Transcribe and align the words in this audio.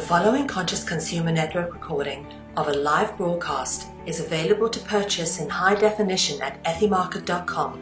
The 0.00 0.06
following 0.06 0.46
Conscious 0.46 0.82
Consumer 0.82 1.30
Network 1.30 1.74
recording 1.74 2.26
of 2.56 2.68
a 2.68 2.72
live 2.72 3.18
broadcast 3.18 3.88
is 4.06 4.18
available 4.18 4.70
to 4.70 4.80
purchase 4.80 5.38
in 5.38 5.50
high 5.50 5.74
definition 5.74 6.40
at 6.40 6.64
ethymarket.com. 6.64 7.78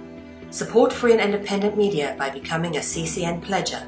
Support 0.50 0.92
free 0.92 1.12
and 1.12 1.20
independent 1.20 1.76
media 1.76 2.16
by 2.18 2.30
becoming 2.30 2.76
a 2.76 2.80
CCN 2.80 3.40
pledger. 3.40 3.86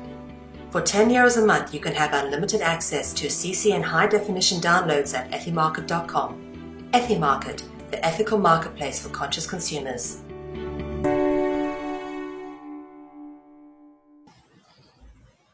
For 0.70 0.80
10 0.80 1.10
euros 1.10 1.42
a 1.42 1.44
month, 1.44 1.74
you 1.74 1.80
can 1.80 1.92
have 1.92 2.14
unlimited 2.14 2.60
access 2.60 3.12
to 3.14 3.26
CCN 3.26 3.82
high 3.82 4.06
definition 4.06 4.60
downloads 4.60 5.12
at 5.12 5.28
ethymarket.com. 5.32 6.88
Ethymarket, 6.92 7.64
the 7.90 8.06
ethical 8.06 8.38
marketplace 8.38 9.02
for 9.02 9.08
conscious 9.08 9.48
consumers. 9.48 10.20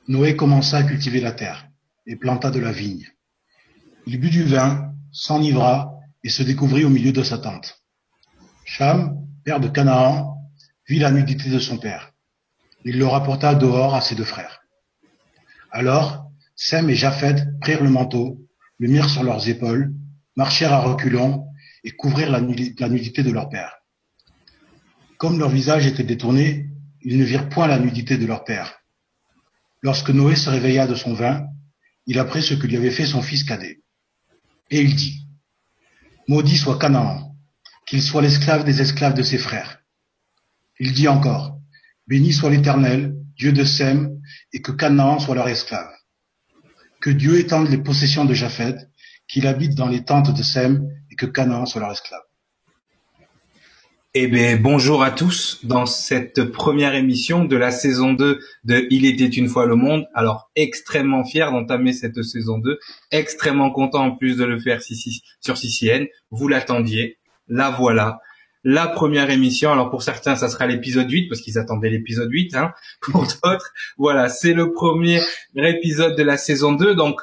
Noé 0.06 0.36
commença 0.36 0.76
à 0.76 0.82
cultiver 0.82 1.20
la 1.20 1.32
terre 1.32 1.66
et 2.06 2.16
planta 2.16 2.50
de 2.50 2.60
la 2.60 2.72
vigne. 2.72 3.06
Il 4.06 4.20
but 4.20 4.30
du 4.30 4.44
vin, 4.44 4.92
s'enivra 5.12 5.92
et 6.22 6.28
se 6.28 6.42
découvrit 6.42 6.84
au 6.84 6.90
milieu 6.90 7.12
de 7.12 7.22
sa 7.22 7.38
tente. 7.38 7.82
Cham, 8.64 9.26
père 9.44 9.60
de 9.60 9.68
Canaan, 9.68 10.36
vit 10.88 10.98
la 10.98 11.10
nudité 11.10 11.50
de 11.50 11.58
son 11.58 11.78
père. 11.78 12.12
Il 12.84 12.98
le 12.98 13.06
rapporta 13.06 13.54
dehors 13.54 13.94
à 13.94 14.00
ses 14.00 14.14
deux 14.14 14.24
frères. 14.24 14.60
Alors, 15.70 16.30
Sem 16.54 16.88
et 16.88 16.94
Japhet 16.94 17.44
prirent 17.60 17.82
le 17.82 17.90
manteau, 17.90 18.38
le 18.78 18.88
mirent 18.88 19.10
sur 19.10 19.22
leurs 19.22 19.48
épaules, 19.48 19.92
marchèrent 20.36 20.72
à 20.72 20.80
reculons 20.80 21.46
et 21.84 21.90
couvrirent 21.90 22.30
la 22.30 22.40
nudité 22.40 23.22
de 23.22 23.30
leur 23.30 23.48
père. 23.48 23.76
Comme 25.18 25.38
leur 25.38 25.48
visage 25.48 25.86
était 25.86 26.04
détourné, 26.04 26.68
ils 27.02 27.18
ne 27.18 27.24
virent 27.24 27.48
point 27.48 27.66
la 27.66 27.78
nudité 27.78 28.18
de 28.18 28.26
leur 28.26 28.44
père. 28.44 28.78
Lorsque 29.82 30.10
Noé 30.10 30.36
se 30.36 30.50
réveilla 30.50 30.86
de 30.86 30.94
son 30.94 31.14
vin, 31.14 31.46
il 32.06 32.18
apprit 32.18 32.42
ce 32.42 32.54
que 32.54 32.66
lui 32.66 32.76
avait 32.76 32.90
fait 32.90 33.06
son 33.06 33.22
fils 33.22 33.44
cadet. 33.44 33.80
Et 34.70 34.80
il 34.80 34.94
dit, 34.94 35.26
Maudit 36.28 36.56
soit 36.56 36.78
Canaan, 36.78 37.36
qu'il 37.86 38.02
soit 38.02 38.22
l'esclave 38.22 38.64
des 38.64 38.80
esclaves 38.80 39.14
de 39.14 39.22
ses 39.22 39.38
frères. 39.38 39.80
Il 40.78 40.92
dit 40.92 41.08
encore, 41.08 41.58
Béni 42.06 42.32
soit 42.32 42.50
l'Éternel, 42.50 43.14
Dieu 43.36 43.52
de 43.52 43.64
Sem, 43.64 44.20
et 44.52 44.62
que 44.62 44.72
Canaan 44.72 45.18
soit 45.18 45.34
leur 45.34 45.48
esclave. 45.48 45.90
Que 47.00 47.10
Dieu 47.10 47.38
étende 47.38 47.68
les 47.68 47.78
possessions 47.78 48.24
de 48.24 48.34
Japhet, 48.34 48.76
qu'il 49.28 49.46
habite 49.46 49.74
dans 49.74 49.88
les 49.88 50.04
tentes 50.04 50.36
de 50.36 50.42
Sem, 50.42 50.88
et 51.10 51.16
que 51.16 51.26
Canaan 51.26 51.66
soit 51.66 51.80
leur 51.80 51.92
esclave. 51.92 52.22
Eh 54.18 54.28
bien, 54.28 54.56
bonjour 54.56 55.02
à 55.02 55.10
tous 55.10 55.60
dans 55.62 55.84
cette 55.84 56.44
première 56.44 56.94
émission 56.94 57.44
de 57.44 57.54
la 57.54 57.70
saison 57.70 58.14
2 58.14 58.40
de 58.64 58.86
Il 58.88 59.04
était 59.04 59.26
une 59.26 59.46
fois 59.46 59.66
le 59.66 59.74
monde. 59.74 60.06
Alors, 60.14 60.50
extrêmement 60.56 61.22
fier 61.22 61.52
d'entamer 61.52 61.92
cette 61.92 62.22
saison 62.22 62.56
2, 62.56 62.78
extrêmement 63.10 63.70
content 63.70 64.06
en 64.06 64.16
plus 64.16 64.38
de 64.38 64.44
le 64.44 64.58
faire 64.58 64.80
sur 64.80 65.58
CCN. 65.58 66.06
Vous 66.30 66.48
l'attendiez, 66.48 67.18
la 67.46 67.68
voilà. 67.68 68.20
La 68.64 68.86
première 68.86 69.28
émission, 69.28 69.70
alors 69.70 69.90
pour 69.90 70.02
certains, 70.02 70.34
ça 70.34 70.48
sera 70.48 70.66
l'épisode 70.66 71.10
8, 71.10 71.28
parce 71.28 71.42
qu'ils 71.42 71.58
attendaient 71.58 71.90
l'épisode 71.90 72.32
8, 72.32 72.56
hein. 72.56 72.72
Pour 73.02 73.20
d'autres, 73.20 73.70
voilà, 73.98 74.30
c'est 74.30 74.54
le 74.54 74.72
premier 74.72 75.20
épisode 75.54 76.16
de 76.16 76.22
la 76.22 76.38
saison 76.38 76.72
2, 76.72 76.94
donc 76.94 77.20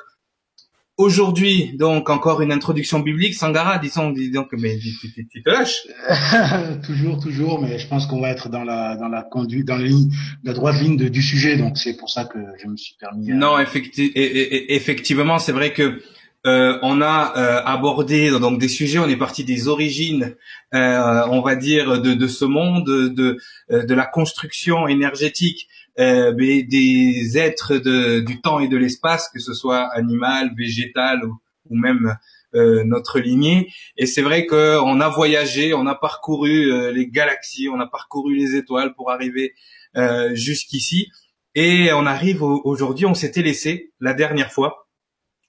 Aujourd'hui, 0.95 1.75
donc 1.75 2.11
encore 2.11 2.41
une 2.41 2.52
introduction 2.52 2.99
biblique. 2.99 3.33
Sangara, 3.33 3.80
disons, 3.80 4.11
disons 4.11 4.44
que 4.44 4.55
mais 4.55 4.77
tu, 4.77 5.41
te 5.41 5.50
lâches. 5.50 5.88
toujours, 6.85 7.19
toujours, 7.19 7.59
mais 7.59 7.80
je 7.80 7.88
pense 7.88 8.05
qu'on 8.05 8.22
va 8.22 8.30
être 8.30 8.47
dans 8.47 8.63
la 8.63 8.95
dans 8.95 9.08
la 9.08 9.23
conduite, 9.23 9.66
dans 9.66 9.77
la, 9.77 9.85
ligne, 9.85 10.11
la 10.44 10.53
droite 10.53 10.80
ligne 10.80 10.95
de, 10.95 11.08
du 11.08 11.23
sujet, 11.23 11.58
donc 11.58 11.80
c'est 11.80 11.97
pour 11.97 12.11
ça 12.11 12.25
que 12.25 12.38
je 12.61 12.67
me 12.67 12.77
suis 12.77 12.95
permis. 13.00 13.30
Non, 13.30 13.58
effecti 13.58 14.11
effectivement, 14.16 15.39
c'est 15.39 15.52
vrai 15.52 15.73
que 15.73 16.00
euh, 16.45 16.77
on 16.83 17.02
a 17.02 17.33
euh, 17.38 17.63
abordé 17.66 18.29
donc 18.29 18.59
des 18.59 18.68
sujets, 18.68 19.00
on 19.00 19.07
est 19.07 19.18
parti 19.18 19.44
des 19.44 19.68
origines, 19.69 20.35
euh, 20.75 21.25
on 21.31 21.41
va 21.41 21.56
dire 21.56 22.01
de, 22.01 22.13
de 22.13 22.28
ce 22.28 22.45
monde, 22.45 22.85
de 22.85 23.38
de 23.72 23.94
la 23.95 24.06
construction 24.06 24.88
énergétique 24.88 25.68
euh, 26.00 26.34
des 26.34 27.38
êtres 27.38 27.78
de, 27.78 28.20
du 28.20 28.42
temps 28.42 28.59
et 28.59 28.68
de 28.68 28.78
l'espace, 28.78 29.30
que 29.34 29.40
ce 29.40 29.54
soit 29.54 29.86
animal, 29.94 30.52
végétal 30.58 31.24
ou, 31.26 31.38
ou 31.70 31.78
même 31.78 32.16
euh, 32.56 32.84
notre 32.84 33.20
lignée. 33.20 33.74
Et 33.98 34.06
c'est 34.06 34.22
vrai 34.22 34.46
qu'on 34.46 35.02
a 35.02 35.09
voyagé, 35.09 35.74
on 35.74 35.88
a 35.88 35.96
parcouru 35.96 36.72
euh, 36.72 36.92
les 36.92 37.08
galaxies, 37.08 37.68
on 37.68 37.80
a 37.80 37.88
parcouru 37.88 38.36
les 38.36 38.56
étoiles 38.56 38.94
pour 38.94 39.09
arriver 39.09 39.56
euh, 39.98 40.36
jusqu'ici. 40.36 41.09
Et 41.56 41.92
on 41.94 42.06
arrive 42.06 42.44
aujourd'hui, 42.44 43.08
on 43.08 43.16
s'était 43.16 43.42
laissé 43.42 43.92
la 44.00 44.14
dernière 44.14 44.52
fois, 44.52 44.88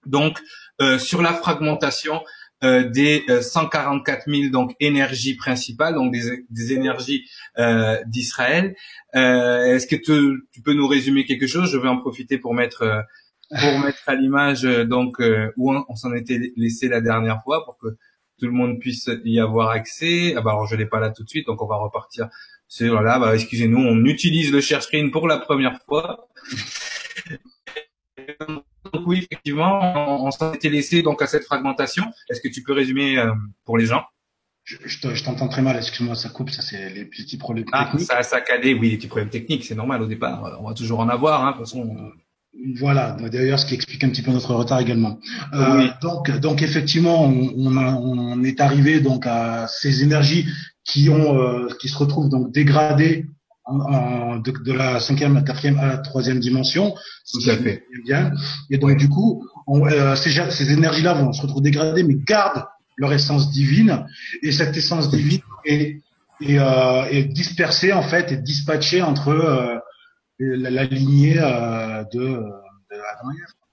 donc 0.06 0.38
sur 0.98 1.22
la 1.22 1.32
fragmentation 1.32 2.22
euh, 2.64 2.88
des 2.88 3.24
144 3.28 4.24
000 4.26 4.50
donc 4.50 4.74
énergies 4.80 5.36
principales, 5.36 5.94
donc 5.94 6.12
des, 6.12 6.44
des 6.48 6.72
énergies 6.72 7.24
euh, 7.58 7.98
d'Israël. 8.06 8.74
Euh, 9.14 9.74
est-ce 9.74 9.86
que 9.86 9.96
tu, 9.96 10.46
tu, 10.50 10.62
peux 10.62 10.72
nous 10.72 10.88
résumer 10.88 11.26
quelque 11.26 11.46
chose? 11.46 11.70
Je 11.70 11.76
vais 11.76 11.88
en 11.88 11.98
profiter 11.98 12.38
pour 12.38 12.54
mettre 12.54 13.04
pour 13.50 13.78
mettre 13.78 14.02
à 14.06 14.14
l'image 14.14 14.62
donc 14.62 15.22
où 15.56 15.72
on, 15.72 15.96
s'en 15.96 16.14
était 16.14 16.52
laissé 16.56 16.88
la 16.88 17.02
dernière 17.02 17.42
fois 17.44 17.64
pour 17.64 17.76
que 17.76 17.88
tout 18.38 18.46
le 18.46 18.52
monde 18.52 18.80
puisse 18.80 19.10
y 19.24 19.38
avoir 19.38 19.68
accès. 19.68 20.34
Ah 20.36 20.40
bah 20.40 20.52
alors 20.52 20.66
je 20.66 20.76
l'ai 20.76 20.86
pas 20.86 21.00
là 21.00 21.10
tout 21.10 21.22
de 21.22 21.28
suite, 21.28 21.46
donc 21.46 21.60
on 21.62 21.66
va 21.66 21.76
repartir 21.76 22.28
sur 22.66 23.02
là. 23.02 23.18
Bah 23.18 23.34
excusez-nous, 23.34 23.78
on 23.78 24.04
utilise 24.06 24.50
le 24.50 24.60
share 24.60 24.82
screen 24.82 25.10
pour 25.10 25.28
la 25.28 25.38
première 25.38 25.78
fois. 25.82 26.28
Donc 28.94 29.06
oui, 29.06 29.26
effectivement, 29.30 30.24
on, 30.24 30.30
s'en 30.30 30.52
était 30.52 30.68
laissé 30.68 31.02
donc 31.02 31.20
à 31.22 31.26
cette 31.26 31.44
fragmentation. 31.44 32.04
Est-ce 32.30 32.40
que 32.40 32.48
tu 32.48 32.62
peux 32.62 32.72
résumer 32.72 33.18
euh, 33.18 33.32
pour 33.64 33.76
les 33.76 33.86
gens? 33.86 34.02
Je, 34.64 34.76
je 34.86 35.24
t'entends 35.24 35.48
très 35.48 35.60
mal, 35.60 35.76
excuse-moi, 35.76 36.14
ça 36.14 36.30
coupe, 36.30 36.48
ça 36.48 36.62
c'est 36.62 36.88
les 36.88 37.04
petits 37.04 37.36
problèmes 37.36 37.66
ah, 37.72 37.84
techniques. 37.84 38.06
Ça 38.06 38.16
a 38.16 38.22
saccadé, 38.22 38.72
oui, 38.72 38.90
les 38.90 38.96
petits 38.96 39.08
problèmes 39.08 39.28
techniques, 39.28 39.64
c'est 39.64 39.74
normal 39.74 40.00
au 40.00 40.06
départ. 40.06 40.44
Euh, 40.46 40.56
on 40.60 40.68
va 40.68 40.74
toujours 40.74 41.00
en 41.00 41.08
avoir, 41.08 41.44
hein, 41.44 41.52
de 41.52 41.56
toute 41.58 41.66
façon. 41.66 42.12
Voilà, 42.76 43.12
d'ailleurs, 43.12 43.58
ce 43.58 43.66
qui 43.66 43.74
explique 43.74 44.04
un 44.04 44.08
petit 44.08 44.22
peu 44.22 44.30
notre 44.30 44.54
retard 44.54 44.80
également. 44.80 45.18
Euh, 45.52 45.88
donc, 46.00 46.30
donc 46.38 46.62
effectivement, 46.62 47.24
on, 47.24 47.52
on, 47.56 47.76
a, 47.76 47.94
on, 47.94 48.42
est 48.44 48.60
arrivé 48.60 49.00
donc 49.00 49.26
à 49.26 49.66
ces 49.66 50.02
énergies 50.02 50.46
qui 50.84 51.10
ont, 51.10 51.36
euh, 51.36 51.68
qui 51.80 51.88
se 51.88 51.98
retrouvent 51.98 52.28
donc 52.28 52.52
dégradées 52.52 53.26
en, 53.66 54.36
de, 54.36 54.50
de, 54.50 54.72
la 54.72 55.00
cinquième, 55.00 55.34
la 55.34 55.42
quatrième 55.42 55.78
à 55.78 55.86
la 55.86 55.98
troisième 55.98 56.40
dimension. 56.40 56.94
Tout 57.32 57.50
à 57.50 57.56
fait. 57.56 57.84
Bien. 58.04 58.32
Et 58.70 58.78
donc 58.78 58.96
du 58.96 59.08
coup, 59.08 59.46
on, 59.66 59.86
euh, 59.86 60.14
ces, 60.16 60.30
ces 60.50 60.72
énergies-là 60.72 61.14
vont 61.14 61.32
se 61.32 61.42
retrouver 61.42 61.70
dégradées, 61.70 62.02
mais 62.02 62.14
gardent 62.14 62.64
leur 62.96 63.12
essence 63.12 63.50
divine. 63.50 64.06
Et 64.42 64.52
cette 64.52 64.76
essence 64.76 65.10
divine 65.10 65.40
est, 65.64 66.00
est, 66.40 66.58
euh, 66.58 67.04
est 67.10 67.24
dispersée 67.24 67.92
en 67.92 68.02
fait, 68.02 68.32
et 68.32 68.36
dispatchée 68.36 69.02
entre 69.02 69.28
euh, 69.30 69.76
la, 70.38 70.70
la, 70.70 70.84
lignée 70.84 71.38
euh, 71.38 72.04
de, 72.12 72.20
de 72.20 72.96
Adam 72.96 73.30
et 73.32 73.64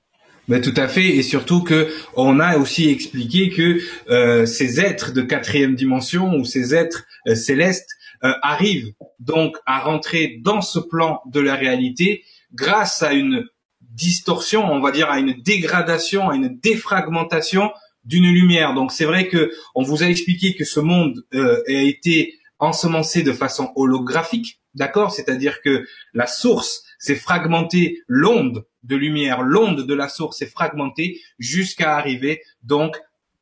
ben, 0.47 0.59
tout 0.59 0.73
à 0.75 0.88
fait, 0.88 1.16
et 1.16 1.23
surtout 1.23 1.62
que 1.62 1.88
on 2.16 2.40
a 2.40 2.58
aussi 2.58 2.90
expliqué 2.90 3.52
que 3.52 3.79
euh, 4.09 4.46
ces 4.46 4.81
êtres 4.81 5.13
de 5.13 5.22
quatrième 5.22 5.75
dimension 5.75 6.35
ou 6.35 6.46
ces 6.46 6.73
êtres 6.75 7.06
euh, 7.28 7.35
célestes 7.35 7.90
euh, 8.24 8.34
arrive 8.42 8.94
donc 9.20 9.58
à 9.66 9.80
rentrer 9.80 10.40
dans 10.42 10.62
ce 10.62 10.80
plan 10.80 11.22
de 11.26 11.40
la 11.40 11.56
réalité 11.56 12.24
grâce 12.54 13.04
à 13.04 13.14
une 13.14 13.46
distorsion, 13.80 14.66
on 14.72 14.80
va 14.80 14.92
dire 14.92 15.09
à 15.09 15.20
une 15.20 15.34
dégradation, 15.42 16.30
à 16.30 16.36
une 16.36 16.59
défragmentation 16.59 17.72
d'une 18.06 18.32
lumière. 18.32 18.74
Donc 18.74 18.92
c'est 18.92 19.06
vrai 19.06 19.28
que 19.28 19.52
on 19.76 19.84
vous 19.84 20.04
a 20.04 20.08
expliqué 20.08 20.56
que 20.56 20.66
ce 20.66 20.80
monde 20.80 21.26
euh, 21.34 21.62
a 21.68 21.82
été 21.82 22.38
ensemencé 22.59 23.24
de 23.24 23.34
façon 23.34 23.72
holographique, 23.76 24.62
d'accord? 24.76 25.12
C'est-à-dire 25.12 25.62
que 25.62 25.86
la 26.14 26.28
source 26.28 26.84
s'est 27.00 27.16
fragmentée, 27.16 28.02
l'onde 28.08 28.66
de 28.84 28.96
lumière, 28.96 29.41
l'onde 29.41 29.85
de 29.85 29.94
la 29.94 30.09
source 30.09 30.41
est 30.41 30.52
fragmentée 30.52 31.20
jusqu'à 31.40 31.96
arriver 31.96 32.41
donc 32.64 32.97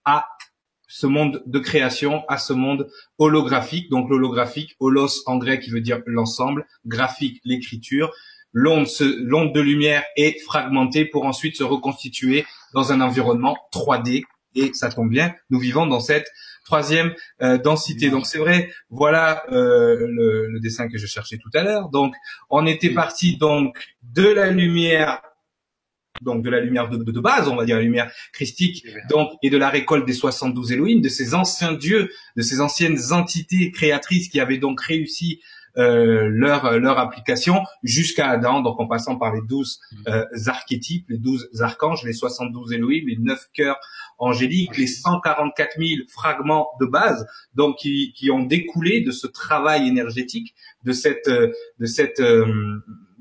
à 0.05 0.25
ce 0.89 1.07
monde 1.07 1.41
de 1.45 1.59
création 1.59 2.23
à 2.27 2.37
ce 2.37 2.51
monde 2.51 2.89
holographique. 3.17 3.89
Donc 3.89 4.09
l'holographique, 4.09 4.75
holos 4.79 5.23
en 5.27 5.37
grec 5.37 5.61
qui 5.61 5.69
veut 5.69 5.79
dire 5.79 6.01
l'ensemble, 6.05 6.65
graphique 6.85 7.39
l'écriture. 7.45 8.11
L'onde, 8.51 8.87
l'onde 9.19 9.53
de 9.53 9.61
lumière 9.61 10.03
est 10.17 10.41
fragmentée 10.41 11.05
pour 11.05 11.25
ensuite 11.25 11.55
se 11.55 11.63
reconstituer 11.63 12.45
dans 12.73 12.91
un 12.91 12.99
environnement 12.99 13.55
3D. 13.71 14.23
Et 14.55 14.73
ça 14.73 14.89
tombe 14.89 15.09
bien, 15.09 15.35
nous 15.51 15.59
vivons 15.59 15.85
dans 15.85 15.99
cette 15.99 16.27
troisième 16.65 17.13
euh, 17.43 17.59
densité. 17.59 18.09
Donc 18.09 18.25
c'est 18.25 18.39
vrai, 18.39 18.71
voilà 18.89 19.43
euh, 19.51 19.95
le, 19.95 20.47
le, 20.47 20.59
dessin 20.59 20.89
que 20.89 20.97
je 20.97 21.05
cherchais 21.05 21.37
tout 21.37 21.51
à 21.53 21.61
l'heure. 21.61 21.89
Donc 21.89 22.15
on 22.49 22.65
était 22.65 22.89
parti 22.89 23.37
donc 23.37 23.77
de 24.01 24.27
la 24.27 24.49
lumière 24.49 25.21
donc 26.21 26.43
de 26.43 26.49
la 26.49 26.59
lumière 26.59 26.89
de, 26.89 26.97
de, 26.97 27.19
base, 27.19 27.47
on 27.47 27.55
va 27.55 27.65
dire 27.65 27.77
la 27.77 27.81
lumière 27.81 28.11
christique, 28.33 28.85
donc 29.09 29.31
et 29.41 29.49
de 29.49 29.57
la 29.57 29.69
récolte 29.69 30.05
des 30.05 30.13
72 30.13 30.71
Elohim, 30.71 31.01
de 31.01 31.09
ces 31.09 31.33
anciens 31.33 31.73
dieux, 31.73 32.09
de 32.35 32.41
ces 32.41 32.61
anciennes 32.61 32.97
entités 33.11 33.71
créatrices 33.71 34.29
qui 34.29 34.39
avaient 34.39 34.57
donc 34.57 34.81
réussi 34.81 35.39
euh, 35.77 36.27
leur 36.29 36.79
leur 36.79 36.97
application 36.97 37.61
jusqu'à 37.83 38.27
Adam, 38.27 38.61
donc 38.61 38.79
en 38.79 38.87
passant 38.87 39.17
par 39.17 39.33
les 39.33 39.41
douze 39.47 39.79
euh, 40.07 40.25
archétypes, 40.47 41.05
les 41.09 41.19
douze 41.19 41.47
archanges, 41.61 42.03
les 42.03 42.13
72 42.13 42.73
Elohim, 42.73 43.05
les 43.07 43.17
neuf 43.17 43.47
cœurs 43.53 43.77
angéliques, 44.17 44.77
les 44.77 44.87
144 44.87 45.77
000 45.77 45.89
fragments 46.09 46.69
de 46.81 46.85
base, 46.85 47.25
donc 47.53 47.77
qui, 47.77 48.13
qui 48.13 48.31
ont 48.31 48.43
découlé 48.43 49.01
de 49.01 49.11
ce 49.11 49.27
travail 49.27 49.87
énergétique, 49.87 50.55
de 50.83 50.91
cette 50.91 51.29
de 51.29 51.85
cette 51.85 52.21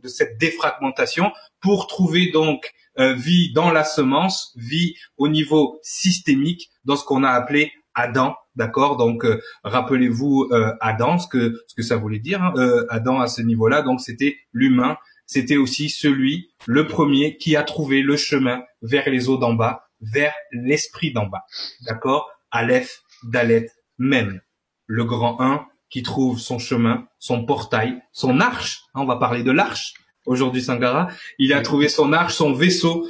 de 0.03 0.09
cette 0.09 0.39
défragmentation 0.39 1.33
pour 1.61 1.87
trouver 1.87 2.31
donc 2.31 2.73
vie 2.99 3.53
dans 3.53 3.71
la 3.71 3.85
semence, 3.85 4.53
vie 4.57 4.97
au 5.17 5.29
niveau 5.29 5.79
systémique, 5.85 6.69
dans 6.85 6.97
ce 6.97 7.05
qu'on 7.05 7.23
a 7.23 7.31
appelé 7.31 7.71
Adam, 7.99 8.37
d'accord? 8.55 8.97
Donc 8.97 9.25
euh, 9.25 9.41
rappelez-vous 9.65 10.49
euh, 10.53 10.73
Adam, 10.81 11.19
ce 11.19 11.27
que 11.27 11.61
ce 11.67 11.75
que 11.75 11.83
ça 11.83 11.97
voulait 11.97 12.21
dire. 12.21 12.43
Hein, 12.43 12.53
euh, 12.57 12.87
Adam 12.91 13.21
à 13.21 13.27
ce 13.27 13.43
niveau-là, 13.43 13.83
donc 13.83 14.01
c'était 14.01 14.39
l'humain, 14.53 14.97
c'était 15.27 15.57
aussi 15.57 15.91
celui, 15.91 16.51
le 16.67 16.87
premier, 16.87 17.37
qui 17.37 17.57
a 17.57 17.65
trouvé 17.65 18.03
le 18.03 18.17
chemin 18.17 18.63
vers 18.83 19.09
les 19.11 19.29
eaux 19.29 19.37
d'en 19.37 19.55
bas, 19.55 19.89
vers 20.01 20.33
l'esprit 20.53 21.13
d'en 21.13 21.27
bas, 21.27 21.45
d'accord? 21.87 22.31
Aleph, 22.51 23.01
Dalet, 23.25 23.69
même 23.99 24.41
le 24.87 25.05
grand 25.05 25.41
un 25.41 25.67
qui 25.91 26.03
trouve 26.03 26.39
son 26.39 26.59
chemin, 26.59 27.07
son 27.19 27.45
portail, 27.45 28.01
son 28.13 28.41
arche. 28.41 28.83
Hein, 28.95 29.03
on 29.03 29.07
va 29.07 29.17
parler 29.17 29.43
de 29.43 29.51
l'arche 29.51 29.95
aujourd'hui, 30.27 30.63
Sangara. 30.63 31.09
Il 31.39 31.53
a 31.53 31.61
trouvé 31.63 31.89
son 31.89 32.13
arche, 32.13 32.35
son 32.35 32.53
vaisseau, 32.53 33.07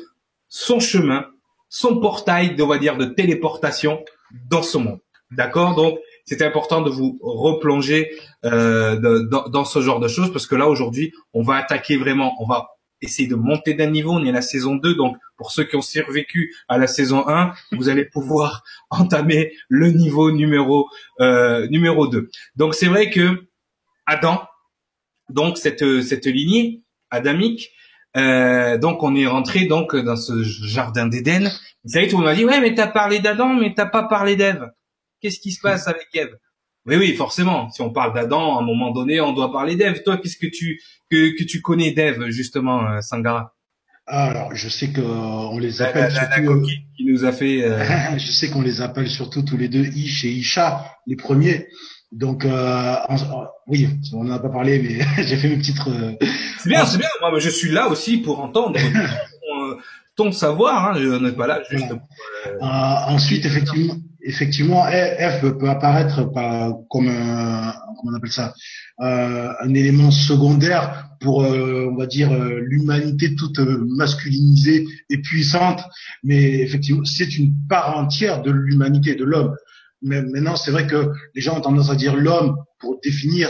son 0.48 0.80
chemin, 0.80 1.26
son 1.68 2.00
portail, 2.00 2.56
on 2.60 2.66
va 2.66 2.78
dire, 2.78 2.96
de 2.96 3.04
téléportation 3.04 4.04
dans 4.48 4.62
ce 4.62 4.78
monde. 4.78 5.00
D'accord? 5.30 5.74
Donc, 5.74 5.98
c'est 6.24 6.42
important 6.42 6.80
de 6.80 6.90
vous 6.90 7.18
replonger 7.22 8.10
euh, 8.44 8.96
dans, 8.96 9.48
dans, 9.48 9.64
ce 9.64 9.80
genre 9.80 10.00
de 10.00 10.08
choses 10.08 10.32
parce 10.32 10.46
que 10.46 10.54
là, 10.54 10.68
aujourd'hui, 10.68 11.12
on 11.34 11.42
va 11.42 11.56
attaquer 11.56 11.96
vraiment, 11.96 12.34
on 12.40 12.46
va 12.46 12.77
essayer 13.02 13.28
de 13.28 13.34
monter 13.34 13.74
d'un 13.74 13.90
niveau. 13.90 14.12
On 14.12 14.24
est 14.24 14.30
à 14.30 14.32
la 14.32 14.42
saison 14.42 14.76
2, 14.76 14.94
donc 14.94 15.16
pour 15.36 15.52
ceux 15.52 15.64
qui 15.64 15.76
ont 15.76 15.82
survécu 15.82 16.54
à 16.68 16.78
la 16.78 16.86
saison 16.86 17.28
1, 17.28 17.52
vous 17.72 17.88
allez 17.88 18.04
pouvoir 18.04 18.64
entamer 18.90 19.52
le 19.68 19.90
niveau 19.90 20.30
numéro 20.30 20.88
euh, 21.20 21.66
numéro 21.68 22.06
2. 22.06 22.30
Donc, 22.56 22.74
c'est 22.74 22.86
vrai 22.86 23.10
que 23.10 23.46
Adam, 24.06 24.42
donc 25.28 25.58
cette 25.58 26.02
cette 26.02 26.26
lignée 26.26 26.82
adamique, 27.10 27.70
euh, 28.16 28.78
donc 28.78 29.02
on 29.02 29.14
est 29.14 29.26
rentré 29.26 29.66
donc 29.66 29.94
dans 29.94 30.16
ce 30.16 30.42
jardin 30.42 31.06
d'Éden. 31.06 31.50
Vous 31.84 31.92
savez, 31.92 32.08
tout 32.08 32.16
le 32.16 32.22
monde 32.22 32.30
m'a 32.30 32.34
dit 32.34 32.44
ouais 32.44 32.60
mais 32.60 32.74
t'as 32.74 32.86
parlé 32.86 33.18
d'Adam 33.20 33.54
mais 33.54 33.74
t'as 33.74 33.86
pas 33.86 34.04
parlé 34.04 34.36
d'Ève. 34.36 34.70
Qu'est-ce 35.20 35.40
qui 35.40 35.52
se 35.52 35.60
passe 35.60 35.88
avec 35.88 36.08
Ève? 36.14 36.36
Oui 36.88 36.96
oui 36.96 37.14
forcément. 37.14 37.70
Si 37.70 37.82
on 37.82 37.90
parle 37.90 38.14
d'Adam, 38.14 38.56
à 38.56 38.62
un 38.62 38.64
moment 38.64 38.90
donné, 38.90 39.20
on 39.20 39.32
doit 39.32 39.52
parler 39.52 39.76
d'Ève. 39.76 40.02
Toi, 40.02 40.16
qu'est-ce 40.18 40.38
que 40.38 40.46
tu 40.46 40.80
que, 41.10 41.36
que 41.38 41.44
tu 41.44 41.60
connais 41.60 41.92
d'Ève 41.92 42.28
justement, 42.28 42.88
euh, 42.88 43.00
Sangara? 43.00 43.54
Alors, 44.06 44.54
je 44.54 44.68
sais 44.68 44.90
qu'on 44.92 45.58
les 45.58 45.82
appelle 45.82 46.10
surtout. 46.10 46.52
Euh, 46.52 46.66
qui 46.96 47.04
nous 47.04 47.24
a 47.24 47.32
fait. 47.32 47.60
je 48.18 48.32
sais 48.32 48.50
qu'on 48.50 48.62
les 48.62 48.80
appelle 48.80 49.08
surtout 49.08 49.42
tous 49.42 49.58
les 49.58 49.68
deux 49.68 49.84
Ish 49.84 50.24
et 50.24 50.30
Isha, 50.30 50.84
les 51.06 51.16
premiers. 51.16 51.68
Donc, 52.10 52.44
euh, 52.44 52.96
oui, 53.66 53.88
on 54.14 54.24
n'en 54.24 54.34
a 54.34 54.38
pas 54.38 54.48
parlé, 54.48 54.78
mais 54.78 55.04
j'ai 55.24 55.36
fait 55.36 55.48
mes 55.48 55.58
petites. 55.58 55.78
Euh, 55.86 56.14
c'est 56.58 56.70
bien, 56.70 56.86
c'est 56.86 56.98
bien. 56.98 57.08
Moi, 57.20 57.38
je 57.38 57.50
suis 57.50 57.70
là 57.70 57.88
aussi 57.88 58.18
pour 58.18 58.40
entendre 58.40 58.78
ton, 60.16 60.32
savoir. 60.32 60.88
Hein. 60.88 60.98
Je 60.98 61.18
n'ai 61.18 61.32
pas 61.32 61.46
là 61.46 61.60
juste. 61.70 61.90
Euh, 61.90 62.58
ensuite, 62.60 63.44
effectivement, 63.44 63.96
effectivement, 64.28 64.84
F 64.84 65.40
peut 65.40 65.68
apparaître 65.68 66.30
comme 66.90 67.10
ça, 68.26 68.54
un 68.98 69.74
élément 69.74 70.10
secondaire 70.10 71.08
pour, 71.20 71.38
on 71.38 71.96
va 71.96 72.06
dire, 72.06 72.30
l'humanité 72.32 73.34
toute 73.34 73.58
masculinisée 73.58 74.86
et 75.10 75.18
puissante. 75.18 75.82
Mais 76.22 76.60
effectivement, 76.60 77.04
c'est 77.04 77.36
une 77.38 77.54
part 77.68 77.96
entière 77.96 78.42
de 78.42 78.50
l'humanité, 78.50 79.14
de 79.14 79.24
l'homme. 79.24 79.54
Mais 80.02 80.22
maintenant, 80.22 80.56
c'est 80.56 80.70
vrai 80.70 80.86
que 80.86 81.10
les 81.34 81.40
gens 81.40 81.56
ont 81.58 81.62
tendance 81.62 81.90
à 81.90 81.96
dire 81.96 82.14
l'homme 82.14 82.54
pour 82.78 83.00
définir 83.02 83.48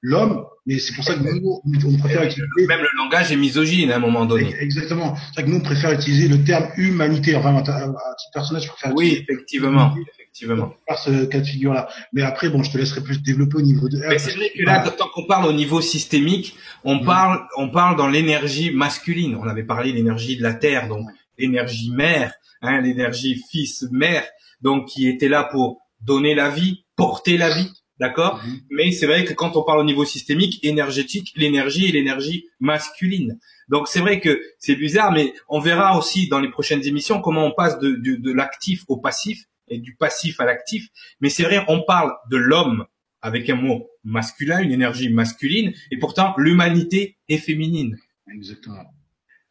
l'homme, 0.00 0.44
mais 0.68 0.78
c'est 0.78 0.94
pour 0.94 1.02
ça 1.02 1.14
que 1.14 1.20
nous, 1.20 1.62
on 1.64 1.96
préfère 1.96 2.24
utiliser... 2.24 2.66
Même 2.68 2.82
le 2.82 2.90
langage 2.98 3.32
est 3.32 3.36
misogyne 3.36 3.90
à 3.90 3.96
un 3.96 4.00
moment 4.00 4.26
donné. 4.26 4.54
Exactement. 4.60 5.16
C'est 5.16 5.36
ça 5.36 5.42
que 5.42 5.48
nous, 5.48 5.56
on 5.56 5.60
préfère 5.60 5.92
utiliser 5.92 6.28
le 6.28 6.44
terme 6.44 6.68
humanité. 6.76 7.34
Enfin, 7.36 7.56
à 7.56 7.62
titre 7.62 8.30
personnel, 8.34 8.62
je 8.62 8.68
préfère 8.68 8.94
Oui, 8.94 9.24
effectivement. 9.26 9.96
Effectivement. 10.12 10.74
Par 10.86 10.98
ce 10.98 11.24
cas 11.24 11.40
de 11.40 11.46
figure-là. 11.46 11.88
Mais 12.12 12.20
après, 12.20 12.50
bon, 12.50 12.62
je 12.62 12.70
te 12.70 12.76
laisserai 12.76 13.00
plus 13.00 13.22
développer 13.22 13.56
au 13.56 13.62
niveau 13.62 13.88
de... 13.88 13.96
Mais 13.96 14.18
c'est 14.18 14.34
vrai 14.34 14.50
que 14.54 14.62
là, 14.62 14.86
tant 14.90 15.08
qu'on 15.08 15.24
parle 15.24 15.46
au 15.46 15.54
niveau 15.54 15.80
systémique, 15.80 16.54
on 16.84 16.98
parle, 17.02 17.40
on 17.56 17.70
parle 17.70 17.96
dans 17.96 18.08
l'énergie 18.08 18.70
masculine. 18.70 19.36
On 19.36 19.48
avait 19.48 19.64
parlé 19.64 19.92
de 19.92 19.96
l'énergie 19.96 20.36
de 20.36 20.42
la 20.42 20.52
Terre, 20.52 20.86
donc 20.88 21.08
l'énergie 21.38 21.90
mère, 21.92 22.34
hein, 22.60 22.82
l'énergie 22.82 23.42
fils-mère 23.50 24.24
donc 24.60 24.86
qui 24.86 25.08
était 25.08 25.28
là 25.28 25.44
pour 25.44 25.80
donner 26.00 26.34
la 26.34 26.50
vie, 26.50 26.84
porter 26.96 27.38
la 27.38 27.54
vie, 27.54 27.70
d'accord 28.00 28.42
mhm. 28.44 28.60
Mais 28.70 28.90
c'est 28.92 29.06
vrai 29.06 29.24
que 29.24 29.32
quand 29.32 29.56
on 29.56 29.62
parle 29.62 29.80
au 29.80 29.84
niveau 29.84 30.04
systémique, 30.04 30.64
énergétique, 30.64 31.32
l'énergie 31.36 31.88
est 31.88 31.92
l'énergie 31.92 32.46
masculine. 32.60 33.38
Donc 33.68 33.88
c'est 33.88 34.00
vrai 34.00 34.20
que 34.20 34.40
c'est 34.58 34.76
bizarre, 34.76 35.12
mais 35.12 35.34
on 35.48 35.60
verra 35.60 35.98
aussi 35.98 36.28
dans 36.28 36.40
les 36.40 36.50
prochaines 36.50 36.86
émissions 36.86 37.20
comment 37.20 37.44
on 37.44 37.52
passe 37.52 37.78
de, 37.78 37.90
de, 37.90 38.16
de 38.16 38.32
l'actif 38.32 38.84
au 38.88 38.96
passif 38.96 39.44
et 39.68 39.78
du 39.78 39.94
passif 39.94 40.40
à 40.40 40.44
l'actif. 40.44 40.88
Mais 41.20 41.28
c'est 41.28 41.42
vrai, 41.42 41.64
on 41.68 41.82
parle 41.82 42.12
de 42.30 42.36
l'homme 42.36 42.86
avec 43.20 43.50
un 43.50 43.56
mot 43.56 43.90
masculin, 44.04 44.60
une 44.60 44.72
énergie 44.72 45.12
masculine, 45.12 45.72
et 45.90 45.98
pourtant 45.98 46.34
l'humanité 46.36 47.18
est 47.28 47.38
féminine. 47.38 47.96
Exactement. 48.32 48.84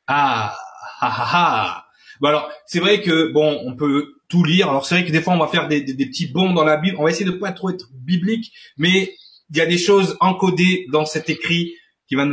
Ah, 0.07 0.55
ah, 0.99 1.15
ah, 1.19 1.29
ah. 1.33 1.85
Bon 2.19 2.29
alors, 2.29 2.51
c'est 2.65 2.79
vrai 2.79 3.01
que 3.01 3.31
bon, 3.31 3.61
on 3.65 3.75
peut 3.75 4.16
tout 4.27 4.43
lire. 4.43 4.69
Alors 4.69 4.85
c'est 4.85 4.95
vrai 4.95 5.05
que 5.05 5.11
des 5.11 5.21
fois 5.21 5.33
on 5.33 5.39
va 5.39 5.47
faire 5.47 5.67
des, 5.67 5.81
des, 5.81 6.05
petits 6.05 6.27
bons 6.27 6.53
dans 6.53 6.63
la 6.63 6.77
Bible. 6.77 6.97
On 6.99 7.03
va 7.03 7.09
essayer 7.09 7.25
de 7.25 7.31
pas 7.31 7.51
trop 7.51 7.69
être 7.69 7.87
biblique, 7.93 8.51
mais 8.77 9.13
il 9.49 9.57
y 9.57 9.61
a 9.61 9.65
des 9.65 9.77
choses 9.77 10.17
encodées 10.19 10.85
dans 10.91 11.05
cet 11.05 11.29
écrit 11.29 11.73
qui 12.07 12.15
va 12.15 12.25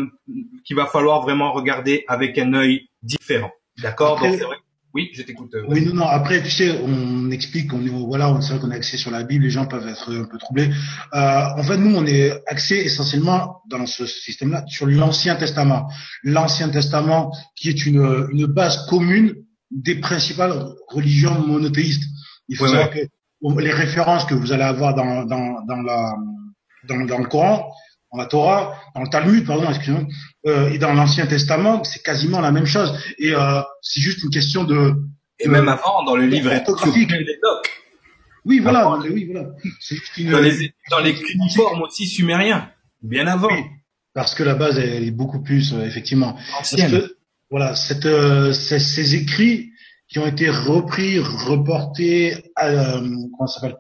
qui 0.65 0.75
va 0.75 0.87
falloir 0.87 1.23
vraiment 1.23 1.53
regarder 1.53 2.05
avec 2.09 2.39
un 2.39 2.55
œil 2.55 2.89
différent. 3.03 3.51
D'accord? 3.83 4.21
Donc 4.21 4.35
c'est 4.35 4.45
vrai. 4.45 4.57
Oui, 4.95 5.11
je 5.13 5.23
t'écoute. 5.23 5.53
Euh, 5.55 5.65
oui, 5.67 5.85
non, 5.87 5.95
non. 5.95 6.07
Après, 6.07 6.41
tu 6.41 6.51
sais, 6.51 6.79
on 6.81 7.29
explique, 7.33 7.73
on 7.75 7.85
est, 7.85 7.89
voilà, 7.89 8.31
on 8.31 8.41
sait 8.41 8.57
qu'on 8.61 8.71
est 8.71 8.77
axé 8.77 8.97
sur 8.97 9.11
la 9.11 9.25
Bible, 9.25 9.43
les 9.43 9.51
gens 9.51 9.67
peuvent 9.67 9.89
être 9.89 10.15
un 10.15 10.25
peu 10.25 10.39
troublés. 10.39 10.71
Euh, 11.15 11.45
en 11.57 11.63
fait, 11.65 11.79
nous, 11.79 11.97
on 11.97 12.07
est 12.07 12.31
axé 12.47 12.77
essentiellement 12.77 13.61
dans 13.69 13.87
ce 13.87 14.07
système-là 14.07 14.65
sur 14.69 14.87
l'Ancien 14.87 15.35
Testament. 15.35 15.91
L'Ancien 16.23 16.69
Testament, 16.69 17.33
qui 17.57 17.71
est 17.71 17.87
une, 17.87 18.29
une 18.31 18.47
base 18.47 18.87
commune 18.87 19.35
des 19.75 19.97
principales 19.97 20.55
religions 20.89 21.47
monothéistes. 21.47 22.05
Il 22.49 22.57
faut 22.57 22.67
savoir 22.67 22.91
que 22.91 23.01
les 23.61 23.73
références 23.73 24.25
que 24.25 24.35
vous 24.35 24.53
allez 24.53 24.63
avoir 24.63 24.95
dans, 24.95 25.25
dans, 25.25 25.63
dans, 25.67 25.83
la, 25.83 26.15
dans, 26.89 27.05
dans 27.05 27.19
le 27.19 27.27
Coran, 27.27 27.71
dans 28.13 28.19
la 28.19 28.27
Torah, 28.27 28.75
dans 28.95 29.03
le 29.03 29.09
Talmud, 29.09 29.45
pardon, 29.45 29.69
excusez-moi, 29.69 30.07
euh, 30.47 30.71
et 30.71 30.79
dans 30.79 30.95
l'Ancien 30.95 31.27
Testament, 31.27 31.83
c'est 31.85 32.03
quasiment 32.03 32.41
la 32.41 32.53
même 32.53 32.67
chose. 32.67 32.97
Et 33.19 33.35
euh, 33.35 33.61
c'est 33.83 34.01
juste 34.01 34.23
une 34.23 34.31
question 34.31 34.65
de... 34.65 34.95
Et 35.41 35.49
même 35.49 35.69
avant, 35.69 36.05
dans 36.05 36.17
le 36.17 36.27
livre 36.27 36.51
photographique. 36.51 37.13
Oui, 38.45 38.61
voilà, 38.61 38.89
oui, 38.91 39.29
voilà. 39.31 39.49
Une... 40.19 40.31
Dans 40.31 40.39
les, 40.39 40.75
dans 40.91 41.01
les 41.01 41.15
cuniformes 41.15 41.83
aussi 41.83 42.07
sumériens, 42.07 42.71
bien 43.03 43.27
avant. 43.27 43.49
parce 44.15 44.35
que 44.35 44.45
la 44.45 44.55
base 44.55 44.79
est 44.79 45.11
beaucoup 45.11 45.43
plus, 45.43 45.75
euh, 45.75 45.85
effectivement. 45.85 46.37
Ancienne. 46.59 47.09
Voilà, 47.55 47.77
cette, 47.77 48.05
euh, 48.05 48.53
ces, 48.53 49.15
écrits 49.15 49.71
qui 50.09 50.19
ont 50.19 50.27
été 50.27 50.51
repris, 50.51 51.21
reportés, 51.21 52.35
euh, 52.61 53.01
comment 53.39 53.47
s'appelle, 53.47 53.77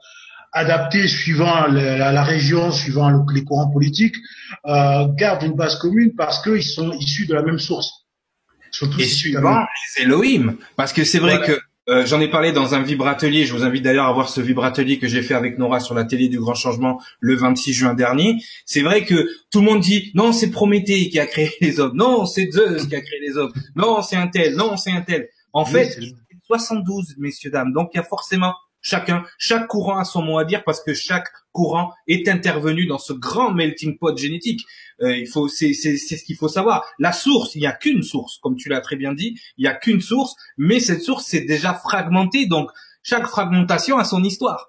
adaptés 0.53 1.09
suivant 1.09 1.67
la, 1.67 2.13
la, 2.13 2.23
région, 2.23 2.71
suivant 2.71 3.11
les 3.35 3.43
courants 3.43 3.73
politiques, 3.73 4.15
euh, 4.67 5.09
gardent 5.17 5.43
une 5.43 5.57
base 5.57 5.77
commune 5.81 6.15
parce 6.15 6.41
qu'ils 6.41 6.63
sont 6.63 6.93
issus 6.93 7.27
de 7.27 7.35
la 7.35 7.43
même 7.43 7.59
source. 7.59 7.91
Et 8.97 9.07
suivant 9.07 9.67
les 9.97 10.05
Elohim, 10.05 10.57
parce 10.77 10.93
que 10.93 11.03
c'est 11.03 11.19
vrai 11.19 11.41
que 11.45 11.59
euh, 11.89 12.07
j'en 12.07 12.21
ai 12.21 12.29
parlé 12.29 12.53
dans 12.53 12.75
un 12.75 12.83
vibratelier. 12.83 13.45
Je 13.45 13.53
vous 13.53 13.65
invite 13.65 13.83
d'ailleurs 13.83 14.07
à 14.07 14.13
voir 14.13 14.29
ce 14.29 14.41
vibratelier 14.41 14.99
que 14.99 15.07
j'ai 15.07 15.23
fait 15.23 15.35
avec 15.35 15.59
Nora 15.59 15.81
sur 15.81 15.95
la 15.95 16.05
télé 16.05 16.29
du 16.29 16.39
Grand 16.39 16.55
Changement 16.55 17.01
le 17.21 17.37
26 17.37 17.73
juin 17.75 17.95
dernier. 17.95 18.37
C'est 18.65 18.81
vrai 18.81 19.05
que 19.05 19.29
tout 19.51 19.61
le 19.61 19.67
monde 19.67 19.81
dit 19.81 20.11
non, 20.15 20.33
c'est 20.33 20.51
Prométhée 20.51 21.11
qui 21.11 21.19
a 21.21 21.27
créé 21.27 21.51
les 21.61 21.81
hommes. 21.81 21.97
Non, 21.97 22.25
c'est 22.25 22.51
Zeus 22.51 22.87
qui 22.87 22.97
a 22.97 23.01
créé 23.01 23.21
les 23.21 23.37
hommes. 23.37 23.53
Non, 23.77 24.01
c'est 24.01 24.17
un 24.17 24.29
tel. 24.29 24.57
Non, 24.57 24.77
c'est 24.77 24.93
un 24.93 25.03
tel. 25.03 25.29
En 25.53 25.65
fait, 25.67 25.99
72 26.47 27.17
messieurs 27.19 27.51
dames. 27.51 27.73
Donc 27.73 27.91
il 27.93 27.99
y 27.99 28.01
a 28.01 28.05
forcément 28.05 28.55
chacun, 28.85 29.25
chaque 29.39 29.67
courant 29.67 29.99
a 29.99 30.05
son 30.05 30.23
mot 30.23 30.39
à 30.39 30.45
dire 30.45 30.63
parce 30.65 30.83
que 30.83 30.95
chaque 30.95 31.29
courant 31.53 31.93
est 32.07 32.29
intervenu 32.29 32.87
dans 32.87 32.99
ce 32.99 33.13
grand 33.13 33.53
melting 33.53 33.99
pot 33.99 34.17
génétique. 34.17 34.65
Euh, 35.03 35.17
il 35.17 35.27
faut, 35.27 35.49
c'est, 35.49 35.73
c'est, 35.73 35.97
c'est 35.97 36.17
ce 36.17 36.25
qu'il 36.25 36.37
faut 36.37 36.49
savoir. 36.49 36.85
La 36.99 37.13
source, 37.13 37.55
il 37.55 37.61
n'y 37.61 37.67
a 37.67 37.73
qu'une 37.73 38.03
source, 38.03 38.39
comme 38.43 38.57
tu 38.57 38.69
l'as 38.69 38.81
très 38.81 38.97
bien 38.97 39.13
dit, 39.13 39.39
il 39.57 39.63
n'y 39.63 39.69
a 39.69 39.75
qu'une 39.75 40.01
source, 40.01 40.35
mais 40.57 40.81
cette 40.81 41.03
source 41.03 41.27
c'est 41.27 41.43
déjà 41.43 41.75
fragmentée, 41.75 42.47
donc 42.47 42.71
chaque 43.03 43.27
fragmentation 43.27 43.99
a 43.99 44.05
son 44.05 44.23
histoire. 44.23 44.69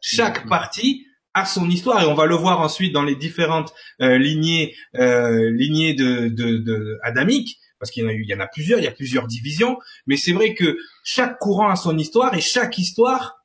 Chaque 0.00 0.48
partie 0.48 1.06
a 1.34 1.44
son 1.44 1.68
histoire 1.70 2.02
et 2.02 2.06
on 2.06 2.14
va 2.14 2.26
le 2.26 2.34
voir 2.34 2.60
ensuite 2.60 2.92
dans 2.92 3.04
les 3.04 3.14
différentes 3.14 3.72
euh, 4.00 4.18
lignées 4.18 4.74
euh, 4.96 5.50
lignées 5.52 5.94
de, 5.94 6.28
de, 6.28 6.58
de 6.58 6.98
adamiques 7.02 7.58
parce 7.78 7.90
qu'il 7.92 8.02
y 8.02 8.06
en 8.06 8.08
a 8.08 8.12
eu 8.12 8.22
il 8.22 8.28
y 8.28 8.34
en 8.34 8.40
a 8.40 8.48
plusieurs 8.48 8.80
il 8.80 8.84
y 8.84 8.88
a 8.88 8.92
plusieurs 8.92 9.28
divisions 9.28 9.78
mais 10.06 10.16
c'est 10.16 10.32
vrai 10.32 10.54
que 10.54 10.76
chaque 11.04 11.38
courant 11.38 11.68
a 11.68 11.76
son 11.76 11.96
histoire 11.96 12.34
et 12.34 12.40
chaque 12.40 12.78
histoire 12.78 13.39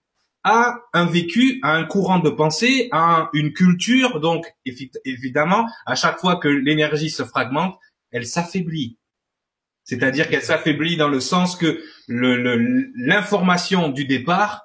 a 0.46 0.80
un 0.94 1.06
vécu, 1.06 1.60
a 1.64 1.74
un 1.74 1.84
courant 1.84 2.20
de 2.20 2.30
pensée, 2.30 2.88
a 2.92 3.30
une 3.34 3.52
culture. 3.52 4.20
Donc, 4.20 4.46
évidemment, 5.04 5.68
à 5.88 5.96
chaque 5.96 6.20
fois 6.20 6.38
que 6.38 6.48
l'énergie 6.48 7.10
se 7.10 7.24
fragmente, 7.24 7.78
elle 8.12 8.28
s'affaiblit. 8.28 9.00
C'est-à-dire 9.84 10.30
qu'elle 10.30 10.44
s'affaiblit 10.44 10.98
dans 10.98 11.10
le 11.10 11.20
sens 11.20 11.56
que 11.56 11.84
l'information 12.08 13.90
du 13.90 14.06
départ 14.06 14.62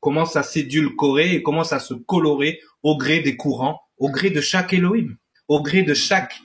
commence 0.00 0.34
à 0.34 0.42
s'édulcorer 0.42 1.34
et 1.34 1.42
commence 1.42 1.72
à 1.72 1.78
se 1.78 1.94
colorer 1.94 2.60
au 2.82 2.96
gré 2.96 3.20
des 3.20 3.36
courants, 3.36 3.80
au 3.98 4.10
gré 4.10 4.30
de 4.30 4.40
chaque 4.40 4.72
Elohim, 4.72 5.16
au 5.46 5.62
gré 5.62 5.82
de 5.84 5.94
chaque 5.94 6.40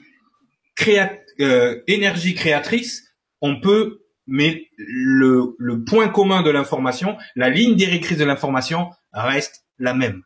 euh, 1.40 1.82
énergie 1.88 2.34
créatrice. 2.34 3.12
On 3.40 3.60
peut 3.60 4.02
mais 4.28 4.68
le, 4.76 5.56
le 5.58 5.82
point 5.82 6.08
commun 6.08 6.42
de 6.42 6.50
l'information, 6.50 7.16
la 7.34 7.50
ligne 7.50 7.74
directrice 7.74 8.18
de 8.18 8.24
l'information 8.24 8.90
reste 9.12 9.64
la 9.78 9.94
même. 9.94 10.22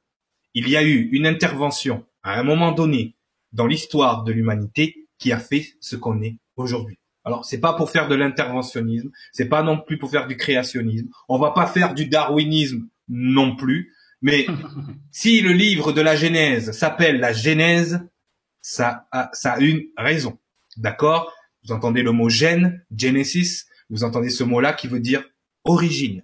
Il 0.55 0.69
y 0.69 0.77
a 0.77 0.83
eu 0.83 1.09
une 1.13 1.27
intervention 1.27 2.05
à 2.23 2.39
un 2.39 2.43
moment 2.43 2.73
donné 2.73 3.15
dans 3.53 3.67
l'histoire 3.67 4.25
de 4.25 4.33
l'humanité 4.33 5.07
qui 5.19 5.33
a 5.33 5.39
fait 5.39 5.67
ce 5.81 5.97
qu'on 5.97 6.21
est 6.21 6.37
aujourd'hui. 6.57 6.99
Alors, 7.25 7.45
c'est 7.45 7.61
pas 7.61 7.75
pour 7.75 7.91
faire 7.91 8.09
de 8.09 8.17
l'interventionnisme, 8.17 9.11
c'est 9.31 9.49
pas 9.49 9.63
non 9.63 9.79
plus 9.79 9.99
pour 9.99 10.11
faire 10.11 10.27
du 10.27 10.37
créationnisme. 10.37 11.09
On 11.29 11.39
va 11.39 11.53
pas 11.53 11.67
faire 11.67 11.95
du 11.95 12.07
darwinisme 12.07 12.89
non 13.09 13.55
plus. 13.55 13.95
Mais 14.21 14.47
si 15.13 15.41
le 15.41 15.53
livre 15.53 15.93
de 15.93 16.01
la 16.01 16.17
Genèse 16.17 16.73
s'appelle 16.73 17.21
la 17.21 17.33
Genèse, 17.33 18.01
ça 18.61 19.07
a, 19.13 19.31
ça 19.33 19.53
a 19.53 19.59
une 19.61 19.83
raison. 19.97 20.39
D'accord? 20.77 21.33
Vous 21.65 21.73
entendez 21.73 22.03
le 22.03 22.11
mot 22.11 22.29
gène, 22.29 22.85
Genesis, 22.97 23.67
vous 23.93 24.05
entendez 24.05 24.31
ce 24.31 24.43
mot-là 24.43 24.73
qui 24.73 24.89
veut 24.89 25.01
dire 25.01 25.23
origine. 25.65 26.23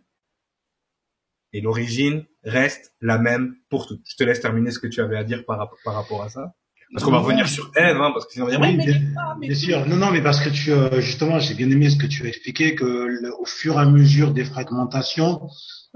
Et 1.53 1.61
l'origine 1.61 2.25
reste 2.43 2.95
la 3.01 3.19
même 3.19 3.55
pour 3.69 3.87
tout. 3.87 4.01
Je 4.05 4.17
te 4.17 4.25
laisse 4.25 4.41
terminer 4.41 4.71
ce 4.71 4.79
que 4.79 4.87
tu 4.87 5.01
avais 5.01 5.17
à 5.17 5.25
dire 5.25 5.45
par, 5.47 5.59
rapport 5.85 6.23
à 6.23 6.29
ça. 6.31 6.55
Parce 6.93 7.05
qu'on 7.05 7.11
va 7.11 7.19
revenir 7.19 7.47
sur 7.47 7.71
elle, 7.77 7.97
hein, 7.97 8.11
parce 8.15 8.27
que 8.27 8.33
sinon 8.33 8.47
on 8.47 8.59
va 8.59 8.73
dire, 8.73 9.01
bien, 9.39 9.55
sûr. 9.55 9.87
Non, 9.87 9.97
non, 9.97 10.11
mais 10.11 10.23
parce 10.23 10.41
que 10.41 10.49
tu, 10.49 10.73
euh, 10.73 11.03
justement, 11.03 11.39
j'ai 11.39 11.53
bien 11.53 11.71
aimé 11.71 11.91
ce 11.91 11.97
que 11.97 12.07
tu 12.07 12.25
as 12.25 12.29
expliqué, 12.29 12.75
que 12.75 13.31
au 13.39 13.45
fur 13.45 13.75
et 13.75 13.83
à 13.83 13.85
mesure 13.85 14.33
des 14.33 14.45
fragmentations, 14.45 15.43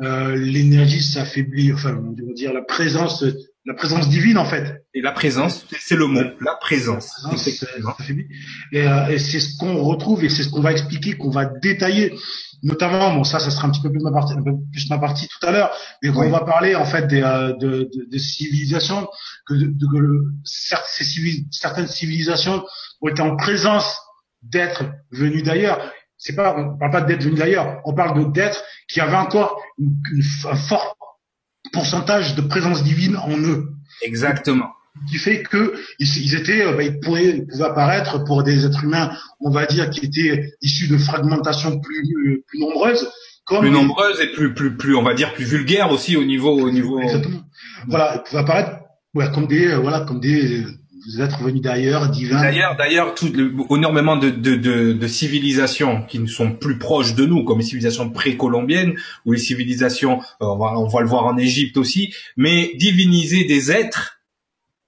euh, 0.02 0.36
l'énergie 0.36 1.00
s'affaiblit, 1.00 1.72
enfin, 1.72 1.96
on 1.96 2.26
va 2.26 2.32
dire 2.34 2.52
la 2.52 2.60
présence 2.60 3.24
la 3.64 3.74
présence 3.74 4.08
divine 4.08 4.38
en 4.38 4.44
fait. 4.44 4.84
Et 4.94 5.00
la 5.00 5.12
présence, 5.12 5.64
c'est 5.78 5.94
le 5.94 6.06
mot, 6.06 6.22
la 6.40 6.54
présence. 6.56 7.12
et, 8.72 8.86
euh, 8.86 9.06
et 9.08 9.18
c'est 9.18 9.40
ce 9.40 9.56
qu'on 9.56 9.82
retrouve 9.82 10.24
et 10.24 10.28
c'est 10.28 10.42
ce 10.42 10.48
qu'on 10.48 10.60
va 10.60 10.72
expliquer, 10.72 11.16
qu'on 11.16 11.30
va 11.30 11.44
détailler, 11.44 12.14
notamment, 12.62 13.14
bon 13.14 13.24
ça, 13.24 13.38
ça 13.38 13.50
sera 13.50 13.68
un 13.68 13.70
petit 13.70 13.80
peu 13.80 13.90
plus 13.90 14.02
ma 14.02 14.10
partie, 14.10 14.32
un 14.32 14.42
peu 14.42 14.52
plus 14.72 14.90
ma 14.90 14.98
partie 14.98 15.28
tout 15.28 15.46
à 15.46 15.52
l'heure, 15.52 15.70
mais 16.02 16.10
on 16.10 16.30
va 16.30 16.40
parler 16.40 16.74
en 16.74 16.84
fait 16.84 17.06
des, 17.06 17.22
euh, 17.22 17.52
de, 17.56 17.88
de, 17.94 18.08
de, 18.10 18.18
civilisations, 18.18 19.08
que, 19.46 19.54
de, 19.54 19.86
que 19.86 19.98
le, 19.98 20.32
certaines 20.44 21.88
civilisations 21.88 22.64
ont 23.00 23.08
été 23.08 23.22
en 23.22 23.36
présence 23.36 23.96
d'être 24.42 24.84
venus 25.12 25.44
d'ailleurs. 25.44 25.92
C'est 26.18 26.34
pas, 26.34 26.56
on 26.56 26.78
parle 26.78 26.92
pas 26.92 27.00
d'être 27.02 27.22
venus 27.22 27.38
d'ailleurs, 27.38 27.80
on 27.84 27.94
parle 27.94 28.18
de 28.18 28.30
d'être 28.32 28.62
qui 28.88 29.00
avait 29.00 29.16
encore 29.16 29.60
une, 29.78 29.96
une, 30.12 30.22
un 30.50 30.56
fort 30.56 30.96
pourcentage 31.72 32.34
de 32.34 32.42
présence 32.42 32.82
divine 32.82 33.16
en 33.16 33.38
eux. 33.38 33.72
Exactement. 34.02 34.70
Qui 35.10 35.16
fait 35.16 35.42
que 35.42 35.74
ils, 35.98 36.34
étaient, 36.34 36.64
euh, 36.64 36.74
bah, 36.74 36.82
ils, 36.82 37.00
pouvaient, 37.00 37.46
apparaître 37.60 38.24
pour 38.24 38.42
des 38.42 38.66
êtres 38.66 38.84
humains, 38.84 39.10
on 39.40 39.50
va 39.50 39.66
dire, 39.66 39.90
qui 39.90 40.04
étaient 40.04 40.52
issus 40.60 40.86
de 40.86 40.98
fragmentations 40.98 41.80
plus, 41.80 42.44
plus 42.46 42.60
nombreuses, 42.60 43.10
comme 43.44 43.60
plus 43.60 43.70
nombreuses 43.70 44.20
et 44.20 44.32
plus, 44.32 44.54
plus, 44.54 44.76
plus, 44.76 44.94
on 44.94 45.02
va 45.02 45.14
dire, 45.14 45.32
plus 45.32 45.44
vulgaires 45.44 45.90
aussi 45.90 46.16
au 46.16 46.24
niveau, 46.24 46.50
au 46.50 46.70
niveau. 46.70 47.00
Exactement. 47.00 47.42
Voilà, 47.88 48.16
ils 48.16 48.22
pouvaient 48.22 48.42
apparaître, 48.42 48.78
ouais, 49.14 49.30
comme 49.32 49.46
des, 49.46 49.68
euh, 49.68 49.78
voilà, 49.78 50.00
comme 50.00 50.20
des, 50.20 50.64
vous 51.04 51.20
êtes 51.20 51.32
revenus 51.32 51.62
d'ailleurs, 51.62 52.10
divins. 52.10 52.40
D'ailleurs, 52.40 52.76
d'ailleurs, 52.76 53.14
tout 53.14 53.32
énormément 53.70 54.16
de, 54.16 54.30
de, 54.30 54.54
de, 54.54 54.92
de, 54.92 55.06
civilisations 55.06 56.02
qui 56.02 56.18
ne 56.18 56.26
sont 56.26 56.52
plus 56.52 56.78
proches 56.78 57.14
de 57.14 57.26
nous, 57.26 57.44
comme 57.44 57.58
les 57.58 57.64
civilisations 57.64 58.10
précolombiennes 58.10 58.94
ou 59.24 59.32
les 59.32 59.38
civilisations, 59.38 60.20
euh, 60.20 60.46
on 60.46 60.58
va, 60.58 60.78
on 60.78 60.86
va 60.86 61.00
le 61.00 61.08
voir 61.08 61.26
en 61.26 61.36
Égypte 61.36 61.76
aussi, 61.76 62.14
mais 62.36 62.72
diviniser 62.76 63.44
des 63.44 63.72
êtres, 63.72 64.20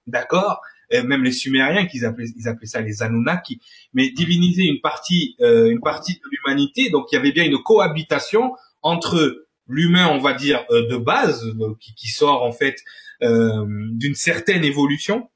d'accord, 0.07 0.61
même 0.91 1.23
les 1.23 1.31
Sumériens, 1.31 1.87
qu'ils 1.87 2.05
appelaient, 2.05 2.29
ils 2.37 2.47
appelaient 2.47 2.67
ça 2.67 2.79
les 2.79 3.01
Anunnaki, 3.01 3.59
mais 3.93 4.11
diviniser 4.11 4.63
une 4.63 4.79
partie, 4.79 5.35
euh, 5.41 5.69
une 5.69 5.81
partie 5.81 6.13
de 6.13 6.21
l'humanité. 6.31 6.89
Donc, 6.89 7.07
il 7.11 7.15
y 7.15 7.17
avait 7.17 7.31
bien 7.31 7.43
une 7.43 7.57
cohabitation 7.57 8.53
entre 8.81 9.45
l'humain, 9.67 10.07
on 10.07 10.19
va 10.19 10.33
dire, 10.33 10.63
euh, 10.69 10.87
de 10.87 10.95
base, 10.95 11.43
qui, 11.81 11.93
qui, 11.95 12.07
sort 12.07 12.43
en 12.43 12.51
fait 12.51 12.77
d'une 13.21 14.13
certaine 14.13 14.65
évolution, 14.65 15.29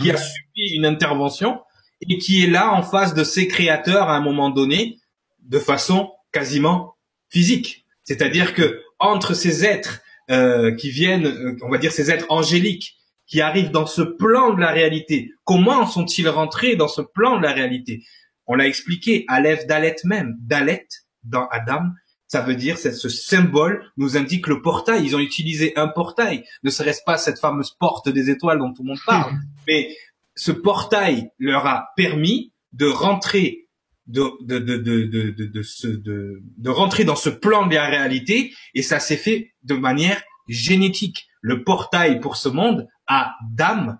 qui 0.00 0.10
a 0.10 0.14
mhm. 0.14 0.18
subi 0.18 0.74
une 0.76 0.86
intervention 0.86 1.60
et 2.08 2.18
qui 2.18 2.44
est 2.44 2.48
là 2.48 2.72
en 2.72 2.82
face 2.82 3.14
de 3.14 3.24
ses 3.24 3.48
créateurs 3.48 4.08
à 4.08 4.16
un 4.16 4.20
moment 4.20 4.50
donné 4.50 4.98
de 5.42 5.58
façon 5.58 6.12
quasiment 6.32 6.94
physique. 7.28 7.86
C'est-à-dire 8.04 8.54
que 8.54 8.82
entre 8.98 9.34
ces 9.34 9.64
êtres 9.64 10.00
euh, 10.30 10.74
qui 10.74 10.90
viennent, 10.90 11.26
euh, 11.26 11.56
on 11.62 11.70
va 11.70 11.78
dire 11.78 11.92
ces 11.92 12.10
êtres 12.10 12.26
angéliques, 12.28 12.96
qui 13.26 13.40
arrivent 13.40 13.70
dans 13.70 13.86
ce 13.86 14.02
plan 14.02 14.54
de 14.54 14.60
la 14.60 14.72
réalité, 14.72 15.30
comment 15.44 15.86
sont-ils 15.86 16.28
rentrés 16.28 16.74
dans 16.74 16.88
ce 16.88 17.00
plan 17.00 17.38
de 17.38 17.42
la 17.42 17.52
réalité? 17.52 18.02
On 18.46 18.56
l'a 18.56 18.66
expliqué, 18.66 19.24
Aleph 19.28 19.66
Dalet 19.66 19.94
même, 20.04 20.34
Dalet 20.40 20.88
dans 21.22 21.46
Adam, 21.48 21.82
ça 22.30 22.42
veut 22.42 22.54
dire, 22.54 22.78
ce 22.78 23.08
symbole 23.08 23.90
nous 23.96 24.16
indique 24.16 24.46
le 24.46 24.62
portail. 24.62 25.04
Ils 25.04 25.16
ont 25.16 25.18
utilisé 25.18 25.76
un 25.76 25.88
portail. 25.88 26.44
Ne 26.62 26.70
serait-ce 26.70 27.02
pas 27.04 27.18
cette 27.18 27.40
fameuse 27.40 27.72
porte 27.72 28.08
des 28.08 28.30
étoiles 28.30 28.60
dont 28.60 28.72
tout 28.72 28.84
le 28.84 28.90
monde 28.90 29.00
parle. 29.04 29.32
Mais 29.66 29.96
ce 30.36 30.52
portail 30.52 31.32
leur 31.40 31.66
a 31.66 31.88
permis 31.96 32.52
de 32.72 32.86
rentrer 32.86 33.66
de, 34.06 34.30
de, 34.42 34.60
de, 34.60 34.76
de, 34.76 35.02
de, 35.06 35.96
de, 35.96 36.42
de 36.56 36.70
rentrer 36.70 37.02
dans 37.02 37.16
ce 37.16 37.30
plan 37.30 37.66
de 37.66 37.74
la 37.74 37.86
réalité 37.86 38.54
et 38.74 38.82
ça 38.82 39.00
s'est 39.00 39.16
fait 39.16 39.52
de 39.64 39.74
manière 39.74 40.22
génétique. 40.46 41.26
Le 41.40 41.64
portail 41.64 42.20
pour 42.20 42.36
ce 42.36 42.48
monde 42.48 42.86
a 43.08 43.34
d'âme, 43.50 43.98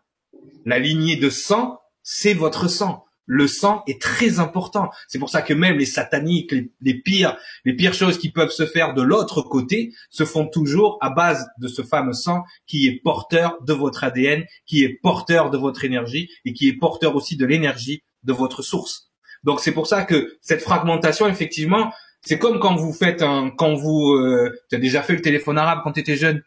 la 0.64 0.78
lignée 0.78 1.16
de 1.16 1.30
sang, 1.30 1.80
c'est 2.04 2.34
votre 2.34 2.68
sang 2.68 3.04
le 3.32 3.46
sang 3.46 3.84
est 3.86 4.02
très 4.02 4.40
important. 4.40 4.90
C'est 5.06 5.20
pour 5.20 5.30
ça 5.30 5.40
que 5.40 5.54
même 5.54 5.78
les 5.78 5.86
sataniques, 5.86 6.52
les, 6.80 6.94
pires, 6.94 7.36
les 7.64 7.76
pires 7.76 7.94
choses 7.94 8.18
qui 8.18 8.32
peuvent 8.32 8.50
se 8.50 8.66
faire 8.66 8.92
de 8.92 9.02
l'autre 9.02 9.40
côté 9.40 9.94
se 10.10 10.24
font 10.24 10.48
toujours 10.48 10.98
à 11.00 11.10
base 11.10 11.46
de 11.58 11.68
ce 11.68 11.82
fameux 11.82 12.12
sang 12.12 12.42
qui 12.66 12.88
est 12.88 13.00
porteur 13.04 13.56
de 13.62 13.72
votre 13.72 14.02
ADN, 14.02 14.44
qui 14.66 14.82
est 14.82 14.98
porteur 15.00 15.50
de 15.50 15.58
votre 15.58 15.84
énergie 15.84 16.28
et 16.44 16.52
qui 16.52 16.66
est 16.66 16.72
porteur 16.72 17.14
aussi 17.14 17.36
de 17.36 17.46
l'énergie 17.46 18.02
de 18.24 18.32
votre 18.32 18.62
source. 18.62 19.12
Donc 19.44 19.60
c'est 19.60 19.72
pour 19.72 19.86
ça 19.86 20.02
que 20.02 20.36
cette 20.40 20.60
fragmentation, 20.60 21.28
effectivement, 21.28 21.92
c'est 22.22 22.36
comme 22.36 22.58
quand 22.58 22.74
vous 22.74 22.92
faites 22.92 23.22
un, 23.22 23.50
quand 23.50 23.74
vous, 23.74 24.14
euh, 24.14 24.52
tu 24.70 24.74
as 24.74 24.80
déjà 24.80 25.02
fait 25.02 25.12
le 25.12 25.22
téléphone 25.22 25.56
arabe 25.56 25.82
quand 25.84 25.92
tu 25.92 26.00
étais 26.00 26.16
jeune. 26.16 26.42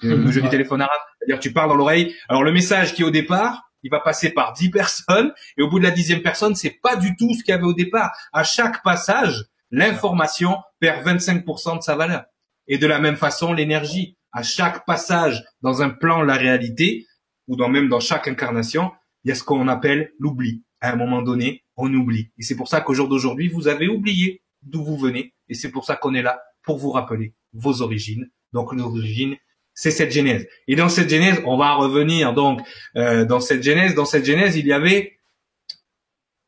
Le 0.00 0.32
jeu 0.32 0.40
du 0.40 0.48
téléphone 0.48 0.80
arabe, 0.80 1.00
c'est-à-dire 1.18 1.40
tu 1.40 1.52
parles 1.52 1.68
dans 1.68 1.76
l'oreille. 1.76 2.16
Alors 2.28 2.42
le 2.42 2.52
message 2.52 2.94
qui 2.94 3.02
est 3.02 3.04
au 3.04 3.10
départ, 3.10 3.71
il 3.82 3.90
va 3.90 4.00
passer 4.00 4.30
par 4.30 4.52
dix 4.52 4.70
personnes 4.70 5.32
et 5.56 5.62
au 5.62 5.68
bout 5.68 5.78
de 5.78 5.84
la 5.84 5.90
dixième 5.90 6.22
personne, 6.22 6.54
c'est 6.54 6.78
pas 6.82 6.96
du 6.96 7.16
tout 7.16 7.34
ce 7.34 7.42
qu'il 7.42 7.52
y 7.52 7.54
avait 7.54 7.64
au 7.64 7.74
départ. 7.74 8.16
À 8.32 8.44
chaque 8.44 8.82
passage, 8.82 9.44
l'information 9.70 10.58
perd 10.80 11.06
25% 11.06 11.78
de 11.78 11.82
sa 11.82 11.96
valeur. 11.96 12.24
Et 12.68 12.78
de 12.78 12.86
la 12.86 13.00
même 13.00 13.16
façon, 13.16 13.52
l'énergie. 13.52 14.16
À 14.32 14.42
chaque 14.42 14.86
passage 14.86 15.44
dans 15.60 15.82
un 15.82 15.90
plan 15.90 16.22
la 16.22 16.36
réalité, 16.36 17.06
ou 17.48 17.56
dans, 17.56 17.68
même 17.68 17.88
dans 17.88 18.00
chaque 18.00 18.28
incarnation, 18.28 18.92
il 19.24 19.28
y 19.28 19.32
a 19.32 19.34
ce 19.34 19.44
qu'on 19.44 19.68
appelle 19.68 20.12
l'oubli. 20.18 20.64
À 20.80 20.92
un 20.92 20.96
moment 20.96 21.22
donné, 21.22 21.64
on 21.76 21.92
oublie. 21.92 22.30
Et 22.38 22.42
c'est 22.42 22.56
pour 22.56 22.68
ça 22.68 22.80
qu'au 22.80 22.94
jour 22.94 23.08
d'aujourd'hui, 23.08 23.48
vous 23.48 23.68
avez 23.68 23.88
oublié 23.88 24.42
d'où 24.62 24.82
vous 24.84 24.96
venez. 24.96 25.34
Et 25.48 25.54
c'est 25.54 25.70
pour 25.70 25.84
ça 25.84 25.96
qu'on 25.96 26.14
est 26.14 26.22
là, 26.22 26.40
pour 26.62 26.78
vous 26.78 26.90
rappeler 26.90 27.34
vos 27.52 27.82
origines. 27.82 28.30
Donc 28.52 28.72
l'origine, 28.72 29.36
c'est 29.74 29.90
cette 29.90 30.12
genèse. 30.12 30.46
Et 30.68 30.76
dans 30.76 30.88
cette 30.88 31.08
genèse, 31.08 31.40
on 31.46 31.56
va 31.56 31.74
revenir 31.74 32.34
donc 32.34 32.60
euh, 32.96 33.24
dans 33.24 33.40
cette 33.40 33.62
genèse. 33.62 33.94
Dans 33.94 34.04
cette 34.04 34.24
genèse, 34.24 34.56
il 34.56 34.66
y 34.66 34.72
avait 34.72 35.18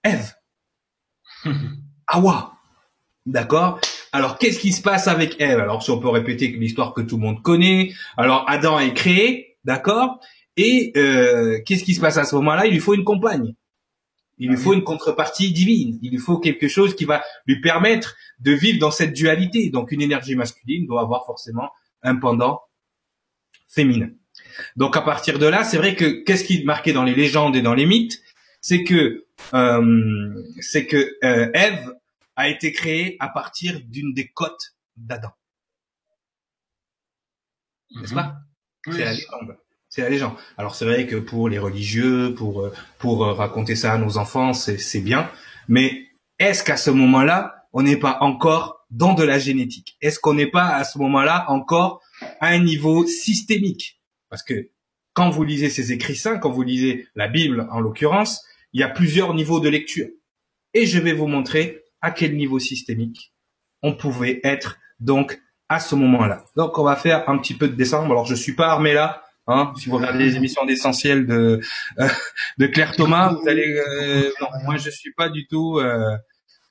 Ève, 0.03 0.35
Awa, 2.07 2.55
d'accord? 3.27 3.81
Alors 4.13 4.39
qu'est-ce 4.39 4.59
qui 4.59 4.73
se 4.73 4.83
passe 4.83 5.09
avec 5.09 5.41
Ève? 5.41 5.59
Alors 5.59 5.83
si 5.83 5.91
on 5.91 5.99
peut 5.99 6.09
répéter 6.09 6.49
l'histoire 6.49 6.93
que 6.93 7.01
tout 7.01 7.17
le 7.17 7.23
monde 7.23 7.43
connaît. 7.43 7.93
Alors 8.17 8.45
Adam 8.49 8.79
est 8.79 8.93
créé, 8.93 9.57
d'accord? 9.65 10.21
Et 10.57 10.93
euh, 10.97 11.61
qu'est-ce 11.65 11.85
qui 11.85 11.95
se 11.95 12.01
passe 12.01 12.17
à 12.19 12.25
ce 12.25 12.35
moment-là? 12.37 12.67
Il 12.67 12.73
lui 12.73 12.81
faut 12.81 12.95
une 12.95 13.05
compagne. 13.05 13.55
Il 14.39 14.51
lui 14.51 14.57
faut 14.57 14.75
une 14.75 14.85
contrepartie 14.85 15.53
divine. 15.53 15.99
Il 16.03 16.11
lui 16.11 16.19
faut 16.19 16.39
quelque 16.39 16.69
chose 16.69 16.95
qui 16.95 17.05
va 17.05 17.23
lui 17.47 17.61
permettre 17.61 18.17
de 18.41 18.53
vivre 18.53 18.79
dans 18.79 18.91
cette 18.91 19.13
dualité. 19.13 19.71
Donc 19.71 19.93
une 19.93 20.03
énergie 20.03 20.35
masculine 20.35 20.87
doit 20.87 21.01
avoir 21.01 21.25
forcément 21.25 21.71
un 22.03 22.17
pendant 22.17 22.61
féminin. 23.75 24.11
Donc 24.77 24.97
à 24.97 25.03
partir 25.03 25.39
de 25.39 25.47
là, 25.47 25.65
c'est 25.65 25.77
vrai 25.77 25.95
que 25.95 26.23
qu'est-ce 26.25 26.45
qui 26.45 26.61
est 26.61 26.65
marqué 26.65 26.93
dans 26.93 27.05
les 27.05 27.15
légendes 27.15 27.57
et 27.57 27.63
dans 27.63 27.75
les 27.75 27.87
mythes, 27.87 28.23
c'est 28.61 28.85
que 28.85 29.27
euh, 29.53 30.45
c'est 30.61 30.87
que 30.87 30.97
euh, 31.25 31.51
Ève 31.55 31.95
a 32.37 32.49
été 32.49 32.73
créée 32.73 33.17
à 33.21 33.29
partir 33.29 33.81
d'une 33.85 34.15
des 34.15 34.29
côtes 34.29 34.75
d'Adam, 34.97 35.33
n'est-ce 38.01 38.15
pas? 38.15 38.37
Oui. 38.87 38.95
C'est 38.97 39.05
la 39.05 39.13
légende. 39.13 39.57
C'est 39.89 40.03
la 40.03 40.09
légende. 40.09 40.35
Alors 40.57 40.75
c'est 40.75 40.85
vrai 40.85 41.07
que 41.07 41.17
pour 41.17 41.49
les 41.49 41.59
religieux, 41.59 42.35
pour 42.35 42.63
euh, 42.63 42.73
pour 42.99 43.25
euh, 43.25 43.33
raconter 43.33 43.77
ça 43.77 43.93
à 43.93 43.99
nos 43.99 44.19
enfants, 44.19 44.53
c'est 44.53 44.79
c'est 44.79 45.01
bien. 45.01 45.31
Mais 45.69 46.09
est-ce 46.39 46.65
qu'à 46.65 46.77
ce 46.77 46.91
moment-là, 46.91 47.67
on 47.73 47.83
n'est 47.83 47.97
pas 47.97 48.19
encore 48.21 48.87
dans 48.91 49.15
de 49.15 49.23
la 49.23 49.39
génétique? 49.39 49.97
Est-ce 50.01 50.19
qu'on 50.19 50.35
n'est 50.35 50.51
pas 50.51 50.67
à 50.67 50.85
ce 50.85 50.99
moment-là 50.99 51.45
encore 51.49 52.01
à 52.45 52.49
un 52.49 52.59
niveau 52.59 53.07
systémique 53.07 54.03
Parce 54.29 54.43
que 54.43 54.71
quand 55.15 55.31
vous 55.31 55.45
lisez 55.45 55.71
ces 55.71 55.93
écrits 55.93 56.17
saints, 56.17 56.37
quand 56.37 56.51
vous 56.51 56.63
lisez 56.63 57.09
la 57.15 57.27
Bible 57.27 57.67
en 57.71 57.81
l'occurrence, 57.81 58.45
il 58.75 58.81
y 58.81 58.83
a 58.83 58.89
plusieurs 58.89 59.33
niveaux 59.33 59.61
de 59.61 59.71
lecture. 59.71 60.09
Et 60.75 60.85
je 60.85 60.99
vais 60.99 61.15
vous 61.15 61.27
montrer 61.27 61.85
à 62.03 62.11
quel 62.11 62.37
niveau 62.37 62.59
systémique 62.59 63.33
on 63.83 63.95
pouvait 63.95 64.41
être 64.45 64.79
donc 65.01 65.41
à 65.71 65.81
ce 65.81 65.95
moment-là. 65.95 66.45
Donc 66.55 66.79
on 66.79 66.85
va 66.85 66.97
faire 66.97 67.27
un 67.31 67.39
petit 67.39 67.55
peu 67.55 67.67
de 67.67 67.75
décembre. 67.75 68.11
Alors 68.11 68.27
je 68.27 68.35
suis 68.35 68.55
pas 68.55 68.69
armé 68.69 68.93
là. 68.93 69.23
Hein, 69.47 69.73
si 69.79 69.89
vous 69.89 69.97
regardez 69.97 70.25
les 70.25 70.37
émissions 70.37 70.67
d'essentiel 70.67 71.27
de 71.27 71.61
euh, 71.99 72.69
Claire 72.69 72.95
Thomas, 72.95 73.33
vous 73.33 73.49
allez 73.49 73.75
euh, 73.89 74.31
moi 74.65 74.77
je 74.77 74.91
suis 74.91 75.13
pas 75.13 75.29
du 75.29 75.47
tout 75.47 75.79
euh, 75.79 76.17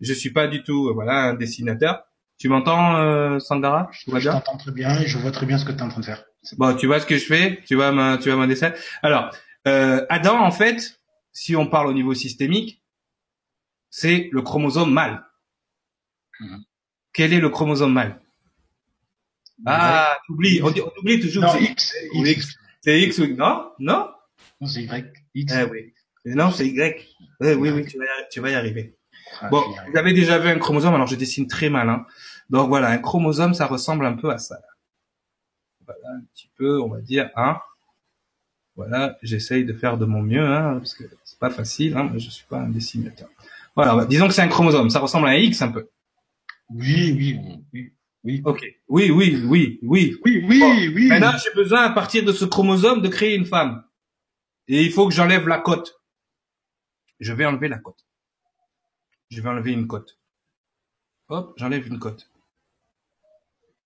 je 0.02 0.14
suis 0.14 0.32
pas 0.32 0.48
du 0.48 0.62
tout 0.62 0.92
voilà 0.94 1.30
un 1.30 1.34
dessinateur. 1.34 2.04
Tu 2.38 2.50
m'entends 2.50 2.98
euh, 2.98 3.40
Sangara 3.40 3.90
Tout 4.04 4.12
va 4.12 4.20
Je 4.20 4.30
t'entends 4.30 4.58
très 4.58 4.72
bien 4.72 5.00
et 5.00 5.08
je 5.08 5.18
vois 5.18 5.32
très 5.32 5.46
bien 5.46 5.58
ce 5.58 5.66
que 5.66 5.72
tu 5.72 5.78
es 5.78 5.82
en 5.82 5.90
train 5.90 6.02
de 6.02 6.06
faire. 6.06 6.24
Bon, 6.58 6.76
tu 6.76 6.88
vois 6.88 7.00
ce 7.00 7.06
que 7.06 7.18
je 7.18 7.26
fais, 7.26 7.62
tu 7.66 7.76
vois 7.76 7.92
ma, 7.92 8.18
tu 8.18 8.30
vois 8.30 8.38
mon 8.38 8.48
dessin? 8.48 8.74
Alors, 9.02 9.34
euh, 9.68 10.06
Adam, 10.10 10.40
en 10.42 10.52
fait, 10.52 11.00
si 11.32 11.56
on 11.56 11.68
parle 11.68 11.88
au 11.88 11.94
niveau 11.94 12.14
systémique, 12.14 12.82
c'est 13.90 14.30
le 14.32 14.42
chromosome 14.42 14.92
mâle. 14.92 15.24
Mhm. 16.40 16.64
Quel 17.14 17.32
est 17.34 17.40
le 17.40 17.50
chromosome 17.50 17.94
mâle? 17.94 18.20
Ah, 19.66 20.18
on, 20.30 20.36
dit- 20.36 20.62
on 20.62 21.00
oublie 21.00 21.22
toujours. 21.22 21.44
Non, 21.44 21.52
c'est- 21.54 22.10
X. 22.14 22.56
C'est 22.82 23.00
X 23.02 23.20
ou 23.20 23.28
non? 23.28 23.72
Non? 23.80 24.10
Non, 24.60 24.68
c'est 24.68 24.84
Y. 24.84 25.14
X. 25.36 25.54
Eh 25.56 25.64
oui. 25.64 25.94
Non, 26.26 26.52
c'est 26.52 26.68
Y. 26.68 27.08
Eh 27.42 27.54
oui, 27.54 27.70
oui, 27.70 27.86
tu 27.86 27.98
vas, 27.98 28.04
y, 28.06 28.28
tu 28.32 28.40
vas 28.42 28.50
y 28.50 28.56
arriver. 28.56 28.98
Bon, 29.50 29.64
vous 29.88 29.98
avez 29.98 30.14
déjà 30.14 30.40
vu 30.40 30.50
un 30.50 30.60
chromosome, 30.60 30.94
alors 30.94 31.08
je 31.08 31.16
dessine 31.16 31.48
très 31.48 31.70
mal. 31.70 31.90
Hein. 31.90 32.06
Donc 32.50 32.70
voilà, 32.70 32.90
un 32.90 32.98
chromosome, 32.98 33.54
ça 33.54 33.66
ressemble 33.66 34.06
un 34.06 34.14
peu 34.14 34.30
à 34.30 34.38
ça. 34.38 34.60
Voilà, 35.86 36.18
un 36.18 36.22
petit 36.34 36.50
peu, 36.56 36.82
on 36.82 36.88
va 36.88 37.02
dire, 37.02 37.30
hein. 37.36 37.60
Voilà, 38.76 39.18
j'essaye 39.22 39.66
de 39.66 39.74
faire 39.74 39.98
de 39.98 40.06
mon 40.06 40.24
mieux, 40.24 40.46
hein, 40.46 40.78
parce 40.80 40.96
que 40.96 41.04
c'est 41.24 41.38
pas 41.38 41.52
facile, 41.52 41.96
hein, 41.96 42.04
moi, 42.06 42.18
je 42.18 42.30
suis 42.30 42.46
pas 42.46 42.58
un 42.58 42.70
dessinateur. 42.70 43.30
Voilà, 43.76 43.96
bah, 43.96 44.06
disons 44.06 44.28
que 44.28 44.34
c'est 44.34 44.42
un 44.42 44.48
chromosome, 44.48 44.90
ça 44.90 45.00
ressemble 45.00 45.28
à 45.28 45.32
un 45.32 45.36
X 45.36 45.62
un 45.62 45.72
peu. 45.72 45.90
Oui, 46.70 47.14
oui, 47.16 47.40
oui, 47.74 47.94
oui. 48.24 48.42
Ok. 48.46 48.66
Oui, 48.88 49.12
oui, 49.12 49.44
oui, 49.46 49.80
oui. 49.84 50.18
Oui, 50.24 50.46
oui, 50.48 50.60
Bon, 50.60 50.76
oui. 50.96 51.08
Maintenant, 51.08 51.34
j'ai 51.38 51.54
besoin 51.54 51.82
à 51.82 51.90
partir 51.92 52.24
de 52.24 52.32
ce 52.32 52.46
chromosome 52.46 53.02
de 53.02 53.10
créer 53.10 53.36
une 53.36 53.46
femme. 53.46 53.84
Et 54.68 54.84
il 54.84 54.92
faut 54.92 55.08
que 55.08 55.14
j'enlève 55.14 55.48
la 55.48 55.60
côte. 55.60 56.02
Je 57.20 57.34
vais 57.34 57.46
enlever 57.46 57.68
la 57.68 57.78
côte. 57.78 58.06
Je 59.34 59.42
vais 59.42 59.50
enlever 59.50 59.72
une 59.72 59.88
côte. 59.88 60.20
Hop, 61.30 61.54
j'enlève 61.58 61.88
une 61.88 61.98
côte. 62.00 62.30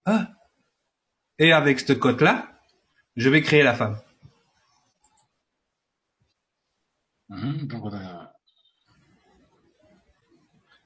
Ah. 0.06 0.32
Et 1.40 1.54
avec 1.54 1.80
cette 1.80 2.00
côte-là, 2.00 2.60
je 3.16 3.30
vais 3.30 3.42
créer 3.42 3.64
la 3.64 3.74
femme. 3.74 3.98
A- 7.32 8.34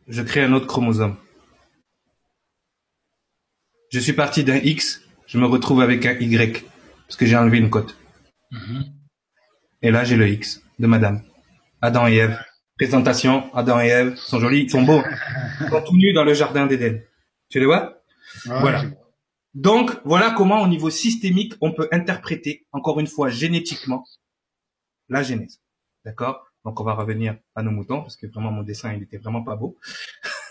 Je 0.08 0.22
crée 0.22 0.44
un 0.44 0.54
autre 0.54 0.68
chromosome. 0.68 1.18
Je 3.92 4.00
suis 4.00 4.14
parti 4.14 4.44
d'un 4.44 4.58
X, 4.58 5.02
je 5.26 5.38
me 5.40 5.46
retrouve 5.46 5.82
avec 5.82 6.06
un 6.06 6.14
Y, 6.14 6.66
parce 7.08 7.16
que 7.16 7.26
j'ai 7.26 7.36
enlevé 7.38 7.58
une 7.58 7.70
côte. 7.70 7.98
Mhm. 8.52 8.94
Et 9.82 9.92
là, 9.92 10.04
j'ai 10.04 10.16
le 10.18 10.28
X 10.28 10.62
de 10.80 10.88
madame. 10.88 11.24
Adam 11.82 12.08
et 12.08 12.16
Ève. 12.18 12.40
Présentation, 12.82 13.44
Adam 13.54 13.80
et 13.80 13.90
Ève 13.90 14.16
sont 14.16 14.40
jolis, 14.40 14.64
ils 14.64 14.70
sont 14.72 14.82
beaux. 14.82 15.04
Ils 15.62 15.70
sont 15.70 15.84
tout 15.84 15.96
nus 15.96 16.14
dans 16.14 16.24
le 16.24 16.34
jardin 16.34 16.66
d'Éden. 16.66 17.00
Tu 17.48 17.60
les 17.60 17.68
vois? 17.68 18.02
Ouais, 18.48 18.60
Voilà. 18.60 18.86
Donc, 19.54 19.92
voilà 20.04 20.32
comment 20.36 20.64
au 20.64 20.68
niveau 20.68 20.90
systémique, 20.90 21.54
on 21.62 21.74
peut 21.74 21.88
interpréter, 21.92 22.66
encore 22.72 23.00
une 23.00 23.06
fois, 23.06 23.30
génétiquement, 23.30 24.04
la 25.10 25.22
genèse. 25.22 25.60
D'accord? 26.06 26.44
Donc, 26.66 26.80
on 26.80 26.84
va 26.84 26.94
revenir 26.96 27.36
à 27.54 27.62
nos 27.62 27.70
moutons, 27.70 28.02
parce 28.02 28.16
que 28.16 28.26
vraiment, 28.26 28.50
mon 28.52 28.64
dessin, 28.64 28.94
il 28.94 29.04
était 29.04 29.20
vraiment 29.20 29.44
pas 29.44 29.56
beau. 29.56 29.78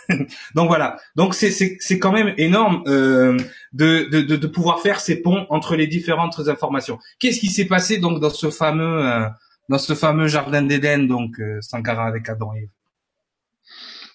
Donc, 0.55 0.69
voilà. 0.69 0.99
Donc, 1.17 1.35
c'est, 1.35 1.51
c'est, 1.51 1.79
c'est 1.81 1.99
quand 1.99 2.13
même 2.13 2.33
énorme 2.37 2.85
euh, 2.87 3.37
de, 3.73 4.09
de, 4.09 4.21
de, 4.21 4.37
de 4.37 4.47
pouvoir 4.47 4.79
faire 4.79 5.01
ces 5.01 5.21
ponts 5.21 5.47
entre 5.51 5.75
les 5.75 5.89
différentes 5.89 6.39
informations. 6.47 7.01
Qu'est-ce 7.19 7.41
qui 7.41 7.49
s'est 7.49 7.67
passé, 7.67 7.99
donc, 7.99 8.21
dans 8.21 8.31
ce 8.31 8.51
fameux... 8.51 9.05
euh, 9.05 9.27
dans 9.71 9.79
ce 9.79 9.95
fameux 9.95 10.27
jardin 10.27 10.63
d'Éden, 10.63 11.07
donc 11.07 11.39
euh, 11.41 11.59
Sankara 11.63 12.07
avec 12.07 12.29
Adam 12.29 12.53
et 12.57 12.63
Ève. 12.65 12.69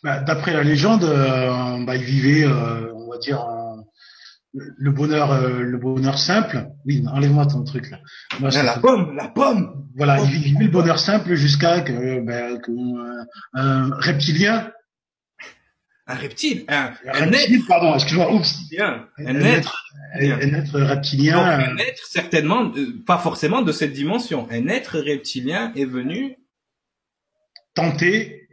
Bah, 0.03 0.19
D'après 0.19 0.53
la 0.53 0.63
légende, 0.63 1.03
euh, 1.05 1.83
bah, 1.85 1.95
il 1.95 2.03
vivait, 2.03 2.43
euh, 2.45 2.93
on 2.93 3.09
va 3.09 3.17
dire, 3.17 3.39
en- 3.41 3.87
le 4.53 4.91
bonheur, 4.91 5.31
euh, 5.31 5.59
le 5.61 5.77
bonheur 5.77 6.17
simple. 6.17 6.67
Oui, 6.85 7.03
enlève-moi 7.11 7.45
ton 7.45 7.63
truc 7.63 7.89
là. 7.89 7.99
C'est- 8.51 8.63
la 8.63 8.77
pomme, 8.77 9.15
la 9.15 9.27
pomme. 9.29 9.85
Voilà, 9.97 10.19
il 10.21 10.29
vivait 10.29 10.65
le 10.65 10.71
bonheur 10.71 10.99
simple 10.99 11.35
jusqu'à 11.35 11.81
que, 11.81 12.19
ben, 12.21 12.59
que, 12.61 12.71
euh, 12.71 13.23
un 13.53 13.89
reptilien, 13.97 14.71
Un 16.07 16.15
reptile, 16.15 16.65
un, 16.67 16.75
un 16.75 17.23
un 17.23 17.31
être, 17.31 17.39
reptilien, 17.39 17.61
pardon, 17.67 17.95
excuse-moi, 17.95 18.31
oups, 18.31 18.55
un 18.79 19.07
un 19.17 19.35
être, 19.41 19.83
un, 20.13 20.53
être 20.53 20.79
reptilien, 20.79 21.35
Donc, 21.57 21.67
un 21.69 21.77
être 21.77 22.05
certainement, 22.05 22.71
pas 23.07 23.17
forcément 23.17 23.63
de 23.63 23.71
cette 23.71 23.93
dimension. 23.93 24.47
Un 24.51 24.67
être 24.67 24.99
reptilien 24.99 25.73
est 25.75 25.85
venu. 25.85 26.35
tenté 27.73 28.47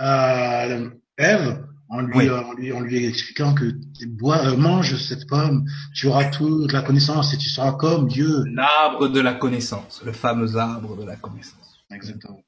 euh, 0.00 0.90
Ève 1.16 1.64
en 1.88 2.00
lui, 2.02 2.16
Oui. 2.18 2.28
euh, 2.28 2.40
en 2.42 2.52
lui 2.52 2.72
en 2.72 2.80
lui 2.80 3.04
expliquant 3.06 3.54
que 3.54 3.64
bois, 4.06 4.44
euh, 4.46 4.56
mange 4.56 4.96
cette 4.96 5.26
pomme, 5.26 5.64
tu 5.94 6.06
auras 6.08 6.26
toute 6.26 6.72
la 6.72 6.82
connaissance 6.82 7.32
et 7.34 7.38
tu 7.38 7.48
seras 7.48 7.72
comme 7.72 8.06
Dieu. 8.06 8.44
L'arbre 8.52 9.08
de 9.08 9.20
la 9.20 9.32
connaissance, 9.34 10.02
le 10.04 10.12
fameux 10.12 10.56
arbre 10.56 10.96
de 10.96 11.04
la 11.06 11.16
connaissance. 11.16 11.84
Exactement. 11.90 12.42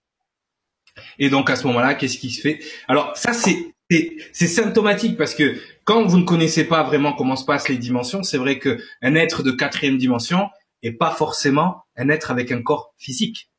Et 1.18 1.30
donc 1.30 1.48
à 1.50 1.56
ce 1.56 1.66
moment-là, 1.68 1.94
qu'est-ce 1.94 2.18
qui 2.18 2.30
se 2.30 2.42
fait? 2.42 2.60
Alors 2.88 3.16
ça 3.16 3.32
c'est 3.32 3.74
c'est 3.90 4.46
symptomatique 4.46 5.16
parce 5.16 5.34
que 5.34 5.60
quand 5.84 6.04
vous 6.06 6.18
ne 6.18 6.24
connaissez 6.24 6.64
pas 6.64 6.82
vraiment 6.84 7.12
comment 7.12 7.36
se 7.36 7.44
passent 7.44 7.68
les 7.68 7.76
dimensions, 7.76 8.22
c'est 8.22 8.38
vrai 8.38 8.58
que 8.58 8.80
un 9.02 9.14
être 9.16 9.42
de 9.42 9.50
quatrième 9.50 9.98
dimension 9.98 10.48
est 10.82 10.92
pas 10.92 11.10
forcément 11.10 11.84
un 11.96 12.08
être 12.08 12.30
avec 12.30 12.52
un 12.52 12.62
corps 12.62 12.94
physique. 12.98 13.50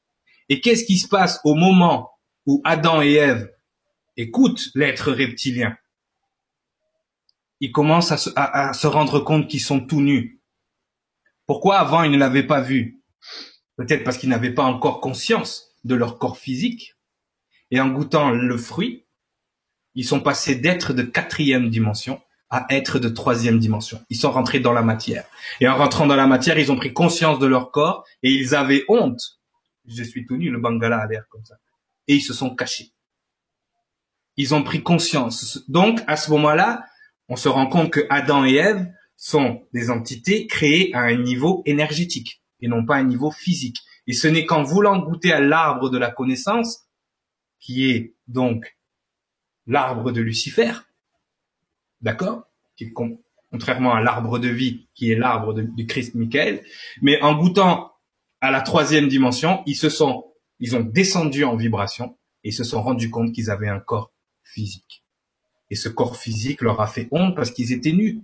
Et 0.47 0.61
qu'est-ce 0.61 0.85
qui 0.85 0.97
se 0.97 1.07
passe 1.07 1.39
au 1.43 1.53
moment 1.53 2.11
où 2.45 2.61
Adam 2.63 3.01
et 3.01 3.13
Ève 3.13 3.51
écoutent 4.15 4.69
l'être 4.73 5.11
reptilien? 5.11 5.75
Ils 7.59 7.71
commencent 7.71 8.11
à 8.35 8.73
se 8.73 8.87
rendre 8.87 9.19
compte 9.19 9.47
qu'ils 9.47 9.61
sont 9.61 9.81
tout 9.81 10.01
nus. 10.01 10.41
Pourquoi 11.45 11.77
avant 11.77 12.03
ils 12.03 12.11
ne 12.11 12.17
l'avaient 12.17 12.47
pas 12.47 12.61
vu? 12.61 13.03
Peut-être 13.75 14.03
parce 14.03 14.17
qu'ils 14.17 14.29
n'avaient 14.29 14.53
pas 14.53 14.63
encore 14.63 15.01
conscience 15.01 15.67
de 15.83 15.95
leur 15.95 16.17
corps 16.17 16.37
physique. 16.37 16.95
Et 17.69 17.79
en 17.79 17.89
goûtant 17.89 18.31
le 18.31 18.57
fruit, 18.57 19.05
ils 19.95 20.05
sont 20.05 20.19
passés 20.19 20.55
d'être 20.55 20.93
de 20.93 21.03
quatrième 21.03 21.69
dimension 21.69 22.21
à 22.49 22.65
être 22.69 22.99
de 22.99 23.07
troisième 23.07 23.59
dimension. 23.59 24.03
Ils 24.09 24.17
sont 24.17 24.31
rentrés 24.31 24.59
dans 24.59 24.73
la 24.73 24.81
matière. 24.81 25.25
Et 25.61 25.67
en 25.67 25.77
rentrant 25.77 26.05
dans 26.05 26.17
la 26.17 26.27
matière, 26.27 26.59
ils 26.59 26.71
ont 26.71 26.75
pris 26.75 26.93
conscience 26.93 27.39
de 27.39 27.47
leur 27.47 27.71
corps 27.71 28.05
et 28.23 28.31
ils 28.31 28.53
avaient 28.55 28.83
honte. 28.89 29.39
Je 29.87 30.03
suis 30.03 30.25
tout 30.25 30.35
nu, 30.35 30.49
le 30.49 30.59
Bangala 30.59 30.97
a 30.97 31.07
l'air 31.07 31.23
comme 31.29 31.45
ça. 31.45 31.55
Et 32.07 32.15
ils 32.15 32.21
se 32.21 32.33
sont 32.33 32.53
cachés. 32.53 32.91
Ils 34.35 34.53
ont 34.53 34.63
pris 34.63 34.83
conscience. 34.83 35.63
Donc, 35.69 36.01
à 36.07 36.17
ce 36.17 36.29
moment-là, 36.31 36.85
on 37.29 37.37
se 37.37 37.47
rend 37.47 37.67
compte 37.67 37.91
que 37.91 38.05
Adam 38.09 38.43
et 38.45 38.55
Ève 38.55 38.91
sont 39.15 39.65
des 39.73 39.89
entités 39.89 40.47
créées 40.47 40.93
à 40.93 41.01
un 41.01 41.15
niveau 41.15 41.63
énergétique 41.65 42.41
et 42.59 42.67
non 42.67 42.85
pas 42.85 42.95
à 42.95 42.99
un 42.99 43.03
niveau 43.03 43.31
physique. 43.31 43.77
Et 44.07 44.13
ce 44.13 44.27
n'est 44.27 44.45
qu'en 44.45 44.63
voulant 44.63 44.99
goûter 44.99 45.31
à 45.31 45.39
l'arbre 45.39 45.89
de 45.89 45.97
la 45.97 46.11
connaissance, 46.11 46.87
qui 47.59 47.89
est 47.89 48.15
donc 48.27 48.75
l'arbre 49.67 50.11
de 50.11 50.21
Lucifer, 50.21 50.73
d'accord 52.01 52.47
contrairement 53.51 53.93
à 53.93 54.01
l'arbre 54.01 54.39
de 54.39 54.47
vie, 54.47 54.87
qui 54.95 55.11
est 55.11 55.15
l'arbre 55.15 55.53
du 55.53 55.85
Christ 55.85 56.15
Michael, 56.15 56.63
mais 57.01 57.21
en 57.21 57.35
goûtant 57.35 57.91
à 58.39 58.49
la 58.49 58.61
troisième 58.61 59.07
dimension, 59.07 59.61
ils 59.65 59.75
se 59.75 59.89
sont, 59.89 60.25
ils 60.59 60.75
ont 60.75 60.81
descendu 60.81 61.43
en 61.43 61.55
vibration 61.55 62.17
et 62.43 62.49
ils 62.49 62.53
se 62.53 62.63
sont 62.63 62.81
rendus 62.81 63.09
compte 63.09 63.33
qu'ils 63.33 63.51
avaient 63.51 63.69
un 63.69 63.79
corps 63.79 64.11
physique. 64.43 65.03
Et 65.69 65.75
ce 65.75 65.89
corps 65.89 66.17
physique 66.17 66.61
leur 66.61 66.81
a 66.81 66.87
fait 66.87 67.07
honte 67.11 67.35
parce 67.35 67.51
qu'ils 67.51 67.71
étaient 67.71 67.91
nus. 67.91 68.21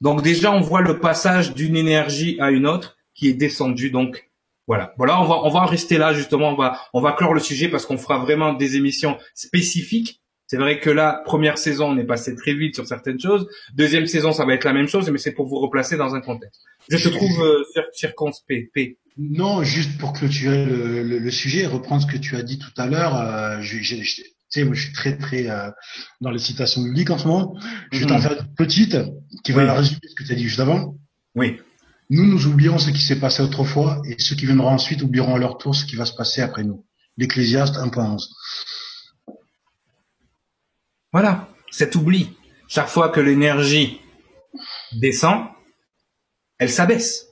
Donc 0.00 0.22
déjà, 0.22 0.52
on 0.52 0.60
voit 0.60 0.82
le 0.82 1.00
passage 1.00 1.54
d'une 1.54 1.76
énergie 1.76 2.38
à 2.40 2.50
une 2.50 2.66
autre 2.66 2.96
qui 3.14 3.28
est 3.28 3.34
descendu. 3.34 3.90
Donc 3.90 4.30
voilà, 4.66 4.94
voilà, 4.96 5.20
on 5.20 5.24
va 5.24 5.40
on 5.44 5.50
va 5.50 5.60
en 5.60 5.66
rester 5.66 5.98
là 5.98 6.14
justement. 6.14 6.50
On 6.50 6.56
va 6.56 6.80
on 6.92 7.00
va 7.00 7.12
clore 7.12 7.34
le 7.34 7.40
sujet 7.40 7.68
parce 7.68 7.86
qu'on 7.86 7.98
fera 7.98 8.18
vraiment 8.18 8.52
des 8.54 8.76
émissions 8.76 9.18
spécifiques. 9.34 10.22
C'est 10.46 10.58
vrai 10.58 10.78
que 10.78 10.90
la 10.90 11.22
première 11.24 11.56
saison, 11.56 11.90
on 11.90 11.98
est 11.98 12.04
passé 12.04 12.36
très 12.36 12.54
vite 12.54 12.74
sur 12.74 12.86
certaines 12.86 13.18
choses. 13.18 13.48
Deuxième 13.74 14.06
saison, 14.06 14.32
ça 14.32 14.44
va 14.44 14.54
être 14.54 14.64
la 14.64 14.74
même 14.74 14.88
chose, 14.88 15.10
mais 15.10 15.18
c'est 15.18 15.32
pour 15.32 15.46
vous 15.46 15.58
replacer 15.58 15.96
dans 15.96 16.14
un 16.14 16.20
contexte. 16.20 16.60
Je 16.88 16.96
te 16.96 17.08
trouve 17.08 17.42
euh, 17.42 17.82
circonspect. 17.92 18.70
P. 18.74 18.98
Non, 19.16 19.62
juste 19.62 19.96
pour 19.98 20.12
clôturer 20.12 20.66
le, 20.66 21.02
le, 21.02 21.18
le, 21.18 21.30
sujet, 21.30 21.66
reprendre 21.66 22.02
ce 22.02 22.06
que 22.06 22.18
tu 22.18 22.36
as 22.36 22.42
dit 22.42 22.58
tout 22.58 22.72
à 22.76 22.86
l'heure. 22.86 23.16
Euh, 23.16 23.60
je, 23.60 23.78
je, 23.78 23.96
tu 23.96 24.24
sais, 24.48 24.64
moi, 24.64 24.74
je 24.74 24.84
suis 24.84 24.92
très 24.92 25.16
très 25.16 25.48
euh, 25.48 25.70
dans 26.20 26.30
les 26.30 26.38
citations 26.38 26.82
bibliques 26.82 27.10
en 27.10 27.18
ce 27.18 27.26
moment. 27.26 27.56
Je 27.90 28.00
vais 28.00 28.06
t'en 28.06 28.16
mhm. 28.16 28.22
faire 28.22 28.32
une 28.32 28.54
petite 28.54 28.96
qui 29.44 29.52
va 29.52 29.72
résumer 29.72 30.00
ce 30.06 30.14
que 30.14 30.24
tu 30.24 30.32
as 30.32 30.36
dit 30.36 30.44
juste 30.44 30.60
avant. 30.60 30.96
Oui. 31.34 31.58
Nous, 32.10 32.26
nous 32.26 32.46
oublions 32.46 32.78
ce 32.78 32.90
qui 32.90 33.00
s'est 33.00 33.18
passé 33.18 33.42
autrefois 33.42 34.02
et 34.06 34.16
ceux 34.18 34.36
qui 34.36 34.46
viendront 34.46 34.68
ensuite 34.68 35.02
oublieront 35.02 35.36
à 35.36 35.38
leur 35.38 35.56
tour 35.58 35.74
ce 35.74 35.86
qui 35.86 35.96
va 35.96 36.04
se 36.04 36.14
passer 36.14 36.42
après 36.42 36.64
nous. 36.64 36.84
L'Ecclésiaste 37.16 37.76
1.11. 37.76 38.28
Voilà, 41.12 41.48
cet 41.70 41.94
oubli. 41.94 42.30
Chaque 42.68 42.88
fois 42.88 43.08
que 43.08 43.20
l'énergie 43.20 44.00
descend, 44.92 45.46
elle 46.58 46.70
s'abaisse. 46.70 47.28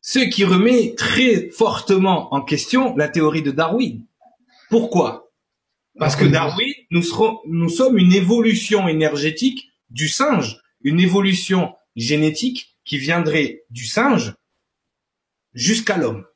Ce 0.00 0.18
qui 0.18 0.44
remet 0.44 0.94
très 0.96 1.50
fortement 1.50 2.32
en 2.32 2.42
question 2.42 2.96
la 2.96 3.08
théorie 3.08 3.42
de 3.42 3.50
Darwin. 3.50 4.04
Pourquoi? 4.70 5.30
Parce 5.98 6.16
que 6.16 6.24
Darwin, 6.24 6.72
nous, 6.90 7.02
sommes 7.68 7.98
une 7.98 8.12
évolution 8.12 8.88
énergétique 8.88 9.68
du 9.90 10.08
singe, 10.08 10.60
une 10.82 11.00
évolution 11.00 11.74
génétique 11.96 12.67
qui 12.88 12.98
viendrait 12.98 13.64
du 13.70 13.84
singe 13.84 14.34
jusqu'à 15.52 15.98
l'homme. 15.98 16.26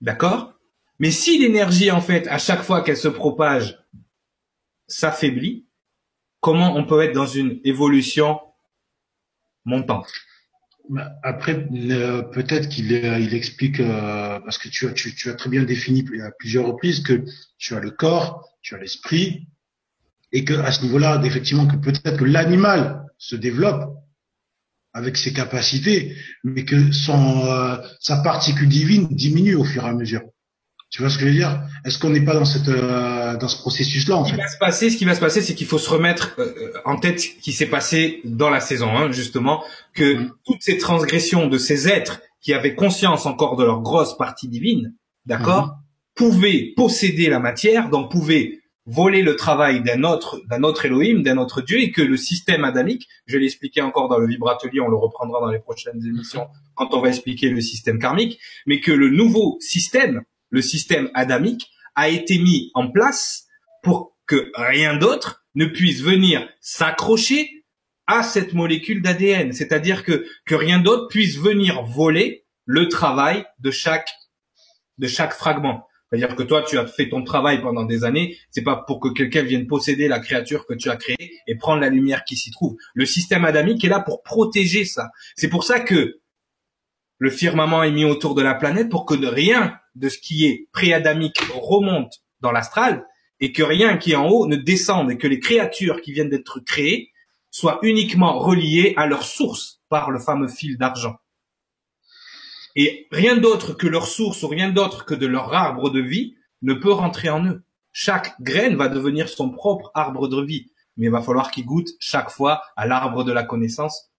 D'accord? 0.00 0.54
Mais 0.98 1.10
si 1.10 1.38
l'énergie, 1.38 1.90
en 1.90 2.00
fait, 2.00 2.26
à 2.28 2.38
chaque 2.38 2.62
fois 2.62 2.82
qu'elle 2.82 2.96
se 2.96 3.08
propage, 3.08 3.78
s'affaiblit, 4.88 5.66
comment 6.40 6.74
on 6.74 6.86
peut 6.86 7.02
être 7.02 7.12
dans 7.12 7.26
une 7.26 7.60
évolution 7.64 8.40
montante? 9.64 10.10
Bah, 10.88 11.12
après, 11.22 11.68
euh, 11.72 12.22
peut-être 12.22 12.68
qu'il 12.68 12.94
euh, 12.94 13.18
explique, 13.32 13.80
euh, 13.80 14.38
parce 14.40 14.56
que 14.56 14.68
tu 14.68 14.86
as, 14.86 14.92
tu, 14.92 15.28
as 15.28 15.34
très 15.34 15.50
bien 15.50 15.64
défini 15.64 16.04
à 16.22 16.30
plusieurs 16.30 16.66
reprises 16.66 17.02
que 17.02 17.24
tu 17.58 17.74
as 17.74 17.80
le 17.80 17.90
corps, 17.90 18.48
tu 18.62 18.74
as 18.74 18.78
l'esprit, 18.78 19.48
et 20.32 20.44
que 20.44 20.54
à 20.54 20.72
ce 20.72 20.82
niveau-là, 20.82 21.20
effectivement, 21.24 21.66
que 21.66 21.76
peut-être 21.76 22.16
que 22.16 22.24
l'animal 22.24 23.04
se 23.18 23.36
développe 23.36 23.95
avec 24.96 25.16
ses 25.16 25.32
capacités, 25.32 26.16
mais 26.42 26.64
que 26.64 26.92
son 26.92 27.44
sa 28.00 28.16
particule 28.18 28.68
divine 28.68 29.08
diminue 29.10 29.54
au 29.54 29.64
fur 29.64 29.84
et 29.84 29.88
à 29.88 29.94
mesure. 29.94 30.22
Tu 30.90 31.02
vois 31.02 31.10
ce 31.10 31.18
que 31.18 31.24
je 31.24 31.30
veux 31.30 31.34
dire? 31.34 31.62
Est-ce 31.84 31.98
qu'on 31.98 32.10
n'est 32.10 32.24
pas 32.24 32.34
dans 32.34 32.44
cette 32.44 32.68
euh, 32.68 33.36
dans 33.36 33.48
ce 33.48 33.58
processus-là 33.58 34.16
en 34.16 34.24
ce 34.24 34.32
qui 34.32 34.36
Va 34.36 34.48
se 34.48 34.58
passer, 34.58 34.90
ce 34.90 34.96
qui 34.96 35.04
va 35.04 35.14
se 35.14 35.20
passer, 35.20 35.42
c'est 35.42 35.54
qu'il 35.54 35.66
faut 35.66 35.78
se 35.78 35.90
remettre 35.90 36.34
euh, 36.38 36.72
en 36.84 36.96
tête 36.96 37.20
ce 37.20 37.28
qui 37.28 37.52
s'est 37.52 37.66
passé 37.66 38.20
dans 38.24 38.50
la 38.50 38.60
saison 38.60 38.96
1, 38.96 39.10
justement, 39.10 39.64
que 39.94 40.14
mm. 40.14 40.32
toutes 40.46 40.62
ces 40.62 40.78
transgressions 40.78 41.48
de 41.48 41.58
ces 41.58 41.88
êtres 41.88 42.20
qui 42.40 42.54
avaient 42.54 42.74
conscience 42.74 43.26
encore 43.26 43.56
de 43.56 43.64
leur 43.64 43.80
grosse 43.80 44.16
partie 44.16 44.48
divine, 44.48 44.94
d'accord, 45.26 45.66
mm-hmm. 45.66 46.14
pouvaient 46.14 46.72
posséder 46.76 47.28
la 47.28 47.40
matière, 47.40 47.90
donc 47.90 48.10
pouvaient 48.10 48.60
voler 48.86 49.22
le 49.22 49.36
travail 49.36 49.82
d'un 49.82 50.04
autre 50.04 50.40
d'un 50.48 50.62
autre 50.62 50.86
Elohim, 50.86 51.22
d'un 51.22 51.38
autre 51.38 51.60
Dieu, 51.60 51.80
et 51.80 51.90
que 51.90 52.02
le 52.02 52.16
système 52.16 52.64
adamique, 52.64 53.08
je 53.26 53.36
l'ai 53.36 53.46
expliqué 53.46 53.82
encore 53.82 54.08
dans 54.08 54.18
le 54.18 54.26
vibratelier, 54.26 54.80
on 54.80 54.88
le 54.88 54.96
reprendra 54.96 55.40
dans 55.40 55.50
les 55.50 55.58
prochaines 55.58 56.04
émissions 56.06 56.48
quand 56.74 56.94
on 56.94 57.00
va 57.00 57.08
expliquer 57.08 57.48
le 57.48 57.60
système 57.60 57.98
karmique, 57.98 58.38
mais 58.66 58.80
que 58.80 58.92
le 58.92 59.10
nouveau 59.10 59.58
système 59.60 60.22
le 60.50 60.62
système 60.62 61.10
adamique, 61.14 61.70
a 61.94 62.08
été 62.08 62.38
mis 62.38 62.70
en 62.74 62.90
place 62.90 63.46
pour 63.82 64.16
que 64.26 64.50
rien 64.54 64.96
d'autre 64.96 65.44
ne 65.54 65.64
puisse 65.64 66.02
venir 66.02 66.46
s'accrocher 66.60 67.64
à 68.06 68.22
cette 68.22 68.52
molécule 68.52 69.02
d'ADN. 69.02 69.52
C'est-à-dire 69.52 70.04
que, 70.04 70.26
que 70.44 70.54
rien 70.54 70.78
d'autre 70.78 71.08
puisse 71.08 71.38
venir 71.38 71.82
voler 71.82 72.44
le 72.64 72.88
travail 72.88 73.44
de 73.60 73.70
chaque, 73.70 74.12
de 74.98 75.06
chaque 75.06 75.32
fragment. 75.32 75.85
C'est-à-dire 76.08 76.36
que 76.36 76.42
toi, 76.42 76.62
tu 76.62 76.78
as 76.78 76.86
fait 76.86 77.08
ton 77.08 77.24
travail 77.24 77.60
pendant 77.60 77.84
des 77.84 78.04
années, 78.04 78.36
c'est 78.50 78.62
pas 78.62 78.76
pour 78.86 79.00
que 79.00 79.08
quelqu'un 79.08 79.42
vienne 79.42 79.66
posséder 79.66 80.06
la 80.08 80.20
créature 80.20 80.66
que 80.66 80.74
tu 80.74 80.88
as 80.88 80.96
créée 80.96 81.32
et 81.46 81.56
prendre 81.56 81.80
la 81.80 81.88
lumière 81.88 82.24
qui 82.24 82.36
s'y 82.36 82.50
trouve. 82.50 82.76
Le 82.94 83.06
système 83.06 83.44
adamique 83.44 83.84
est 83.84 83.88
là 83.88 84.00
pour 84.00 84.22
protéger 84.22 84.84
ça. 84.84 85.10
C'est 85.34 85.48
pour 85.48 85.64
ça 85.64 85.80
que 85.80 86.20
le 87.18 87.30
firmament 87.30 87.82
est 87.82 87.92
mis 87.92 88.04
autour 88.04 88.34
de 88.34 88.42
la 88.42 88.54
planète 88.54 88.88
pour 88.88 89.04
que 89.04 89.14
rien 89.14 89.78
de 89.94 90.08
ce 90.08 90.18
qui 90.18 90.46
est 90.46 90.68
préadamique 90.72 91.40
remonte 91.54 92.12
dans 92.40 92.52
l'astral 92.52 93.06
et 93.40 93.52
que 93.52 93.62
rien 93.62 93.96
qui 93.96 94.12
est 94.12 94.16
en 94.16 94.28
haut 94.28 94.46
ne 94.46 94.56
descende 94.56 95.10
et 95.10 95.18
que 95.18 95.26
les 95.26 95.40
créatures 95.40 96.00
qui 96.02 96.12
viennent 96.12 96.28
d'être 96.28 96.60
créées 96.60 97.10
soient 97.50 97.78
uniquement 97.82 98.38
reliées 98.38 98.92
à 98.96 99.06
leur 99.06 99.24
source 99.24 99.80
par 99.88 100.10
le 100.10 100.18
fameux 100.18 100.48
fil 100.48 100.76
d'argent. 100.76 101.16
Et 102.76 103.08
rien 103.10 103.36
d'autre 103.36 103.72
que 103.72 103.86
leur 103.86 104.06
source 104.06 104.42
ou 104.42 104.48
rien 104.48 104.70
d'autre 104.70 105.04
que 105.04 105.14
de 105.14 105.26
leur 105.26 105.52
arbre 105.54 105.90
de 105.90 106.00
vie 106.00 106.36
ne 106.62 106.74
peut 106.74 106.92
rentrer 106.92 107.30
en 107.30 107.44
eux. 107.44 107.62
Chaque 107.92 108.40
graine 108.42 108.76
va 108.76 108.88
devenir 108.88 109.28
son 109.30 109.50
propre 109.50 109.90
arbre 109.94 110.28
de 110.28 110.42
vie, 110.42 110.70
mais 110.96 111.06
il 111.06 111.12
va 111.12 111.22
falloir 111.22 111.50
qu'il 111.50 111.64
goûte 111.64 111.88
chaque 111.98 112.30
fois 112.30 112.62
à 112.76 112.86
l'arbre 112.86 113.24
de 113.24 113.32
la 113.32 113.42
connaissance 113.42 114.10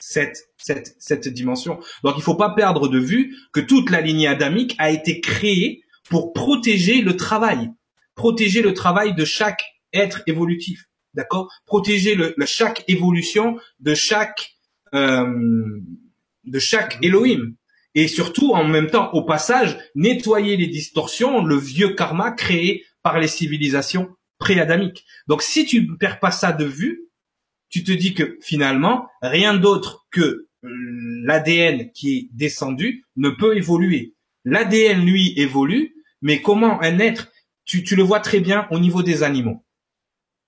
cette, 0.00 0.48
cette, 0.56 0.96
cette 0.98 1.28
dimension. 1.28 1.78
Donc 2.02 2.14
il 2.16 2.22
faut 2.22 2.36
pas 2.36 2.50
perdre 2.54 2.88
de 2.88 2.98
vue 2.98 3.36
que 3.52 3.60
toute 3.60 3.90
la 3.90 4.00
lignée 4.00 4.26
adamique 4.26 4.74
a 4.78 4.90
été 4.90 5.20
créée 5.20 5.82
pour 6.08 6.32
protéger 6.32 7.02
le 7.02 7.16
travail, 7.16 7.70
protéger 8.14 8.62
le 8.62 8.72
travail 8.72 9.14
de 9.14 9.26
chaque 9.26 9.62
être 9.92 10.22
évolutif, 10.26 10.86
d'accord? 11.12 11.52
Protéger 11.66 12.14
le, 12.14 12.34
chaque 12.46 12.84
évolution 12.88 13.58
de 13.80 13.94
chaque 13.94 14.54
euh, 14.94 15.26
de 16.44 16.58
chaque 16.58 16.98
Elohim 17.02 17.54
et 17.94 18.08
surtout 18.08 18.52
en 18.52 18.64
même 18.64 18.90
temps 18.90 19.10
au 19.12 19.22
passage 19.22 19.78
nettoyer 19.94 20.56
les 20.56 20.66
distorsions, 20.66 21.42
le 21.42 21.56
vieux 21.56 21.94
karma 21.94 22.32
créé 22.32 22.84
par 23.02 23.18
les 23.18 23.28
civilisations 23.28 24.14
pré-adamiques. 24.38 25.04
Donc 25.26 25.42
si 25.42 25.64
tu 25.66 25.86
ne 25.86 25.96
perds 25.96 26.20
pas 26.20 26.30
ça 26.30 26.52
de 26.52 26.64
vue, 26.64 27.08
tu 27.68 27.84
te 27.84 27.92
dis 27.92 28.14
que 28.14 28.38
finalement, 28.40 29.08
rien 29.20 29.54
d'autre 29.54 30.06
que 30.10 30.48
euh, 30.64 30.68
l'ADN 31.24 31.90
qui 31.92 32.16
est 32.16 32.28
descendu 32.32 33.04
ne 33.16 33.30
peut 33.30 33.56
évoluer. 33.56 34.14
L'ADN, 34.44 35.04
lui, 35.04 35.34
évolue, 35.36 35.94
mais 36.22 36.40
comment 36.40 36.80
un 36.80 36.98
être, 36.98 37.30
tu, 37.64 37.84
tu 37.84 37.96
le 37.96 38.02
vois 38.02 38.20
très 38.20 38.40
bien 38.40 38.66
au 38.70 38.78
niveau 38.78 39.02
des 39.02 39.22
animaux. 39.22 39.64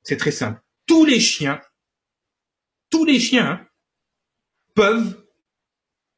C'est 0.03 0.17
très 0.17 0.31
simple. 0.31 0.61
Tous 0.87 1.05
les 1.05 1.21
chiens, 1.21 1.61
tous 2.89 3.05
les 3.05 3.21
chiens 3.21 3.67
peuvent 4.75 5.23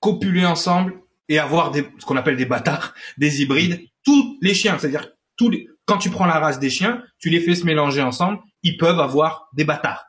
copuler 0.01 0.47
ensemble 0.47 1.02
et 1.33 1.39
avoir 1.39 1.71
des, 1.71 1.89
ce 1.99 2.05
qu'on 2.05 2.17
appelle 2.17 2.37
des 2.37 2.45
bâtards, 2.45 2.93
des 3.17 3.41
hybrides. 3.41 3.81
Tous 4.05 4.39
les 4.43 4.53
chiens, 4.53 4.79
c'est-à-dire 4.79 5.09
tous 5.37 5.49
les, 5.49 5.67
quand 5.87 5.97
tu 5.97 6.11
prends 6.11 6.27
la 6.27 6.39
race 6.39 6.59
des 6.59 6.69
chiens, 6.69 7.03
tu 7.19 7.31
les 7.31 7.41
fais 7.41 7.55
se 7.55 7.65
mélanger 7.65 8.03
ensemble, 8.03 8.39
ils 8.63 8.77
peuvent 8.77 9.01
avoir 9.01 9.49
des 9.55 9.65
bâtards. 9.65 10.05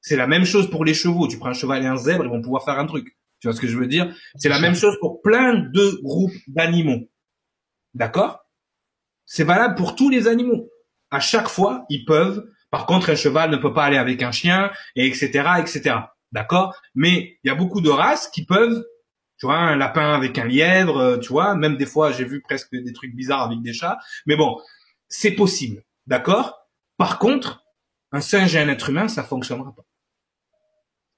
C'est 0.00 0.16
la 0.16 0.26
même 0.26 0.44
chose 0.44 0.68
pour 0.68 0.84
les 0.84 0.94
chevaux. 0.94 1.28
Tu 1.28 1.38
prends 1.38 1.50
un 1.50 1.54
cheval 1.54 1.84
et 1.84 1.86
un 1.86 1.96
zèbre, 1.96 2.24
ils 2.24 2.30
vont 2.30 2.42
pouvoir 2.42 2.64
faire 2.64 2.76
un 2.76 2.86
truc. 2.86 3.16
Tu 3.40 3.46
vois 3.46 3.54
ce 3.54 3.60
que 3.60 3.68
je 3.68 3.78
veux 3.78 3.86
dire? 3.86 4.12
C'est 4.34 4.48
la 4.48 4.58
même 4.58 4.74
chose 4.74 4.96
pour 5.00 5.22
plein 5.22 5.54
de 5.54 6.00
groupes 6.02 6.34
d'animaux. 6.48 7.08
D'accord? 7.94 8.40
C'est 9.26 9.44
valable 9.44 9.76
pour 9.76 9.94
tous 9.94 10.10
les 10.10 10.26
animaux. 10.26 10.68
À 11.12 11.20
chaque 11.20 11.48
fois, 11.48 11.84
ils 11.88 12.04
peuvent. 12.04 12.44
Par 12.70 12.84
contre, 12.86 13.10
un 13.10 13.14
cheval 13.14 13.50
ne 13.50 13.56
peut 13.56 13.72
pas 13.72 13.84
aller 13.84 13.96
avec 13.96 14.24
un 14.24 14.32
chien, 14.32 14.72
et 14.96 15.06
etc., 15.06 15.28
etc. 15.60 15.96
D'accord? 16.32 16.74
Mais 16.96 17.38
il 17.44 17.48
y 17.48 17.50
a 17.50 17.54
beaucoup 17.54 17.80
de 17.80 17.90
races 17.90 18.28
qui 18.28 18.44
peuvent, 18.44 18.84
tu 19.38 19.46
vois, 19.46 19.56
un 19.56 19.76
lapin 19.76 20.14
avec 20.14 20.36
un 20.38 20.46
lièvre, 20.46 20.98
euh, 20.98 21.18
tu 21.18 21.28
vois. 21.28 21.54
Même 21.54 21.76
des 21.76 21.86
fois, 21.86 22.12
j'ai 22.12 22.24
vu 22.24 22.40
presque 22.40 22.70
des 22.72 22.92
trucs 22.92 23.14
bizarres 23.14 23.42
avec 23.42 23.62
des 23.62 23.72
chats. 23.72 23.98
Mais 24.26 24.36
bon, 24.36 24.60
c'est 25.08 25.32
possible. 25.32 25.82
D'accord? 26.06 26.66
Par 26.96 27.18
contre, 27.18 27.62
un 28.10 28.20
singe 28.20 28.54
et 28.56 28.58
un 28.58 28.68
être 28.68 28.90
humain, 28.90 29.08
ça 29.08 29.22
fonctionnera 29.22 29.74
pas. 29.74 29.84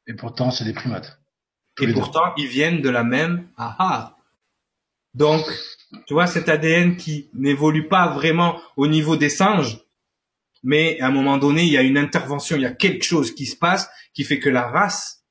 Et 0.07 0.15
pourtant, 0.15 0.51
c'est 0.51 0.65
des 0.65 0.73
primates. 0.73 1.21
et 1.81 1.93
pourtant, 1.93 2.35
ils 2.37 2.49
viennent 2.49 2.83
de 2.83 2.91
la 2.91 3.05
même 3.05 3.49
aha. 3.57 4.17
Donc, 5.15 5.45
tu 6.07 6.15
vois, 6.15 6.27
cet 6.27 6.49
ADN 6.49 6.97
qui 6.97 7.31
n'évolue 7.35 7.89
pas 7.89 8.09
vraiment 8.09 8.61
au 8.77 8.87
niveau 8.87 9.17
des 9.17 9.29
singes, 9.29 9.79
mais 10.63 11.01
à 11.01 11.07
un 11.07 11.11
moment 11.11 11.39
donné, 11.39 11.63
il 11.63 11.73
y 11.73 11.79
a 11.79 11.83
une 11.83 11.99
intervention, 11.99 12.57
il 12.57 12.63
y 12.63 12.67
a 12.67 12.73
quelque 12.73 13.05
chose 13.05 13.35
qui 13.35 13.47
se 13.47 13.57
passe 13.57 13.89
qui 14.13 14.25
fait 14.25 14.39
que 14.39 14.51
la 14.51 14.69
race 14.69 15.25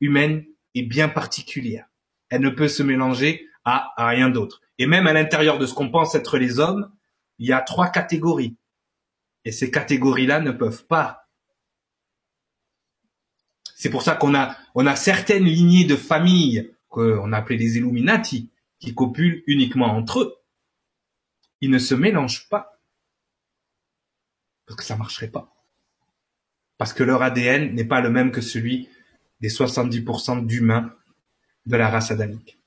humaine 0.00 0.44
est 0.74 0.82
bien 0.82 1.08
particulière. 1.08 1.87
Elle 2.30 2.42
ne 2.42 2.50
peut 2.50 2.68
se 2.68 2.82
mélanger 2.82 3.48
à, 3.64 3.92
rien 3.96 4.30
d'autre. 4.30 4.60
Et 4.78 4.86
même 4.86 5.06
à 5.06 5.12
l'intérieur 5.12 5.58
de 5.58 5.66
ce 5.66 5.74
qu'on 5.74 5.90
pense 5.90 6.14
être 6.14 6.38
les 6.38 6.58
hommes, 6.58 6.90
il 7.38 7.46
y 7.46 7.52
a 7.52 7.60
trois 7.60 7.88
catégories. 7.88 8.56
Et 9.44 9.52
ces 9.52 9.70
catégories-là 9.70 10.40
ne 10.40 10.52
peuvent 10.52 10.86
pas 10.86 11.28
c'est 13.78 13.90
pour 13.90 14.02
ça 14.02 14.16
qu'on 14.16 14.34
a, 14.34 14.56
on 14.74 14.86
a 14.86 14.96
certaines 14.96 15.44
lignées 15.44 15.84
de 15.84 15.94
familles 15.94 16.74
qu'on 16.88 17.32
appelait 17.32 17.56
les 17.56 17.76
Illuminati, 17.76 18.50
qui 18.80 18.92
copulent 18.92 19.44
uniquement 19.46 19.86
entre 19.96 20.20
eux, 20.20 20.34
ils 21.60 21.70
ne 21.70 21.78
se 21.78 21.94
mélangent 21.94 22.48
pas. 22.48 22.80
Parce 24.66 24.78
que 24.78 24.84
ça 24.84 24.96
marcherait 24.96 25.30
pas. 25.30 25.54
Parce 26.76 26.92
que 26.92 27.04
leur 27.04 27.22
ADN 27.22 27.72
n'est 27.72 27.84
pas 27.84 28.00
le 28.00 28.10
même 28.10 28.32
que 28.32 28.40
celui 28.40 28.88
des 29.40 29.48
70% 29.48 30.44
d'humains 30.44 30.92
de 31.66 31.76
la 31.76 31.88
race 31.88 32.10
adamique. 32.10 32.58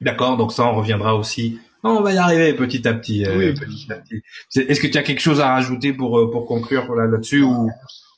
D'accord, 0.00 0.36
donc 0.36 0.52
ça 0.52 0.64
on 0.64 0.74
reviendra 0.74 1.16
aussi. 1.16 1.60
On 1.82 2.00
va 2.02 2.12
y 2.12 2.18
arriver 2.18 2.54
petit 2.54 2.86
à 2.88 2.94
petit. 2.94 3.24
Euh, 3.24 3.52
petit 3.54 3.92
à 3.92 3.96
petit. 3.96 4.22
Est-ce 4.56 4.80
que 4.80 4.86
tu 4.86 4.98
as 4.98 5.02
quelque 5.02 5.20
chose 5.20 5.40
à 5.40 5.48
rajouter 5.52 5.92
pour 5.92 6.18
euh, 6.18 6.30
pour 6.30 6.46
conclure 6.46 6.94
là-dessus 6.94 7.42
ou, 7.42 7.70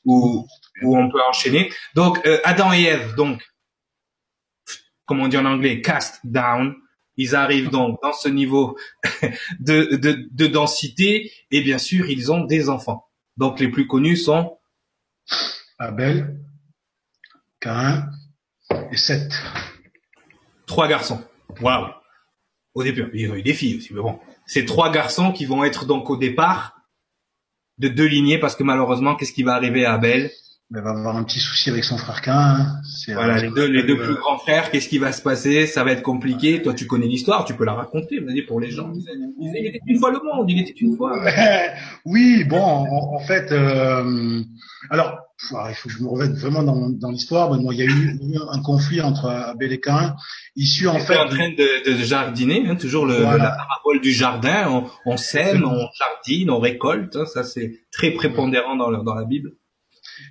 ou 0.05 0.47
ou 0.81 0.97
on 0.97 1.09
peut 1.09 1.21
enchaîner? 1.29 1.71
Donc 1.95 2.25
euh, 2.25 2.39
Adam 2.43 2.73
et 2.73 2.83
Ève, 2.83 3.15
donc 3.15 3.41
comme 5.05 5.19
on 5.19 5.27
dit 5.27 5.37
en 5.37 5.45
anglais, 5.45 5.81
cast 5.81 6.19
down. 6.23 6.75
Ils 7.17 7.35
arrivent 7.35 7.69
donc 7.69 7.99
dans 8.01 8.13
ce 8.13 8.29
niveau 8.29 8.77
de, 9.59 9.95
de, 9.95 10.27
de 10.31 10.47
densité 10.47 11.29
et 11.51 11.61
bien 11.61 11.77
sûr 11.77 12.09
ils 12.09 12.31
ont 12.31 12.45
des 12.45 12.69
enfants. 12.69 13.05
Donc 13.37 13.59
les 13.59 13.67
plus 13.67 13.85
connus 13.85 14.17
sont 14.17 14.57
Abel, 15.77 16.39
Cain 17.59 18.09
et 18.91 18.97
Seth. 18.97 19.33
Trois 20.71 20.87
garçons. 20.87 21.21
Waouh. 21.59 21.89
Au 22.75 22.81
début, 22.81 23.11
il 23.13 23.27
y 23.27 23.29
a 23.29 23.35
eu 23.35 23.43
des 23.43 23.53
filles 23.53 23.75
aussi, 23.75 23.93
mais 23.93 23.99
bon. 23.99 24.21
Ces 24.45 24.63
trois 24.63 24.89
garçons 24.89 25.33
qui 25.33 25.43
vont 25.43 25.65
être 25.65 25.85
donc 25.85 26.09
au 26.09 26.15
départ 26.15 26.77
de 27.77 27.89
deux 27.89 28.05
lignées 28.05 28.37
parce 28.37 28.55
que 28.55 28.63
malheureusement, 28.63 29.17
qu'est-ce 29.17 29.33
qui 29.33 29.43
va 29.43 29.53
arriver 29.53 29.83
à 29.83 29.95
Abel? 29.95 30.31
Va 30.79 30.91
avoir 30.91 31.17
un 31.17 31.23
petit 31.23 31.39
souci 31.39 31.69
avec 31.69 31.83
son 31.83 31.97
frère 31.97 32.21
Cain. 32.21 32.65
Voilà, 33.09 33.41
les 33.41 33.49
deux, 33.49 33.65
les 33.65 33.83
deux 33.83 33.97
plus 33.97 34.15
grands 34.15 34.37
frères, 34.37 34.71
qu'est-ce 34.71 34.87
qui 34.87 34.99
va 34.99 35.11
se 35.11 35.21
passer? 35.21 35.67
Ça 35.67 35.83
va 35.83 35.91
être 35.91 36.01
compliqué. 36.01 36.61
Toi, 36.61 36.73
tu 36.73 36.87
connais 36.87 37.07
l'histoire, 37.07 37.43
tu 37.43 37.53
peux 37.55 37.65
la 37.65 37.73
raconter, 37.73 38.19
vas-y, 38.19 38.43
pour 38.43 38.61
les 38.61 38.71
gens. 38.71 38.91
Il 39.41 39.65
était 39.67 39.81
une 39.85 39.99
fois 39.99 40.11
le 40.11 40.19
monde, 40.23 40.49
il 40.49 40.61
était 40.61 40.73
une 40.79 40.95
fois. 40.95 41.21
oui, 42.05 42.45
bon, 42.45 42.61
en, 42.61 43.19
fait, 43.19 43.51
euh, 43.51 44.41
alors, 44.89 45.19
il 45.69 45.75
faut 45.75 45.89
que 45.89 45.95
je 45.95 46.03
me 46.03 46.07
remette 46.07 46.37
vraiment 46.37 46.63
dans, 46.63 46.89
dans 46.89 47.09
l'histoire. 47.11 47.53
il 47.59 47.77
y 47.77 47.81
a 47.81 47.85
eu 47.85 48.17
un 48.49 48.61
conflit 48.61 49.01
entre 49.01 49.25
Abel 49.25 49.73
et 49.73 49.79
Cain, 49.81 50.15
issu 50.55 50.87
en 50.87 50.99
fait. 50.99 51.17
en 51.17 51.27
train 51.27 51.49
de, 51.49 51.89
de 51.89 52.03
jardiner, 52.03 52.63
hein, 52.69 52.75
toujours 52.75 53.05
le, 53.05 53.19
la 53.19 53.57
parabole 53.57 53.99
du 54.01 54.11
jardin. 54.11 54.69
On, 54.69 54.85
on 55.05 55.17
sème, 55.17 55.65
on 55.65 55.87
jardine, 55.97 56.49
on 56.49 56.59
récolte. 56.59 57.17
Hein, 57.17 57.25
ça, 57.25 57.43
c'est 57.43 57.73
très 57.91 58.11
prépondérant 58.11 58.77
dans, 58.77 59.03
dans 59.03 59.15
la 59.15 59.25
Bible. 59.25 59.51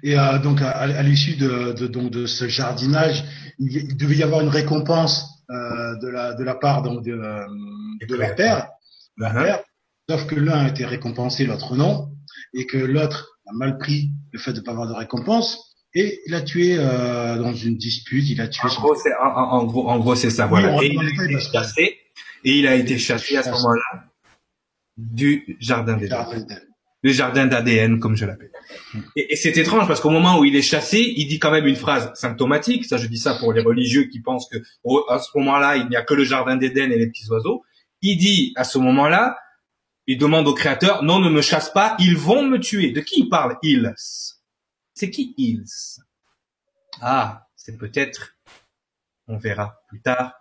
Et 0.03 0.18
euh, 0.18 0.38
donc 0.38 0.61
à, 0.62 1.03
l'issue 1.03 1.37
de, 1.37 1.72
de, 1.72 1.87
donc 1.87 2.11
de 2.11 2.26
ce 2.26 2.48
jardinage, 2.48 3.24
il, 3.59 3.96
devait 3.96 4.16
y 4.16 4.22
avoir 4.22 4.40
une 4.40 4.48
récompense 4.48 5.44
euh, 5.50 5.96
de 5.96 6.09
la 6.09 6.35
de 6.35 6.44
la 6.44 6.55
part 6.55 6.83
donc 6.83 7.05
de, 7.05 7.20
de 8.07 8.14
leur 8.16 8.35
père, 8.35 8.68
uh-huh. 9.18 9.61
sauf 10.09 10.26
que 10.26 10.35
l'un 10.35 10.64
a 10.64 10.68
été 10.68 10.85
récompensé, 10.85 11.44
l'autre 11.44 11.76
non, 11.76 12.11
et 12.55 12.66
que 12.66 12.79
l'autre 12.79 13.29
a 13.48 13.53
mal 13.53 13.79
pris 13.79 14.11
le 14.33 14.38
fait 14.38 14.53
de 14.53 14.61
ne 14.61 14.64
pas 14.64 14.72
avoir 14.72 14.88
de 14.88 14.94
récompense. 14.94 15.66
Et 15.92 16.20
il 16.26 16.35
a 16.37 16.40
tué 16.40 16.76
euh, 16.79 17.37
dans 17.38 17.53
une 17.53 17.76
dispute, 17.76 18.29
il 18.29 18.40
a 18.40 18.46
tué. 18.46 18.68
En 18.68 18.81
gros, 18.81 18.94
c'est 18.94 19.12
en, 19.20 19.64
gros, 19.64 19.88
en 19.88 19.98
gros, 19.98 20.14
c'est 20.14 20.31
ça. 20.31 20.46
voilà. 20.46 20.76
Et 20.83 20.92
il, 20.92 21.00
a 21.00 21.24
été 21.24 21.40
chassé, 21.40 21.98
et 22.44 22.59
il 22.59 22.66
a 22.68 22.76
été 22.76 22.96
chassé 22.96 23.37
à 23.37 23.42
ce 23.42 23.50
moment-là 23.50 24.05
du 24.96 25.57
jardin 25.61 25.96
des 25.96 26.09
le 27.03 27.13
jardin 27.13 27.47
d'ADN, 27.47 27.99
comme 27.99 28.17
je 28.17 28.27
l'appelle. 28.27 28.53
Et, 29.17 29.37
c'est 29.37 29.57
étrange 29.57 29.89
parce 29.89 30.01
qu'au 30.01 30.11
moment 30.11 30.39
où 30.39 30.45
il 30.45 30.55
est 30.55 30.63
chassé, 30.63 31.15
il 31.17 31.27
dit 31.27 31.39
quand 31.39 31.51
même 31.51 31.67
une 31.67 31.77
phrase 31.77 32.13
symptomatique. 32.15 32.85
Ça, 32.85 32.99
je 32.99 33.07
dis 33.07 33.19
ça 33.19 33.35
pour 33.35 33.53
les 33.53 33.63
religieux 33.63 34.05
qui 34.05 34.21
pensent 34.21 34.49
que 34.49 34.59
à 35.09 35.19
ce 35.19 35.31
moment-là, 35.37 35.77
il 35.77 35.89
n'y 35.89 35.97
a 35.97 36.03
que 36.03 36.15
le 36.15 36.25
jardin 36.25 36.57
d'Éden 36.57 36.91
et 36.93 36.99
les 36.99 37.09
petits 37.09 37.29
oiseaux. 37.31 37.63
Il 38.03 38.17
dit 38.17 38.53
à 38.57 38.65
ce 38.65 38.79
moment-là, 38.79 39.39
il 40.07 40.19
demande 40.19 40.49
au 40.49 40.55
Créateur, 40.55 41.03
non, 41.03 41.21
ne 41.21 41.31
me 41.31 41.43
chasse 41.43 41.71
pas, 41.73 41.97
ils 41.99 42.17
vont 42.17 42.43
me 42.43 42.59
tuer. 42.59 42.91
De 42.91 43.01
qui 43.01 43.21
il 43.21 43.29
parle, 43.29 43.57
ils? 43.63 43.95
C'est 44.95 45.11
qui 45.11 45.35
ils? 45.39 45.65
Ah, 47.01 47.47
c'est 47.57 47.79
peut-être, 47.79 48.37
on 49.29 49.39
verra 49.39 49.77
plus 49.89 50.03
tard, 50.03 50.39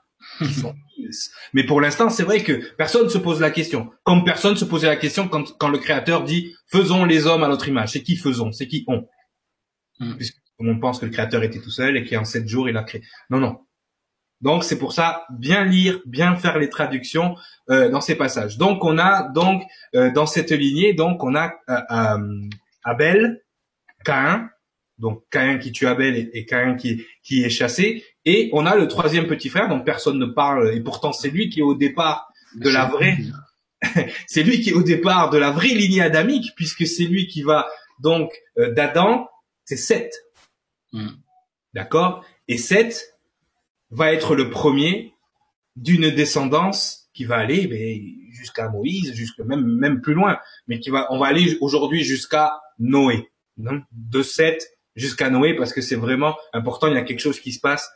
Mais 1.54 1.66
pour 1.66 1.82
l'instant, 1.82 2.10
c'est 2.10 2.24
vrai 2.24 2.44
que 2.44 2.74
personne 2.76 3.10
se 3.10 3.18
pose 3.18 3.40
la 3.40 3.52
question. 3.52 3.90
Comme 4.04 4.24
personne 4.24 4.56
se 4.56 4.66
posait 4.66 4.88
la 4.88 4.96
question 4.96 5.28
quand, 5.28 5.58
quand 5.58 5.70
le 5.70 5.78
créateur 5.78 6.24
dit 6.24 6.56
faisons 6.68 7.06
les 7.06 7.26
hommes 7.28 7.44
à 7.44 7.48
notre 7.48 7.68
image. 7.68 7.92
C'est 7.92 8.04
qui 8.04 8.16
faisons? 8.16 8.52
C'est 8.52 8.68
qui 8.68 8.86
on? 8.88 9.08
Mm. 10.00 10.14
on 10.60 10.80
pense 10.80 11.00
que 11.00 11.06
le 11.06 11.12
créateur 11.12 11.44
était 11.44 11.60
tout 11.60 11.72
seul 11.72 11.98
et 11.98 12.06
qu'en 12.06 12.26
sept 12.26 12.48
jours 12.48 12.70
il 12.70 12.78
a 12.78 12.84
créé. 12.84 13.02
Non, 13.30 13.40
non. 13.40 13.60
Donc 14.42 14.64
c'est 14.64 14.80
pour 14.80 14.94
ça 14.94 15.26
bien 15.30 15.66
lire, 15.66 16.00
bien 16.06 16.36
faire 16.36 16.58
les 16.58 16.70
traductions 16.70 17.36
euh, 17.70 17.90
dans 17.90 18.02
ces 18.02 18.16
passages. 18.16 18.58
Donc 18.58 18.86
on 18.86 18.98
a 18.98 19.30
donc 19.30 19.64
euh, 19.96 20.12
dans 20.12 20.26
cette 20.26 20.52
lignée 20.52 20.94
donc 20.94 21.24
on 21.24 21.36
a 21.36 21.54
euh, 21.70 21.82
euh 21.92 22.50
Abel, 22.86 23.42
Cain, 24.06 24.50
donc 25.00 25.24
Caïn 25.32 25.58
qui 25.58 25.72
tue 25.72 25.88
Abel 25.88 26.16
et, 26.16 26.30
et 26.34 26.46
Caïn 26.46 26.76
qui, 26.76 27.06
qui 27.24 27.44
est 27.44 27.50
chassé. 27.50 28.06
Et 28.26 28.50
on 28.54 28.66
a 28.66 28.76
le 28.76 28.88
troisième 28.88 29.28
petit 29.28 29.50
frère 29.50 29.70
dont 29.70 29.82
personne 29.82 30.20
ne 30.20 30.26
parle, 30.26 30.74
et 30.76 30.82
pourtant 30.82 31.14
c'est 31.14 31.30
lui 31.30 31.50
qui 31.50 31.62
est 31.62 31.64
au 31.64 31.74
départ 31.74 32.32
de 32.56 32.70
la 32.70 32.86
vraie, 32.86 33.18
c'est 34.28 34.44
lui 34.44 34.62
qui 34.62 34.70
est 34.70 34.74
au 34.74 34.84
départ 34.84 35.30
de 35.30 35.38
la 35.38 35.52
vraie 35.52 35.70
lignée 35.70 36.02
adamique, 36.02 36.52
puisque 36.56 36.86
c'est 36.86 37.06
lui 37.06 37.28
qui 37.28 37.42
va 37.42 37.68
donc 38.00 38.32
euh, 38.58 38.72
d'Adam, 38.74 39.28
c'est 39.66 39.78
Seth. 39.78 40.14
Mm. 40.92 41.10
D'accord? 41.74 42.26
Et 42.48 42.58
Seth 42.58 43.16
va 43.92 44.14
être 44.14 44.36
le 44.36 44.50
premier 44.50 45.14
d'une 45.76 46.10
descendance 46.10 47.10
qui 47.14 47.26
va 47.26 47.38
aller 47.38 47.68
ben, 47.68 48.00
jusqu'à 48.32 48.70
Moïse, 48.70 49.14
jusqu'à 49.14 49.44
même 49.44 49.66
même 49.66 50.02
plus 50.02 50.14
loin, 50.14 50.40
mais 50.68 50.80
qui 50.80 50.90
va 50.90 51.08
on 51.12 51.20
va 51.20 51.28
aller 51.28 51.58
aujourd'hui 51.62 52.04
jusqu'à 52.04 52.60
Noé. 52.80 53.30
Donc, 53.58 53.84
de 53.92 54.22
Seth 54.22 54.68
jusqu'à 55.00 55.30
Noé 55.30 55.56
parce 55.56 55.74
que 55.74 55.82
c'est 55.82 55.96
vraiment 55.96 56.36
important. 56.54 56.88
Il 56.88 56.94
y 56.94 56.98
a 56.98 57.04
quelque 57.04 57.20
chose 57.20 57.40
qui 57.40 57.52
se 57.52 57.60
passe 57.60 57.90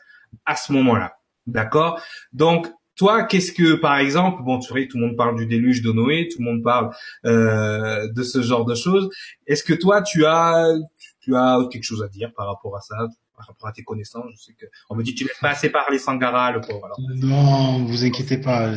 à 0.46 0.56
ce 0.56 0.72
moment-là. 0.72 1.16
D'accord? 1.46 2.00
Donc, 2.32 2.66
toi, 2.96 3.24
qu'est-ce 3.24 3.52
que, 3.52 3.74
par 3.74 3.98
exemple, 3.98 4.42
bon, 4.42 4.58
tu 4.58 4.72
vois, 4.72 4.86
tout 4.86 4.98
le 4.98 5.06
monde 5.06 5.16
parle 5.16 5.36
du 5.36 5.46
déluge 5.46 5.82
de 5.82 5.92
Noé, 5.92 6.28
tout 6.28 6.40
le 6.40 6.44
monde 6.44 6.62
parle 6.62 6.90
euh, 7.26 8.08
de 8.12 8.22
ce 8.22 8.40
genre 8.40 8.64
de 8.64 8.74
choses. 8.74 9.10
Est-ce 9.46 9.64
que 9.64 9.74
toi, 9.74 10.00
tu 10.02 10.24
as, 10.26 10.72
tu 11.20 11.34
as 11.34 11.58
quelque 11.70 11.82
chose 11.82 12.02
à 12.02 12.08
dire 12.08 12.32
par 12.36 12.46
rapport 12.46 12.76
à 12.76 12.80
ça, 12.80 12.96
par 13.36 13.46
rapport 13.48 13.68
à 13.68 13.72
tes 13.72 13.82
connaissances? 13.82 14.26
Je 14.36 14.42
sais 14.42 14.52
que 14.52 14.66
on 14.90 14.94
me 14.94 15.02
dit 15.02 15.14
tu 15.14 15.24
laisses 15.24 15.40
pas 15.40 15.50
assez 15.50 15.70
parler 15.70 15.98
Sangara, 15.98 16.52
le 16.52 16.60
pauvre. 16.60 16.86
Alors. 16.86 16.98
Non, 17.16 17.84
vous 17.84 18.04
inquiétez 18.04 18.38
pas, 18.38 18.72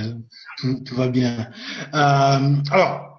tout, 0.60 0.96
va 0.96 1.10
bien. 1.10 1.52
Euh, 1.94 2.56
alors, 2.72 3.17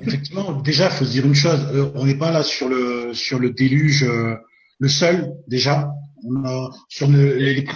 Effectivement, 0.00 0.52
déjà, 0.60 0.90
faut 0.90 1.04
se 1.04 1.10
dire 1.10 1.26
une 1.26 1.34
chose. 1.34 1.66
Euh, 1.74 1.90
on 1.94 2.06
n'est 2.06 2.18
pas 2.18 2.30
là 2.30 2.42
sur 2.42 2.68
le 2.68 3.14
sur 3.14 3.38
le 3.38 3.50
déluge, 3.50 4.04
euh, 4.04 4.36
le 4.78 4.88
seul 4.88 5.32
déjà. 5.46 5.90
On 6.24 6.44
a 6.44 6.70
sur 6.88 7.08
le, 7.08 7.36
les, 7.36 7.54
les 7.54 7.66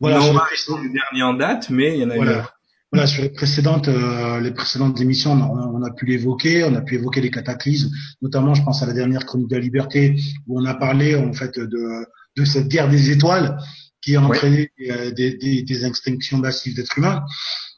voilà, 0.00 0.20
sur 0.20 0.78
les 0.78 0.88
le 0.88 0.92
dernier 0.92 1.22
en 1.22 1.34
date, 1.34 1.70
mais 1.70 1.96
il 1.96 2.00
y 2.00 2.04
en 2.04 2.10
a 2.10 2.16
voilà. 2.16 2.50
Voilà, 2.92 3.06
sur 3.06 3.22
les 3.22 3.28
précédentes, 3.28 3.86
euh, 3.86 4.40
les 4.40 4.50
précédentes 4.50 5.00
émissions, 5.00 5.30
on 5.30 5.82
a, 5.84 5.90
pu 5.92 6.06
l'évoquer, 6.06 6.64
on 6.64 6.74
a 6.74 6.80
pu 6.80 6.96
évoquer 6.96 7.20
les 7.20 7.30
cataclysmes, 7.30 7.88
notamment, 8.20 8.52
je 8.54 8.64
pense 8.64 8.82
à 8.82 8.86
la 8.86 8.92
dernière 8.92 9.26
chronique 9.26 9.46
de 9.46 9.54
la 9.54 9.60
liberté, 9.60 10.16
où 10.48 10.60
on 10.60 10.64
a 10.64 10.74
parlé 10.74 11.14
en 11.14 11.32
fait 11.32 11.56
de, 11.56 12.04
de 12.36 12.44
cette 12.44 12.66
guerre 12.66 12.88
des 12.88 13.12
étoiles 13.12 13.56
qui 14.02 14.16
a 14.16 14.20
entraîné 14.20 14.72
des, 14.76 15.36
des, 15.36 15.62
des, 15.62 15.86
extinctions 15.86 16.38
massives 16.38 16.74
d'êtres 16.74 16.98
humains. 16.98 17.22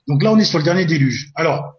Donc 0.09 0.23
là, 0.23 0.33
on 0.33 0.39
est 0.39 0.45
sur 0.45 0.57
le 0.57 0.65
dernier 0.65 0.87
déluge. 0.87 1.31
Alors, 1.35 1.75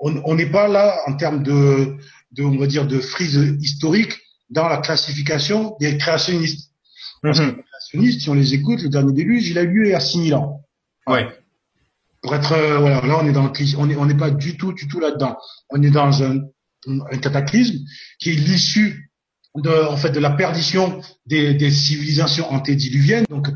on 0.00 0.34
n'est 0.34 0.50
pas 0.50 0.68
là 0.68 0.98
en 1.06 1.14
termes 1.16 1.42
de, 1.42 1.96
de, 2.32 2.42
on 2.42 2.56
va 2.56 2.66
dire, 2.66 2.86
de 2.86 3.00
frise 3.00 3.56
historique 3.60 4.18
dans 4.48 4.68
la 4.68 4.78
classification 4.78 5.76
des 5.80 5.96
créationnistes. 5.98 6.70
Parce 7.22 7.38
que 7.38 7.44
mhm. 7.44 7.56
les 7.56 7.62
créationnistes, 7.62 8.20
si 8.22 8.30
on 8.30 8.34
les 8.34 8.54
écoute, 8.54 8.82
le 8.82 8.88
dernier 8.88 9.12
déluge, 9.12 9.48
il 9.48 9.58
a 9.58 9.62
eu 9.62 9.68
lieu 9.68 9.86
il 9.86 9.90
y 9.90 9.94
a 9.94 10.00
6000 10.00 10.34
ans. 10.34 10.62
Ouais. 11.06 11.28
Pour 12.22 12.34
être, 12.34 12.52
euh, 12.52 12.78
voilà, 12.78 13.00
là 13.00 13.18
on 13.20 13.26
est 13.26 13.32
dans 13.32 13.52
on 13.78 13.90
est, 13.90 13.96
on 13.96 14.06
n'est 14.06 14.16
pas 14.16 14.30
du 14.30 14.56
tout, 14.56 14.72
du 14.72 14.88
tout 14.88 15.00
là-dedans. 15.00 15.36
On 15.70 15.82
est 15.82 15.90
dans 15.90 16.22
un, 16.22 16.40
un 16.86 17.18
cataclysme 17.18 17.78
qui 18.18 18.30
est 18.30 18.34
l'issue 18.34 19.10
de, 19.56 19.70
en 19.88 19.96
fait, 19.96 20.10
de 20.10 20.20
la 20.20 20.30
perdition 20.30 21.00
des, 21.26 21.54
des 21.54 21.70
civilisations 21.70 22.50
antédiluviennes. 22.50 23.24
Donc, 23.28 23.48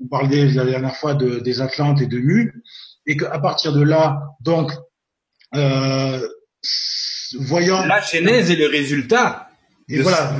on 0.00 0.06
parlait 0.08 0.46
la 0.50 0.64
dernière 0.64 0.96
fois 0.96 1.14
de, 1.14 1.40
des 1.40 1.60
Atlantes 1.60 2.00
et 2.00 2.06
de 2.06 2.18
Mu, 2.18 2.62
et 3.06 3.16
qu'à 3.16 3.38
partir 3.38 3.72
de 3.72 3.82
là, 3.82 4.20
donc, 4.40 4.72
euh, 5.54 6.26
voyant 7.40 7.84
la 7.84 8.00
genèse 8.00 8.50
et 8.50 8.56
le 8.56 8.66
résultat. 8.66 9.48
Et 9.88 10.00
voilà, 10.00 10.36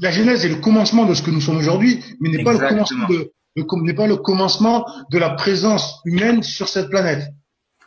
la 0.00 0.10
genèse 0.10 0.44
est 0.44 0.48
le 0.48 0.56
commencement 0.56 1.06
de 1.06 1.14
ce 1.14 1.22
que 1.22 1.30
nous 1.30 1.40
sommes 1.40 1.56
aujourd'hui, 1.56 2.02
mais 2.20 2.28
n'est 2.28 2.42
pas 2.42 2.52
le 2.52 2.58
commencement 2.58 3.08
de 3.08 3.32
n'est 3.56 3.94
pas 3.94 4.06
le 4.06 4.16
commencement 4.16 4.86
de 5.10 5.18
la 5.18 5.30
présence 5.30 6.00
humaine 6.04 6.42
sur 6.42 6.68
cette 6.68 6.88
planète. 6.88 7.28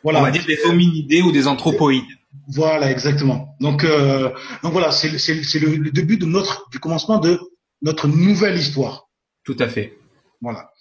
Voilà. 0.03 0.19
On 0.19 0.23
va 0.23 0.31
dire 0.31 0.45
des 0.45 0.59
hominidés 0.65 1.21
ou 1.21 1.31
des 1.31 1.47
anthropoïdes. 1.47 2.03
Voilà, 2.49 2.91
exactement. 2.91 3.55
Donc, 3.61 3.83
euh, 3.83 4.29
donc 4.63 4.73
voilà, 4.73 4.91
c'est 4.91 5.09
le, 5.09 5.75
le, 5.75 5.91
début 5.91 6.17
de 6.17 6.25
notre 6.25 6.69
du 6.71 6.79
commencement 6.79 7.19
de 7.19 7.39
notre 7.81 8.07
nouvelle 8.07 8.57
histoire. 8.57 9.07
Tout 9.43 9.55
à 9.59 9.67
fait. 9.67 9.97
Voilà. 10.41 10.71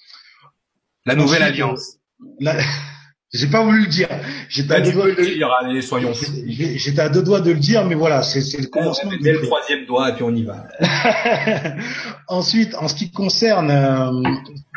La 1.04 1.14
nouvelle 1.14 1.42
alliance. 1.42 1.98
J'ai 3.32 3.46
pas 3.46 3.64
voulu 3.64 3.82
le 3.84 3.86
dire. 3.86 4.08
J'étais 4.50 4.74
à 4.74 4.80
deux 4.82 4.92
doigts 4.92 5.10
de 5.10 5.16
le 5.16 5.34
dire. 5.34 5.48
Allez, 5.62 5.80
soyons 5.80 6.12
J'étais 6.46 7.00
à 7.00 7.08
deux 7.08 7.22
doigts 7.22 7.40
de 7.40 7.50
le 7.50 7.58
dire, 7.58 7.86
mais 7.86 7.94
voilà, 7.94 8.22
c'est 8.22 8.60
le 8.60 8.66
commencement. 8.66 9.10
Dès 9.22 9.32
le 9.32 9.40
troisième 9.42 9.86
doigt 9.86 10.10
et 10.10 10.14
puis 10.14 10.22
on 10.22 10.34
y 10.34 10.44
va. 10.44 10.68
Ensuite, 12.28 12.74
en 12.74 12.88
ce 12.88 12.94
qui 12.94 13.10
concerne, 13.10 13.70
euh, 13.70 14.22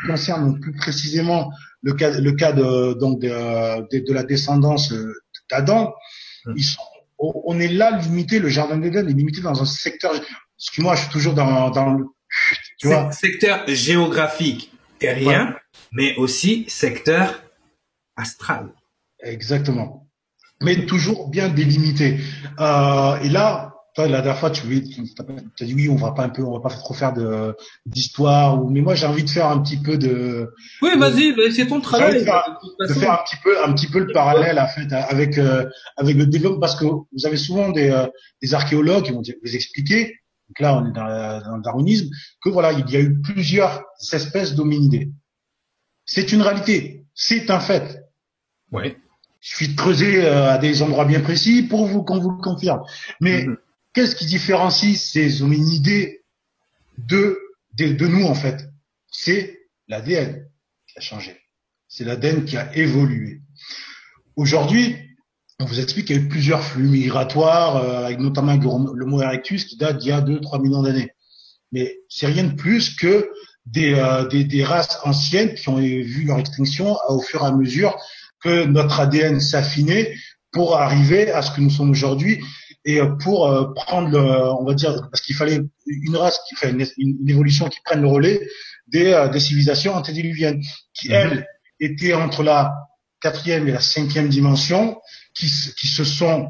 concerne 0.06 0.58
plus 0.58 0.72
précisément 0.72 1.50
le 1.82 1.92
cas, 1.92 2.18
le 2.18 2.32
cas 2.32 2.52
de 2.52 2.94
donc 2.98 3.20
de, 3.20 3.28
de, 3.28 4.12
la 4.14 4.24
descendance 4.24 4.92
d'Adam, 5.50 5.94
hum. 6.46 6.54
ils 6.56 6.64
sont, 6.64 6.80
on 7.18 7.60
est 7.60 7.68
là 7.68 7.98
limité. 7.98 8.38
Le 8.38 8.48
jardin 8.48 8.78
d'Éden 8.78 9.06
est 9.06 9.12
limité 9.12 9.42
dans 9.42 9.60
un 9.60 9.66
secteur. 9.66 10.12
Excuse-moi, 10.58 10.94
je 10.94 11.02
suis 11.02 11.10
toujours 11.10 11.34
dans 11.34 11.68
dans 11.68 11.92
le 11.92 12.04
tu 12.78 12.88
vois. 12.88 13.12
secteur 13.12 13.64
géographique 13.68 14.72
terrien, 14.98 15.54
mais 15.92 16.16
aussi 16.16 16.64
secteur 16.68 17.42
astral. 18.16 18.72
Exactement. 19.20 20.08
Mais 20.62 20.86
toujours 20.86 21.28
bien 21.28 21.48
délimité. 21.48 22.18
Euh, 22.60 23.16
et 23.20 23.28
là, 23.28 23.74
toi, 23.94 24.06
la 24.08 24.20
dernière 24.20 24.38
fois, 24.38 24.50
tu, 24.50 24.62
tu 24.62 25.62
as 25.62 25.66
dit 25.66 25.74
oui, 25.74 25.88
on 25.88 25.96
va 25.96 26.12
pas 26.12 26.24
un 26.24 26.28
peu, 26.28 26.42
on 26.42 26.52
va 26.52 26.60
pas 26.60 26.74
trop 26.74 26.92
faire 26.92 27.14
de 27.14 27.56
d'histoire. 27.86 28.62
Mais 28.68 28.80
moi, 28.82 28.94
j'ai 28.94 29.06
envie 29.06 29.24
de 29.24 29.30
faire 29.30 29.48
un 29.48 29.60
petit 29.62 29.78
peu 29.78 29.96
de. 29.96 30.52
Oui, 30.82 30.90
vas-y, 30.98 31.34
c'est 31.52 31.66
ton 31.66 31.80
travail. 31.80 32.20
De 32.20 32.24
faire, 32.24 32.58
de 32.80 32.92
faire, 32.92 33.12
un 33.12 33.24
petit 33.24 33.36
peu, 33.42 33.64
un 33.64 33.72
petit 33.72 33.86
peu 33.86 34.00
le 34.00 34.12
parallèle 34.12 34.58
en 34.58 34.68
fait 34.68 34.92
avec 34.92 35.38
euh, 35.38 35.64
avec 35.96 36.16
le 36.16 36.26
développement, 36.26 36.60
parce 36.60 36.76
que 36.76 36.84
vous 36.84 37.26
avez 37.26 37.38
souvent 37.38 37.70
des 37.70 37.90
euh, 37.90 38.06
des 38.42 38.54
archéologues 38.54 39.04
qui 39.04 39.12
vont 39.12 39.22
vous 39.22 39.54
expliquer. 39.54 40.18
Donc 40.48 40.60
là, 40.60 40.76
on 40.76 40.86
est 40.86 40.92
dans, 40.92 41.40
dans 41.40 41.56
le 41.56 41.62
darwinisme 41.62 42.08
que 42.42 42.50
voilà, 42.50 42.72
il 42.72 42.88
y 42.90 42.96
a 42.96 43.00
eu 43.00 43.20
plusieurs 43.20 43.82
espèces 44.12 44.54
d'hominidés. 44.54 45.10
C'est 46.04 46.32
une 46.32 46.42
réalité, 46.42 47.04
c'est 47.14 47.50
un 47.50 47.60
fait. 47.60 48.05
Ouais. 48.72 48.96
Il 49.42 49.48
suffit 49.48 49.68
de 49.68 49.76
creuser 49.76 50.26
à 50.26 50.58
des 50.58 50.82
endroits 50.82 51.04
bien 51.04 51.20
précis 51.20 51.62
pour 51.62 51.86
vous 51.86 52.02
qu'on 52.02 52.18
vous 52.18 52.30
le 52.30 52.42
confirme. 52.42 52.82
Mais 53.20 53.44
mhm. 53.44 53.56
qu'est-ce 53.92 54.16
qui 54.16 54.26
différencie 54.26 54.96
ces 55.00 55.42
hominidés 55.42 56.24
de, 56.98 57.38
de, 57.74 57.92
de 57.92 58.06
nous 58.06 58.24
en 58.24 58.34
fait? 58.34 58.68
C'est 59.10 59.60
l'ADN 59.88 60.48
qui 60.88 60.98
a 60.98 61.00
changé. 61.00 61.40
C'est 61.88 62.04
l'ADN 62.04 62.44
qui 62.44 62.56
a 62.56 62.74
évolué. 62.76 63.40
Aujourd'hui, 64.34 64.96
on 65.58 65.64
vous 65.64 65.80
explique 65.80 66.06
qu'il 66.06 66.16
y 66.16 66.18
a 66.18 66.22
eu 66.22 66.28
plusieurs 66.28 66.62
flux 66.62 66.88
migratoires, 66.88 67.76
euh, 67.76 68.04
avec 68.04 68.18
notamment 68.18 68.56
le 68.92 69.06
mot 69.06 69.22
erectus 69.22 69.64
qui 69.64 69.76
date 69.76 69.98
d'il 69.98 70.08
y 70.08 70.12
a 70.12 70.20
2-3 70.20 70.60
millions 70.60 70.82
d'années. 70.82 71.10
Mais 71.72 71.98
c'est 72.08 72.26
rien 72.26 72.44
de 72.44 72.54
plus 72.54 72.94
que 72.94 73.30
des, 73.64 73.94
euh, 73.94 74.26
des, 74.28 74.44
des, 74.44 74.62
races 74.62 74.98
anciennes 75.04 75.54
qui 75.54 75.68
ont 75.68 75.76
vu 75.76 76.24
leur 76.24 76.38
extinction 76.38 76.96
au 77.08 77.20
fur 77.20 77.42
et 77.42 77.46
à 77.46 77.52
mesure 77.52 77.96
que 78.46 78.64
notre 78.64 79.00
ADN 79.00 79.40
s'affinait 79.40 80.14
pour 80.52 80.76
arriver 80.76 81.30
à 81.32 81.42
ce 81.42 81.50
que 81.50 81.60
nous 81.60 81.70
sommes 81.70 81.90
aujourd'hui 81.90 82.40
et 82.84 83.00
pour 83.22 83.48
euh, 83.48 83.74
prendre 83.74 84.08
le, 84.08 84.20
on 84.20 84.64
va 84.64 84.74
dire, 84.74 85.08
parce 85.10 85.20
qu'il 85.20 85.34
fallait 85.34 85.60
une 85.86 86.16
race 86.16 86.38
qui 86.48 86.54
fait 86.54 86.70
une, 86.70 87.28
évolution 87.28 87.68
qui 87.68 87.80
prenne 87.84 88.02
le 88.02 88.08
relais 88.08 88.40
des, 88.86 89.12
euh, 89.12 89.28
des 89.28 89.40
civilisations 89.40 89.94
antédiluviennes, 89.94 90.62
qui 90.94 91.08
mhm. 91.08 91.14
elles 91.14 91.46
étaient 91.80 92.14
entre 92.14 92.44
la 92.44 92.72
quatrième 93.20 93.66
et 93.68 93.72
la 93.72 93.80
cinquième 93.80 94.28
dimension, 94.28 95.00
qui, 95.34 95.46
qui 95.76 95.88
se 95.88 96.04
sont 96.04 96.48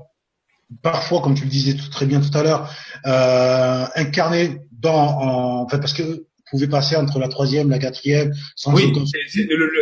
parfois, 0.83 1.23
comme 1.23 1.35
tu 1.35 1.45
le 1.45 1.51
disais 1.51 1.75
tout, 1.75 1.89
très 1.89 2.05
bien 2.05 2.21
tout 2.21 2.37
à 2.37 2.43
l'heure, 2.43 2.71
euh, 3.07 3.87
incarnées 3.95 4.59
dans, 4.73 4.93
en, 4.95 5.63
en 5.63 5.69
fait, 5.69 5.79
parce 5.79 5.95
que 5.95 6.26
pouvait 6.51 6.69
passer 6.69 6.97
entre 6.97 7.19
la 7.19 7.29
troisième, 7.29 7.71
la 7.71 7.79
quatrième. 7.79 8.33
Sans 8.55 8.75
oui, 8.75 8.93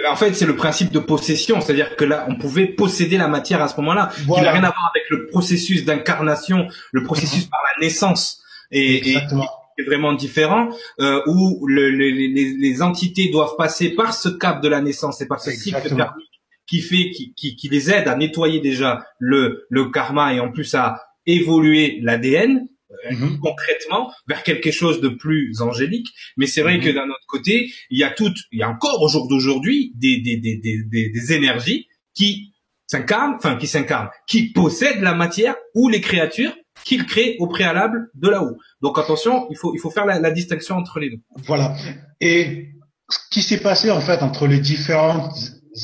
en 0.09 0.17
fait, 0.17 0.35
c'est 0.35 0.47
le 0.47 0.57
principe 0.57 0.93
de 0.93 0.99
possession, 0.99 1.61
c'est-à-dire 1.61 1.97
que 1.97 2.05
là, 2.05 2.27
on 2.29 2.37
pouvait 2.37 2.67
posséder 2.67 3.17
la 3.17 3.29
matière 3.29 3.63
à 3.63 3.69
ce 3.69 3.77
moment-là. 3.77 4.11
Voilà. 4.27 4.43
Qui 4.43 4.47
n'a 4.47 4.53
rien 4.53 4.65
à 4.65 4.71
voir 4.71 4.93
avec 4.95 5.05
le 5.11 5.27
processus 5.27 5.85
d'incarnation, 5.85 6.69
le 6.93 7.03
processus 7.03 7.45
mhm. 7.45 7.51
par 7.51 7.61
la 7.77 7.87
naissance. 7.87 8.43
Et, 8.71 8.97
Exactement. 8.97 9.49
est 9.79 9.85
vraiment 9.85 10.13
différent, 10.13 10.69
euh, 11.01 11.21
où 11.27 11.67
le, 11.67 11.91
les, 11.91 12.29
les, 12.29 12.83
entités 12.83 13.31
doivent 13.31 13.57
passer 13.57 13.91
par 13.91 14.15
ce 14.15 14.29
cap 14.29 14.63
de 14.63 14.69
la 14.69 14.81
naissance 14.81 15.21
et 15.21 15.27
par 15.27 15.41
ce 15.41 15.51
cycle 15.51 15.95
karmique 15.97 16.31
qui 16.67 16.81
fait, 16.81 17.11
qui, 17.11 17.35
qui, 17.35 17.57
qui 17.57 17.69
les 17.69 17.91
aide 17.91 18.09
à 18.09 18.17
nettoyer 18.17 18.61
déjà 18.61 19.05
le, 19.19 19.67
le 19.69 19.91
karma 19.91 20.33
et 20.33 20.41
en 20.41 20.51
plus 20.51 20.75
à 20.75 21.01
évoluer 21.27 21.99
l'ADN 22.03 22.67
Mhm. 23.11 23.39
concrètement 23.41 24.13
vers 24.27 24.43
quelque 24.43 24.71
chose 24.71 25.01
de 25.01 25.09
plus 25.09 25.61
angélique. 25.61 26.09
Mais 26.37 26.47
c'est 26.47 26.63
vrai 26.63 26.79
mhm. 26.79 26.85
que 26.85 26.91
d'un 26.91 27.05
autre 27.05 27.27
côté, 27.29 27.71
il 27.91 27.99
y 27.99 28.05
a 28.05 28.11
tout, 28.11 28.33
il 28.53 28.59
y 28.59 28.63
a 28.63 28.69
encore 28.69 29.01
au 29.03 29.09
jour 29.09 29.29
d'aujourd'hui 29.29 29.93
des, 29.97 30.21
des, 30.21 30.37
des, 30.37 30.61
des, 30.63 31.11
des 31.11 31.33
énergies 31.33 31.87
qui 32.15 32.53
s'incarnent, 32.87 33.35
enfin 33.37 33.57
qui 33.57 33.67
s'incarnent, 33.67 34.11
qui 34.27 34.53
possèdent 34.53 35.01
la 35.01 35.15
matière 35.15 35.57
ou 35.75 35.89
les 35.89 36.01
créatures 36.01 36.55
qu'ils 36.85 37.07
créent 37.07 37.37
au 37.39 37.47
préalable 37.47 38.11
de 38.15 38.29
là-haut. 38.29 38.57
Donc 38.83 38.99
attention, 38.99 39.47
il 39.51 39.57
faut, 39.57 39.75
il 39.75 39.79
faut 39.79 39.91
faire 39.91 40.05
la, 40.05 40.19
la 40.21 40.31
distinction 40.31 40.77
entre 40.77 41.01
les 41.01 41.11
deux. 41.11 41.21
Voilà. 41.47 41.75
Et 42.21 42.69
ce 43.09 43.19
qui 43.31 43.43
s'est 43.43 43.61
passé 43.61 43.91
en 43.91 44.01
fait 44.01 44.23
entre 44.23 44.47
les 44.47 44.59
différentes 44.59 45.35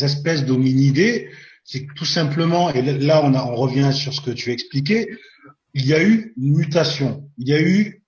espèces 0.03 0.45
d'hominidés, 0.45 1.31
c'est 1.65 1.87
tout 1.97 2.05
simplement, 2.05 2.71
et 2.73 2.83
là 2.83 3.23
on, 3.25 3.35
a, 3.35 3.45
on 3.45 3.55
revient 3.55 3.93
sur 3.93 4.13
ce 4.13 4.21
que 4.21 4.31
tu 4.31 4.51
as 4.51 4.53
expliqué, 4.53 5.09
il 5.75 5.87
y 5.87 5.95
a 5.95 6.03
eu 6.03 6.35
une 6.37 6.57
mutation, 6.57 7.29
il 7.39 7.49
y 7.49 7.55
a 7.55 7.61
eu 7.61 8.03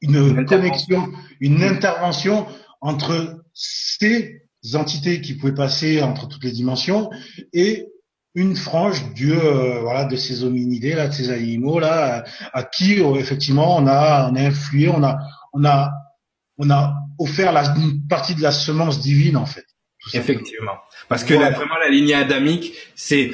une, 0.00 0.44
connexion, 0.46 1.08
une 1.40 1.62
intervention 1.62 2.46
entre 2.80 3.44
ces 3.54 4.42
entités 4.74 5.20
qui 5.20 5.34
pouvaient 5.34 5.54
passer 5.54 6.02
entre 6.02 6.28
toutes 6.28 6.44
les 6.44 6.52
dimensions 6.52 7.10
et 7.52 7.86
une 8.34 8.54
frange 8.54 9.14
Dieu 9.14 9.38
euh, 9.42 9.80
voilà 9.80 10.04
de 10.04 10.16
ces 10.16 10.44
hominidés 10.44 10.94
là 10.94 11.08
de 11.08 11.14
ces 11.14 11.30
animaux 11.30 11.78
là 11.78 12.24
à, 12.52 12.62
qui 12.64 13.00
euh, 13.00 13.14
effectivement 13.14 13.78
on 13.78 13.86
a 13.86 14.30
on 14.30 14.36
a 14.36 14.40
influé 14.42 14.88
on 14.88 15.02
a 15.02 15.18
on 15.54 15.64
a 15.64 15.90
on 16.58 16.68
a 16.68 16.94
offert 17.18 17.52
la, 17.52 17.74
une 17.76 18.06
partie 18.06 18.34
de 18.34 18.42
la 18.42 18.52
semence 18.52 19.00
divine 19.00 19.38
en 19.38 19.46
fait 19.46 19.64
effectivement. 20.12 20.76
Parce 21.08 21.24
que 21.24 21.34
vraiment 21.34 21.78
la 21.80 21.88
lignée 21.88 22.14
adamique 22.14 22.74
c'est 22.94 23.32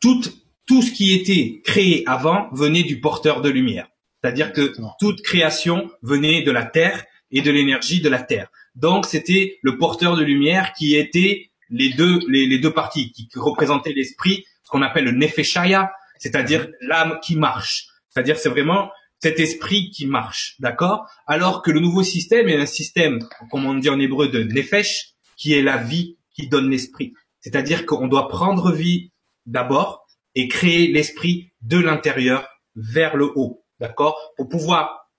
toute 0.00 0.37
tout 0.68 0.82
ce 0.82 0.92
qui 0.92 1.12
était 1.14 1.60
créé 1.64 2.04
avant 2.06 2.48
venait 2.52 2.84
du 2.84 3.00
porteur 3.00 3.40
de 3.40 3.48
lumière. 3.48 3.88
C'est-à-dire 4.22 4.52
que 4.52 4.74
toute 5.00 5.22
création 5.22 5.90
venait 6.02 6.42
de 6.42 6.50
la 6.50 6.64
terre 6.64 7.04
et 7.30 7.40
de 7.40 7.50
l'énergie 7.50 8.00
de 8.00 8.08
la 8.08 8.20
terre. 8.20 8.48
Donc 8.74 9.06
c'était 9.06 9.58
le 9.62 9.78
porteur 9.78 10.16
de 10.16 10.22
lumière 10.22 10.72
qui 10.74 10.94
était 10.94 11.50
les 11.70 11.90
deux 11.90 12.18
les, 12.28 12.58
deux 12.58 12.72
parties 12.72 13.12
qui 13.12 13.28
représentaient 13.34 13.92
l'esprit, 13.92 14.44
ce 14.64 14.70
qu'on 14.70 14.82
appelle 14.82 15.04
le 15.04 15.12
nefeshaya, 15.12 15.90
c'est-à-dire 16.18 16.68
l'âme 16.80 17.18
qui 17.22 17.36
marche. 17.36 17.86
C'est-à-dire 18.08 18.36
c'est 18.36 18.48
vraiment 18.48 18.90
cet 19.20 19.40
esprit 19.40 19.90
qui 19.90 20.06
marche, 20.06 20.54
d'accord? 20.60 21.08
Alors 21.26 21.62
que 21.62 21.70
le 21.70 21.80
nouveau 21.80 22.02
système 22.02 22.48
est 22.48 22.56
un 22.56 22.66
système, 22.66 23.18
comme 23.50 23.66
on 23.66 23.74
dit 23.74 23.90
en 23.90 23.98
hébreu, 23.98 24.28
de 24.28 24.42
nefesh, 24.42 25.14
qui 25.36 25.54
est 25.54 25.62
la 25.62 25.76
vie 25.76 26.16
qui 26.34 26.48
donne 26.48 26.70
l'esprit. 26.70 27.14
C'est-à-dire 27.40 27.84
qu'on 27.84 28.06
doit 28.06 28.28
prendre 28.28 28.72
vie 28.72 29.10
d'abord, 29.46 30.06
et 30.38 30.46
créer 30.46 30.86
l'esprit 30.86 31.50
de 31.62 31.78
l'intérieur 31.78 32.48
vers 32.76 33.16
le 33.16 33.32
haut, 33.34 33.64
d'accord? 33.80 34.16
Pour 34.36 34.48
pouvoir 34.48 35.10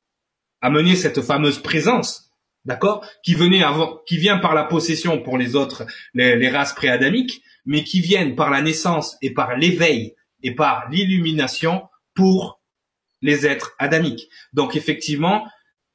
amener 0.62 0.96
cette 0.96 1.22
fameuse 1.22 1.60
présence, 1.60 2.32
d'accord? 2.64 3.06
Qui 3.22 3.36
venait 3.36 3.62
avant, 3.62 4.00
qui 4.08 4.18
vient 4.18 4.38
par 4.38 4.56
la 4.56 4.64
possession 4.64 5.22
pour 5.22 5.38
les 5.38 5.58
autres, 5.58 5.86
les, 6.14 6.50
races 6.50 6.72
préadamiques, 6.72 7.42
mais 7.66 7.84
qui 7.84 8.00
viennent 8.00 8.38
par 8.38 8.50
la 8.50 8.62
naissance 8.62 9.18
et 9.22 9.34
par 9.34 9.58
l'éveil 9.58 10.16
et 10.42 10.56
par 10.56 10.90
l'illumination 10.90 11.84
pour 12.16 12.62
les 13.22 13.46
êtres 13.46 13.76
adamiques. 13.78 14.30
Donc 14.54 14.78
effectivement, 14.78 15.46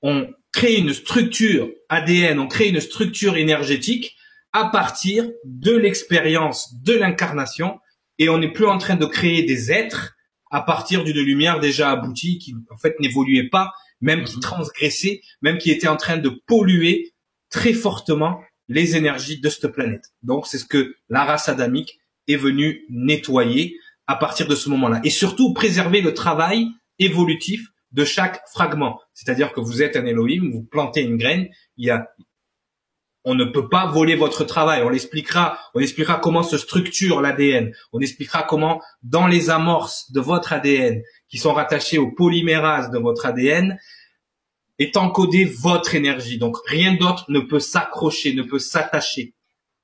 on 0.03 0.29
crée 0.53 0.75
une 0.75 0.93
structure 0.93 1.71
ADN, 1.89 2.39
on 2.39 2.47
crée 2.47 2.69
une 2.69 2.81
structure 2.81 3.39
énergétique 3.39 4.15
à 4.53 4.67
partir 4.67 5.31
de 5.47 5.73
l'expérience 5.75 6.75
de 6.83 6.93
l'incarnation 6.93 7.81
et 8.19 8.29
on 8.29 8.39
n'est 8.39 8.53
plus 8.53 8.67
en 8.67 8.79
train 8.79 8.97
de 8.97 9.07
créer 9.07 9.43
des 9.43 9.73
êtres 9.73 10.15
à 10.51 10.63
partir 10.63 11.05
d'une 11.05 11.21
lumière 11.21 11.61
déjà 11.61 11.91
aboutie 11.91 12.39
qui 12.39 12.55
en 12.71 12.77
fait 12.77 12.99
n'évoluait 13.01 13.49
pas, 13.49 13.73
même 14.01 14.25
qui 14.25 14.37
mhm. 14.37 14.43
transgressait, 14.43 15.21
même 15.43 15.59
qui 15.59 15.71
était 15.71 15.89
en 15.89 15.97
train 15.97 16.17
de 16.17 16.31
polluer 16.47 17.13
très 17.51 17.73
fortement 17.73 18.41
les 18.69 18.97
énergies 18.97 19.41
de 19.41 19.49
cette 19.49 19.69
planète. 19.69 20.05
Donc 20.23 20.47
c'est 20.47 20.59
ce 20.59 20.65
que 20.65 20.95
la 21.09 21.25
race 21.25 21.49
adamique 21.49 21.99
est 22.29 22.37
venue 22.37 22.85
nettoyer 22.89 23.77
à 24.07 24.17
partir 24.17 24.47
de 24.47 24.55
ce 24.55 24.69
moment-là. 24.71 25.01
Et 25.05 25.11
surtout 25.11 25.53
préserver 25.53 26.01
le 26.01 26.15
travail 26.15 26.69
évolutif 26.99 27.67
de 27.93 28.05
chaque 28.05 28.43
fragment. 28.53 29.01
C'est-à-dire 29.13 29.53
que 29.53 29.61
vous 29.61 29.83
êtes 29.83 29.97
un 29.97 30.07
Elohim, 30.07 30.51
vous 30.53 30.63
plantez 30.63 31.03
une 31.03 31.17
graine, 31.17 31.49
il 31.77 31.87
y 31.87 31.91
a 31.91 32.09
on 33.25 33.35
ne 33.35 33.45
peut 33.45 33.69
pas 33.69 33.87
voler 33.87 34.17
votre 34.17 34.45
travail. 34.45 34.83
On 34.83 34.91
l'expliquera, 34.91 35.59
on 35.75 35.81
expliquera 35.81 36.19
comment 36.19 36.43
se 36.43 36.59
structure 36.59 37.23
l'ADN. 37.23 37.73
On 37.93 38.01
expliquera 38.01 38.43
comment, 38.43 38.83
dans 39.03 39.27
les 39.27 39.51
amorces 39.51 40.13
de 40.13 40.21
votre 40.21 40.53
ADN, 40.53 41.03
qui 41.29 41.39
sont 41.39 41.55
rattachées 41.55 41.99
aux 41.99 42.11
polymérases 42.11 42.91
de 42.91 42.99
votre 42.99 43.25
ADN, 43.25 43.79
est 44.79 44.97
encodée 44.97 45.45
votre 45.45 45.95
énergie. 45.95 46.39
Donc, 46.39 46.57
rien 46.67 46.95
d'autre 46.95 47.25
ne 47.29 47.41
peut 47.41 47.61
s'accrocher, 47.61 48.35
ne 48.35 48.43
peut 48.43 48.59
s'attacher. 48.59 49.35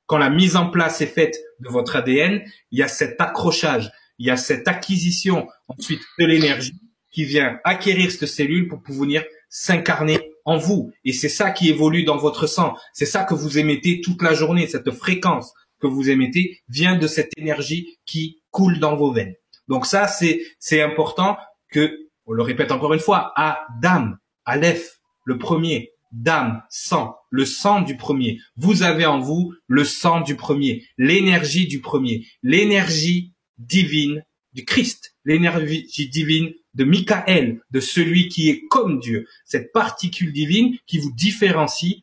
quand 0.06 0.18
la 0.18 0.30
mise 0.30 0.56
en 0.56 0.68
place 0.68 1.00
est 1.00 1.06
faite 1.06 1.38
de 1.60 1.68
votre 1.68 1.94
ADN, 1.94 2.42
il 2.72 2.78
y 2.80 2.82
a 2.82 2.88
cet 2.88 3.20
accrochage, 3.20 3.92
il 4.18 4.26
y 4.26 4.30
a 4.30 4.36
cette 4.36 4.66
acquisition 4.66 5.46
ensuite 5.68 6.02
de 6.18 6.26
l'énergie 6.26 6.74
qui 7.12 7.24
vient 7.24 7.60
acquérir 7.62 8.10
cette 8.10 8.26
cellule 8.26 8.66
pour 8.66 8.82
pouvoir 8.82 9.22
s'incarner 9.48 10.18
en 10.50 10.56
vous. 10.56 10.90
Et 11.04 11.12
c'est 11.12 11.28
ça 11.28 11.52
qui 11.52 11.68
évolue 11.70 12.02
dans 12.02 12.16
votre 12.16 12.48
sang. 12.48 12.74
C'est 12.92 13.06
ça 13.06 13.22
que 13.22 13.34
vous 13.34 13.58
émettez 13.58 14.00
toute 14.00 14.20
la 14.20 14.34
journée. 14.34 14.66
Cette 14.66 14.90
fréquence 14.90 15.52
que 15.80 15.86
vous 15.86 16.10
émettez 16.10 16.58
vient 16.68 16.98
de 16.98 17.06
cette 17.06 17.30
énergie 17.38 17.98
qui 18.04 18.42
coule 18.50 18.80
dans 18.80 18.96
vos 18.96 19.12
veines. 19.12 19.34
Donc 19.68 19.86
ça, 19.86 20.08
c'est, 20.08 20.42
c'est 20.58 20.82
important 20.82 21.36
que, 21.70 21.96
on 22.26 22.32
le 22.32 22.42
répète 22.42 22.72
encore 22.72 22.92
une 22.92 23.00
fois, 23.00 23.32
Adam, 23.36 24.14
Aleph, 24.44 24.98
le 25.24 25.38
premier, 25.38 25.92
Dam, 26.10 26.62
sang, 26.68 27.14
le 27.30 27.44
sang 27.44 27.82
du 27.82 27.96
premier. 27.96 28.40
Vous 28.56 28.82
avez 28.82 29.06
en 29.06 29.20
vous 29.20 29.54
le 29.68 29.84
sang 29.84 30.20
du 30.20 30.34
premier, 30.34 30.84
l'énergie 30.98 31.68
du 31.68 31.80
premier, 31.80 32.26
l'énergie 32.42 33.32
divine 33.58 34.24
du 34.52 34.64
Christ, 34.64 35.14
l'énergie 35.24 36.08
divine 36.08 36.52
de 36.74 36.84
Michael, 36.84 37.60
de 37.70 37.80
celui 37.80 38.28
qui 38.28 38.48
est 38.48 38.66
comme 38.68 39.00
Dieu, 39.00 39.26
cette 39.44 39.72
particule 39.72 40.32
divine 40.32 40.76
qui 40.86 40.98
vous 40.98 41.12
différencie 41.12 42.02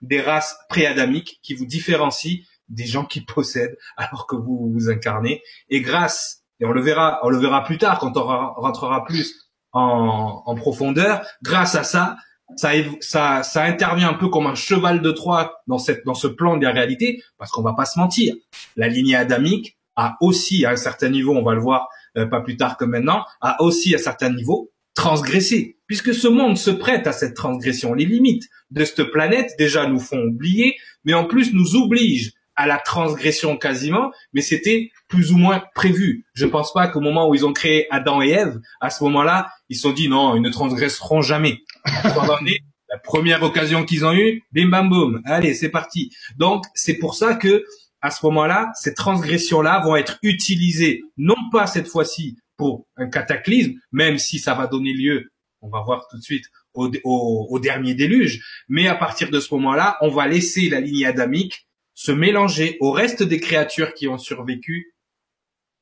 des 0.00 0.20
races 0.20 0.56
préadamiques, 0.68 1.40
qui 1.42 1.54
vous 1.54 1.66
différencie 1.66 2.44
des 2.68 2.86
gens 2.86 3.04
qui 3.04 3.22
possèdent 3.22 3.76
alors 3.96 4.26
que 4.26 4.36
vous 4.36 4.70
vous 4.72 4.90
incarnez. 4.90 5.42
Et 5.70 5.80
grâce, 5.80 6.44
et 6.60 6.64
on 6.64 6.72
le 6.72 6.80
verra, 6.80 7.20
on 7.22 7.30
le 7.30 7.38
verra 7.38 7.64
plus 7.64 7.78
tard 7.78 7.98
quand 7.98 8.16
on 8.16 8.24
rentrera 8.24 9.04
plus 9.04 9.48
en, 9.72 10.42
en 10.44 10.54
profondeur, 10.54 11.24
grâce 11.42 11.74
à 11.74 11.84
ça, 11.84 12.16
ça, 12.56 12.72
ça, 13.00 13.42
ça 13.42 13.62
intervient 13.64 14.08
un 14.08 14.14
peu 14.14 14.28
comme 14.28 14.46
un 14.46 14.54
cheval 14.54 15.02
de 15.02 15.10
Troie 15.10 15.60
dans 15.66 15.78
cette, 15.78 16.04
dans 16.04 16.14
ce 16.14 16.26
plan 16.26 16.56
de 16.56 16.64
la 16.64 16.72
réalité, 16.72 17.22
parce 17.36 17.50
qu'on 17.50 17.62
va 17.62 17.74
pas 17.74 17.84
se 17.84 17.98
mentir. 17.98 18.34
La 18.76 18.88
lignée 18.88 19.16
adamique 19.16 19.77
a 19.98 20.16
aussi, 20.20 20.64
à 20.64 20.70
un 20.70 20.76
certain 20.76 21.10
niveau, 21.10 21.36
on 21.36 21.42
va 21.42 21.54
le 21.54 21.60
voir 21.60 21.88
euh, 22.16 22.24
pas 22.24 22.40
plus 22.40 22.56
tard 22.56 22.76
que 22.78 22.84
maintenant, 22.84 23.24
a 23.40 23.60
aussi 23.62 23.94
à 23.94 23.98
certains 23.98 24.30
niveaux 24.30 24.70
transgressé, 24.94 25.76
puisque 25.86 26.14
ce 26.14 26.28
monde 26.28 26.56
se 26.56 26.70
prête 26.70 27.06
à 27.06 27.12
cette 27.12 27.34
transgression. 27.34 27.94
Les 27.94 28.06
limites 28.06 28.48
de 28.70 28.84
cette 28.84 29.04
planète 29.04 29.50
déjà 29.58 29.86
nous 29.86 30.00
font 30.00 30.20
oublier, 30.22 30.76
mais 31.04 31.14
en 31.14 31.24
plus 31.24 31.52
nous 31.52 31.76
obligent 31.76 32.32
à 32.56 32.66
la 32.66 32.78
transgression 32.78 33.56
quasiment, 33.56 34.10
mais 34.32 34.40
c'était 34.40 34.90
plus 35.06 35.30
ou 35.30 35.36
moins 35.36 35.62
prévu. 35.74 36.24
Je 36.34 36.46
ne 36.46 36.50
pense 36.50 36.72
pas 36.72 36.88
qu'au 36.88 37.00
moment 37.00 37.28
où 37.28 37.34
ils 37.34 37.46
ont 37.46 37.52
créé 37.52 37.86
Adam 37.90 38.20
et 38.20 38.30
Ève, 38.30 38.58
à 38.80 38.90
ce 38.90 39.04
moment-là, 39.04 39.48
ils 39.68 39.76
se 39.76 39.82
sont 39.82 39.92
dit 39.92 40.08
non, 40.08 40.34
ils 40.34 40.42
ne 40.42 40.50
transgresseront 40.50 41.22
jamais. 41.22 41.58
la 42.04 42.98
première 42.98 43.42
occasion 43.42 43.84
qu'ils 43.84 44.04
ont 44.04 44.14
eue, 44.14 44.42
bim 44.52 44.68
bam 44.68 44.88
boum, 44.88 45.20
allez, 45.24 45.54
c'est 45.54 45.68
parti. 45.68 46.10
Donc 46.36 46.64
c'est 46.74 46.94
pour 46.94 47.14
ça 47.14 47.34
que 47.34 47.64
à 48.00 48.10
ce 48.10 48.24
moment-là, 48.26 48.70
ces 48.74 48.94
transgressions-là 48.94 49.82
vont 49.84 49.96
être 49.96 50.18
utilisées, 50.22 51.02
non 51.16 51.36
pas 51.50 51.66
cette 51.66 51.88
fois-ci 51.88 52.36
pour 52.56 52.86
un 52.96 53.08
cataclysme, 53.08 53.74
même 53.92 54.18
si 54.18 54.38
ça 54.38 54.54
va 54.54 54.66
donner 54.66 54.92
lieu, 54.92 55.32
on 55.60 55.68
va 55.68 55.82
voir 55.82 56.06
tout 56.10 56.16
de 56.16 56.22
suite, 56.22 56.44
au, 56.74 57.58
dernier 57.60 57.94
déluge, 57.94 58.64
mais 58.68 58.86
à 58.86 58.94
partir 58.94 59.30
de 59.30 59.40
ce 59.40 59.52
moment-là, 59.54 59.98
on 60.00 60.10
va 60.10 60.28
laisser 60.28 60.68
la 60.68 60.80
lignée 60.80 61.06
adamique 61.06 61.66
se 61.94 62.12
mélanger 62.12 62.76
au 62.80 62.92
reste 62.92 63.24
des 63.24 63.40
créatures 63.40 63.94
qui 63.94 64.06
ont 64.06 64.18
survécu 64.18 64.94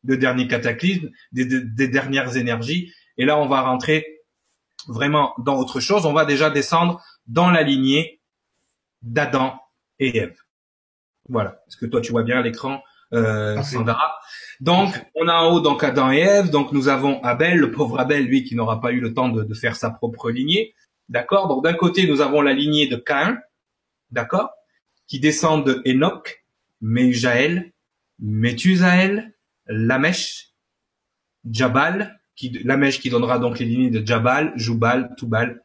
de 0.05 0.15
dernier 0.15 0.49
cataclysme, 0.49 1.11
des, 1.33 1.45
des 1.45 1.89
dernières 1.89 2.37
énergies, 2.39 2.93
et 3.19 3.27
là 3.27 3.39
on 3.39 3.47
va 3.47 3.61
rentrer 3.61 4.07
vraiment 4.89 5.35
dans 5.39 5.59
autre 5.59 5.81
chose. 5.81 6.07
On 6.07 6.13
va 6.13 6.25
déjà 6.25 6.49
descendre 6.49 7.03
dans 7.27 7.51
la 7.51 7.63
lignée 7.63 8.21
d'Adam 9.03 9.61
et 9.99 10.17
Ève. 10.17 10.37
Voilà. 11.29 11.63
Est-ce 11.69 11.77
que 11.77 11.87
toi 11.87 12.01
tu 12.01 12.13
vois 12.13 12.23
bien 12.23 12.41
l'écran, 12.43 12.83
euh, 13.13 13.63
Sandra? 13.63 14.19
Donc 14.61 14.95
on 15.15 15.29
a 15.29 15.35
en 15.35 15.53
haut 15.53 15.61
donc 15.61 15.83
Adam 15.85 16.11
et 16.13 16.19
Ève. 16.19 16.51
Donc 16.51 16.73
nous 16.73 16.89
avons 16.89 17.23
Abel, 17.23 17.59
le 17.59 17.71
pauvre 17.71 17.99
Abel, 17.99 18.27
lui 18.27 18.45
qui 18.45 18.55
n'aura 18.55 18.81
pas 18.81 18.93
eu 18.93 19.01
le 19.01 19.15
temps 19.15 19.29
de, 19.29 19.55
faire 19.55 19.77
sa 19.77 19.91
propre 19.91 20.31
lignée. 20.31 20.75
D'accord? 21.09 21.49
Donc 21.49 21.65
d'un 21.65 21.75
côté 21.75 22.07
nous 22.07 22.21
avons 22.21 22.41
la 22.43 22.53
lignée 22.53 22.89
de 22.89 22.97
Cain, 22.97 23.39
d'accord, 24.11 24.51
qui 25.07 25.21
descend 25.21 25.65
de 25.65 25.83
Enoch, 25.87 26.45
Mejaël, 26.81 27.73
Methusaël, 28.19 29.35
Lamèche, 29.67 30.53
Jabal, 31.51 32.21
qui, 32.35 32.51
Lamèche 32.65 33.01
qui 33.01 33.11
donnera 33.11 33.39
donc 33.39 33.59
les 33.59 33.67
lignées 33.67 33.91
de 33.91 34.05
Jabal, 34.05 34.53
Jubal, 34.57 35.15
Tubal 35.17 35.63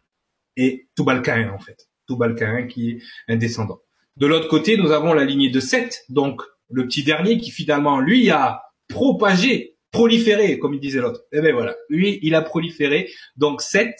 et 0.56 0.88
Tubal-Cain 0.96 1.52
en 1.54 1.60
fait. 1.60 1.90
Tubal-Cain 2.08 2.68
qui 2.68 2.92
est 2.92 3.02
un 3.28 3.38
descendant. 3.38 3.80
De 4.18 4.28
l'autre 4.28 4.48
côté, 4.48 4.78
nous 4.78 4.92
avons 4.92 5.14
la 5.14 5.26
lignée 5.26 5.50
de 5.50 5.60
Seth, 5.60 6.04
donc 6.10 6.42
le 6.70 6.86
petit 6.86 7.04
dernier 7.04 7.38
qui 7.38 7.52
finalement, 7.52 8.00
lui, 8.00 8.30
a 8.30 8.64
propagé, 8.88 9.78
proliféré, 9.92 10.60
comme 10.60 10.74
il 10.74 10.80
disait 10.80 11.02
l'autre. 11.02 11.22
Eh 11.32 11.42
ben 11.42 11.54
voilà, 11.54 11.76
lui, 11.90 12.20
il 12.22 12.36
a 12.36 12.42
proliféré. 12.42 13.10
Donc 13.36 13.62
Seth, 13.62 13.98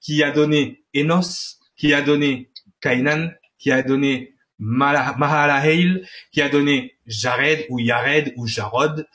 qui 0.00 0.22
a 0.22 0.30
donné 0.30 0.84
Enos, 0.94 1.58
qui 1.76 1.92
a 1.94 2.02
donné 2.02 2.50
Kainan, 2.80 3.30
qui 3.58 3.70
a 3.70 3.82
donné 3.82 4.34
Mahalaheil, 4.58 6.04
qui 6.32 6.40
a 6.40 6.48
donné 6.48 6.98
Jared 7.06 7.66
ou 7.70 7.78
Yared 7.78 8.32
ou 8.36 8.46
Jarod, 8.46 9.06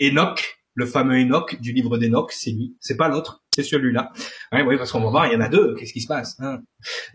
Enoch, 0.00 0.58
le 0.74 0.86
fameux 0.86 1.16
Enoch 1.16 1.60
du 1.60 1.72
livre 1.72 1.98
d'Enoch, 1.98 2.32
c'est 2.32 2.52
lui, 2.52 2.76
c'est 2.80 2.96
pas 2.96 3.08
l'autre, 3.08 3.42
c'est 3.58 3.68
celui-là. 3.68 4.12
Ouais, 4.52 4.62
oui, 4.62 4.76
parce 4.76 4.92
qu'on 4.92 5.00
va 5.00 5.10
voir, 5.10 5.26
il 5.26 5.32
y 5.32 5.36
en 5.36 5.40
a 5.40 5.48
deux. 5.48 5.74
Qu'est-ce 5.74 5.92
qui 5.92 6.00
se 6.00 6.06
passe 6.06 6.36
hein? 6.38 6.60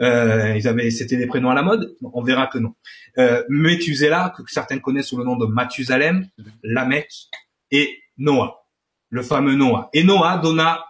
Euh, 0.02 0.56
Ils 0.58 0.68
avaient, 0.68 0.92
c'était 0.92 1.16
des 1.16 1.26
prénoms 1.26 1.50
à 1.50 1.54
la 1.54 1.62
mode. 1.62 1.96
On 2.02 2.22
verra 2.22 2.48
que 2.48 2.58
non. 2.58 2.76
Euh, 3.18 3.44
Methuselah, 3.48 4.34
que 4.36 4.44
certains 4.48 4.80
connaissent 4.80 5.08
sous 5.08 5.18
le 5.18 5.24
nom 5.24 5.38
de 5.38 5.46
Mathusalem, 5.46 6.28
Lamech 6.64 7.30
et 7.72 7.98
Noah, 8.18 8.66
le 9.10 9.22
fameux 9.22 9.56
Noah. 9.56 9.90
Et 9.94 10.04
Noah 10.04 10.40
donna 10.40 10.84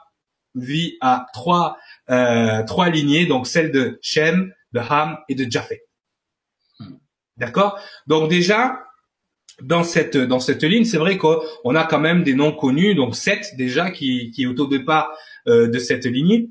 vie 0.56 0.98
à 1.02 1.28
trois 1.34 1.78
euh, 2.10 2.64
trois 2.64 2.90
lignées, 2.90 3.28
donc 3.28 3.46
celle 3.46 3.72
de 3.72 4.00
Shem, 4.02 4.52
de 4.72 4.80
Ham 4.80 5.20
et 5.30 5.36
de 5.36 5.50
Japhet. 5.50 5.84
D'accord? 7.38 7.80
Donc 8.08 8.28
déjà, 8.28 8.80
dans 9.62 9.84
cette 9.84 10.18
dans 10.18 10.40
cette 10.40 10.64
ligne, 10.64 10.86
c'est 10.86 10.98
vrai 10.98 11.18
qu'on 11.18 11.76
a 11.76 11.84
quand 11.86 12.00
même 12.00 12.24
des 12.24 12.34
noms 12.34 12.52
connus, 12.52 12.96
donc 12.96 13.16
sept 13.16 13.56
déjà 13.58 13.92
qui 13.92 14.32
qui 14.32 14.44
est 14.44 14.48
au 14.48 14.68
départ 14.68 15.12
euh, 15.48 15.68
de 15.68 15.80
cette 15.80 16.06
lignée. 16.06 16.50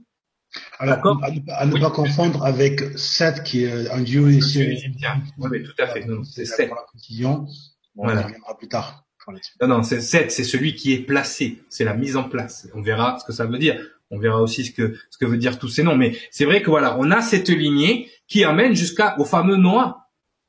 Alors, 0.79 0.99
à, 1.23 1.65
ne 1.65 1.81
pas 1.81 1.91
confondre 1.91 2.45
avec 2.45 2.83
sept 2.97 3.43
qui 3.43 3.65
est 3.65 3.91
un 3.91 4.03
dieu 4.03 4.31
ici. 4.31 4.85
Oui, 5.39 5.63
tout 5.63 5.73
à 5.79 5.87
fait. 5.87 6.05
C'est 6.25 6.45
sept. 6.45 6.71
On 7.25 7.47
voilà. 7.95 8.23
reviendra 8.23 8.57
plus 8.59 8.69
tard. 8.69 9.05
Non, 9.61 9.69
non, 9.69 9.83
c'est 9.83 10.01
sept, 10.01 10.31
c'est 10.31 10.45
celui 10.45 10.75
qui 10.75 10.93
est 10.93 10.99
placé. 10.99 11.63
C'est 11.69 11.85
la 11.85 11.95
mise 11.95 12.17
en 12.17 12.25
place. 12.25 12.69
On 12.75 12.83
verra 12.83 13.19
ce 13.19 13.25
que 13.25 13.33
ça 13.33 13.47
veut 13.47 13.59
dire. 13.59 13.81
On 14.11 14.19
verra 14.19 14.43
aussi 14.43 14.65
ce 14.65 14.73
que 14.73 14.95
ce 15.09 15.17
que 15.17 15.25
veut 15.25 15.39
dire 15.39 15.59
tous 15.59 15.69
ces 15.69 15.83
noms. 15.83 15.97
Mais 15.97 16.17
c'est 16.31 16.45
vrai 16.45 16.61
que 16.61 16.69
voilà, 16.69 16.99
on 16.99 17.11
a 17.11 17.23
cette 17.23 17.49
lignée 17.49 18.11
qui 18.27 18.45
amène 18.45 18.75
jusqu'au 18.75 19.25
fameux 19.25 19.57
Noah 19.57 20.02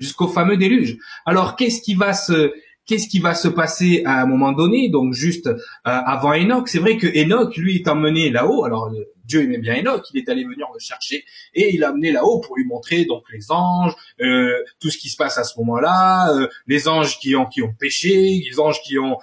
jusqu'au 0.03 0.27
fameux 0.27 0.57
déluge. 0.57 0.97
Alors 1.25 1.55
qu'est-ce 1.55 1.81
qui 1.81 1.95
va 1.95 2.13
se 2.13 2.53
qu'est-ce 2.85 3.07
qui 3.07 3.19
va 3.19 3.33
se 3.33 3.47
passer 3.47 4.03
à 4.05 4.21
un 4.21 4.25
moment 4.25 4.51
donné? 4.51 4.89
Donc 4.89 5.13
juste 5.13 5.47
euh, 5.47 5.53
avant 5.83 6.33
Enoch, 6.33 6.67
c'est 6.67 6.79
vrai 6.79 6.97
que 6.97 7.07
Enoch 7.07 7.55
lui 7.55 7.77
est 7.77 7.87
emmené 7.87 8.29
là-haut. 8.29 8.65
Alors 8.65 8.87
euh, 8.87 9.05
Dieu 9.25 9.41
aimait 9.41 9.57
bien 9.57 9.79
Enoch, 9.79 10.03
il 10.13 10.19
est 10.19 10.27
allé 10.27 10.43
venir 10.43 10.67
le 10.73 10.79
chercher 10.79 11.23
et 11.53 11.73
il 11.73 11.79
l'a 11.79 11.89
amené 11.89 12.11
là-haut 12.11 12.41
pour 12.41 12.57
lui 12.57 12.65
montrer 12.65 13.05
donc 13.05 13.23
les 13.31 13.51
anges, 13.51 13.93
euh, 14.19 14.51
tout 14.81 14.89
ce 14.89 14.97
qui 14.97 15.07
se 15.07 15.15
passe 15.15 15.37
à 15.37 15.45
ce 15.45 15.57
moment-là, 15.59 16.49
les 16.67 16.89
anges 16.89 17.17
qui 17.19 17.33
ont 17.35 17.45
qui 17.45 17.61
ont 17.61 17.73
péché, 17.73 18.43
les 18.45 18.59
anges 18.59 18.81
qui 18.81 18.97
ont 18.99 19.17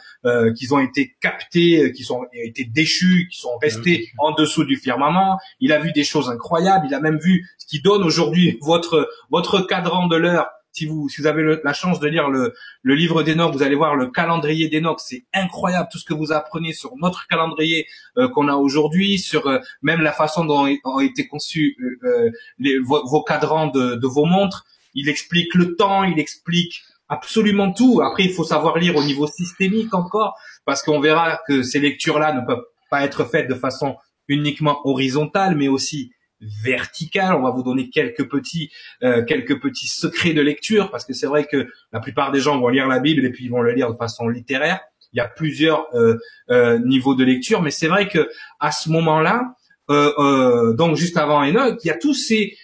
qui 0.57 0.72
ont 0.72 0.81
été 0.81 1.14
captés, 1.20 1.93
qui 1.93 2.03
sont 2.03 2.22
été 2.33 2.64
déchus, 2.64 3.28
qui 3.31 3.39
sont 3.39 3.59
restés 3.61 4.09
en 4.18 4.33
dessous 4.33 4.64
du 4.64 4.76
firmament. 4.76 5.39
Il 5.61 5.72
a 5.72 5.78
vu 5.78 5.93
des 5.93 6.05
choses 6.05 6.31
incroyables. 6.31 6.87
Il 6.89 6.95
a 6.95 7.01
même 7.01 7.18
vu 7.18 7.47
ce 7.59 7.66
qui 7.66 7.83
donne 7.83 8.03
aujourd'hui 8.03 8.59
votre 8.62 9.11
votre 9.31 9.61
cadran 9.66 10.07
de 10.07 10.16
l'heure 10.16 10.49
si 10.73 10.87
vous, 10.87 11.09
si 11.09 11.21
vous 11.21 11.27
avez 11.27 11.59
la 11.62 11.73
chance 11.73 12.01
de 12.01 12.09
lire 12.09 12.29
le, 12.29 12.55
le 12.83 12.95
livre 12.95 13.23
d'Enoch, 13.23 13.53
vous 13.53 13.62
allez 13.62 13.75
voir 13.75 13.97
le 13.97 14.09
calendrier 14.09 14.68
d'Enoch. 14.68 15.01
C'est 15.01 15.25
incroyable 15.35 15.89
tout 15.91 15.99
ce 15.99 16.05
que 16.05 16.14
vous 16.14 16.33
apprenez 16.33 16.73
sur 16.73 16.93
notre 16.97 17.27
calendrier 17.27 17.87
euh, 18.18 18.29
qu'on 18.29 18.49
a 18.49 18.55
aujourd'hui, 18.55 19.18
sur 19.18 19.47
euh, 19.47 19.59
même 19.83 20.01
la 20.01 20.12
façon 20.12 20.45
dont 20.45 20.68
ont 20.85 21.01
été 21.01 21.27
conçus 21.27 21.77
euh, 22.05 22.31
les, 22.59 22.79
vos, 22.79 23.23
cadrans 23.23 23.68
de, 23.68 23.97
de, 23.97 24.07
vos 24.07 24.25
montres. 24.25 24.64
Il 24.95 25.09
explique 25.09 25.55
le 25.55 25.75
temps, 25.77 26.05
il 26.05 26.18
explique 26.18 26.83
absolument 27.09 27.73
tout. 27.73 28.01
Après, 28.03 28.25
il 28.25 28.33
faut 28.33 28.45
savoir 28.45 28.79
lire 28.79 28.97
au 28.97 29.03
niveau 29.03 29.27
systémique 29.27 29.95
encore, 29.95 30.37
parce 30.64 30.83
qu'on 30.83 31.01
verra 31.01 31.41
que 31.49 31.62
ces 31.62 31.81
lectures-là 31.81 32.33
ne 32.33 32.47
peuvent 32.47 32.64
pas 32.91 33.05
être 33.05 33.25
faites 33.25 33.49
de 33.49 33.55
façon 33.55 33.97
uniquement 34.29 34.81
horizontale, 34.85 35.57
mais 35.57 35.68
aussi 35.68 36.12
verticale. 36.41 37.34
On 37.34 37.43
va 37.43 37.51
vous 37.51 37.62
donner 37.62 37.91
quelques 37.91 38.28
petits 38.28 38.70
euh, 39.03 39.24
quelques 39.24 39.61
petits 39.61 39.88
secrets 39.88 40.32
de 40.32 40.41
lecture 40.41 40.91
parce 40.91 41.05
que 41.05 41.12
c'est 41.12 41.26
vrai 41.26 41.45
que 41.45 41.68
la 41.93 42.01
plupart 42.01 42.32
des 42.32 42.41
gens 42.41 42.59
vont 42.59 42.68
lire 42.68 42.86
la 42.86 42.99
Bible 42.99 43.24
et 43.24 43.30
puis 43.30 43.45
ils 43.45 43.51
vont 43.51 43.62
le 43.62 43.72
lire 43.72 43.91
de 43.91 43.97
façon 43.97 44.28
littéraire. 44.28 44.80
Il 45.12 45.16
y 45.16 45.20
a 45.20 45.28
plusieurs 45.28 45.86
euh, 45.95 46.16
euh, 46.51 46.78
niveaux 46.78 47.14
de 47.14 47.24
lecture, 47.24 47.62
mais 47.62 47.70
c'est 47.70 47.88
vrai 47.88 48.09
que 48.09 48.30
à 48.61 48.70
ce 48.72 48.91
moment-là, 48.91 49.55
donc 49.88 50.95
juste 50.95 51.16
avant 51.16 51.43
Enoch, 51.43 51.80
il 51.82 51.88
y 51.88 51.91
a 51.91 51.99
tous 51.99 52.14
ces 52.14 52.57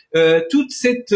toute 0.49 0.71
cette 0.71 1.13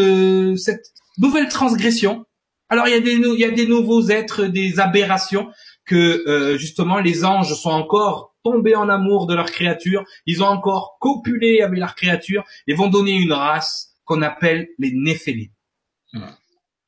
cette 0.56 0.86
nouvelle 1.18 1.48
transgression 1.48 2.26
Alors 2.68 2.88
il 2.88 2.90
y 2.90 2.96
a 2.96 3.00
des, 3.00 3.12
il 3.12 3.38
y 3.38 3.44
a 3.44 3.52
des 3.52 3.68
nouveaux 3.68 4.08
êtres, 4.08 4.46
des 4.46 4.80
aberrations 4.80 5.50
que 5.90 6.22
euh, 6.28 6.56
justement 6.56 7.00
les 7.00 7.24
anges 7.24 7.54
sont 7.54 7.70
encore 7.70 8.29
tombés 8.42 8.74
en 8.74 8.88
amour 8.88 9.26
de 9.26 9.34
leur 9.34 9.50
créature, 9.50 10.04
ils 10.26 10.42
ont 10.42 10.46
encore 10.46 10.96
copulé 11.00 11.60
avec 11.62 11.78
leur 11.78 11.94
créature 11.94 12.44
et 12.66 12.74
vont 12.74 12.88
donner 12.88 13.12
une 13.12 13.32
race 13.32 13.94
qu'on 14.04 14.22
appelle 14.22 14.68
les 14.78 14.92
Néphélim. 14.92 15.50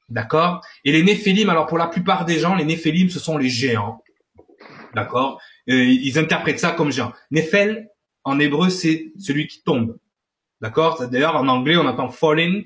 D'accord? 0.09 0.65
Et 0.85 0.93
les 0.93 1.03
Néphélim, 1.03 1.49
alors 1.49 1.67
pour 1.67 1.79
la 1.79 1.87
plupart 1.87 2.25
des 2.25 2.39
gens, 2.39 2.55
les 2.55 2.65
Néphélim, 2.65 3.09
ce 3.09 3.19
sont 3.19 3.39
les 3.39 3.49
géants. 3.49 4.03
D'accord? 4.95 5.41
Euh, 5.71 5.85
Ils 5.85 6.19
interprètent 6.19 6.61
ça 6.61 6.73
comme 6.73 6.93
géants. 6.93 7.13
Néphel, 7.31 7.89
en 8.25 8.39
hébreu, 8.39 8.69
c'est 8.69 9.13
celui 9.19 9.47
qui 9.47 9.63
tombe. 9.63 9.97
D'accord? 10.61 11.09
D'ailleurs, 11.09 11.37
en 11.37 11.49
anglais, 11.49 11.77
on 11.77 11.87
entend 11.87 12.11
fallen, 12.11 12.65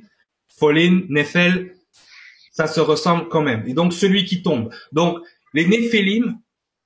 fallen, 0.49 1.07
Néphel, 1.09 1.75
ça 2.51 2.67
se 2.67 2.81
ressemble 2.81 3.29
quand 3.29 3.43
même. 3.43 3.65
Et 3.67 3.75
donc, 3.75 3.93
celui 3.93 4.25
qui 4.25 4.43
tombe. 4.43 4.73
Donc, 4.93 5.19
les 5.53 5.67
Néphélim 5.67 6.39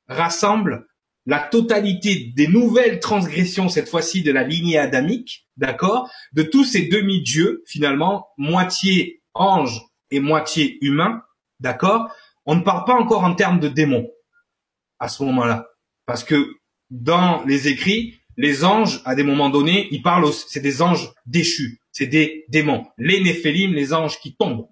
rassemblent 0.09 0.87
la 1.27 1.39
totalité 1.39 2.33
des 2.35 2.49
nouvelles 2.49 3.01
transgressions, 3.01 3.69
cette 3.69 3.89
fois-ci 3.89 4.23
de 4.23 4.33
la 4.33 4.43
lignée 4.43 4.79
adamique, 4.79 5.47
d'accord, 5.57 6.11
de 6.33 6.43
tous 6.43 6.65
ces 6.65 6.83
demi-dieux, 6.83 7.63
finalement, 7.67 8.29
moitié 8.39 9.23
ange 9.35 9.81
et 10.11 10.21
moitié 10.21 10.79
humain, 10.85 11.23
d'accord, 11.61 12.11
on 12.47 12.57
ne 12.57 12.63
parle 12.63 12.85
pas 12.85 12.95
encore 12.95 13.25
en 13.25 13.35
termes 13.35 13.61
de 13.61 13.69
démons 13.69 14.11
à 14.99 15.09
ce 15.09 15.23
moment-là. 15.25 15.69
Parce 16.07 16.25
que 16.25 16.55
dans 16.91 17.45
les 17.45 17.69
écrits, 17.69 18.21
les 18.37 18.65
anges, 18.65 19.03
à 19.05 19.15
des 19.15 19.23
moments 19.23 19.51
donnés, 19.51 19.89
ils 19.91 20.03
parlent, 20.03 20.33
c'est 20.33 20.61
des 20.61 20.83
anges 20.83 21.11
déchus, 21.27 21.81
c'est 21.93 22.07
des 22.07 22.45
démons. 22.49 22.87
Les 22.97 23.21
néphélim, 23.21 23.75
les 23.75 23.93
anges 23.93 24.19
qui 24.19 24.35
tombent, 24.35 24.69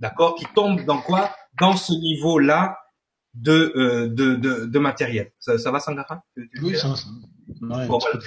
d'accord, 0.00 0.36
qui 0.36 0.46
tombent 0.54 0.84
dans 0.84 1.00
quoi? 1.00 1.34
Dans 1.60 1.76
ce 1.76 1.92
niveau-là 1.92 2.78
de, 3.34 3.72
euh, 3.76 4.08
de, 4.08 4.34
de, 4.34 4.66
de, 4.66 4.78
matériel. 4.78 5.32
Ça, 5.38 5.58
ça 5.58 5.70
va, 5.70 5.80
Sangara? 5.80 6.22
Oui, 6.62 6.76
ça 6.76 6.88
va. 6.88 7.86
bon, 7.86 7.98
voilà. 7.98 8.20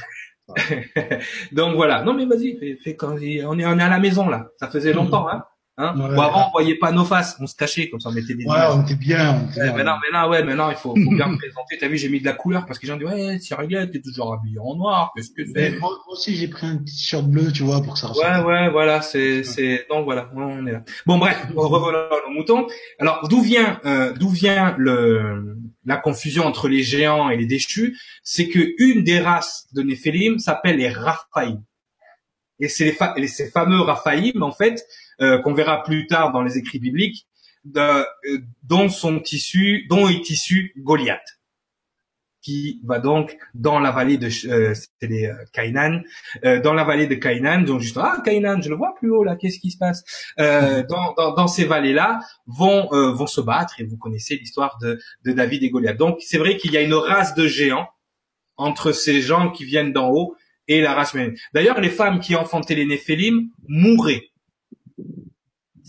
Donc 1.51 1.75
voilà. 1.75 2.03
Non 2.03 2.13
mais 2.13 2.25
vas-y, 2.25 2.57
fais, 2.57 2.77
fais 2.83 2.95
quand 2.95 3.13
on 3.13 3.17
est 3.17 3.43
on 3.45 3.57
est 3.57 3.63
à 3.63 3.89
la 3.89 3.99
maison 3.99 4.27
là. 4.27 4.49
Ça 4.57 4.67
faisait 4.67 4.93
longtemps, 4.93 5.27
hein. 5.29 5.45
Hein 5.81 5.95
ouais, 5.97 6.15
bon, 6.15 6.21
avant, 6.21 6.47
on 6.47 6.51
voyait 6.51 6.75
pas 6.75 6.91
nos 6.91 7.05
faces, 7.05 7.35
on 7.39 7.47
se 7.47 7.55
cachait 7.55 7.89
comme 7.89 7.99
ça, 7.99 8.09
on 8.09 8.11
mettait 8.11 8.35
des. 8.35 8.45
Ouais, 8.45 8.57
on 8.71 8.83
était 8.83 8.95
bien. 8.95 9.41
On 9.41 9.49
était 9.49 9.61
ouais, 9.61 9.73
Maintenant, 9.73 9.97
maintenant, 9.97 10.29
ouais, 10.29 10.43
maintenant, 10.43 10.69
il 10.69 10.75
faut, 10.75 10.89
faut 10.89 11.11
bien 11.11 11.27
me 11.27 11.37
présenter. 11.37 11.77
T'as 11.79 11.87
vu, 11.87 11.97
j'ai 11.97 12.09
mis 12.09 12.19
de 12.19 12.25
la 12.25 12.33
couleur 12.33 12.67
parce 12.67 12.77
que 12.77 12.85
les 12.85 12.93
gens 12.93 12.97
disent 12.97 13.07
ouais, 13.07 13.39
Cyril, 13.39 13.89
t'es 13.91 13.99
toujours 13.99 14.33
habillé 14.33 14.59
en 14.59 14.75
noir. 14.75 15.11
Qu'est-ce 15.15 15.31
que 15.31 15.43
c'est 15.45 15.71
moi, 15.79 15.89
moi, 15.89 15.99
aussi, 16.09 16.35
j'ai 16.35 16.47
pris 16.47 16.67
un 16.67 16.77
t-shirt 16.77 17.25
bleu, 17.25 17.51
tu 17.51 17.63
vois, 17.63 17.81
pour 17.81 17.93
que 17.93 17.99
ça 17.99 18.07
ressemble. 18.07 18.45
Ouais, 18.45 18.53
ouais, 18.53 18.69
voilà, 18.69 19.01
c'est, 19.01 19.43
c'est, 19.43 19.87
donc 19.89 20.05
voilà, 20.05 20.29
on 20.35 20.67
est 20.67 20.71
là. 20.71 20.83
Bon, 21.07 21.17
bref, 21.17 21.47
revenons 21.55 21.99
au 22.27 22.31
mouton. 22.31 22.67
Alors, 22.99 23.27
d'où 23.27 23.41
vient, 23.41 23.79
euh, 23.85 24.13
d'où 24.13 24.29
vient 24.29 24.75
le, 24.77 25.57
la 25.85 25.97
confusion 25.97 26.45
entre 26.45 26.67
les 26.67 26.83
géants 26.83 27.29
et 27.29 27.37
les 27.37 27.45
déchus, 27.45 27.97
c'est 28.23 28.47
que 28.47 28.73
une 28.77 29.03
des 29.03 29.19
races 29.19 29.67
de 29.73 29.81
Néphélim 29.81 30.39
s'appelle 30.39 30.77
les 30.77 30.89
Raphaïm. 30.89 31.63
Et 32.59 32.67
c'est 32.67 32.85
les, 32.85 32.91
fa 32.91 33.15
ces 33.27 33.49
fameux 33.49 33.81
Raphaïm, 33.81 34.43
en 34.43 34.51
fait, 34.51 34.85
qu'on 35.43 35.53
verra 35.53 35.83
plus 35.83 36.07
tard 36.07 36.31
dans 36.31 36.41
les 36.41 36.57
écrits 36.57 36.79
bibliques, 36.79 37.27
de, 37.63 37.79
euh, 37.79 38.05
dont 38.63 38.89
sont 38.89 39.21
issus, 39.31 39.85
dont 39.89 40.07
est 40.07 40.29
issu 40.29 40.73
Goliath, 40.77 41.39
qui 42.41 42.81
va 42.83 42.99
donc 42.99 43.37
dans 43.53 43.79
la 43.79 43.91
vallée 43.91 44.17
de 44.17 44.29
euh, 44.47 44.73
c'est 44.73 45.07
les 45.07 45.27
euh, 45.27 45.35
Kainan, 45.53 46.01
euh, 46.43 46.59
dans 46.59 46.73
la 46.73 46.83
vallée 46.83 47.07
de 47.07 47.15
Kainan, 47.15 47.61
donc 47.61 47.81
juste 47.81 47.97
ah 48.01 48.21
Kainan, 48.25 48.61
je 48.61 48.69
le 48.69 48.75
vois 48.75 48.95
plus 48.95 49.11
haut 49.11 49.23
là, 49.23 49.35
qu'est-ce 49.35 49.59
qui 49.59 49.71
se 49.71 49.77
passe? 49.77 50.03
Euh, 50.39 50.83
dans, 50.89 51.13
dans, 51.13 51.33
dans, 51.35 51.47
ces 51.47 51.65
vallées 51.65 51.93
là 51.93 52.19
vont 52.47 52.87
vont 52.89 53.27
se 53.27 53.41
battre 53.41 53.79
et 53.79 53.83
vous 53.83 53.97
connaissez 53.97 54.35
l'histoire 54.37 54.77
de, 54.81 54.99
de 55.23 55.31
David 55.31 55.63
et 55.63 55.69
Goliath. 55.69 55.97
Donc 55.97 56.17
c'est 56.21 56.37
vrai 56.37 56.57
qu'il 56.57 56.71
y 56.71 56.77
a 56.77 56.81
une 56.81 56.95
race 56.95 57.35
de 57.35 57.47
géants 57.47 57.89
entre 58.57 58.91
ces 58.91 59.21
gens 59.21 59.51
qui 59.51 59.65
viennent 59.65 59.93
d'en 59.93 60.09
haut 60.09 60.35
et 60.67 60.81
la 60.81 60.93
race 60.93 61.13
humaine. 61.13 61.35
D'ailleurs, 61.53 61.81
les 61.81 61.89
femmes 61.89 62.19
qui 62.19 62.35
enfantaient 62.35 62.75
les 62.75 62.85
Néphélim 62.85 63.49
mouraient 63.67 64.30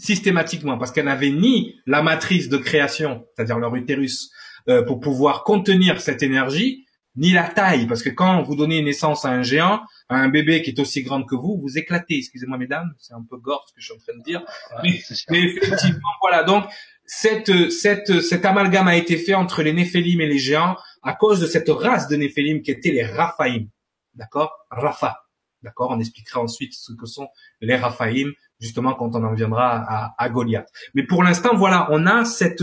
systématiquement 0.02 0.78
parce 0.78 0.90
qu'elles 0.90 1.04
n'avaient 1.04 1.30
ni 1.30 1.76
la 1.86 2.02
matrice 2.02 2.48
de 2.48 2.56
création, 2.56 3.24
c'est-à-dire 3.34 3.58
leur 3.58 3.74
utérus, 3.76 4.30
euh, 4.68 4.82
pour 4.82 5.00
pouvoir 5.00 5.44
contenir 5.44 6.00
cette 6.00 6.22
énergie, 6.22 6.84
ni 7.14 7.32
la 7.32 7.44
taille, 7.44 7.86
parce 7.86 8.02
que 8.02 8.08
quand 8.08 8.42
vous 8.42 8.56
donnez 8.56 8.82
naissance 8.82 9.24
à 9.24 9.28
un 9.28 9.42
géant, 9.42 9.80
à 10.08 10.16
un 10.16 10.28
bébé 10.28 10.62
qui 10.62 10.70
est 10.70 10.80
aussi 10.80 11.02
grand 11.02 11.22
que 11.22 11.34
vous, 11.34 11.58
vous 11.60 11.78
éclatez. 11.78 12.16
Excusez-moi, 12.16 12.58
mesdames, 12.58 12.90
c'est 12.98 13.12
un 13.12 13.24
peu 13.28 13.36
gore 13.36 13.64
ce 13.68 13.74
que 13.74 13.80
je 13.80 13.86
suis 13.86 13.94
en 13.94 13.98
train 13.98 14.18
de 14.18 14.24
dire, 14.24 14.42
mais, 14.82 14.98
mais, 15.30 15.44
effectivement, 15.44 16.00
voilà. 16.22 16.42
Donc 16.42 16.64
cette, 17.04 17.70
cette, 17.70 18.22
cet 18.22 18.44
amalgame 18.44 18.88
a 18.88 18.96
été 18.96 19.16
fait 19.16 19.34
entre 19.34 19.62
les 19.62 19.72
Néphélim 19.72 20.20
et 20.20 20.26
les 20.26 20.38
géants 20.38 20.76
à 21.02 21.12
cause 21.14 21.40
de 21.40 21.46
cette 21.46 21.68
race 21.68 22.08
de 22.08 22.16
Néphélim 22.16 22.62
qui 22.62 22.70
était 22.70 22.92
les 22.92 23.04
Raphaïm. 23.04 23.68
D'accord? 24.14 24.52
Rapha. 24.70 25.18
D'accord? 25.62 25.90
On 25.90 26.00
expliquera 26.00 26.40
ensuite 26.40 26.72
ce 26.74 26.92
que 26.92 27.06
sont 27.06 27.28
les 27.60 27.76
Raphaïm, 27.76 28.32
justement 28.62 28.94
quand 28.94 29.14
on 29.14 29.22
en 29.24 29.34
viendra 29.34 29.84
à, 29.86 30.14
à 30.16 30.28
Goliath. 30.30 30.68
Mais 30.94 31.02
pour 31.02 31.22
l'instant, 31.22 31.54
voilà, 31.54 31.88
on 31.90 32.06
a 32.06 32.24
cette 32.24 32.62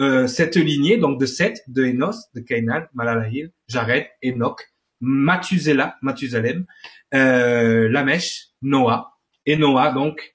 euh, 0.00 0.26
cette 0.26 0.56
lignée 0.56 0.96
donc 0.96 1.20
de 1.20 1.26
Seth, 1.26 1.62
de 1.68 1.84
Enos, 1.84 2.16
de 2.34 2.40
Cainan, 2.40 2.82
Malalahil, 2.94 3.52
Jared, 3.68 4.06
Enoch, 4.24 4.60
Mathuselah, 5.00 5.96
Mathusalem, 6.02 6.66
euh, 7.14 7.88
Lamèche, 7.88 8.48
Noah. 8.62 9.12
Et 9.46 9.56
Noah, 9.56 9.92
donc, 9.92 10.34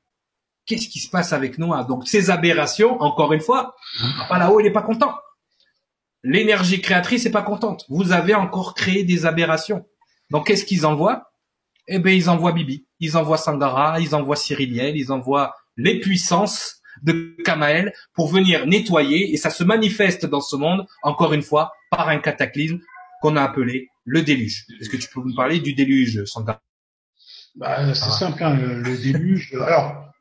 qu'est-ce 0.66 0.88
qui 0.88 1.00
se 1.00 1.10
passe 1.10 1.34
avec 1.34 1.58
Noah? 1.58 1.84
Donc, 1.84 2.08
ces 2.08 2.30
aberrations, 2.30 3.02
encore 3.02 3.34
une 3.34 3.42
fois, 3.42 3.76
pas 4.30 4.38
là-haut, 4.38 4.60
il 4.60 4.64
n'est 4.64 4.72
pas 4.72 4.84
content. 4.84 5.16
L'énergie 6.24 6.80
créatrice 6.80 7.26
n'est 7.26 7.32
pas 7.32 7.42
contente. 7.42 7.86
Vous 7.90 8.12
avez 8.12 8.36
encore 8.36 8.76
créé 8.76 9.04
des 9.04 9.26
aberrations. 9.26 9.86
Donc, 10.30 10.48
qu'est-ce 10.48 10.66
qu'ils 10.66 10.86
envoient? 10.86 11.32
Eh 11.88 12.00
ben, 12.00 12.16
ils 12.16 12.30
envoient 12.30 12.52
Bibi, 12.52 12.88
ils 13.00 13.18
envoient 13.18 13.38
Sangara, 13.38 14.00
ils 14.00 14.16
envoient 14.16 14.36
Cyriliel, 14.36 14.98
ils 14.98 15.12
envoient 15.12 15.56
les 15.78 16.00
puissances 16.00 16.82
de 17.02 17.36
Kamael 17.46 17.94
pour 18.14 18.28
venir 18.30 18.68
nettoyer 18.68 19.34
et 19.34 19.38
ça 19.38 19.50
se 19.50 19.64
manifeste 19.64 20.26
dans 20.26 20.42
ce 20.42 20.56
monde, 20.56 20.86
encore 21.04 21.34
une 21.34 21.42
fois, 21.42 21.72
par 21.92 22.10
un 22.10 22.20
cataclysme 22.20 22.80
qu'on 23.22 23.36
a 23.36 23.44
appelé 23.44 23.90
le 24.06 24.22
déluge. 24.22 24.66
Est-ce 24.80 24.90
que 24.90 24.98
tu 24.98 25.08
peux 25.10 25.22
nous 25.24 25.36
parler 25.36 25.60
du 25.60 25.74
déluge, 25.74 26.24
Sangara? 26.26 26.62
Bah, 27.56 27.94
C'est 27.94 28.10
simple, 28.12 28.44
hein, 28.44 28.56
le, 28.56 28.98
déluge. 28.98 29.54
Alors, 29.62 30.12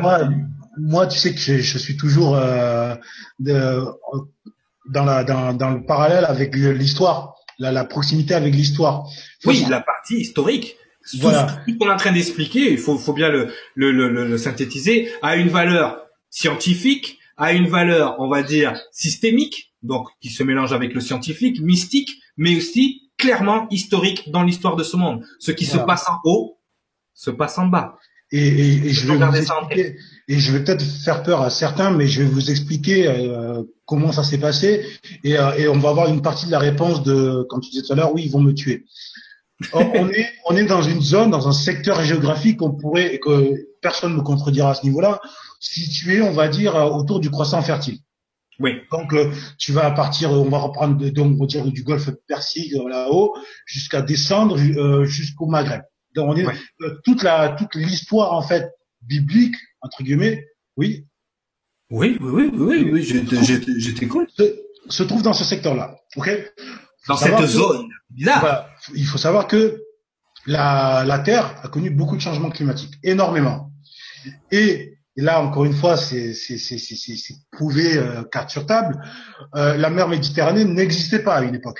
moi, 0.00 0.28
moi, 0.78 1.06
tu 1.06 1.18
sais 1.18 1.32
que 1.32 1.40
je, 1.40 1.58
je 1.58 1.78
suis 1.78 1.96
toujours 1.96 2.36
euh, 2.36 2.94
de, 3.38 3.84
dans, 4.88 5.04
la, 5.04 5.24
dans, 5.24 5.54
dans 5.54 5.70
le 5.70 5.84
parallèle 5.84 6.24
avec 6.24 6.54
l'histoire, 6.54 7.34
la, 7.58 7.72
la 7.72 7.84
proximité 7.84 8.34
avec 8.34 8.54
l'histoire. 8.54 9.08
Oui, 9.44 9.64
la 9.68 9.80
partie 9.80 10.16
historique. 10.16 10.76
Voilà. 11.20 11.62
Tout, 11.66 11.72
ce 11.72 11.78
qu'on 11.78 11.88
est 11.88 11.92
en 11.92 11.96
train 11.96 12.12
d'expliquer, 12.12 12.72
il 12.72 12.78
faut, 12.78 12.96
faut 12.98 13.12
bien 13.12 13.28
le, 13.28 13.48
le, 13.74 13.92
le, 13.92 14.08
le, 14.08 14.38
synthétiser, 14.38 15.10
a 15.22 15.36
une 15.36 15.48
valeur 15.48 16.06
scientifique, 16.30 17.18
a 17.36 17.52
une 17.52 17.68
valeur, 17.68 18.16
on 18.18 18.28
va 18.28 18.42
dire, 18.42 18.74
systémique, 18.92 19.74
donc 19.82 20.08
qui 20.20 20.30
se 20.30 20.42
mélange 20.42 20.72
avec 20.72 20.94
le 20.94 21.00
scientifique, 21.00 21.60
mystique, 21.60 22.10
mais 22.36 22.56
aussi 22.56 23.10
clairement 23.18 23.68
historique 23.70 24.30
dans 24.30 24.42
l'histoire 24.42 24.76
de 24.76 24.82
ce 24.82 24.96
monde. 24.96 25.24
Ce 25.38 25.52
qui 25.52 25.66
se 25.66 25.78
passe 25.78 26.08
en 26.08 26.18
haut 26.24 26.58
se 27.14 27.30
passe 27.30 27.58
en 27.58 27.66
bas. 27.66 27.96
Et, 28.32 28.46
et, 28.48 28.86
et 28.86 28.90
je 28.90 29.06
vais 29.06 29.16
vous 29.16 29.36
expliquer, 29.36 29.96
et 30.26 30.38
je 30.38 30.52
vais 30.52 30.64
peut-être 30.64 30.82
faire 30.82 31.22
peur 31.22 31.42
à 31.42 31.50
certains, 31.50 31.90
mais 31.90 32.08
je 32.08 32.22
vais 32.22 32.28
vous 32.28 32.50
expliquer 32.50 33.06
euh, 33.06 33.62
comment 33.84 34.10
ça 34.10 34.24
s'est 34.24 34.38
passé, 34.38 34.84
et, 35.22 35.38
euh, 35.38 35.52
et, 35.52 35.68
on 35.68 35.78
va 35.78 35.90
avoir 35.90 36.08
une 36.08 36.22
partie 36.22 36.46
de 36.46 36.50
la 36.50 36.58
réponse 36.58 37.04
de 37.04 37.46
quand 37.48 37.60
tu 37.60 37.70
disais 37.70 37.82
tout 37.86 37.92
à 37.92 37.96
l'heure, 37.96 38.12
oui, 38.12 38.22
ils 38.24 38.32
vont 38.32 38.40
me 38.40 38.52
tuer. 38.52 38.86
On 39.72 40.08
est 40.10 40.26
on 40.46 40.56
est 40.56 40.64
dans 40.64 40.82
une 40.82 41.00
zone, 41.00 41.30
dans 41.30 41.48
un 41.48 41.52
secteur 41.52 42.02
géographique 42.02 42.58
qu'on 42.58 42.72
pourrait 42.72 43.14
et 43.14 43.20
que 43.20 43.68
personne 43.80 44.12
ne 44.12 44.18
me 44.18 44.22
contredira 44.22 44.70
à 44.70 44.74
ce 44.74 44.84
niveau-là, 44.84 45.20
situé, 45.60 46.22
on 46.22 46.32
va 46.32 46.48
dire, 46.48 46.76
euh, 46.76 46.90
autour 46.90 47.20
du 47.20 47.30
croissant 47.30 47.62
fertile. 47.62 47.98
Oui. 48.60 48.72
Donc 48.92 49.12
euh, 49.12 49.32
tu 49.58 49.72
vas 49.72 49.90
partir, 49.90 50.30
on 50.30 50.48
va 50.48 50.58
reprendre 50.58 51.08
donc 51.10 51.36
on 51.40 51.46
dire 51.46 51.64
du 51.66 51.82
golfe 51.82 52.10
Persique 52.28 52.72
euh, 52.74 52.88
là-haut 52.88 53.34
jusqu'à 53.66 54.00
descendre 54.02 54.56
jusqu'au 55.04 55.46
Maghreb. 55.46 55.82
Donc 56.14 56.30
on 56.30 56.36
est 56.36 56.46
toute 57.04 57.22
la 57.22 57.50
toute 57.50 57.74
l'histoire 57.74 58.32
en 58.32 58.42
fait 58.42 58.70
biblique 59.02 59.56
entre 59.80 60.02
guillemets, 60.02 60.44
oui. 60.76 61.06
Oui, 61.90 62.16
oui, 62.20 62.30
oui, 62.32 62.50
oui, 62.54 62.90
oui, 62.92 63.02
je 63.02 63.90
t'écoute. 63.90 64.30
Se, 64.36 64.42
se 64.88 65.02
trouve 65.02 65.22
dans 65.22 65.34
ce 65.34 65.44
secteur-là, 65.44 65.96
ok? 66.16 66.30
Dans 67.08 67.16
cette 67.16 67.46
zone 67.46 67.88
bizarre. 68.10 68.68
Il 68.94 69.06
faut 69.06 69.18
savoir 69.18 69.46
que 69.46 69.82
la, 70.46 71.04
la 71.06 71.18
Terre 71.20 71.54
a 71.62 71.68
connu 71.68 71.90
beaucoup 71.90 72.16
de 72.16 72.20
changements 72.20 72.50
climatiques, 72.50 72.94
énormément. 73.02 73.70
Et 74.50 74.94
et 75.16 75.22
là, 75.22 75.40
encore 75.40 75.64
une 75.64 75.74
fois, 75.74 75.96
c'est 75.96 76.34
prouvé 77.52 77.96
euh, 77.96 78.24
carte 78.24 78.50
sur 78.50 78.66
table. 78.66 79.00
Euh, 79.54 79.76
la 79.76 79.90
mer 79.90 80.08
Méditerranée 80.08 80.64
n'existait 80.64 81.20
pas 81.20 81.36
à 81.36 81.42
une 81.42 81.54
époque. 81.54 81.78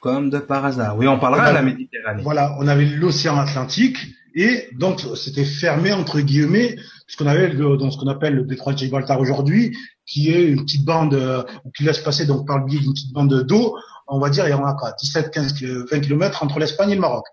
Comme 0.00 0.30
de 0.30 0.38
par 0.38 0.64
hasard. 0.64 0.96
Oui, 0.96 1.08
on 1.08 1.18
parlera 1.18 1.48
de 1.48 1.54
la 1.54 1.62
Méditerranée. 1.62 2.22
Voilà, 2.22 2.56
on 2.60 2.68
avait 2.68 2.84
l'océan 2.84 3.38
Atlantique 3.38 3.98
Et 4.36 4.68
donc, 4.78 5.00
c'était 5.16 5.44
fermé 5.44 5.92
entre 5.92 6.20
guillemets, 6.20 6.76
ce 7.08 7.16
qu'on 7.16 7.26
avait 7.26 7.52
dans 7.54 7.90
ce 7.90 7.98
qu'on 7.98 8.08
appelle 8.08 8.34
le 8.34 8.44
détroit 8.44 8.72
de 8.72 8.78
Gibraltar 8.78 9.18
aujourd'hui, 9.18 9.76
qui 10.06 10.30
est 10.30 10.44
une 10.44 10.64
petite 10.64 10.84
bande, 10.84 11.14
euh, 11.14 11.42
qui 11.76 11.82
laisse 11.82 12.00
passer 12.00 12.24
donc 12.26 12.46
par 12.46 12.58
le 12.58 12.66
biais 12.66 12.78
d'une 12.78 12.92
petite 12.92 13.12
bande 13.12 13.42
d'eau, 13.44 13.76
on 14.06 14.18
va 14.18 14.30
dire, 14.30 14.46
il 14.46 14.50
y 14.50 14.54
en 14.54 14.64
a 14.64 14.74
quoi, 14.74 14.92
17, 14.92 15.30
15, 15.30 15.62
20 15.90 16.00
kilomètres 16.00 16.42
entre 16.42 16.58
l'Espagne 16.58 16.90
et 16.90 16.94
le 16.94 17.00
Maroc. 17.00 17.24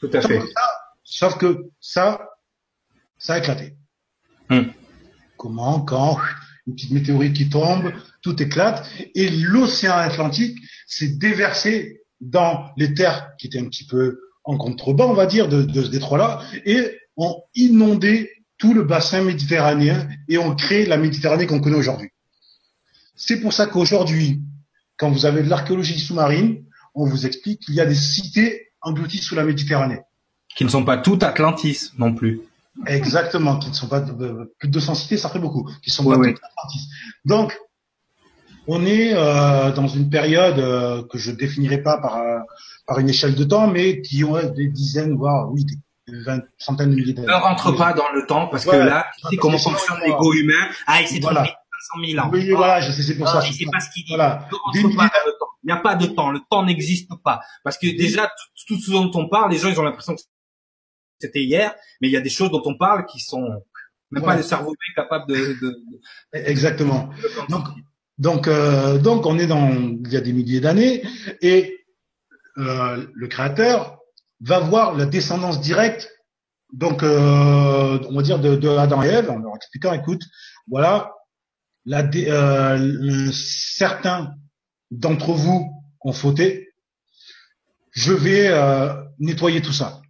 Tout 0.00 0.10
à 0.12 0.20
fait. 0.20 0.42
sauf 1.04 1.38
que 1.38 1.70
ça, 1.80 2.28
ça 3.18 3.34
a 3.34 3.38
éclaté. 3.38 3.74
Hmm. 4.50 4.70
Comment, 5.36 5.80
quand, 5.80 6.18
une 6.66 6.74
petite 6.74 6.90
météorite 6.90 7.34
qui 7.34 7.48
tombe, 7.48 7.92
tout 8.22 8.40
éclate, 8.42 8.88
et 9.14 9.30
l'océan 9.30 9.96
Atlantique 9.96 10.58
s'est 10.86 11.16
déversé 11.16 12.02
dans 12.20 12.70
les 12.76 12.94
terres 12.94 13.30
qui 13.38 13.46
étaient 13.46 13.60
un 13.60 13.68
petit 13.68 13.86
peu 13.86 14.20
en 14.44 14.56
contrebas, 14.56 15.04
on 15.04 15.14
va 15.14 15.26
dire, 15.26 15.48
de, 15.48 15.62
de 15.62 15.82
ce 15.82 15.90
détroit-là, 15.90 16.40
et 16.64 16.98
ont 17.16 17.42
inondé 17.54 18.30
tout 18.58 18.74
le 18.74 18.84
bassin 18.84 19.22
méditerranéen 19.22 20.08
et 20.28 20.38
ont 20.38 20.54
créé 20.54 20.86
la 20.86 20.96
Méditerranée 20.96 21.46
qu'on 21.46 21.60
connaît 21.60 21.76
aujourd'hui. 21.76 22.08
C'est 23.14 23.40
pour 23.40 23.52
ça 23.52 23.66
qu'aujourd'hui, 23.66 24.40
quand 24.96 25.10
vous 25.10 25.26
avez 25.26 25.42
de 25.42 25.48
l'archéologie 25.48 25.98
sous-marine, 25.98 26.64
on 26.94 27.06
vous 27.06 27.26
explique 27.26 27.60
qu'il 27.60 27.74
y 27.74 27.80
a 27.80 27.86
des 27.86 27.94
cités 27.94 28.70
englouties 28.80 29.18
sous 29.18 29.34
la 29.34 29.44
Méditerranée. 29.44 30.00
Qui 30.56 30.64
ne 30.64 30.70
sont 30.70 30.84
pas 30.84 30.96
toutes 30.96 31.22
Atlantis 31.22 31.90
non 31.98 32.14
plus. 32.14 32.40
Exactement, 32.86 33.58
qui 33.58 33.70
ne 33.70 33.74
sont 33.74 33.88
pas 33.88 34.00
plus 34.00 34.68
de 34.68 34.72
200 34.72 34.94
cités, 34.94 35.16
ça 35.16 35.28
ferait 35.28 35.40
beaucoup, 35.40 35.68
qui 35.82 35.90
sont 35.90 36.04
pas 36.04 36.16
toutes 36.16 36.40
Atlantis. 36.42 36.88
Donc, 37.24 37.58
on 38.66 38.84
est 38.84 39.14
euh, 39.14 39.70
dans 39.72 39.86
une 39.86 40.10
période 40.10 40.58
euh, 40.58 41.02
que 41.10 41.18
je 41.18 41.30
définirai 41.30 41.82
pas 41.82 41.98
par 41.98 42.16
euh, 42.16 42.38
par 42.86 42.98
une 42.98 43.08
échelle 43.08 43.34
de 43.34 43.44
temps, 43.44 43.68
mais 43.68 44.02
qui 44.02 44.24
ont 44.24 44.36
des 44.54 44.68
dizaines, 44.68 45.16
voire 45.16 45.50
oui, 45.50 45.64
des 45.64 45.76
vingt, 46.24 46.40
centaines 46.58 46.90
de 46.90 46.96
milliers 46.96 47.12
d'années. 47.12 47.28
Ne 47.28 47.34
rentre 47.34 47.76
pas 47.76 47.92
dans 47.92 48.10
le 48.14 48.26
temps 48.26 48.48
parce 48.48 48.64
que 48.64 48.76
là, 48.76 49.06
sais 49.30 49.36
comment 49.36 49.58
fonctionne 49.58 49.98
l'ego 50.04 50.32
humain. 50.34 50.68
Ah, 50.86 51.00
il 51.00 51.08
s'est 51.08 51.20
trompé 51.20 51.40
500 51.40 51.52
000 52.04 52.24
ans. 52.24 52.30
Oui, 52.32 52.50
voilà, 52.50 52.80
je 52.80 52.92
sais, 52.92 53.02
c'est 53.02 53.16
pour 53.16 53.28
ah, 53.28 53.40
ça. 53.40 53.46
Il 53.46 53.54
sait 53.54 53.66
pas 53.70 53.80
ce 53.80 53.90
qu'il 53.90 54.04
dit. 54.04 54.14
Voilà. 54.14 54.48
Il 54.74 54.86
n'y 55.64 55.72
a 55.72 55.76
pas 55.76 55.94
de 55.94 56.06
temps. 56.06 56.30
Le 56.30 56.40
temps 56.50 56.64
n'existe 56.64 57.10
pas. 57.24 57.40
Parce 57.64 57.78
que 57.78 57.86
déjà, 57.86 58.30
tout, 58.66 58.78
ce 58.78 58.90
dont 58.90 59.10
on 59.14 59.28
parle, 59.28 59.50
les 59.50 59.58
gens, 59.58 59.68
ils 59.68 59.78
ont 59.80 59.84
l'impression 59.84 60.14
que 60.14 60.20
c'était 61.18 61.42
hier, 61.42 61.74
mais 62.00 62.08
il 62.08 62.12
y 62.12 62.16
a 62.16 62.20
des 62.20 62.30
choses 62.30 62.50
dont 62.50 62.62
on 62.64 62.76
parle 62.76 63.06
qui 63.06 63.20
sont 63.20 63.48
même 64.10 64.22
pas 64.24 64.36
le 64.36 64.42
cerveau 64.42 64.74
capable 64.94 65.26
de. 65.28 65.56
Exactement. 66.32 67.10
Donc, 67.48 67.64
donc, 68.18 68.48
euh, 68.48 68.98
donc, 68.98 69.26
on 69.26 69.38
est 69.38 69.46
dans 69.46 69.70
il 69.70 70.10
y 70.10 70.16
a 70.16 70.20
des 70.20 70.32
milliers 70.32 70.60
d'années 70.60 71.02
et 71.42 71.86
euh, 72.58 73.06
le 73.14 73.26
créateur 73.28 73.98
va 74.40 74.60
voir 74.60 74.94
la 74.94 75.06
descendance 75.06 75.60
directe, 75.60 76.10
donc 76.72 77.02
euh, 77.02 77.98
on 78.08 78.16
va 78.16 78.22
dire 78.22 78.38
de, 78.38 78.56
de, 78.56 78.68
Adam 78.68 79.02
et 79.02 79.08
Ève, 79.08 79.30
en 79.30 79.38
leur 79.38 79.56
expliquant, 79.56 79.92
écoute, 79.92 80.22
voilà, 80.68 81.12
la, 81.86 82.04
euh, 82.14 83.30
certains 83.32 84.34
d'entre 84.90 85.32
vous 85.32 85.72
ont 86.02 86.12
fauté, 86.12 86.74
je 87.92 88.12
vais 88.12 88.48
euh, 88.48 88.92
nettoyer 89.18 89.62
tout 89.62 89.72
ça. 89.72 90.02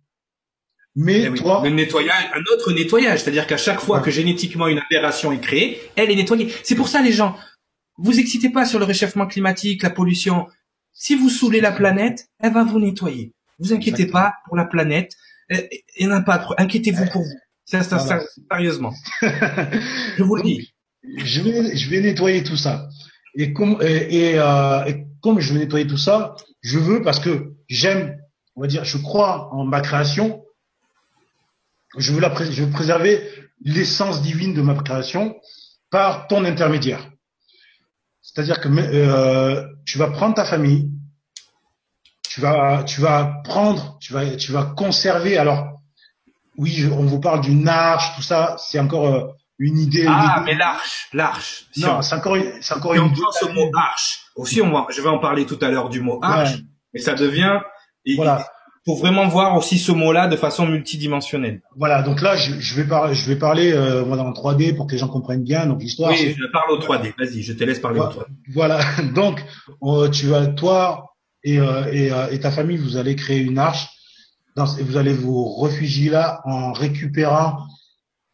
Mais 0.99 1.25
eh 1.25 1.35
toi, 1.35 1.61
le 1.63 1.71
nettoyage, 1.71 2.31
un 2.35 2.41
autre 2.55 2.73
nettoyage, 2.73 3.21
c'est-à-dire 3.21 3.47
qu'à 3.47 3.59
chaque 3.59 3.81
fois 3.81 4.01
que 4.01 4.11
génétiquement 4.11 4.67
une 4.67 4.79
aberration 4.79 5.31
est 5.31 5.41
créée, 5.41 5.79
elle 5.95 6.11
est 6.11 6.17
nettoyée. 6.17 6.53
C'est 6.65 6.75
pour 6.75 6.89
ça 6.89 7.03
les 7.03 7.13
gens, 7.13 7.37
vous 7.99 8.19
excitez 8.19 8.49
pas 8.49 8.65
sur 8.65 8.79
le 8.79 8.87
réchauffement 8.87 9.27
climatique, 9.27 9.83
la 9.83 9.91
pollution. 9.91 10.49
Si 10.95 11.15
vous 11.15 11.29
saoulez 11.29 11.61
la 11.61 11.73
planète, 11.73 12.29
elle 12.41 12.55
va 12.55 12.65
vous 12.65 12.81
nettoyer. 12.81 13.35
Vous 13.59 13.75
inquiétez 13.75 14.07
pas 14.07 14.35
pour 14.47 14.57
la 14.57 14.65
planète. 14.65 15.15
Il 15.51 16.07
n'y 16.07 16.07
en 16.07 16.17
a 16.17 16.23
pas 16.23 16.49
Inquiétez-vous 16.57 17.07
pour 17.11 17.23
vous. 17.23 17.39
Ça, 17.67 17.83
ça, 17.83 17.99
ça, 17.99 18.21
sérieusement. 18.51 18.95
je 19.23 20.23
vous 20.23 20.37
le 20.37 20.43
dis. 20.43 20.73
Je 21.17 21.89
vais, 21.89 22.01
nettoyer 22.01 22.43
tout 22.43 22.57
ça. 22.57 22.89
Et 23.35 23.53
comme, 23.53 23.79
et, 23.83 24.39
euh, 24.39 24.85
et, 24.87 25.07
comme 25.23 25.41
je 25.41 25.53
vais 25.53 25.61
nettoyer 25.61 25.87
tout 25.87 25.99
ça, 25.99 26.35
je 26.63 26.79
veux 26.79 27.03
parce 27.03 27.21
que 27.21 27.53
j'aime, 27.69 28.19
on 28.55 28.63
va 28.63 28.67
dire, 28.67 28.85
je 28.85 28.99
crois 28.99 29.53
en 29.53 29.65
ma 29.65 29.81
création. 29.81 30.43
Je 31.97 32.13
veux 32.13 32.71
préserver 32.71 33.23
l'essence 33.65 34.23
divine 34.23 34.55
de 34.55 34.63
ma 34.63 34.75
création 34.75 35.37
par 35.91 36.27
ton 36.27 36.45
intermédiaire. 36.45 37.11
C'est-à-dire 38.21 38.61
que 38.61 38.69
euh, 38.69 39.65
tu 39.87 39.99
vas 39.99 40.11
prendre 40.11 40.35
ta 40.35 40.45
famille, 40.45 40.91
tu 42.29 42.41
vas, 42.41 42.85
tu 42.85 43.01
vas 43.01 43.41
prendre, 43.45 43.97
tu 44.01 44.13
vas, 44.13 44.37
tu 44.37 44.53
vas 44.53 44.65
conserver. 44.77 45.39
Alors, 45.39 45.81
oui, 46.59 46.87
on 46.93 47.05
vous 47.05 47.21
parle 47.21 47.41
d'une 47.41 47.69
arche, 47.69 48.15
tout 48.17 48.23
ça, 48.23 48.57
c'est 48.59 48.79
encore 48.79 49.07
euh, 49.07 49.33
une 49.59 49.79
idée. 49.79 50.07
Ah, 50.07 50.43
mais 50.45 50.55
l'arche, 50.55 51.09
l'arche. 51.13 51.67
non, 51.79 52.03
c'est 52.03 52.15
encore, 52.15 52.37
c'est 52.61 52.75
encore 52.75 52.95
une. 52.95 53.15
Ce 53.15 53.47
mot 53.47 53.71
arche. 53.75 54.21
Aussi, 54.37 54.61
on 54.61 54.87
je 54.91 55.01
vais 55.01 55.09
en 55.09 55.19
parler 55.19 55.47
tout 55.47 55.59
à 55.63 55.69
l'heure 55.69 55.89
du 55.89 56.01
mot 56.01 56.19
arche, 56.23 56.59
mais 56.93 57.01
ça 57.01 57.15
devient. 57.15 57.61
Voilà 58.17 58.47
pour 58.87 58.99
vraiment 58.99 59.27
voir 59.27 59.57
aussi 59.57 59.79
ce 59.79 59.91
mot-là 59.91 60.29
de 60.29 60.37
façon 60.37 60.65
multidimensionnelle. 60.65 61.61
Voilà, 61.77 62.03
donc 62.03 62.23
là, 62.23 62.37
je, 62.37 62.55
je 62.61 62.77
vais, 62.77 62.85
parler, 62.85 63.15
je 63.15 63.29
vais 63.29 63.35
parler 63.35 63.73
euh, 63.73 64.05
en 64.05 64.31
3D 64.31 64.77
pour 64.77 64.87
que 64.87 64.93
les 64.93 64.99
gens 64.99 65.09
comprennent 65.09 65.43
bien. 65.43 65.67
Donc 65.67 65.83
l'histoire. 65.83 66.13
Oui, 66.13 66.37
je 66.39 66.47
parle 66.53 66.71
au 66.71 66.79
3D. 66.79 67.13
Vas-y, 67.19 67.43
je 67.43 67.53
te 67.53 67.65
laisse 67.65 67.81
parler 67.81 67.99
voilà, 67.99 68.15
au 68.15 68.21
3D. 68.21 68.25
Voilà, 68.55 68.81
donc 69.13 69.45
tu 70.13 70.29
vas, 70.29 70.47
toi 70.47 71.17
et, 71.43 71.59
euh, 71.59 71.93
et, 71.93 72.13
euh, 72.13 72.29
et, 72.31 72.39
ta 72.39 72.53
famille, 72.53 72.77
vous 72.77 72.97
allez 72.97 73.17
créer 73.17 73.41
une 73.41 73.59
arche. 73.59 73.89
Dans, 74.55 74.67
et 74.77 74.85
vous 74.85 74.97
allez 74.97 75.13
vous 75.13 75.61
réfugier 75.61 76.09
là 76.09 76.41
en 76.45 76.73
récupérant 76.73 77.59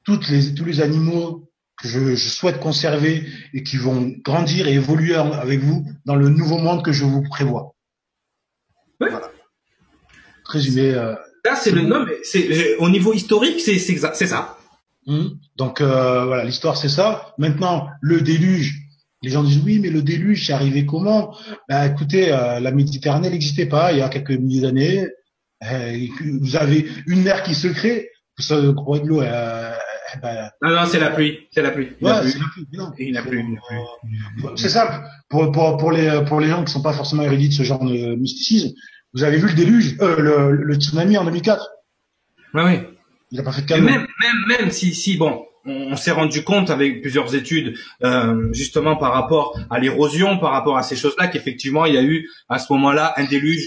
toutes 0.04 0.28
les, 0.28 0.54
tous 0.54 0.64
les 0.64 0.80
animaux 0.80 1.50
que 1.80 1.88
je, 1.88 2.14
je, 2.14 2.28
souhaite 2.28 2.60
conserver 2.60 3.26
et 3.54 3.62
qui 3.62 3.76
vont 3.76 4.12
grandir 4.24 4.68
et 4.68 4.74
évoluer 4.74 5.14
avec 5.14 5.60
vous 5.60 5.84
dans 6.04 6.16
le 6.16 6.28
nouveau 6.28 6.58
monde 6.58 6.84
que 6.84 6.92
je 6.92 7.04
vous 7.04 7.22
prévois. 7.22 7.74
Oui. 9.00 9.08
Voilà 9.10 9.30
résumé. 10.52 10.94
Euh, 10.94 11.14
Là, 11.44 11.56
c'est 11.56 11.72
le 11.72 11.82
nom, 11.82 12.06
c'est 12.22 12.76
au 12.76 12.88
niveau 12.88 13.12
historique, 13.12 13.60
c'est 13.60 13.76
c'est 13.78 14.26
ça. 14.26 14.56
Mmh. 15.06 15.24
Donc 15.56 15.80
euh, 15.80 16.24
voilà, 16.24 16.44
l'histoire 16.44 16.76
c'est 16.76 16.88
ça. 16.88 17.34
Maintenant, 17.36 17.88
le 18.00 18.20
déluge. 18.20 18.78
Les 19.22 19.30
gens 19.30 19.42
disent 19.42 19.60
oui, 19.64 19.80
mais 19.80 19.90
le 19.90 20.02
déluge, 20.02 20.46
c'est 20.46 20.52
arrivé 20.52 20.86
comment? 20.86 21.36
Ben 21.68 21.92
écoutez, 21.92 22.32
euh, 22.32 22.60
la 22.60 22.70
Méditerranée 22.70 23.28
n'existait 23.28 23.66
pas 23.66 23.92
il 23.92 23.98
y 23.98 24.02
a 24.02 24.08
quelques 24.08 24.30
milliers 24.30 24.60
d'années. 24.60 25.08
Euh, 25.64 26.06
vous 26.40 26.54
avez 26.54 26.86
une 27.08 27.22
mer 27.22 27.42
qui 27.42 27.56
se 27.56 27.66
crée. 27.66 28.10
Vous 28.38 28.44
savez, 28.44 28.68
de 28.68 29.06
l'eau. 29.06 29.20
Ben, 30.20 30.50
non, 30.62 30.70
non, 30.70 30.86
c'est 30.86 30.98
la 30.98 31.10
pluie. 31.10 31.48
C'est 31.50 31.62
la 31.62 31.70
pluie. 31.70 31.88
Ouais, 32.00 32.12
c'est 32.26 32.38
la 32.38 32.46
pluie. 32.52 32.66
Non. 32.72 32.92
Il 32.98 33.16
a 33.16 33.22
plu. 33.22 33.58
C'est 34.56 34.68
simple. 34.68 34.94
Pour, 35.28 35.50
pour, 35.52 35.76
pour, 35.76 35.92
les, 35.92 36.22
pour 36.26 36.40
les 36.40 36.48
gens 36.48 36.64
qui 36.64 36.72
sont 36.72 36.82
pas 36.82 36.92
forcément 36.92 37.22
érudits 37.22 37.48
de 37.48 37.54
ce 37.54 37.62
genre 37.62 37.84
de 37.84 38.14
mysticisme, 38.16 38.74
vous 39.14 39.24
avez 39.24 39.38
vu 39.38 39.48
le 39.48 39.54
déluge, 39.54 39.96
euh, 40.00 40.16
le, 40.18 40.52
le, 40.52 40.74
tsunami 40.74 41.16
en 41.18 41.24
2004 41.24 41.68
Oui, 42.54 42.62
oui. 42.64 42.78
Il 43.30 43.40
a 43.40 43.42
pas 43.42 43.52
fait 43.52 43.62
de 43.62 43.74
Même, 43.74 44.06
même, 44.20 44.58
même 44.58 44.70
si, 44.70 44.94
si, 44.94 45.16
bon, 45.16 45.44
on, 45.64 45.96
s'est 45.96 46.10
rendu 46.10 46.44
compte 46.44 46.70
avec 46.70 47.00
plusieurs 47.00 47.34
études, 47.34 47.76
euh, 48.04 48.48
justement 48.52 48.96
par 48.96 49.12
rapport 49.12 49.58
à 49.70 49.78
l'érosion, 49.78 50.38
par 50.38 50.52
rapport 50.52 50.76
à 50.76 50.82
ces 50.82 50.96
choses-là, 50.96 51.28
qu'effectivement, 51.28 51.86
il 51.86 51.94
y 51.94 51.98
a 51.98 52.02
eu 52.02 52.28
à 52.48 52.58
ce 52.58 52.72
moment-là 52.72 53.14
un 53.16 53.24
déluge 53.24 53.66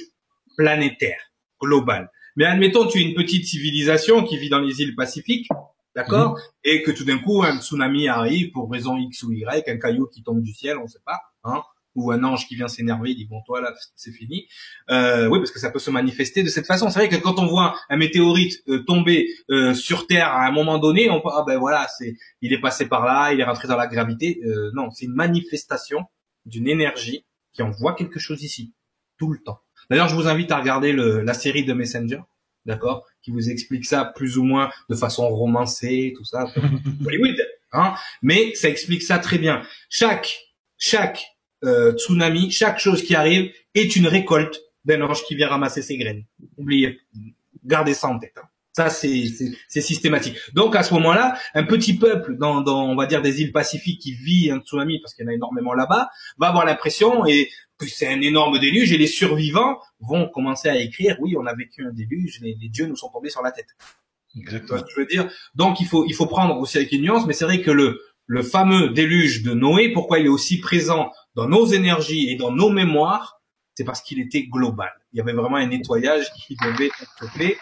planétaire, 0.57 1.19
global. 1.61 2.09
Mais 2.35 2.45
admettons, 2.45 2.87
tu 2.87 2.99
es 2.99 3.01
une 3.01 3.15
petite 3.15 3.45
civilisation 3.45 4.23
qui 4.23 4.37
vit 4.37 4.49
dans 4.49 4.59
les 4.59 4.81
îles 4.81 4.95
Pacifiques, 4.95 5.47
d'accord, 5.95 6.33
mhm. 6.33 6.41
et 6.63 6.81
que 6.83 6.91
tout 6.91 7.05
d'un 7.05 7.17
coup 7.17 7.43
un 7.43 7.59
tsunami 7.59 8.07
arrive 8.07 8.51
pour 8.51 8.71
raison 8.71 8.97
X 8.97 9.23
ou 9.23 9.31
Y, 9.31 9.67
un 9.67 9.77
caillou 9.77 10.07
qui 10.07 10.23
tombe 10.23 10.41
du 10.41 10.53
ciel, 10.53 10.77
on 10.77 10.83
ne 10.83 10.87
sait 10.87 10.99
pas, 11.05 11.19
hein, 11.43 11.63
ou 11.95 12.11
un 12.11 12.23
ange 12.23 12.47
qui 12.47 12.55
vient 12.55 12.67
s'énerver, 12.67 13.15
dit 13.15 13.25
bon 13.25 13.41
toi 13.45 13.61
là 13.61 13.73
c'est 13.95 14.11
fini. 14.11 14.47
Euh, 14.89 15.27
oui 15.27 15.39
parce 15.39 15.51
que 15.51 15.59
ça 15.59 15.71
peut 15.71 15.79
se 15.79 15.89
manifester 15.89 16.43
de 16.43 16.49
cette 16.49 16.67
façon. 16.67 16.89
C'est 16.89 16.99
vrai 16.99 17.09
que 17.09 17.15
quand 17.15 17.39
on 17.39 17.47
voit 17.47 17.75
un 17.89 17.97
météorite 17.97 18.61
euh, 18.67 18.83
tomber 18.83 19.29
euh, 19.49 19.73
sur 19.73 20.07
Terre 20.07 20.27
à 20.27 20.45
un 20.45 20.51
moment 20.51 20.77
donné, 20.77 21.09
on 21.09 21.21
peut 21.21 21.29
ah 21.31 21.43
ben 21.47 21.57
voilà 21.57 21.87
c'est 21.97 22.15
il 22.41 22.53
est 22.53 22.59
passé 22.59 22.87
par 22.87 23.05
là, 23.05 23.33
il 23.33 23.39
est 23.39 23.45
rentré 23.45 23.67
dans 23.67 23.77
la 23.77 23.87
gravité. 23.87 24.41
Euh, 24.45 24.71
non, 24.73 24.91
c'est 24.91 25.05
une 25.05 25.15
manifestation 25.15 26.03
d'une 26.45 26.67
énergie 26.67 27.25
qui 27.53 27.63
envoie 27.63 27.95
quelque 27.95 28.19
chose 28.19 28.43
ici 28.43 28.73
tout 29.17 29.31
le 29.31 29.39
temps. 29.39 29.59
D'ailleurs 29.89 30.09
je 30.09 30.15
vous 30.15 30.27
invite 30.27 30.51
à 30.51 30.57
regarder 30.57 30.91
le, 30.91 31.21
la 31.21 31.33
série 31.33 31.63
de 31.63 31.73
Messenger, 31.73 32.19
d'accord, 32.65 33.05
qui 33.25 33.31
vous 33.31 33.49
explique 33.49 33.85
ça 33.85 34.05
plus 34.05 34.37
ou 34.37 34.43
moins 34.43 34.69
de 34.87 34.95
façon 34.95 35.27
romancée, 35.27 36.13
tout 36.15 36.23
ça. 36.23 36.45
Hollywood, 37.05 37.35
hein. 37.73 37.95
Mais 38.21 38.53
ça 38.53 38.69
explique 38.69 39.01
ça 39.01 39.17
très 39.17 39.39
bien. 39.39 39.63
Chaque 39.89 40.39
chaque 40.77 41.25
euh, 41.63 41.93
tsunami, 41.93 42.51
chaque 42.51 42.77
chose 42.77 43.01
qui 43.01 43.15
arrive 43.15 43.51
est 43.73 43.95
une 43.95 44.05
récolte 44.05 44.61
d'un 44.85 45.01
ange 45.01 45.23
qui 45.23 45.35
vient 45.35 45.47
ramasser 45.47 45.81
ses 45.81 45.97
graines. 45.97 46.23
Oubliez, 46.57 46.99
gardez 47.65 47.95
ça 47.95 48.07
en 48.07 48.19
tête. 48.19 48.37
Hein. 48.37 48.47
Ça, 48.75 48.89
c'est 48.89 49.23
systématique. 49.69 50.35
Donc, 50.53 50.75
à 50.75 50.83
ce 50.83 50.93
moment-là, 50.95 51.37
un 51.53 51.63
petit 51.63 51.97
peuple 51.97 52.35
dans, 52.35 52.59
dans, 52.59 52.83
on 52.89 52.95
va 52.97 53.05
dire, 53.05 53.21
des 53.21 53.41
îles 53.41 53.53
Pacifiques 53.53 54.01
qui 54.01 54.13
vit 54.15 54.51
un 54.51 54.59
tsunami, 54.59 54.99
parce 54.99 55.13
qu'il 55.13 55.23
y 55.23 55.27
en 55.29 55.31
a 55.31 55.33
énormément 55.33 55.73
là-bas, 55.73 56.09
va 56.37 56.47
avoir 56.49 56.65
l'impression 56.65 57.25
et 57.25 57.49
que 57.77 57.87
c'est 57.87 58.07
un 58.07 58.19
énorme 58.19 58.59
déluge 58.59 58.91
et 58.91 58.97
les 58.97 59.07
survivants 59.07 59.79
vont 60.01 60.27
commencer 60.27 60.67
à 60.67 60.75
écrire, 60.75 61.15
oui, 61.21 61.37
on 61.39 61.45
a 61.45 61.55
vécu 61.55 61.85
un 61.85 61.93
déluge, 61.93 62.41
les, 62.41 62.55
dieux 62.67 62.87
nous 62.87 62.97
sont 62.97 63.07
tombés 63.07 63.29
sur 63.29 63.41
la 63.41 63.53
tête. 63.53 63.67
Exactement. 64.37 64.83
je 64.93 64.99
veux 64.99 65.05
dire? 65.05 65.29
Donc 65.55 65.79
il 65.79 65.87
faut 65.87 66.05
il 66.05 66.13
faut 66.13 66.25
prendre 66.25 66.57
aussi 66.57 66.75
avec 66.75 66.91
une 66.91 67.03
nuance, 67.03 67.25
mais 67.25 67.33
c'est 67.33 67.45
vrai 67.45 67.61
que 67.61 67.71
le 67.71 68.01
le 68.27 68.43
fameux 68.43 68.89
déluge 68.89 69.43
de 69.43 69.53
Noé, 69.53 69.93
pourquoi 69.93 70.19
il 70.19 70.25
est 70.25 70.29
aussi 70.29 70.59
présent 70.59 71.11
dans 71.35 71.47
nos 71.47 71.65
énergies 71.67 72.29
et 72.29 72.35
dans 72.35 72.51
nos 72.51 72.69
mémoires, 72.69 73.39
c'est 73.75 73.85
parce 73.85 74.01
qu'il 74.01 74.19
était 74.19 74.43
global. 74.43 74.91
Il 75.13 75.17
y 75.17 75.21
avait 75.21 75.33
vraiment 75.33 75.57
un 75.57 75.67
nettoyage 75.67 76.25
qui 76.33 76.55
devait 76.55 76.87
être 76.87 77.31
fait. 77.37 77.57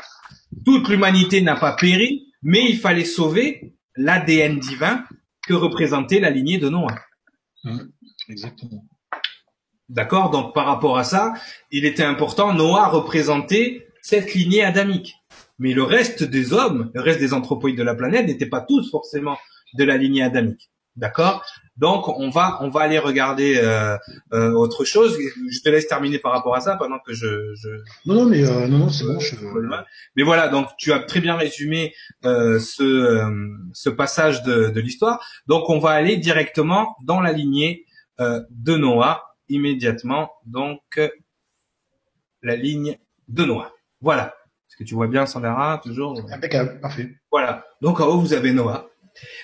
Toute 0.65 0.89
l'humanité 0.89 1.41
n'a 1.41 1.55
pas 1.55 1.75
péri, 1.75 2.27
mais 2.41 2.69
il 2.69 2.77
fallait 2.77 3.05
sauver 3.05 3.75
l'ADN 3.95 4.59
divin 4.59 5.03
que 5.47 5.53
représentait 5.53 6.19
la 6.19 6.29
lignée 6.29 6.57
de 6.57 6.69
Noé. 6.69 6.93
Mmh, 7.63 7.79
exactement. 8.29 8.85
D'accord? 9.89 10.31
Donc 10.31 10.53
par 10.53 10.65
rapport 10.65 10.97
à 10.97 11.03
ça, 11.03 11.33
il 11.71 11.85
était 11.85 12.03
important, 12.03 12.53
Noah 12.53 12.87
représentait 12.87 13.87
cette 14.01 14.33
lignée 14.33 14.63
adamique. 14.63 15.15
Mais 15.59 15.73
le 15.73 15.83
reste 15.83 16.23
des 16.23 16.53
hommes, 16.53 16.91
le 16.93 17.01
reste 17.01 17.19
des 17.19 17.33
anthropoïdes 17.33 17.77
de 17.77 17.83
la 17.83 17.95
planète 17.95 18.25
n'étaient 18.27 18.49
pas 18.49 18.61
tous 18.61 18.89
forcément 18.89 19.37
de 19.75 19.83
la 19.83 19.97
lignée 19.97 20.23
adamique. 20.23 20.71
D'accord? 20.95 21.43
Donc 21.75 22.07
on 22.07 22.29
va 22.29 22.59
on 22.61 22.69
va 22.69 22.81
aller 22.81 22.99
regarder 22.99 23.57
euh, 23.57 23.97
euh, 24.31 24.51
autre 24.51 24.85
chose. 24.85 25.17
Je 25.49 25.59
te 25.61 25.69
laisse 25.69 25.87
terminer 25.87 26.19
par 26.19 26.31
rapport 26.31 26.55
à 26.55 26.61
ça 26.61 26.75
pendant 26.75 26.99
que 26.99 27.13
je. 27.13 27.55
je 27.55 27.69
non 28.05 28.13
non 28.13 28.25
mais 28.25 28.45
euh, 28.47 28.67
non 28.67 28.77
non 28.77 28.89
c'est 28.89 29.05
bon. 29.05 29.19
Je... 29.19 29.35
Mais 30.15 30.21
voilà 30.21 30.49
donc 30.49 30.67
tu 30.77 30.93
as 30.93 30.99
très 30.99 31.19
bien 31.19 31.35
résumé 31.35 31.95
euh, 32.25 32.59
ce 32.59 32.83
euh, 32.83 33.47
ce 33.73 33.89
passage 33.89 34.43
de, 34.43 34.69
de 34.69 34.79
l'histoire. 34.79 35.25
Donc 35.47 35.67
on 35.67 35.79
va 35.79 35.89
aller 35.91 36.17
directement 36.17 36.95
dans 37.03 37.21
la 37.21 37.31
lignée 37.31 37.85
de 38.19 38.75
Noah 38.77 39.23
immédiatement. 39.49 40.29
Donc 40.45 41.01
la 42.43 42.55
ligne 42.55 42.99
de 43.29 43.45
Noah. 43.45 43.71
Voilà. 43.99 44.35
Est-ce 44.69 44.77
que 44.77 44.83
tu 44.83 44.93
vois 44.93 45.07
bien 45.07 45.25
Sandra? 45.25 45.81
Toujours? 45.83 46.19
Impeccable, 46.31 46.79
parfait. 46.79 47.15
Voilà. 47.31 47.65
Donc 47.81 47.99
en 47.99 48.05
haut 48.05 48.19
vous 48.19 48.33
avez 48.33 48.53
Noah. 48.53 48.89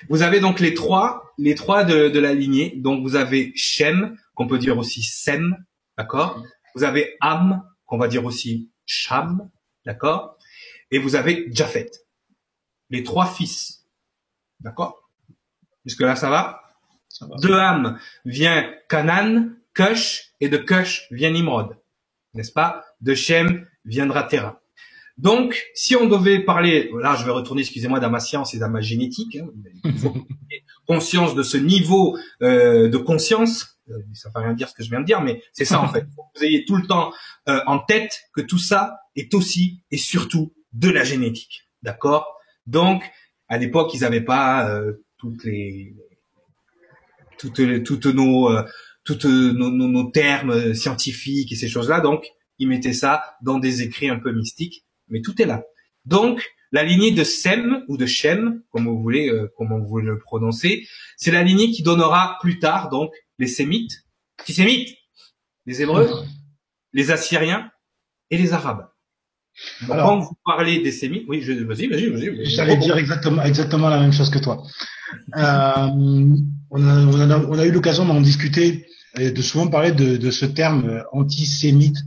Vous 0.10 0.22
avez 0.22 0.40
donc 0.40 0.60
les 0.60 0.74
trois, 0.74 1.34
les 1.38 1.56
trois 1.56 1.84
de, 1.84 2.10
de 2.10 2.20
la 2.20 2.34
lignée. 2.34 2.74
Donc 2.78 3.04
vous 3.04 3.16
avez 3.16 3.52
Shem, 3.56 4.18
qu'on 4.34 4.48
peut 4.48 4.58
dire 4.58 4.78
aussi 4.78 5.02
Sem, 5.02 5.56
d'accord? 5.98 6.44
Vous 6.76 6.84
avez 6.84 7.16
Am, 7.22 7.64
qu'on 7.86 7.98
va 7.98 8.08
dire 8.08 8.26
aussi 8.26 8.72
Sham, 8.86 9.50
d'accord? 9.86 10.38
Et 10.92 11.00
vous 11.00 11.16
avez 11.16 11.48
Japhet. 11.52 11.92
Les 12.90 13.04
trois 13.04 13.28
fils, 13.28 13.86
d'accord? 14.60 15.10
Jusque 15.86 16.02
là 16.02 16.16
ça 16.16 16.30
va, 16.30 16.62
De 17.42 17.52
Ham 17.54 18.00
vient 18.26 18.74
Canaan, 18.88 19.50
Cush, 19.74 20.34
et 20.40 20.50
de 20.50 20.58
Cush 20.58 21.08
vient 21.12 21.32
Nimrod, 21.32 21.78
n'est-ce 22.34 22.52
pas? 22.52 22.86
De 23.02 23.14
Shem 23.14 23.68
viendra 23.86 24.24
Terra. 24.24 24.62
Donc, 25.20 25.62
si 25.74 25.98
on 25.98 26.08
devait 26.08 26.40
parler, 26.40 26.90
là, 26.98 27.18
je 27.20 27.26
vais 27.26 27.32
retourner, 27.32 27.62
excusez-moi, 27.62 28.00
dans 28.00 28.10
ma 28.10 28.22
science 28.22 28.54
et 28.54 28.58
dans 28.58 28.70
ma 28.70 28.80
génétique, 28.80 29.36
hein, 29.36 29.50
conscience 30.88 31.36
de 31.36 31.44
ce 31.44 31.58
niveau 31.58 32.18
euh, 32.42 32.88
de 32.88 32.98
conscience. 32.98 33.82
Euh, 33.90 33.98
ça 34.14 34.30
ne 34.30 34.34
veut 34.34 34.46
rien 34.46 34.54
dire 34.54 34.70
ce 34.70 34.74
que 34.74 34.82
je 34.82 34.90
viens 34.90 35.02
de 35.02 35.06
dire, 35.06 35.20
mais 35.22 35.44
c'est 35.52 35.66
ça 35.66 35.82
en 35.82 35.90
fait. 35.90 36.06
Vous 36.36 36.44
ayez 36.46 36.64
tout 36.64 36.78
le 36.78 36.88
temps 36.88 37.12
euh, 37.50 37.60
en 37.68 37.80
tête 37.80 38.22
que 38.34 38.40
tout 38.40 38.58
ça 38.58 39.02
est 39.18 39.34
aussi 39.34 39.84
et 39.92 39.98
surtout 39.98 40.54
de 40.72 40.90
la 40.90 41.04
génétique, 41.04 41.68
d'accord? 41.84 42.38
Donc, 42.66 43.04
à 43.50 43.58
l'époque, 43.58 43.94
ils 43.94 44.02
n'avaient 44.02 44.22
pas 44.22 44.72
toutes 45.18 45.44
les 45.44 45.96
toutes, 47.38 47.84
toutes 47.84 48.06
nos 48.06 48.50
toutes 49.04 49.26
nos, 49.26 49.70
nos, 49.70 49.88
nos 49.88 50.12
termes 50.12 50.74
scientifiques 50.74 51.52
et 51.52 51.56
ces 51.56 51.68
choses-là. 51.68 52.00
Donc, 52.00 52.26
ils 52.58 52.70
mettaient 52.70 52.94
ça 52.94 53.24
dans 53.42 53.60
des 53.60 53.82
écrits 53.82 54.08
un 54.08 54.20
peu 54.20 54.32
mystiques 54.32 54.86
mais 55.10 55.22
tout 55.22 55.42
est 55.42 55.46
là. 55.46 55.64
Donc, 56.06 56.44
la 56.72 56.84
lignée 56.84 57.12
de 57.12 57.24
Sem 57.24 57.84
ou 57.88 57.98
de 57.98 58.06
Shem, 58.06 58.62
comme 58.72 58.86
vous 58.86 59.02
voulez, 59.02 59.30
euh, 59.30 59.52
comment 59.58 59.80
vous 59.80 59.88
voulez 59.88 60.06
le 60.06 60.20
prononcer, 60.20 60.88
c'est 61.18 61.32
la 61.32 61.44
lignée 61.44 61.72
qui 61.72 61.84
donnera 61.84 62.38
plus 62.42 62.60
tard 62.60 62.90
donc 62.90 63.12
les 63.40 63.48
Sémites, 63.48 64.04
les 64.48 64.54
Sémites, 64.54 64.98
les 65.66 65.82
Hébreux, 65.82 66.10
les 66.94 67.12
Assyriens 67.12 67.72
et 68.30 68.38
les 68.38 68.54
Arabes. 68.54 68.88
quand 69.88 70.20
vous 70.20 70.38
parlez 70.46 70.80
des 70.80 70.92
Sémites, 70.92 71.26
oui, 71.28 71.42
je, 71.42 71.54
vas-y, 71.54 71.88
vas-y, 71.88 72.10
vas-y. 72.10 72.46
J'allais 72.46 72.78
dire 72.78 72.98
exactement, 72.98 73.44
exactement 73.44 73.90
la 73.90 74.00
même 74.00 74.14
chose 74.14 74.30
que 74.30 74.40
toi. 74.40 74.64
Euh, 75.36 75.88
on, 76.70 76.88
a, 76.88 77.06
on, 77.06 77.32
a, 77.32 77.40
on, 77.40 77.58
a, 77.58 77.66
eu 77.66 77.72
l'occasion 77.72 78.06
d'en 78.06 78.22
discuter 78.22 78.86
et 79.18 79.32
de 79.32 79.42
souvent 79.42 79.68
parler 79.68 79.92
de, 79.92 80.18
de 80.18 80.32
ce 80.32 80.46
terme 80.46 80.88
euh, 80.88 81.04
antisémite 81.12 81.98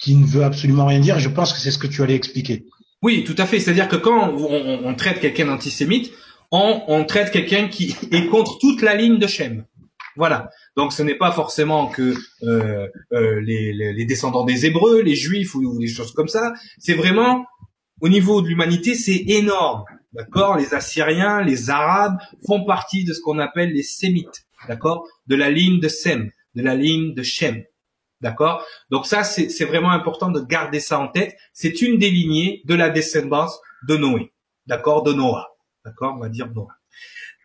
qui 0.00 0.16
ne 0.16 0.26
veut 0.26 0.44
absolument 0.44 0.86
rien 0.86 1.00
dire. 1.00 1.18
je 1.18 1.28
pense 1.28 1.52
que 1.52 1.58
c'est 1.58 1.70
ce 1.70 1.78
que 1.78 1.86
tu 1.86 2.02
allais 2.02 2.14
expliquer. 2.14 2.64
Oui, 3.02 3.24
tout 3.24 3.34
à 3.38 3.46
fait. 3.46 3.60
C'est-à-dire 3.60 3.88
que 3.88 3.96
quand 3.96 4.34
on, 4.34 4.94
traite 4.94 5.20
quelqu'un 5.20 5.46
d'antisémite, 5.46 6.12
on, 6.50 7.04
traite 7.04 7.30
quelqu'un 7.30 7.68
qui 7.68 7.94
est 8.10 8.26
contre 8.26 8.58
toute 8.58 8.82
la 8.82 8.94
ligne 8.94 9.18
de 9.18 9.26
Shem. 9.26 9.64
Voilà. 10.16 10.50
Donc 10.76 10.92
ce 10.92 11.02
n'est 11.02 11.14
pas 11.16 11.30
forcément 11.30 11.86
que 11.86 12.14
euh, 12.42 12.88
euh, 13.12 13.40
les, 13.40 13.72
les, 13.72 14.04
descendants 14.04 14.44
des 14.44 14.66
Hébreux, 14.66 15.02
les 15.02 15.14
Juifs 15.14 15.54
ou, 15.54 15.78
des 15.78 15.86
choses 15.86 16.12
comme 16.12 16.28
ça. 16.28 16.52
C'est 16.78 16.94
vraiment 16.94 17.46
au 18.00 18.08
niveau 18.08 18.42
de 18.42 18.48
l'humanité, 18.48 18.94
c'est 18.94 19.24
énorme. 19.28 19.84
D'accord? 20.12 20.56
Les 20.56 20.74
Assyriens, 20.74 21.42
les 21.42 21.70
Arabes 21.70 22.18
font 22.46 22.64
partie 22.64 23.04
de 23.04 23.12
ce 23.12 23.20
qu'on 23.20 23.38
appelle 23.38 23.72
les 23.72 23.82
Sémites. 23.82 24.46
D'accord? 24.68 25.06
De 25.26 25.36
la 25.36 25.50
ligne 25.50 25.80
de 25.80 25.88
Sem, 25.88 26.30
de 26.54 26.62
la 26.62 26.74
ligne 26.74 27.14
de 27.14 27.22
Shem. 27.22 27.62
D'accord? 28.20 28.64
Donc 28.90 29.06
ça, 29.06 29.24
c'est 29.24 29.64
vraiment 29.64 29.90
important 29.90 30.30
de 30.30 30.40
garder 30.40 30.78
ça 30.80 30.98
en 30.98 31.08
tête. 31.08 31.36
C'est 31.52 31.80
une 31.80 31.98
des 31.98 32.10
lignées 32.10 32.62
de 32.66 32.74
la 32.74 32.90
descendance 32.90 33.58
de 33.88 33.96
Noé. 33.96 34.32
D'accord? 34.66 35.02
De 35.02 35.12
Noah. 35.12 35.48
D'accord? 35.84 36.14
On 36.16 36.20
va 36.20 36.28
dire 36.28 36.50
Noah. 36.52 36.68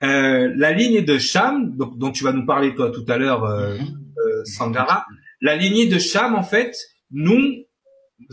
Euh, 0.04 0.52
la 0.56 0.74
lignée 0.74 1.02
de 1.02 1.18
Cham, 1.18 1.76
donc, 1.78 1.98
dont 1.98 2.12
tu 2.12 2.24
vas 2.26 2.34
nous 2.34 2.46
parler 2.46 2.76
toi 2.76 2.92
tout 2.92 3.06
à 3.08 3.18
l'heure, 3.18 3.46
euh, 3.46 3.78
mhm. 3.78 4.14
euh, 4.18 4.44
Sangara, 4.44 5.06
la 5.40 5.56
lignée 5.56 5.88
de 5.88 5.98
Cham, 5.98 6.36
en 6.36 6.44
fait, 6.44 6.76
nous 7.12 7.64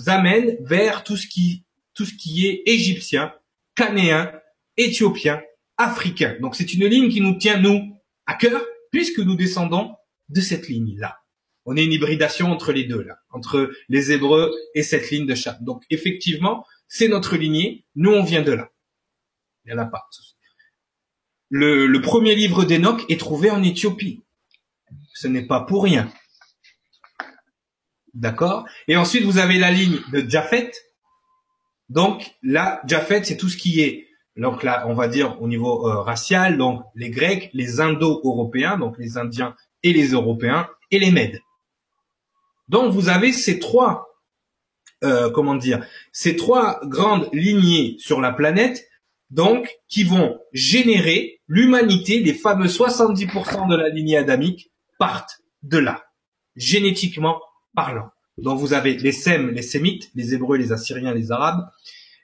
amène 0.07 0.57
vers 0.61 1.05
tout 1.05 1.17
ce 1.17 1.29
qui, 1.29 1.65
tout 1.95 2.05
ce 2.05 2.15
qui 2.15 2.47
est 2.49 2.63
égyptien, 2.67 3.33
canéen, 3.77 4.33
éthiopien, 4.77 5.41
africain. 5.77 6.37
Donc 6.41 6.57
c'est 6.57 6.75
une 6.75 6.87
ligne 6.87 7.09
qui 7.09 7.21
nous 7.21 7.39
tient, 7.39 7.61
nous, 7.61 7.97
à 8.27 8.35
cœur, 8.35 8.61
puisque 8.91 9.21
nous 9.21 9.37
descendons 9.37 9.95
de 10.29 10.41
cette 10.41 10.69
ligne-là 10.69 11.22
on 11.65 11.77
est 11.77 11.85
une 11.85 11.93
hybridation 11.93 12.51
entre 12.51 12.73
les 12.73 12.85
deux 12.85 13.03
là, 13.03 13.19
entre 13.31 13.71
les 13.89 14.13
Hébreux 14.13 14.53
et 14.75 14.83
cette 14.83 15.11
ligne 15.11 15.27
de 15.27 15.35
chat. 15.35 15.59
Donc 15.61 15.83
effectivement, 15.91 16.67
c'est 16.89 17.09
notre 17.09 17.37
lignée. 17.37 17.85
Nous, 17.95 18.11
on 18.11 18.23
vient 18.23 18.43
de 18.43 18.53
là. 18.53 18.71
Il 19.65 19.73
n'y 19.73 19.79
en 19.79 19.83
a 19.83 19.87
pas. 19.87 20.09
Le, 21.49 21.87
le 21.87 22.01
premier 22.01 22.35
livre 22.35 22.65
d'Enoch 22.65 23.05
est 23.09 23.21
trouvé 23.21 23.51
en 23.51 23.63
Éthiopie. 23.63 24.23
Ce 25.15 25.29
n'est 25.29 25.47
pas 25.47 25.61
pour 25.61 25.85
rien. 25.85 26.13
D'accord? 28.15 28.67
Et 28.89 28.97
ensuite, 28.97 29.25
vous 29.25 29.39
avez 29.39 29.59
la 29.59 29.71
ligne 29.71 29.99
de 30.13 30.29
Japhet. 30.29 30.73
Donc 31.89 32.35
là, 32.43 32.83
Japhet, 32.87 33.25
c'est 33.25 33.37
tout 33.37 33.49
ce 33.49 33.57
qui 33.57 33.81
est, 33.81 34.09
donc 34.37 34.63
là, 34.63 34.85
on 34.89 34.95
va 34.95 35.09
dire 35.09 35.41
au 35.43 35.49
niveau 35.49 35.89
euh, 35.89 36.01
racial, 36.01 36.59
donc 36.59 36.83
les 36.95 37.11
Grecs, 37.11 37.51
les 37.53 37.81
Indo-Européens, 37.81 38.79
donc 38.79 38.97
les 38.99 39.17
Indiens 39.17 39.55
et 39.83 39.93
les 39.93 40.09
Européens, 40.09 40.69
et 40.91 40.99
les 40.99 41.11
Mèdes. 41.11 41.41
Donc 42.69 42.93
vous 42.93 43.09
avez 43.09 43.33
ces 43.33 43.59
trois, 43.59 44.09
euh, 45.05 45.31
comment 45.31 45.55
dire, 45.55 45.85
ces 46.13 46.37
trois 46.37 46.81
grandes 46.85 47.29
lignées 47.33 47.97
sur 47.99 48.21
la 48.21 48.33
planète, 48.33 48.87
donc 49.31 49.69
qui 49.89 50.05
vont 50.05 50.39
générer 50.53 51.41
l'humanité, 51.49 52.21
les 52.21 52.35
fameux 52.35 52.67
70% 52.67 53.69
de 53.69 53.77
la 53.77 53.89
lignée 53.89 54.17
adamique 54.17 54.71
partent 54.99 55.41
de 55.63 55.79
là, 55.79 56.05
génétiquement 56.57 57.41
parlant. 57.75 58.11
Donc 58.39 58.59
vous 58.59 58.73
avez 58.73 58.95
les 58.95 59.13
Sem, 59.13 59.51
les 59.51 59.63
Sémites, 59.63 60.11
les 60.15 60.35
Hébreux, 60.35 60.57
les 60.57 60.73
Assyriens, 60.73 61.15
les 61.15 61.33
Arabes, 61.33 61.67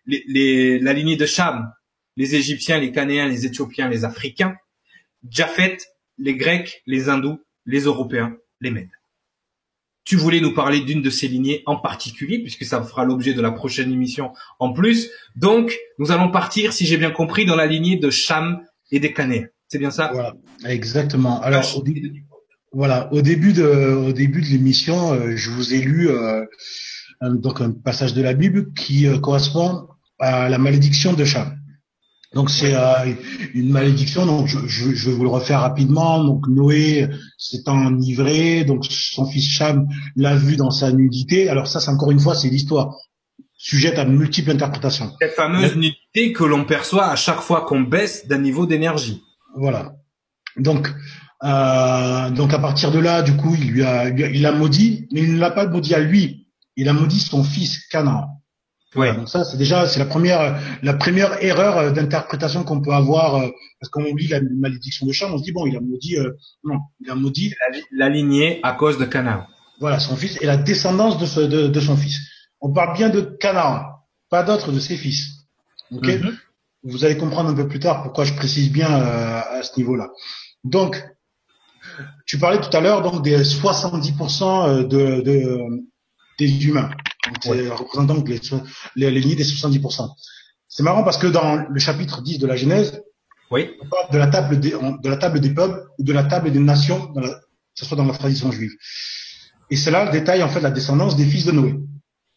la 0.06 0.92
lignée 0.92 1.16
de 1.16 1.26
Cham, 1.26 1.72
les 2.16 2.34
Égyptiens, 2.34 2.78
les 2.78 2.92
Canéens, 2.92 3.28
les 3.28 3.46
Éthiopiens, 3.46 3.88
les 3.88 4.04
Africains, 4.04 4.56
Japhet, 5.28 5.78
les 6.18 6.34
Grecs, 6.34 6.82
les 6.86 7.08
Hindous, 7.08 7.40
les 7.64 7.82
Européens, 7.82 8.36
les 8.60 8.70
Mèdes. 8.70 8.97
Tu 10.08 10.16
voulais 10.16 10.40
nous 10.40 10.54
parler 10.54 10.80
d'une 10.80 11.02
de 11.02 11.10
ces 11.10 11.28
lignées 11.28 11.62
en 11.66 11.76
particulier, 11.76 12.38
puisque 12.38 12.64
ça 12.64 12.82
fera 12.82 13.04
l'objet 13.04 13.34
de 13.34 13.42
la 13.42 13.50
prochaine 13.50 13.92
émission 13.92 14.32
en 14.58 14.72
plus. 14.72 15.10
Donc, 15.36 15.76
nous 15.98 16.10
allons 16.10 16.30
partir, 16.30 16.72
si 16.72 16.86
j'ai 16.86 16.96
bien 16.96 17.10
compris, 17.10 17.44
dans 17.44 17.56
la 17.56 17.66
lignée 17.66 17.96
de 17.96 18.08
Cham 18.08 18.62
et 18.90 19.00
des 19.00 19.12
Canéens. 19.12 19.48
C'est 19.68 19.78
bien 19.78 19.90
ça? 19.90 20.08
Voilà, 20.10 20.32
exactement. 20.64 21.42
Alors, 21.42 21.76
au, 21.76 21.84
voilà, 22.72 23.12
au 23.12 23.20
début 23.20 23.52
de, 23.52 23.66
au 23.66 24.12
début 24.14 24.40
de 24.40 24.46
l'émission, 24.46 25.12
euh, 25.12 25.36
je 25.36 25.50
vous 25.50 25.74
ai 25.74 25.82
lu 25.82 26.08
euh, 26.08 26.42
un, 27.20 27.34
donc 27.34 27.60
un 27.60 27.72
passage 27.72 28.14
de 28.14 28.22
la 28.22 28.32
Bible 28.32 28.72
qui 28.72 29.06
euh, 29.06 29.18
correspond 29.18 29.88
à 30.18 30.48
la 30.48 30.56
malédiction 30.56 31.12
de 31.12 31.24
Cham. 31.26 31.57
Donc 32.34 32.50
c'est 32.50 32.74
euh, 32.74 33.14
une 33.54 33.70
malédiction. 33.70 34.26
Donc 34.26 34.46
je, 34.46 34.58
je, 34.66 34.94
je, 34.94 35.10
vais 35.10 35.16
vous 35.16 35.22
le 35.22 35.30
refaire 35.30 35.60
rapidement. 35.60 36.22
Donc 36.22 36.46
Noé 36.48 37.08
s'est 37.38 37.68
enivré. 37.68 38.64
Donc 38.64 38.84
son 38.88 39.26
fils 39.26 39.48
Cham 39.48 39.86
l'a 40.16 40.36
vu 40.36 40.56
dans 40.56 40.70
sa 40.70 40.92
nudité. 40.92 41.48
Alors 41.48 41.66
ça, 41.66 41.80
c'est 41.80 41.90
encore 41.90 42.10
une 42.10 42.20
fois, 42.20 42.34
c'est 42.34 42.48
l'histoire. 42.48 42.96
sujette 43.56 43.98
à 43.98 44.04
multiples 44.04 44.50
interprétations. 44.50 45.12
Cette 45.20 45.34
fameuse 45.34 45.76
nudité 45.76 46.32
que 46.32 46.44
l'on 46.44 46.64
perçoit 46.64 47.06
à 47.06 47.16
chaque 47.16 47.40
fois 47.40 47.62
qu'on 47.62 47.80
baisse 47.80 48.26
d'un 48.26 48.38
niveau 48.38 48.66
d'énergie. 48.66 49.22
Voilà. 49.56 49.94
Donc, 50.58 50.92
euh, 51.44 52.30
donc 52.30 52.52
à 52.52 52.58
partir 52.58 52.90
de 52.90 52.98
là, 52.98 53.22
du 53.22 53.36
coup, 53.36 53.54
il 53.58 53.70
lui 53.70 53.84
a, 53.84 54.08
il 54.10 54.44
a 54.44 54.52
maudit, 54.52 55.08
mais 55.12 55.22
il 55.22 55.34
ne 55.34 55.38
l'a 55.38 55.50
pas 55.50 55.66
maudit 55.66 55.94
à 55.94 56.00
lui. 56.00 56.48
Il 56.76 56.88
a 56.88 56.92
maudit 56.92 57.20
son 57.20 57.42
fils 57.42 57.86
Canaan. 57.88 58.37
Donc 58.94 59.28
ça, 59.28 59.44
c'est 59.44 59.58
déjà, 59.58 59.86
c'est 59.86 59.98
la 59.98 60.06
première, 60.06 60.58
la 60.82 60.94
première 60.94 61.42
erreur 61.42 61.92
d'interprétation 61.92 62.64
qu'on 62.64 62.80
peut 62.80 62.92
avoir, 62.92 63.36
euh, 63.36 63.48
parce 63.80 63.90
qu'on 63.90 64.02
lit 64.14 64.28
la 64.28 64.40
malédiction 64.40 65.06
de 65.06 65.12
Cham, 65.12 65.32
on 65.32 65.38
se 65.38 65.42
dit 65.42 65.52
bon, 65.52 65.66
il 65.66 65.76
a 65.76 65.80
maudit, 65.80 66.16
euh, 66.16 66.32
non, 66.64 66.78
il 67.00 67.10
a 67.10 67.14
maudit 67.14 67.54
La, 67.92 68.08
lignée 68.08 68.60
à 68.62 68.72
cause 68.72 68.98
de 68.98 69.04
Canaan. 69.04 69.46
Voilà, 69.80 70.00
son 70.00 70.16
fils 70.16 70.40
et 70.40 70.46
la 70.46 70.56
descendance 70.56 71.18
de, 71.18 71.26
ce, 71.26 71.40
de, 71.40 71.68
de 71.68 71.80
son 71.80 71.96
fils. 71.96 72.18
On 72.60 72.72
parle 72.72 72.96
bien 72.96 73.10
de 73.10 73.20
Canaan, 73.20 73.82
pas 74.30 74.42
d'autres 74.42 74.72
de 74.72 74.80
ses 74.80 74.96
fils. 74.96 75.46
Ok 75.92 76.06
Mhm. 76.06 76.36
Vous 76.84 77.04
allez 77.04 77.16
comprendre 77.16 77.50
un 77.50 77.54
peu 77.54 77.66
plus 77.66 77.80
tard 77.80 78.02
pourquoi 78.04 78.24
je 78.24 78.32
précise 78.34 78.70
bien 78.70 78.88
euh, 78.88 79.40
à 79.58 79.62
ce 79.62 79.76
niveau-là. 79.78 80.10
Donc, 80.62 81.04
tu 82.24 82.38
parlais 82.38 82.60
tout 82.60 82.74
à 82.74 82.80
l'heure 82.80 83.02
donc 83.02 83.22
des 83.22 83.42
70% 83.42 84.86
de, 84.86 85.20
de 85.20 85.58
des 86.38 86.66
humains, 86.66 86.90
représentant 87.70 88.22
les, 88.24 88.42
so- 88.42 88.62
les, 88.96 89.10
les 89.10 89.20
lignées 89.20 89.36
des 89.36 89.44
70%. 89.44 90.08
C'est 90.68 90.82
marrant 90.82 91.02
parce 91.04 91.18
que 91.18 91.26
dans 91.26 91.56
le 91.68 91.78
chapitre 91.80 92.22
10 92.22 92.38
de 92.38 92.46
la 92.46 92.56
Genèse, 92.56 93.02
Oui. 93.50 93.70
on 93.82 93.88
parle 93.88 94.10
de 94.12 94.18
la 94.18 94.26
table 94.28 94.60
des, 94.60 94.74
on- 94.74 94.96
de 94.96 95.08
la 95.08 95.16
table 95.16 95.40
des 95.40 95.50
peuples 95.54 95.80
ou 95.98 96.04
de 96.04 96.12
la 96.12 96.24
table 96.24 96.50
des 96.52 96.58
nations, 96.60 97.06
dans 97.14 97.20
la, 97.20 97.28
que 97.30 97.34
ce 97.74 97.84
soit 97.84 97.96
dans 97.96 98.04
la 98.04 98.12
tradition 98.14 98.50
juive. 98.52 98.72
Et 99.70 99.76
cela 99.76 100.10
détaille 100.10 100.42
en 100.42 100.48
fait 100.48 100.60
la 100.60 100.70
descendance 100.70 101.16
des 101.16 101.26
fils 101.26 101.44
de 101.44 101.52
Noé. 101.52 101.74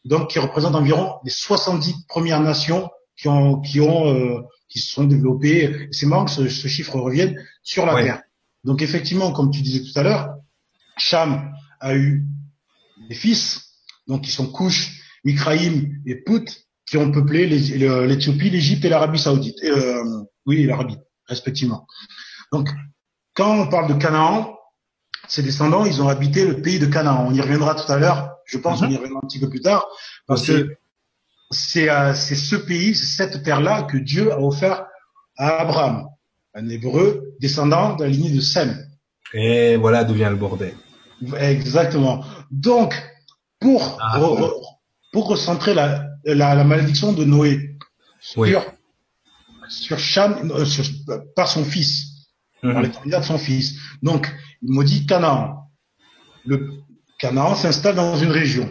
Donc, 0.06 0.32
qui 0.32 0.40
représente 0.40 0.76
environ 0.76 1.14
les 1.24 1.30
70 1.32 2.06
premières 2.08 2.42
nations 2.42 2.90
qui 3.18 3.28
ont, 3.28 3.60
qui 3.62 3.80
ont, 3.80 4.08
euh, 4.14 4.42
qui 4.68 4.80
se 4.80 4.90
sont 4.92 5.04
développées. 5.04 5.88
C'est 5.92 6.08
marrant 6.08 6.26
que 6.26 6.32
ce, 6.32 6.50
ce 6.50 6.68
chiffre 6.68 6.96
revienne 6.98 7.36
sur 7.62 7.86
la 7.86 7.94
Ouais. 7.96 8.04
terre. 8.06 8.22
Donc, 8.64 8.82
effectivement, 8.82 9.32
comme 9.32 9.52
tu 9.52 9.62
disais 9.62 9.82
tout 9.84 9.98
à 10.00 10.04
l'heure, 10.04 10.36
Cham 10.98 11.54
a 11.80 11.96
eu 11.96 12.26
des 13.10 13.16
fils, 13.16 13.71
donc 14.08 14.22
qui 14.24 14.32
sont 14.32 14.52
Cush, 14.52 15.02
Mikraïm 15.24 16.02
et 16.06 16.16
Put, 16.16 16.46
qui 16.86 16.98
ont 16.98 17.12
peuplé 17.12 17.48
l'Éthiopie, 17.48 18.50
l'Égypte 18.50 18.84
et 18.86 18.90
l'Arabie 18.90 19.20
Saoudite. 19.20 19.58
Et, 19.64 19.70
euh, 19.70 20.04
oui, 20.46 20.66
l'Arabie, 20.66 20.98
respectivement. 21.28 21.86
Donc, 22.52 22.70
quand 23.34 23.60
on 23.62 23.68
parle 23.68 23.88
de 23.94 24.00
Canaan, 24.02 24.56
ses 25.28 25.44
descendants, 25.44 25.86
ils 25.86 26.02
ont 26.02 26.10
habité 26.10 26.46
le 26.46 26.62
pays 26.62 26.80
de 26.80 26.88
Canaan. 26.88 27.26
On 27.30 27.34
y 27.34 27.40
reviendra 27.40 27.76
tout 27.76 27.90
à 27.92 27.98
l'heure. 27.98 28.32
Je 28.46 28.58
pense 28.58 28.82
Mhm. 28.82 28.88
qu'on 28.88 28.94
y 28.94 28.98
reviendra 28.98 29.20
un 29.24 29.28
petit 29.28 29.40
peu 29.40 29.50
plus 29.50 29.62
tard, 29.62 29.86
parce 30.28 30.46
que 30.48 30.76
c'est 31.52 31.90
euh, 31.90 32.14
ce 32.14 32.56
pays, 32.56 32.96
c'est 32.96 33.06
cette 33.24 33.44
terre-là 33.44 33.84
que 33.84 33.98
Dieu 33.98 34.32
a 34.34 34.40
offert 34.42 34.86
à 35.38 35.62
Abraham, 35.62 36.08
un 36.54 36.68
Hébreu 36.68 37.36
descendant 37.40 37.96
de 37.96 38.04
la 38.04 38.10
lignée 38.10 38.32
de 38.32 38.42
Sem. 38.42 38.76
Et 39.34 39.78
voilà 39.78 40.04
d'où 40.04 40.14
vient 40.14 40.30
le 40.30 40.36
bordel. 40.36 40.74
Exactement. 41.38 42.26
Donc, 42.50 42.94
pour 43.62 43.98
Ah, 44.02 44.18
re- 44.18 44.22
bon. 44.22 44.36
re- 44.42 44.52
pour 45.14 45.28
recentrer 45.28 45.74
la, 45.74 46.06
la, 46.26 46.56
la 46.56 46.64
malédiction 46.64 47.14
de 47.14 47.24
Noé 47.24 47.78
sur 48.20 48.42
Oui. 48.42 48.54
sur 49.70 49.98
Cham, 50.00 50.52
euh, 50.52 50.66
sur- 50.66 50.84
son 51.48 51.64
fils, 51.64 52.28
par 52.62 52.82
les 52.82 52.92
candidats 52.92 53.20
de 53.22 53.26
son 53.26 53.38
fils. 53.38 53.78
Donc, 54.02 54.30
il 54.62 54.72
maudit 54.72 55.06
Canaan. 55.06 55.70
Le 56.46 56.70
Canaan 57.20 57.56
s'installe 57.56 57.96
dans 57.96 58.18
une 58.18 58.32
région. 58.32 58.68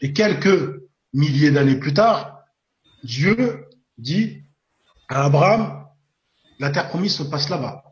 Et 0.00 0.12
quelques 0.12 0.80
milliers 1.12 1.50
d'années 1.50 1.76
plus 1.76 1.94
tard, 1.94 2.40
Dieu 3.02 3.64
dit 3.98 4.42
à 5.08 5.24
Abraham, 5.24 5.84
la 6.58 6.70
terre 6.70 6.88
promise 6.88 7.14
se 7.16 7.22
passe 7.24 7.48
là-bas. 7.48 7.82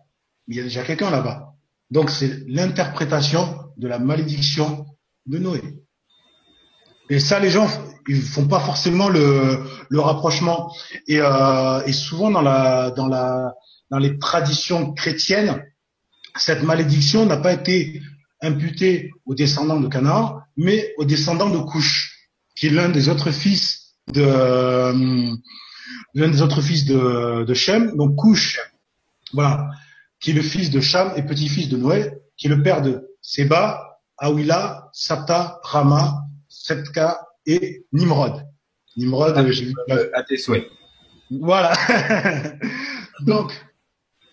Il 0.48 0.56
y 0.56 0.60
a 0.60 0.62
déjà 0.64 0.82
quelqu'un 0.82 1.10
là-bas. 1.10 1.54
Donc, 1.90 2.10
c'est 2.10 2.44
l'interprétation 2.48 3.60
de 3.76 3.88
la 3.88 3.98
malédiction 3.98 4.86
de 5.26 5.38
Noé. 5.38 5.62
Et 7.10 7.20
ça, 7.20 7.38
les 7.38 7.50
gens, 7.50 7.68
ils 8.08 8.22
font 8.22 8.46
pas 8.46 8.60
forcément 8.60 9.08
le, 9.08 9.58
le 9.88 10.00
rapprochement. 10.00 10.74
Et, 11.06 11.20
euh, 11.20 11.82
et 11.84 11.92
souvent 11.92 12.30
dans 12.30 12.42
la, 12.42 12.90
dans 12.90 13.06
la, 13.06 13.52
dans 13.90 13.98
les 13.98 14.18
traditions 14.18 14.92
chrétiennes, 14.92 15.62
cette 16.36 16.62
malédiction 16.62 17.26
n'a 17.26 17.36
pas 17.36 17.52
été 17.52 18.02
imputée 18.40 19.10
aux 19.24 19.34
descendants 19.34 19.80
de 19.80 19.88
Canaan, 19.88 20.40
mais 20.56 20.92
aux 20.98 21.04
descendants 21.04 21.50
de 21.50 21.58
Cush, 21.58 22.28
qui 22.56 22.66
est 22.66 22.70
l'un 22.70 22.88
des 22.88 23.08
autres 23.08 23.30
fils 23.30 23.94
de, 24.12 24.22
euh, 24.24 25.32
l'un 26.14 26.28
des 26.28 26.42
autres 26.42 26.60
fils 26.60 26.84
de, 26.84 27.44
de 27.44 27.54
Shem. 27.54 27.96
Donc 27.96 28.16
Cush, 28.20 28.60
voilà, 29.32 29.68
qui 30.20 30.30
est 30.30 30.34
le 30.34 30.42
fils 30.42 30.70
de 30.70 30.80
Cham 30.80 31.12
et 31.16 31.22
petit-fils 31.22 31.68
de 31.68 31.76
Noé, 31.76 32.12
qui 32.36 32.46
est 32.46 32.50
le 32.50 32.62
père 32.62 32.82
de 32.82 33.08
Séba, 33.20 33.98
Awila, 34.18 34.88
Sata, 34.92 35.60
Rama, 35.62 36.23
Setka 36.62 37.20
et 37.46 37.84
Nimrod. 37.92 38.46
Nimrod, 38.96 39.36
euh, 39.36 39.50
j'ai 39.52 39.66
vu. 39.66 39.74
Euh, 39.90 40.08
à 40.14 40.22
tes 40.22 40.36
souhaits. 40.36 40.68
Voilà. 41.30 41.72
Donc, 43.20 43.52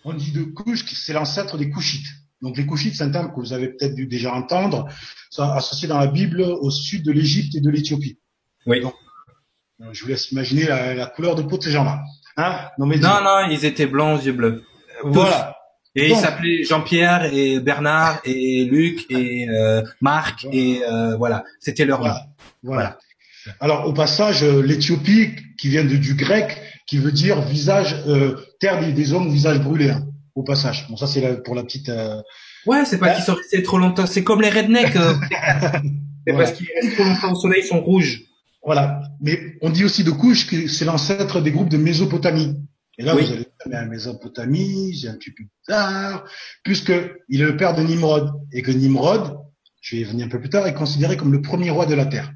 on 0.04 0.12
dit 0.14 0.32
de 0.32 0.44
Couche 0.44 0.84
que 0.84 0.94
c'est 0.94 1.12
l'ancêtre 1.12 1.56
des 1.58 1.70
Couchites. 1.70 2.06
Donc 2.40 2.56
les 2.56 2.66
Couchites, 2.66 2.94
c'est 2.96 3.04
un 3.04 3.10
terme 3.10 3.32
que 3.32 3.38
vous 3.40 3.52
avez 3.52 3.68
peut-être 3.68 3.94
dû 3.94 4.06
déjà 4.06 4.32
entendre, 4.34 4.88
associé 5.38 5.86
dans 5.88 5.98
la 5.98 6.08
Bible 6.08 6.42
au 6.42 6.70
sud 6.70 7.04
de 7.04 7.12
l'Égypte 7.12 7.54
et 7.54 7.60
de 7.60 7.70
l'Éthiopie. 7.70 8.18
Oui. 8.66 8.80
Donc, 8.80 8.94
Euh, 9.80 9.90
Je 9.92 10.02
vous 10.02 10.08
laisse 10.10 10.30
imaginer 10.32 10.64
la, 10.64 10.94
la 10.94 11.06
couleur 11.06 11.34
de 11.34 11.42
peau 11.42 11.56
de 11.58 11.62
ces 11.62 11.70
gens-là. 11.70 12.00
Hein? 12.36 12.68
Non, 12.78 12.86
mais 12.86 12.96
Non, 12.98 13.20
non, 13.22 13.48
ils 13.50 13.64
étaient 13.64 13.86
blancs 13.86 14.20
aux 14.20 14.24
yeux 14.24 14.32
bleus. 14.32 14.64
voilà. 15.04 15.56
Et 15.94 16.08
Donc- 16.08 16.18
ils 16.18 16.20
s'appelaient 16.22 16.64
Jean-Pierre 16.64 17.32
et 17.34 17.60
Bernard 17.60 18.20
et 18.24 18.64
Luc 18.64 19.04
et 19.10 19.46
euh, 19.48 19.82
Marc 20.00 20.46
et 20.50 20.82
euh, 20.90 21.16
voilà, 21.16 21.44
c'était 21.60 21.84
leur 21.84 22.00
nom. 22.00 22.06
Voilà. 22.06 22.26
Voilà. 22.62 22.98
Alors 23.60 23.86
au 23.86 23.92
passage, 23.92 24.42
euh, 24.44 24.62
l'Éthiopie, 24.62 25.30
qui 25.58 25.68
vient 25.68 25.84
de- 25.84 25.96
du 25.96 26.14
grec, 26.14 26.56
qui 26.86 26.98
veut 26.98 27.12
dire 27.12 27.40
visage, 27.42 27.96
euh, 28.06 28.36
terre 28.60 28.80
des, 28.80 28.92
des 28.92 29.12
hommes, 29.12 29.30
visage 29.30 29.60
brûlé. 29.60 29.90
hein, 29.90 30.06
au 30.34 30.42
passage. 30.44 30.86
Bon, 30.88 30.96
ça 30.96 31.06
c'est 31.06 31.42
pour 31.42 31.54
la 31.54 31.62
petite. 31.62 31.88
euh, 31.90 32.22
Ouais, 32.64 32.84
c'est 32.86 32.98
pas 32.98 33.10
qu'ils 33.10 33.24
sont 33.24 33.34
restés 33.34 33.62
trop 33.62 33.76
longtemps. 33.78 34.06
C'est 34.06 34.24
comme 34.24 34.40
les 34.40 34.48
rednecks. 34.48 34.96
euh. 34.96 35.12
c'est 36.26 36.32
parce 36.32 36.52
qu'ils 36.52 36.68
restent 36.80 36.94
trop 36.94 37.04
longtemps 37.04 37.32
au 37.32 37.34
soleil, 37.34 37.62
ils 37.64 37.68
sont 37.68 37.80
rouges. 37.82 38.22
Voilà. 38.64 39.02
Mais 39.20 39.56
on 39.60 39.70
dit 39.70 39.84
aussi 39.84 40.04
de 40.04 40.10
Couche 40.10 40.46
que 40.46 40.68
c'est 40.68 40.84
l'ancêtre 40.84 41.40
des 41.42 41.50
groupes 41.50 41.68
de 41.68 41.76
Mésopotamie. 41.76 42.56
Et 42.98 43.02
là, 43.04 43.14
Oui. 43.16 43.22
vous 43.24 43.32
allez 43.32 43.38
dire, 43.44 43.52
mais 43.66 43.72
la 43.72 43.84
Mésopotamie, 43.86 44.96
c'est 45.00 45.08
un 45.08 45.14
petit 45.16 45.30
peu 45.32 45.44
bizarre, 45.66 46.24
puisque 46.62 46.92
il 47.28 47.40
est 47.40 47.44
le 47.44 47.56
père 47.56 47.74
de 47.74 47.82
Nimrod. 47.82 48.30
Et 48.52 48.62
que 48.62 48.70
Nimrod, 48.70 49.38
je 49.80 49.96
vais 49.96 50.02
y 50.02 50.04
venir 50.04 50.26
un 50.26 50.28
peu 50.28 50.40
plus 50.40 50.50
tard, 50.50 50.66
est 50.66 50.74
considéré 50.74 51.16
comme 51.16 51.32
le 51.32 51.40
premier 51.42 51.70
roi 51.70 51.86
de 51.86 51.94
la 51.94 52.06
terre. 52.06 52.30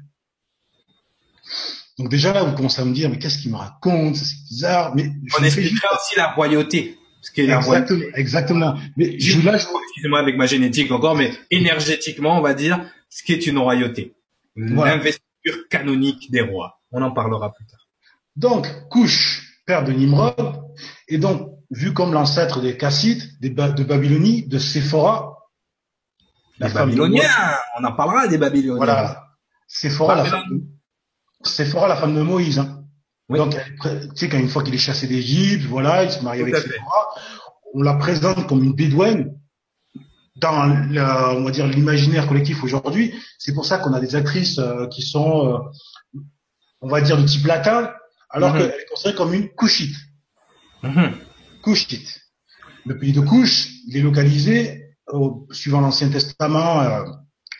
Donc 1.97 2.09
déjà 2.09 2.33
là, 2.33 2.43
vous 2.43 2.55
commencez 2.55 2.81
à 2.81 2.85
me 2.85 2.93
dire, 2.93 3.09
mais 3.09 3.17
qu'est-ce 3.17 3.39
qu'il 3.39 3.51
me 3.51 3.57
raconte 3.57 4.15
C'est 4.15 4.35
bizarre. 4.49 4.95
Mais 4.95 5.09
On 5.39 5.43
expliquera 5.43 5.95
aussi 5.95 6.15
la 6.17 6.31
royauté. 6.33 6.97
Ce 7.21 7.31
qui 7.31 7.41
est 7.41 7.47
la 7.47 7.59
royauté. 7.59 7.93
Exactement, 8.15 8.73
exactement. 8.75 8.91
Mais 8.97 9.19
je, 9.19 9.41
là, 9.43 9.57
je- 9.57 9.65
Excusez-moi 9.87 10.19
avec 10.19 10.37
ma 10.37 10.45
génétique 10.45 10.91
encore, 10.91 11.15
mais 11.15 11.31
énergétiquement, 11.49 12.37
on 12.37 12.41
va 12.41 12.53
dire 12.53 12.87
ce 13.09 13.23
qui 13.23 13.33
est 13.33 13.47
une 13.47 13.57
royauté. 13.57 14.13
Voilà. 14.55 14.95
L'investiture 14.97 15.67
canonique 15.69 16.29
des 16.31 16.41
rois. 16.41 16.79
On 16.91 17.01
en 17.01 17.11
parlera 17.11 17.51
plus 17.53 17.65
tard. 17.65 17.87
donc 18.35 18.67
Couche, 18.89 19.46
père 19.67 19.83
de 19.83 19.91
Nimrod, 19.91 20.33
est 21.09 21.17
donc 21.17 21.51
vu 21.69 21.93
comme 21.93 22.13
l'ancêtre 22.13 22.61
des 22.61 22.77
Kassites, 22.77 23.39
des 23.41 23.49
Ba- 23.51 23.69
de 23.71 23.83
Babylonie, 23.83 24.47
de 24.47 24.57
Séphora, 24.57 25.37
Les 26.59 26.69
femme 26.69 26.89
de 26.89 26.95
Babyloniens, 26.95 27.29
on 27.77 27.83
en 27.83 27.91
parlera 27.91 28.27
des 28.27 28.37
Babyloniens. 28.37 28.77
Voilà. 28.77 29.25
Séphora, 29.67 30.15
la 30.15 30.23
femme 30.25 30.49
de, 30.49 30.63
Séphora, 31.47 31.87
la 31.89 31.97
femme 31.97 32.15
de 32.15 32.21
Moïse. 32.21 32.59
Hein. 32.59 32.85
Oui. 33.29 33.37
Donc, 33.39 33.55
tu 33.83 33.89
sais, 34.15 34.29
quand 34.29 34.39
une 34.39 34.47
fois 34.47 34.63
qu'il 34.63 34.73
est 34.73 34.77
chassé 34.79 35.05
d'Égypte, 35.05 35.65
voilà, 35.65 36.05
il 36.05 36.11
se 36.11 36.23
marie 36.23 36.39
Tout 36.39 36.45
avec. 36.45 36.55
Séphora, 36.63 37.07
on 37.73 37.81
la 37.81 37.95
présente 37.95 38.47
comme 38.47 38.63
une 38.63 38.73
bédouine 38.73 39.33
dans 40.37 40.65
la- 40.91 41.31
on 41.33 41.43
va 41.43 41.51
dire 41.51 41.67
l'imaginaire 41.67 42.25
collectif 42.27 42.63
aujourd'hui. 42.63 43.13
C'est 43.37 43.53
pour 43.53 43.65
ça 43.65 43.79
qu'on 43.79 43.91
a 43.93 43.99
des 43.99 44.15
actrices 44.15 44.59
euh, 44.59 44.87
qui 44.87 45.01
sont, 45.01 45.45
euh, 45.53 46.19
on 46.79 46.87
va 46.87 47.01
dire, 47.01 47.17
de 47.17 47.25
type 47.25 47.45
latin, 47.45 47.91
alors 48.37 48.53
Mhm. 48.53 48.59
qu'elle 48.59 48.69
est 48.79 48.85
considérée 48.89 49.15
comme 49.15 49.33
une 49.33 49.49
couchite. 49.49 49.95
Mhm. 50.83 51.11
Couchite. 51.61 52.21
Le 52.85 52.97
pays 52.97 53.11
de 53.11 53.21
Couche, 53.21 53.67
il 53.87 53.97
est 53.97 54.01
localisé, 54.01 54.83
au- 55.11 55.47
suivant 55.51 55.81
l'Ancien 55.81 56.09
Testament, 56.09 56.81
euh, 56.81 57.03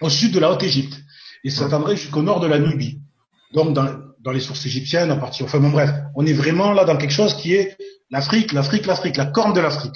au 0.01 0.09
sud 0.09 0.31
de 0.31 0.39
la 0.39 0.51
Haute-Égypte. 0.51 0.97
Et 1.43 1.49
s'étendrait 1.49 1.95
jusqu'au 1.97 2.21
nord 2.21 2.39
de 2.39 2.47
la 2.47 2.59
Nubie. 2.59 3.01
Donc, 3.53 3.73
dans, 3.73 3.87
dans 4.19 4.31
les 4.31 4.39
sources 4.39 4.65
égyptiennes, 4.65 5.11
à 5.11 5.15
partir, 5.17 5.45
enfin 5.45 5.59
bon, 5.59 5.69
bref, 5.69 5.89
on 6.15 6.25
est 6.25 6.33
vraiment 6.33 6.71
là 6.73 6.83
dans 6.85 6.97
quelque 6.97 7.13
chose 7.13 7.33
qui 7.35 7.53
est 7.53 7.77
l'Afrique, 8.09 8.51
l'Afrique, 8.53 8.85
l'Afrique, 8.85 9.17
la 9.17 9.27
corne 9.27 9.53
de 9.53 9.59
l'Afrique. 9.61 9.95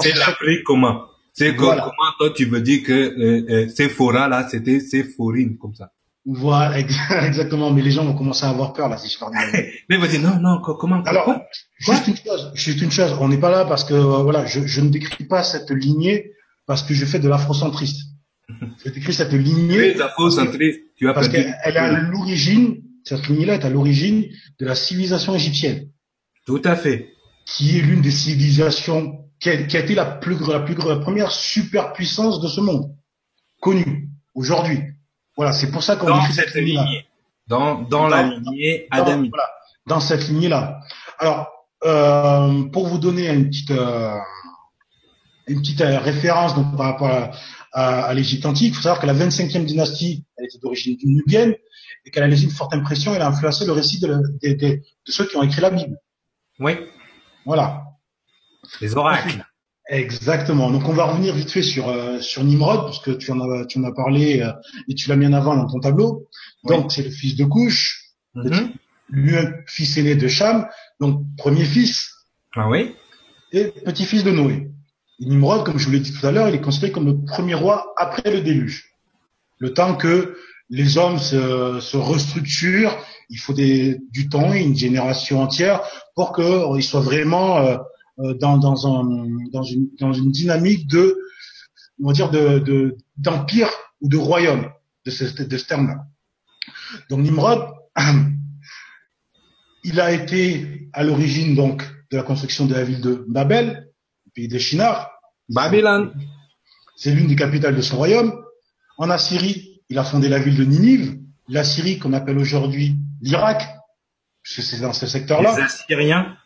C'est 0.00 0.12
ce- 0.12 0.18
l'Afrique 0.18 0.62
comment 0.64 1.02
C'est 1.32 1.50
Voilà. 1.52 1.82
comment 1.82 2.10
toi 2.18 2.30
tu 2.34 2.46
me 2.46 2.60
dis 2.60 2.82
que 2.82 2.92
euh, 2.92 3.46
euh, 3.50 3.68
Sephora 3.68 4.26
là 4.28 4.48
c'était 4.48 4.80
Séphorine 4.80 5.58
comme 5.58 5.74
ça. 5.74 5.90
Voilà, 6.26 6.80
exactement. 7.26 7.70
Mais 7.70 7.82
les 7.82 7.92
gens 7.92 8.04
vont 8.04 8.14
commencer 8.14 8.44
à 8.44 8.50
avoir 8.50 8.72
peur 8.72 8.88
là 8.88 8.98
si 8.98 9.08
je 9.08 9.18
leur 9.20 9.30
dis. 9.30 9.36
mais 9.88 9.96
vas-y, 9.96 10.18
non, 10.18 10.38
non, 10.40 10.60
comment 10.60 11.02
Alors, 11.04 11.32
juste 11.78 12.08
une 12.08 12.16
chose, 12.16 12.52
juste 12.54 12.82
une 12.82 12.90
chose. 12.90 13.16
On 13.20 13.28
n'est 13.28 13.38
pas 13.38 13.50
là 13.50 13.64
parce 13.64 13.84
que 13.84 13.94
euh, 13.94 14.22
voilà, 14.22 14.44
je, 14.44 14.66
je, 14.66 14.80
ne 14.80 14.88
décris 14.88 15.24
pas 15.24 15.44
cette 15.44 15.70
lignée 15.70 16.32
parce 16.66 16.82
que 16.82 16.94
je 16.94 17.06
fais 17.06 17.20
de 17.20 17.28
l'afrocentriste. 17.28 18.02
je 18.84 18.90
décris 18.90 19.14
cette 19.14 19.32
lignée. 19.32 19.78
Oui, 19.78 19.94
l'afrocentriste. 19.94 20.80
Tu 20.96 21.06
parce 21.12 21.28
qu'elle 21.28 21.46
est 21.46 21.76
à 21.76 21.92
l'origine, 21.92 22.82
cette 23.04 23.28
lignée-là 23.28 23.54
est 23.54 23.64
à 23.64 23.70
l'origine 23.70 24.24
de 24.58 24.66
la 24.66 24.74
civilisation 24.74 25.34
égyptienne. 25.34 25.90
Tout 26.44 26.62
à 26.64 26.74
fait. 26.74 27.12
Qui 27.44 27.78
est 27.78 27.82
l'une 27.82 28.00
des 28.00 28.10
civilisations 28.10 29.26
qui 29.38 29.50
a, 29.50 29.62
qui 29.62 29.76
a 29.76 29.80
été 29.80 29.94
la 29.94 30.06
plus, 30.06 30.36
la 30.48 30.60
plus 30.60 30.74
la 30.74 30.96
première 30.96 31.30
superpuissance 31.30 32.40
de 32.40 32.48
ce 32.48 32.60
monde 32.60 32.96
connue 33.60 34.08
aujourd'hui. 34.34 34.80
Voilà, 35.36 35.52
c'est 35.52 35.70
pour 35.70 35.82
ça 35.82 35.96
qu'on 35.96 36.06
dans 36.06 36.22
cette 36.30 36.54
lignée, 36.54 37.06
dans, 37.46 37.82
dans, 37.82 38.08
la 38.08 38.22
lignée 38.22 38.86
adamique. 38.90 39.30
Voilà, 39.32 39.50
dans 39.86 40.00
cette 40.00 40.28
lignée-là. 40.28 40.80
Alors, 41.18 41.48
euh, 41.84 42.64
pour 42.64 42.88
vous 42.88 42.98
donner 42.98 43.28
une 43.28 43.48
petite 43.48 43.70
euh, 43.70 44.16
une 45.46 45.60
petite 45.60 45.82
euh, 45.82 45.98
référence 45.98 46.54
donc 46.54 46.76
par 46.76 46.86
rapport 46.86 47.10
à, 47.10 47.30
à, 47.72 48.04
à 48.06 48.14
l'Égypte 48.14 48.46
antique, 48.46 48.68
il 48.68 48.74
faut 48.74 48.82
savoir 48.82 49.00
que 49.00 49.06
la 49.06 49.14
25e 49.14 49.64
dynastie, 49.64 50.24
elle 50.36 50.46
était 50.46 50.58
d'origine 50.58 50.96
nubienne 51.04 51.54
et 52.04 52.10
qu'elle 52.10 52.22
a 52.22 52.28
laissé 52.28 52.44
une 52.44 52.50
forte 52.50 52.72
impression. 52.74 53.14
Elle 53.14 53.22
a 53.22 53.28
influencé 53.28 53.66
le 53.66 53.72
récit 53.72 54.00
de, 54.00 54.08
de, 54.08 54.52
de, 54.52 54.54
de 54.54 54.82
ceux 55.04 55.26
qui 55.26 55.36
ont 55.36 55.42
écrit 55.42 55.60
la 55.60 55.70
Bible. 55.70 55.98
Oui. 56.58 56.78
Voilà. 57.44 57.84
Les 58.80 58.96
oracles. 58.96 59.44
Exactement. 59.88 60.70
Donc 60.70 60.88
on 60.88 60.92
va 60.92 61.04
revenir 61.04 61.34
vite 61.34 61.50
fait 61.50 61.62
sur 61.62 61.88
euh, 61.88 62.20
sur 62.20 62.42
Nimrod 62.42 62.82
parce 62.82 62.98
que 62.98 63.12
tu 63.12 63.30
en 63.30 63.40
as 63.40 63.66
tu 63.66 63.78
en 63.78 63.84
as 63.84 63.92
parlé 63.92 64.42
euh, 64.42 64.52
et 64.88 64.94
tu 64.94 65.08
l'as 65.08 65.16
mis 65.16 65.26
en 65.26 65.32
avant 65.32 65.54
dans 65.56 65.66
ton 65.66 65.78
tableau. 65.78 66.26
Donc 66.64 66.90
c'est 66.90 67.02
le 67.02 67.10
fils 67.10 67.36
de 67.36 67.44
Couche, 67.44 68.10
mm 68.34 68.68
lui 69.08 69.34
fils 69.66 69.96
aîné 69.98 70.14
de 70.16 70.28
Cham, 70.28 70.66
donc 71.00 71.22
premier 71.36 71.64
fils. 71.64 72.10
Ah 72.54 72.68
oui. 72.68 72.94
Et 73.52 73.66
petit-fils 73.84 74.24
de 74.24 74.30
Noé. 74.30 74.68
Nimrod, 75.20 75.64
comme 75.64 75.78
je 75.78 75.86
vous 75.86 75.92
l'ai 75.92 76.00
dit 76.00 76.12
tout 76.12 76.26
à 76.26 76.32
l'heure, 76.32 76.48
il 76.48 76.54
est 76.54 76.60
considéré 76.60 76.92
comme 76.92 77.06
le 77.06 77.24
premier 77.24 77.54
roi 77.54 77.94
après 77.96 78.30
le 78.30 78.40
déluge. 78.40 78.90
Le 79.58 79.72
temps 79.72 79.94
que 79.94 80.36
les 80.68 80.98
hommes 80.98 81.18
se, 81.18 81.78
se 81.80 81.96
restructurent, 81.96 82.98
il 83.30 83.38
faut 83.38 83.52
des, 83.52 83.98
du 84.10 84.28
temps 84.28 84.52
et 84.52 84.62
une 84.62 84.76
génération 84.76 85.40
entière 85.40 85.82
pour 86.14 86.34
qu'ils 86.34 86.82
soient 86.82 87.00
vraiment 87.00 87.58
euh, 87.58 87.62
euh, 87.72 87.78
dans, 88.18 88.58
dans, 88.58 88.86
un, 88.86 89.04
dans, 89.52 89.62
une, 89.62 89.88
dans 90.00 90.12
une 90.12 90.30
dynamique 90.30 90.86
de, 90.88 91.18
on 92.02 92.08
va 92.08 92.12
dire, 92.12 92.30
de, 92.30 92.96
d'empire 93.16 93.68
ou 94.00 94.08
de 94.08 94.16
royaume 94.16 94.70
de 95.04 95.10
ce, 95.10 95.42
de 95.42 95.56
ce 95.56 95.66
terme-là. 95.66 96.06
Donc 97.10 97.20
Nimrod, 97.20 97.66
il 99.84 100.00
a 100.00 100.12
été 100.12 100.88
à 100.92 101.04
l'origine 101.04 101.54
donc 101.54 101.82
de 102.10 102.16
la 102.16 102.22
construction 102.22 102.66
de 102.66 102.74
la 102.74 102.84
ville 102.84 103.00
de 103.00 103.24
Babel, 103.28 103.88
le 104.26 104.30
pays 104.34 104.48
des 104.48 104.58
Chinards. 104.58 105.10
Babylone. 105.48 106.12
C'est 106.96 107.12
l'une 107.12 107.28
des 107.28 107.36
capitales 107.36 107.76
de 107.76 107.82
son 107.82 107.96
royaume. 107.96 108.42
En 108.98 109.10
Assyrie, 109.10 109.82
il 109.88 109.98
a 109.98 110.04
fondé 110.04 110.28
la 110.28 110.38
ville 110.38 110.56
de 110.56 110.64
Ninive, 110.64 111.18
la 111.48 111.62
Syrie 111.62 111.98
qu'on 111.98 112.12
appelle 112.14 112.38
aujourd'hui 112.38 112.96
l'Irak, 113.20 113.62
puisque 114.42 114.62
c'est 114.62 114.80
dans 114.80 114.92
ce 114.92 115.06
secteur-là. 115.06 115.56
Les 115.56 115.62
Assyriens. 115.62 116.36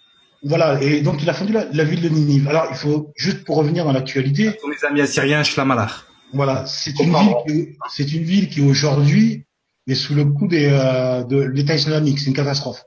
Voilà, 0.43 0.83
et 0.83 1.03
donc 1.03 1.23
il 1.23 1.29
a 1.29 1.35
fondu 1.35 1.53
la, 1.53 1.85
ville 1.85 2.01
de 2.01 2.09
Ninive. 2.09 2.49
Alors 2.49 2.67
il 2.71 2.77
faut 2.77 3.13
juste 3.17 3.45
pour 3.45 3.57
revenir 3.57 3.85
dans 3.85 3.93
l'actualité. 3.93 4.53
Pour 4.53 4.71
les 4.71 4.85
amis 4.85 5.03
assyriens, 5.03 5.43
Shlamalar. 5.43 6.07
Voilà, 6.33 6.65
c'est 6.67 6.99
une, 7.01 7.13
ville 7.13 7.35
qui, 7.47 7.77
c'est 7.91 8.13
une 8.13 8.23
ville 8.23 8.49
qui 8.49 8.61
aujourd'hui 8.61 9.45
est 9.87 9.95
sous 9.95 10.15
le 10.15 10.25
coup 10.25 10.47
des, 10.47 10.67
euh, 10.67 11.25
de 11.25 11.41
l'État 11.41 11.75
islamique. 11.75 12.21
C'est 12.21 12.29
une 12.29 12.37
catastrophe. 12.37 12.85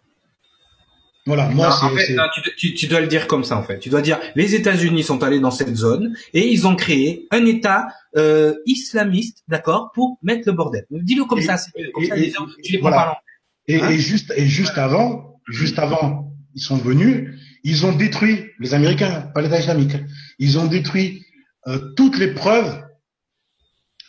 Voilà, 1.26 1.47
moi 1.49 1.72
c'est. 2.06 2.18
tu, 2.58 2.74
tu, 2.74 2.88
dois 2.88 2.99
le 2.99 3.08
dire 3.08 3.28
comme 3.28 3.43
ça 3.43 3.56
en 3.56 3.64
fait. 3.64 3.80
Tu 3.80 3.89
dois 3.89 4.01
dire 4.01 4.20
les 4.36 4.56
États-Unis 4.56 5.04
sont 5.04 5.24
allés 5.24 5.39
dans 5.39 5.51
cette 5.51 5.74
zone 5.76 6.16
et 6.34 6.47
ils 6.47 6.68
ont 6.68 6.76
créé 6.76 7.28
un 7.32 7.45
État 7.45 7.88
euh, 8.18 8.56
islamiste, 8.66 9.43
d'accord, 9.47 9.91
pour 9.93 10.18
mettre 10.22 10.43
le 10.47 10.54
bordel. 10.54 10.86
Dis-le 10.89 11.24
comme 11.24 11.41
ça, 11.41 11.56
comme 11.93 12.06
ça, 12.06 12.16
les 12.16 12.34
tu 12.62 12.74
les 12.74 12.80
voilà. 12.80 13.22
Et, 13.68 13.80
hein 13.80 13.89
et, 13.89 13.97
juste 13.97 14.34
et 14.36 14.45
juste 14.45 14.78
avant, 14.78 15.39
juste 15.47 15.80
avant, 15.80 16.34
ils 16.56 16.62
sont 16.62 16.76
venus 16.76 17.39
ils 17.64 17.86
ont 17.86 17.93
détruit, 17.93 18.51
les 18.59 18.74
Américains, 18.74 19.32
pas 19.34 19.41
l'État 19.41 19.59
islamique, 19.59 19.95
ils 20.38 20.59
ont 20.59 20.66
détruit 20.66 21.26
euh, 21.68 21.93
toutes 21.95 22.18
les 22.18 22.34
preuves 22.34 22.84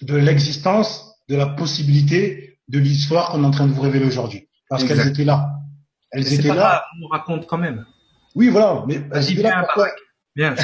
de 0.03 0.17
l'existence, 0.17 1.15
de 1.29 1.37
la 1.37 1.47
possibilité 1.47 2.59
de 2.69 2.79
l'histoire 2.79 3.31
qu'on 3.31 3.45
est 3.45 3.47
en 3.47 3.51
train 3.51 3.67
de 3.67 3.73
vous 3.73 3.83
révéler 3.83 4.07
aujourd'hui. 4.07 4.49
Parce 4.69 4.85
qu'elles 4.85 5.07
étaient 5.07 5.25
là. 5.25 5.51
Elles 6.11 6.33
étaient 6.33 6.49
pas 6.49 6.55
là. 6.55 6.63
Grave, 6.63 6.83
on 6.97 7.01
nous 7.01 7.09
raconte 7.09 7.47
quand 7.47 7.59
même. 7.59 7.87
Oui, 8.35 8.49
voilà. 8.49 8.85
Mais 8.87 9.01
elles 9.13 9.33
étaient 9.33 9.43
là 9.43 9.65
pourquoi 9.65 9.89
Bien, 10.35 10.57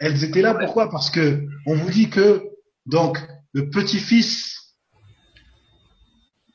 elles 0.00 0.22
étaient 0.22 0.42
là 0.42 0.54
pourquoi? 0.54 0.90
Parce 0.90 1.08
que 1.08 1.46
on 1.64 1.74
vous 1.74 1.90
dit 1.90 2.10
que 2.10 2.44
donc 2.84 3.18
le 3.54 3.70
petit-fils 3.70 4.74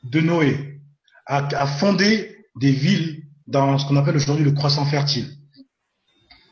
de 0.04 0.20
Noé 0.20 0.80
a, 1.26 1.38
a 1.38 1.66
fondé 1.66 2.36
des 2.54 2.70
villes 2.70 3.21
dans 3.52 3.78
ce 3.78 3.86
qu'on 3.86 3.96
appelle 3.96 4.16
aujourd'hui 4.16 4.44
le 4.44 4.52
croissant 4.52 4.84
fertile. 4.84 5.28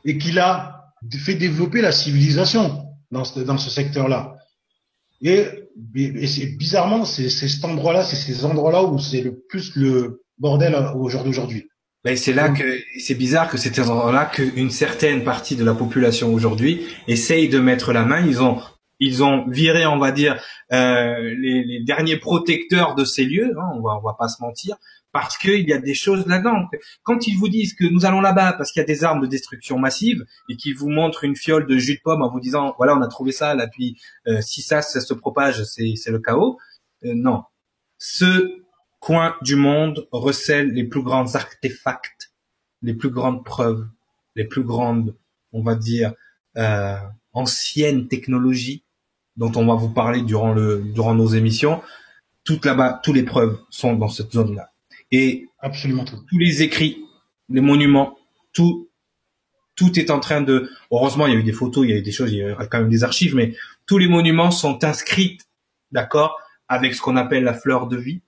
Et 0.05 0.19
qu'il 0.19 0.39
a 0.39 0.93
fait 1.19 1.35
développer 1.35 1.81
la 1.81 1.93
civilisation 1.93 2.87
dans 3.11 3.25
ce, 3.25 3.71
secteur-là. 3.71 4.37
Et, 5.23 5.47
bizarrement, 5.77 7.05
c'est 7.05 7.29
cet 7.29 7.65
endroit-là, 7.65 8.05
c'est 8.05 8.17
ces 8.17 8.45
endroits-là 8.45 8.85
où 8.85 8.99
c'est 8.99 9.23
le 9.23 9.41
plus 9.49 9.75
le 9.77 10.23
bordel 10.39 10.75
au 10.95 11.09
jour 11.09 11.25
d'aujourd'hui. 11.25 11.69
Ben 12.03 12.17
c'est 12.17 12.33
là 12.33 12.49
que 12.49 12.81
c'est 12.99 13.15
bizarre 13.15 13.51
que 13.51 13.59
c'est 13.59 13.79
endroit-là 13.79 14.25
qu'une 14.25 14.71
certaine 14.71 15.23
partie 15.23 15.55
de 15.55 15.65
la 15.65 15.75
population 15.75 16.33
aujourd'hui 16.33 16.87
essaye 17.09 17.51
de 17.51 17.59
mettre 17.59 17.93
la 17.93 18.07
main. 18.07 18.25
Ils 18.25 18.41
ont 18.41 18.59
ils 19.01 19.25
ont 19.25 19.49
viré, 19.49 19.87
on 19.87 19.99
va 19.99 20.13
dire, 20.13 20.41
euh, 20.73 21.35
les, 21.39 21.65
les, 21.65 21.83
derniers 21.83 22.19
protecteurs 22.19 22.95
de 22.95 23.05
ces 23.05 23.25
lieux. 23.25 23.53
Hein, 23.59 23.71
on 23.75 23.81
va 23.81 23.99
on 23.99 24.03
va 24.03 24.15
pas 24.19 24.29
se 24.29 24.41
mentir 24.43 24.77
parce 25.13 25.37
qu'il 25.39 25.69
y 25.69 25.73
a 25.73 25.79
des 25.79 25.95
choses 25.95 26.27
là-dedans. 26.27 26.69
Quand 27.03 27.27
ils 27.27 27.37
vous 27.37 27.49
disent 27.49 27.75
que 27.75 27.85
nous 27.85 28.05
allons 28.07 28.21
là-bas 28.21 28.53
parce 28.53 28.73
qu'il 28.73 28.81
y 28.81 28.85
a 28.85 28.87
des 28.87 29.05
armes 29.05 29.21
de 29.21 29.27
destruction 29.27 29.79
massive 29.79 30.25
et 30.49 30.57
qu'ils 30.57 30.77
vous 30.77 30.89
montrent 30.89 31.25
une 31.25 31.37
fiole 31.37 31.67
de 31.67 31.77
jus 31.79 31.97
de 31.97 32.01
pomme 32.03 32.23
en 32.23 32.31
vous 32.31 32.41
disant 32.41 32.75
voilà 32.77 32.95
on 32.97 33.03
a 33.03 33.09
trouvé 33.09 33.33
ça 33.33 33.55
là 33.55 33.67
puis 33.67 34.01
euh, 34.29 34.41
si 34.41 34.63
ça 34.63 34.83
ça 34.83 35.01
se 35.01 35.15
propage 35.15 35.65
c'est 35.65 35.95
c'est 35.97 36.11
le 36.11 36.21
chaos. 36.21 36.59
Euh, 37.05 37.13
non, 37.15 37.43
ce 37.99 38.63
coin 39.01 39.37
du 39.43 39.57
monde 39.57 40.07
recèle 40.13 40.73
les 40.73 40.85
plus 40.85 41.03
grands 41.03 41.35
artefacts, 41.35 42.33
les 42.83 42.95
plus 42.95 43.11
grandes 43.11 43.45
preuves, 43.45 43.89
les 44.37 44.45
plus 44.45 44.63
grandes 44.63 45.17
on 45.53 45.63
va 45.63 45.75
dire 45.75 46.15
euh, 46.57 46.97
anciennes 47.33 48.09
technologies 48.09 48.85
dont 49.37 49.53
on 49.57 49.67
va 49.67 49.75
vous 49.75 49.91
parler 49.91 50.23
durant 50.23 50.53
le 50.53 50.83
durant 50.95 51.15
nos 51.15 51.29
émissions. 51.29 51.83
Toutes 52.45 52.65
là-bas, 52.65 53.01
toutes 53.03 53.17
les 53.17 53.23
preuves 53.23 53.59
sont 53.71 53.95
dans 53.95 54.09
cette 54.09 54.33
zone-là. 54.33 54.71
Et 55.13 55.49
absolument 55.59 56.05
tout. 56.05 56.17
Tous 56.29 56.39
les 56.39 56.63
écrits, 56.63 57.05
les 57.49 57.61
monuments, 57.61 58.17
tout, 58.53 58.89
tout 59.75 59.99
est 59.99 60.11
en 60.11 60.21
train 60.21 60.41
de. 60.41 60.71
Heureusement, 60.91 61.27
il 61.27 61.35
y 61.35 61.37
a 61.37 61.39
eu 61.39 61.43
des 61.43 61.53
photos, 61.53 61.85
il 61.85 61.91
y 61.91 61.93
a 61.93 61.97
eu 61.97 62.03
des 62.03 62.13
choses, 62.13 62.33
il 62.33 62.39
y 62.39 62.43
a 62.43 62.67
quand 62.67 62.81
même 62.81 62.91
des 62.91 63.05
archives, 63.05 63.35
mais 63.35 63.55
tous 63.87 63.99
les 63.99 64.09
monuments 64.09 64.51
sont 64.51 64.85
inscrits, 64.85 65.39
d'accord, 65.93 66.39
avec 66.69 66.95
ce 66.95 67.01
qu'on 67.01 67.17
appelle 67.17 67.45
la 67.45 67.55
fleur 67.55 67.87
de 67.87 67.97
vie. 67.97 68.21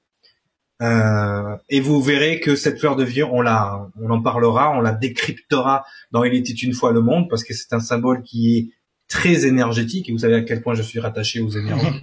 Euh, 0.83 1.57
et 1.69 1.81
vous 1.81 2.03
verrez 2.03 2.41
que 2.41 2.57
cette 2.57 2.81
fleur 2.81 2.97
de 2.97 3.05
vie, 3.05 3.23
on 3.23 3.41
la, 3.41 3.89
on 4.01 4.11
en 4.11 4.21
parlera, 4.21 4.77
on 4.77 4.81
la 4.81 4.93
décryptera 4.93 5.85
dans 6.11 6.25
Il 6.25 6.35
était 6.35 6.53
une 6.53 6.73
fois 6.73 6.93
le 6.93 7.01
monde, 7.01 7.29
parce 7.29 7.45
que 7.45 7.55
c'est 7.55 7.73
un 7.73 7.81
symbole 7.81 8.23
qui 8.23 8.59
est 8.59 8.82
très 9.09 9.47
énergétique. 9.47 10.09
Et 10.09 10.13
vous 10.13 10.19
savez 10.19 10.35
à 10.35 10.43
quel 10.43 10.63
point 10.63 10.75
je 10.75 10.83
suis 10.83 11.01
rattaché 11.01 11.41
aux 11.41 11.51
énergies. 11.51 12.01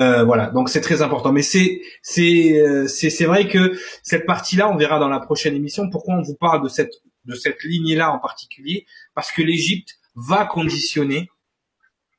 Euh, 0.00 0.22
voilà, 0.24 0.50
donc 0.50 0.68
c'est 0.68 0.82
très 0.82 1.00
important. 1.00 1.32
Mais 1.32 1.42
c'est 1.42 1.80
c'est 2.02 2.60
euh, 2.60 2.86
c'est 2.86 3.10
c'est 3.10 3.24
vrai 3.24 3.48
que 3.48 3.72
cette 4.02 4.26
partie-là, 4.26 4.70
on 4.70 4.76
verra 4.76 4.98
dans 4.98 5.08
la 5.08 5.20
prochaine 5.20 5.54
émission. 5.54 5.88
Pourquoi 5.88 6.14
on 6.14 6.22
vous 6.22 6.34
parle 6.34 6.62
de 6.62 6.68
cette 6.68 6.92
de 7.24 7.34
cette 7.34 7.62
lignée-là 7.62 8.12
en 8.12 8.18
particulier 8.18 8.86
Parce 9.14 9.32
que 9.32 9.40
l'Égypte 9.42 9.98
va 10.14 10.44
conditionner 10.44 11.30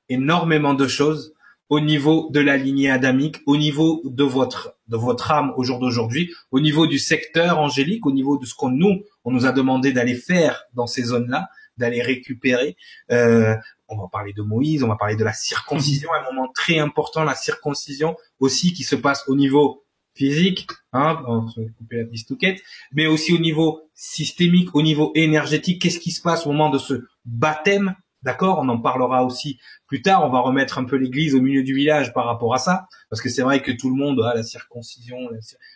énormément 0.10 0.74
de 0.74 0.88
choses 0.88 1.34
au 1.70 1.80
niveau 1.80 2.30
de 2.32 2.40
la 2.40 2.58
lignée 2.58 2.90
adamique, 2.90 3.38
au 3.46 3.58
niveau 3.58 4.02
de 4.06 4.24
votre 4.24 4.76
de 4.88 4.98
votre 4.98 5.32
âme 5.32 5.54
au 5.56 5.64
jour 5.64 5.80
d'aujourd'hui, 5.80 6.34
au 6.52 6.60
niveau 6.60 6.88
du 6.88 7.00
secteur 7.00 7.60
angélique, 7.60 8.06
au 8.06 8.12
niveau 8.12 8.38
de 8.38 8.46
ce 8.46 8.54
qu'on 8.56 8.70
nous 8.70 9.04
on 9.26 9.32
nous 9.32 9.46
a 9.46 9.52
demandé 9.52 9.94
d'aller 9.94 10.16
faire 10.16 10.64
dans 10.74 10.88
ces 10.88 11.04
zones-là, 11.04 11.48
d'aller 11.78 12.02
récupérer. 12.02 12.76
Euh, 13.12 13.56
on 13.88 13.98
va 13.98 14.08
parler 14.12 14.34
de 14.34 14.42
Moïse, 14.42 14.84
on 14.84 14.88
va 14.88 14.96
parler 14.96 15.16
de 15.16 15.24
la 15.24 15.34
circoncision, 15.34 16.10
un 16.14 16.24
moment 16.32 16.52
très 16.54 16.80
important, 16.80 17.24
la 17.24 17.36
circoncision 17.36 18.16
aussi 18.40 18.74
qui 18.74 18.84
se 18.84 18.96
passe 18.96 19.24
au 19.28 19.36
niveau 19.36 19.84
physique, 20.16 20.68
hein, 20.92 21.24
on 21.28 21.48
se 21.48 21.62
couper 21.62 21.98
la 21.98 22.06
pistouquette, 22.06 22.62
mais 22.92 23.08
aussi 23.08 23.34
au 23.34 23.40
niveau 23.40 23.90
systémique, 23.94 24.76
au 24.76 24.82
niveau 24.82 25.12
énergétique. 25.16 25.82
Qu'est-ce 25.82 26.00
qui 26.00 26.12
se 26.12 26.22
passe 26.22 26.46
au 26.46 26.52
moment 26.52 26.70
de 26.70 26.78
ce 26.78 27.06
baptême 27.26 27.96
D'accord? 28.22 28.60
On 28.60 28.70
en 28.70 28.80
parlera 28.80 29.26
aussi 29.26 29.60
plus 29.86 30.02
tard. 30.02 30.26
On 30.26 30.30
va 30.30 30.40
remettre 30.40 30.78
un 30.78 30.86
peu 30.86 30.96
l'église 30.96 31.36
au 31.36 31.42
milieu 31.42 31.62
du 31.62 31.74
village 31.76 32.14
par 32.14 32.26
rapport 32.26 32.54
à 32.54 32.58
ça. 32.58 32.88
Parce 33.10 33.22
que 33.22 33.28
c'est 33.30 33.42
vrai 33.42 33.62
que 33.62 33.72
tout 33.72 33.90
le 33.90 33.98
monde 33.98 34.22
a 34.22 34.34
la 34.34 34.44
circoncision. 34.44 35.18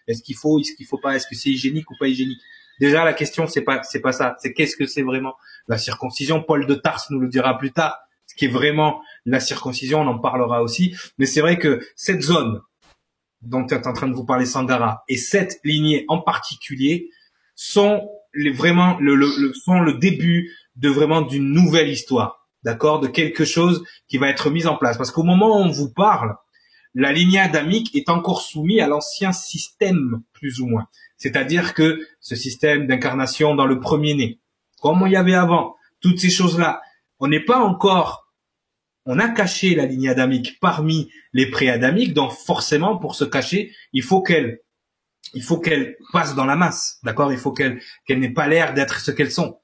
Est-ce 0.07 0.23
qu'il 0.23 0.35
faut 0.35 0.57
Est-ce 0.57 0.73
qu'il 0.73 0.85
faut 0.85 0.97
pas? 0.97 1.15
Est-ce 1.17 1.27
que 1.27 1.35
c'est 1.35 1.49
hygiénique 1.49 1.91
ou 1.91 1.95
pas 1.99 2.07
hygiénique? 2.07 2.39
Déjà, 2.79 3.03
la 3.03 3.13
question, 3.13 3.47
c'est 3.47 3.61
pas, 3.61 3.81
c'est 3.83 4.01
pas 4.01 4.11
ça. 4.11 4.35
C'est 4.39 4.53
qu'est-ce 4.53 4.75
que 4.75 4.85
c'est 4.85 5.03
vraiment 5.03 5.35
la 5.67 5.77
circoncision? 5.77 6.43
Paul 6.43 6.65
de 6.65 6.75
Tarse 6.75 7.09
nous 7.09 7.19
le 7.19 7.27
dira 7.27 7.57
plus 7.57 7.71
tard. 7.71 7.97
Ce 8.27 8.35
qui 8.35 8.45
est 8.45 8.49
vraiment 8.49 9.01
la 9.25 9.39
circoncision, 9.39 10.01
on 10.01 10.07
en 10.07 10.19
parlera 10.19 10.61
aussi. 10.61 10.95
Mais 11.17 11.25
c'est 11.25 11.41
vrai 11.41 11.57
que 11.57 11.81
cette 11.95 12.21
zone 12.21 12.61
dont 13.41 13.65
tu 13.65 13.73
es 13.73 13.87
en 13.87 13.93
train 13.93 14.07
de 14.07 14.15
vous 14.15 14.25
parler, 14.25 14.45
Sangara, 14.45 15.03
et 15.07 15.17
cette 15.17 15.59
lignée 15.63 16.05
en 16.07 16.19
particulier 16.19 17.09
sont 17.55 18.09
les, 18.33 18.51
vraiment 18.51 18.97
le, 18.99 19.15
le, 19.15 19.53
sont 19.53 19.79
le 19.79 19.93
début 19.93 20.51
de 20.75 20.89
vraiment 20.89 21.21
d'une 21.21 21.51
nouvelle 21.51 21.89
histoire, 21.89 22.47
d'accord, 22.63 22.99
de 22.99 23.07
quelque 23.07 23.45
chose 23.45 23.83
qui 24.07 24.17
va 24.17 24.29
être 24.29 24.49
mis 24.49 24.67
en 24.67 24.75
place. 24.75 24.97
Parce 24.97 25.11
qu'au 25.11 25.23
moment 25.23 25.59
où 25.59 25.63
on 25.63 25.71
vous 25.71 25.91
parle, 25.91 26.35
la 26.93 27.11
lignée 27.11 27.39
adamique 27.39 27.95
est 27.95 28.09
encore 28.09 28.41
soumise 28.41 28.81
à 28.81 28.87
l'ancien 28.87 29.31
système, 29.31 30.23
plus 30.33 30.59
ou 30.59 30.67
moins. 30.67 30.87
C'est-à-dire 31.17 31.73
que 31.73 31.99
ce 32.19 32.35
système 32.35 32.87
d'incarnation 32.87 33.55
dans 33.55 33.65
le 33.65 33.79
premier-né, 33.79 34.39
comme 34.81 35.03
il 35.05 35.11
y 35.11 35.15
avait 35.15 35.33
avant, 35.33 35.75
toutes 35.99 36.19
ces 36.19 36.29
choses-là, 36.29 36.81
on 37.19 37.27
n'est 37.27 37.43
pas 37.43 37.59
encore, 37.59 38.31
on 39.05 39.19
a 39.19 39.29
caché 39.29 39.73
la 39.73 39.85
lignée 39.85 40.09
adamique 40.09 40.59
parmi 40.59 41.09
les 41.33 41.49
pré-adamiques, 41.49 42.13
donc 42.13 42.31
forcément, 42.31 42.97
pour 42.97 43.15
se 43.15 43.23
cacher, 43.23 43.73
il 43.93 44.03
faut 44.03 44.21
qu'elle, 44.21 44.59
il 45.33 45.43
faut 45.43 45.59
qu'elle 45.59 45.97
passe 46.13 46.35
dans 46.35 46.45
la 46.45 46.55
masse, 46.55 46.99
d'accord? 47.03 47.31
Il 47.31 47.39
faut 47.39 47.51
qu'elle, 47.51 47.81
qu'elle 48.05 48.19
n'ait 48.19 48.33
pas 48.33 48.47
l'air 48.47 48.73
d'être 48.73 48.99
ce 48.99 49.11
qu'elles 49.11 49.31
sont. 49.31 49.59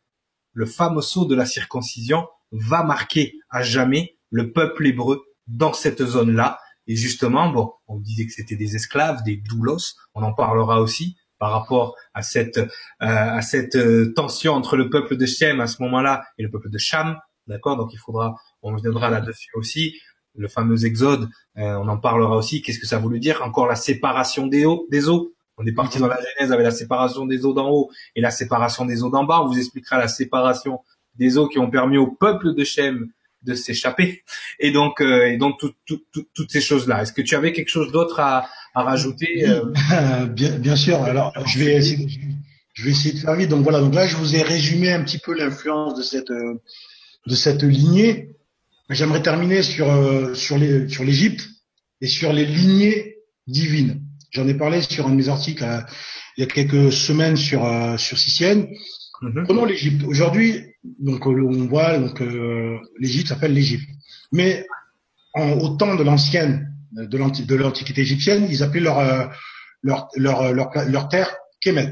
Le 0.54 0.66
fameux 0.66 1.02
saut 1.02 1.26
de 1.26 1.36
la 1.36 1.46
circoncision 1.46 2.28
va 2.52 2.84
marquer 2.84 3.34
à 3.50 3.64
jamais 3.64 4.18
le 4.30 4.52
peuple 4.52 4.88
hébreu 4.88 5.24
dans 5.48 5.74
cette 5.74 6.04
zone-là. 6.04 6.60
Et 6.88 6.96
justement, 6.96 7.50
bon, 7.50 7.72
on 7.88 8.00
disait 8.00 8.26
que 8.26 8.32
c'était 8.34 8.56
des 8.56 8.76
esclaves, 8.76 9.24
des 9.24 9.38
doulos, 9.38 9.96
on 10.16 10.24
en 10.24 10.34
parlera 10.34 10.82
aussi, 10.82 11.16
par 11.40 11.52
rapport 11.52 11.96
à 12.14 12.22
cette 12.22 12.58
euh, 12.58 12.68
à 13.00 13.42
cette 13.42 13.76
euh, 13.76 14.14
tension 14.16 14.54
entre 14.54 14.78
le 14.78 14.90
peuple 14.90 15.18
de 15.18 15.26
Shem 15.26 15.60
à 15.60 15.68
ce 15.68 15.82
moment-là 15.84 16.24
et 16.38 16.44
le 16.44 16.50
peuple 16.50 16.70
de 16.70 16.78
Cham, 16.78 17.18
d'accord? 17.48 17.76
Donc 17.76 17.94
il 17.94 17.98
faudra, 17.98 18.36
on 18.62 18.74
reviendra 18.74 19.10
là-dessus 19.10 19.50
aussi. 19.56 19.94
Le 20.36 20.48
fameux 20.48 20.86
exode, 20.86 21.30
euh, 21.58 21.76
on 21.76 21.88
en 21.90 21.98
parlera 21.98 22.38
aussi. 22.38 22.62
Qu'est-ce 22.62 22.80
que 22.80 22.88
ça 22.88 22.98
voulait 22.98 23.20
dire? 23.20 23.42
Encore 23.44 23.68
la 23.68 23.76
séparation 23.76 24.48
des 24.48 24.66
eaux, 24.66 24.88
des 24.90 25.10
eaux. 25.10 25.34
On 25.58 25.66
est 25.66 25.74
parti 25.74 26.00
dans 26.00 26.08
la 26.08 26.18
Genèse 26.18 26.52
avec 26.52 26.64
la 26.64 26.72
séparation 26.72 27.26
des 27.26 27.46
eaux 27.46 27.54
d'en 27.54 27.70
haut 27.70 27.92
et 28.16 28.22
la 28.22 28.32
séparation 28.32 28.86
des 28.86 29.04
eaux 29.04 29.10
d'en 29.10 29.26
bas. 29.26 29.42
On 29.42 29.48
vous 29.48 29.58
expliquera 29.58 30.00
la 30.00 30.08
séparation 30.08 30.80
des 31.16 31.38
eaux 31.38 31.48
qui 31.48 31.60
ont 31.60 31.70
permis 31.70 31.98
au 31.98 32.08
peuple 32.08 32.56
de 32.56 32.64
Shem 32.64 33.12
de 33.44 33.56
s'échapper. 33.56 34.24
Et 34.60 34.72
donc, 34.72 35.02
et 35.02 35.38
donc 35.38 35.60
toutes 35.60 36.52
ces 36.52 36.62
choses-là. 36.62 37.02
Est-ce 37.02 37.14
que 37.14 37.22
tu 37.22 37.36
avais 37.36 37.52
quelque 37.52 37.70
chose 37.70 37.91
d'autre 37.91 38.20
à, 38.20 38.48
à 38.74 38.84
rajouter 38.84 39.48
euh... 39.48 40.26
bien, 40.28 40.58
bien 40.58 40.76
sûr. 40.76 41.02
Alors, 41.04 41.34
je 41.48 41.60
vais 41.60 41.76
essayer, 41.76 42.08
je 42.74 42.84
vais 42.84 42.91
essayer 42.91 43.14
de 43.14 43.20
faire 43.20 43.36
vite. 43.36 43.50
Donc 43.50 43.64
voilà. 43.64 43.80
Donc 43.80 43.94
là, 43.94 44.08
je 44.08 44.16
vous 44.16 44.36
ai 44.36 44.41
résumé 44.41 44.91
un 44.91 45.04
petit 45.04 45.20
peu 45.20 45.38
l'influence 45.38 45.96
de 45.96 46.04
cette 46.04 46.32
euh, 46.32 46.62
de 47.28 47.36
cette 47.36 47.64
lignée. 47.64 48.36
J'aimerais 48.89 49.22
terminer 49.22 49.64
sur 49.64 49.91
euh, 49.91 50.34
sur 50.34 50.58
les 50.58 50.89
sur 50.89 51.04
l'Égypte 51.04 51.48
et 52.02 52.08
sur 52.08 52.34
les 52.34 52.46
lignées 52.46 53.18
divines. 53.48 54.02
J'en 54.32 54.48
ai 54.48 54.56
parlé 54.56 54.82
sur 54.82 55.08
un 55.08 55.12
de 55.12 55.16
mes 55.16 55.30
articles 55.30 55.64
euh, 55.64 55.80
il 56.36 56.41
y 56.41 56.44
a 56.44 56.48
quelques 56.48 56.91
semaines 56.91 57.38
sur 57.38 57.62
sur 58.00 58.18
Sicienne. 58.18 58.68
Mm-hmm. 59.22 59.44
Prenons 59.44 59.66
l'Égypte. 59.66 60.04
Aujourd'hui, 60.08 60.73
donc 60.84 61.26
on 61.26 61.66
voit 61.68 61.98
donc 61.98 62.22
l'Égypte 63.00 63.28
s'appelle 63.28 63.54
l'Égypte, 63.54 63.88
mais 64.32 64.66
en, 65.34 65.52
au 65.54 65.76
temps 65.76 65.96
de 65.96 66.04
l'ancienne 66.04 66.70
de 66.94 67.56
l'Antiquité 67.56 68.02
égyptienne, 68.02 68.48
ils 68.50 68.62
appelaient 68.62 68.82
leur, 68.82 69.00
euh, 69.00 69.26
leur, 69.82 70.10
leur, 70.16 70.54
leur, 70.54 70.70
leur 70.88 71.10
terre 71.10 71.36
Kemet. 71.62 71.92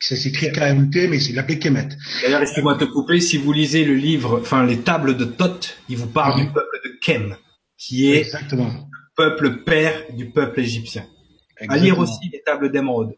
Ça 0.00 0.16
s'écrit 0.16 0.52
KMT, 0.52 1.08
mais 1.08 1.18
c'est 1.18 1.32
l'appelé 1.32 1.58
Kemet. 1.58 1.88
D'ailleurs, 2.22 2.42
excusez-moi 2.42 2.74
de 2.74 2.84
te 2.84 2.90
couper, 2.90 3.20
si 3.20 3.38
vous 3.38 3.52
lisez 3.52 3.84
le 3.84 3.94
livre, 3.94 4.38
enfin 4.40 4.64
les 4.64 4.80
tables 4.80 5.16
de 5.16 5.24
Thoth, 5.24 5.78
il 5.88 5.96
vous 5.96 6.06
parle 6.06 6.40
du 6.40 6.46
peuple 6.52 6.80
de 6.84 6.90
Kem, 7.00 7.36
qui 7.78 8.10
est 8.12 8.18
Exactement. 8.18 8.66
le 8.66 8.80
peuple 9.16 9.64
père 9.64 9.94
du 10.14 10.30
peuple 10.30 10.60
égyptien. 10.60 11.06
À 11.68 11.78
lire 11.78 11.98
aussi 11.98 12.28
les 12.32 12.42
tables 12.42 12.70
d'émeraude. 12.70 13.14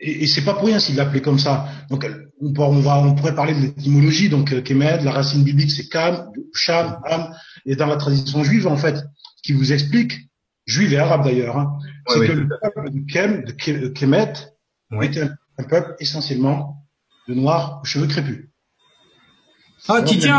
Et, 0.00 0.24
et 0.24 0.26
c'est 0.26 0.44
pas 0.44 0.54
pour 0.54 0.66
rien 0.66 0.78
s'il 0.78 0.96
l'appelait 0.96 1.20
comme 1.20 1.38
ça. 1.38 1.66
Donc 1.90 2.06
on, 2.40 2.52
on, 2.56 2.80
va, 2.80 2.98
on 2.98 3.14
pourrait 3.14 3.34
parler 3.34 3.54
de 3.54 3.60
l'étymologie. 3.60 4.28
Donc 4.28 4.52
euh, 4.52 4.60
Kemet, 4.60 5.02
la 5.02 5.12
racine 5.12 5.44
biblique 5.44 5.70
c'est 5.70 5.88
Kam, 5.88 6.30
Sham, 6.54 7.00
Am, 7.04 7.34
et 7.66 7.76
dans 7.76 7.86
la 7.86 7.96
tradition 7.96 8.42
juive 8.44 8.66
en 8.66 8.76
fait, 8.76 9.04
qui 9.42 9.52
vous 9.52 9.72
explique, 9.72 10.12
juif 10.66 10.92
et 10.92 10.98
arabe 10.98 11.24
d'ailleurs, 11.24 11.56
hein, 11.56 11.78
c'est 12.08 12.26
que 12.26 12.32
le 12.32 12.48
peuple 12.48 12.90
de 12.90 13.12
Kem, 13.12 13.44
de 13.44 13.88
Kemet, 13.88 14.32
était 15.02 15.22
un, 15.22 15.64
peuple 15.64 15.96
essentiellement 15.98 16.86
de 17.28 17.34
noirs 17.34 17.80
aux 17.82 17.84
cheveux 17.84 18.06
crépus. 18.06 18.48
Ah, 19.88 20.02
tu 20.02 20.18
tiens, 20.18 20.38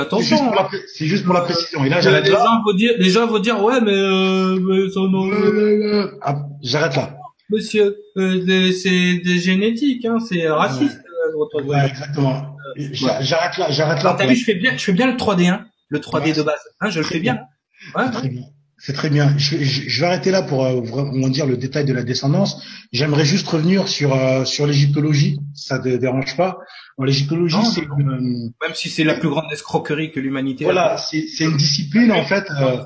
attention. 0.00 0.52
C'est 0.94 1.06
juste, 1.06 1.24
pour 1.24 1.34
la 1.34 1.40
précision. 1.42 1.84
Et 1.84 1.88
là, 1.88 2.00
j'arrête 2.00 2.24
les 2.24 2.30
Gens 2.30 2.62
vont 2.64 2.72
dire, 2.72 2.92
les 2.98 3.10
gens 3.10 3.26
vont 3.26 3.38
dire, 3.40 3.62
ouais, 3.62 3.80
mais, 3.80 3.92
euh, 3.92 4.58
mais. 4.60 4.88
Euh, 5.34 6.18
ah, 6.22 6.46
j'arrête 6.62 6.96
là. 6.96 7.15
Monsieur, 7.50 7.96
euh, 8.16 8.72
c'est 8.72 9.18
des 9.18 9.38
génétiques, 9.38 10.04
hein, 10.04 10.18
c'est 10.18 10.48
raciste. 10.48 11.00
Ouais, 11.54 11.62
ouais 11.62 11.86
exactement. 11.88 12.56
J'arrête 12.76 13.56
là, 13.58 13.70
j'arrête 13.70 14.02
là. 14.02 14.14
T'as 14.18 14.26
vu, 14.26 14.34
je 14.34 14.44
fais 14.44 14.54
bien, 14.54 14.76
je 14.76 14.82
fais 14.82 14.92
bien 14.92 15.06
le 15.06 15.16
3D, 15.16 15.48
hein 15.48 15.66
le 15.88 15.98
3D 15.98 16.36
de 16.36 16.42
base. 16.42 16.60
Hein, 16.80 16.90
je 16.90 16.98
le 16.98 17.04
fais 17.04 17.20
bien. 17.20 17.40
Ouais, 17.94 18.04
c'est 18.06 18.12
très 18.12 18.28
bien. 18.28 18.42
C'est 18.78 18.92
très 18.92 19.08
bien. 19.08 19.34
Je, 19.38 19.56
je, 19.56 19.88
je, 19.88 20.00
vais 20.00 20.06
arrêter 20.06 20.30
là 20.30 20.42
pour 20.42 20.64
euh, 20.64 20.82
vraiment 20.82 21.28
dire 21.28 21.46
le 21.46 21.56
détail 21.56 21.86
de 21.86 21.94
la 21.94 22.02
descendance. 22.02 22.62
J'aimerais 22.92 23.24
juste 23.24 23.48
revenir 23.48 23.88
sur 23.88 24.14
euh, 24.14 24.44
sur 24.44 24.66
l'égyptologie. 24.66 25.38
Ça 25.54 25.78
ne 25.78 25.96
dérange 25.96 26.36
pas. 26.36 26.58
L'égyptologie, 26.98 27.64
c'est 27.74 27.86
même 27.86 28.74
si 28.74 28.88
c'est 28.88 29.04
la 29.04 29.14
plus 29.14 29.28
grande 29.28 29.50
escroquerie 29.52 30.12
que 30.12 30.20
l'humanité. 30.20 30.64
Voilà, 30.64 30.96
c'est 30.96 31.26
une 31.40 31.56
discipline 31.56 32.10
en 32.10 32.24
fait. 32.24 32.50
Euh, 32.50 32.84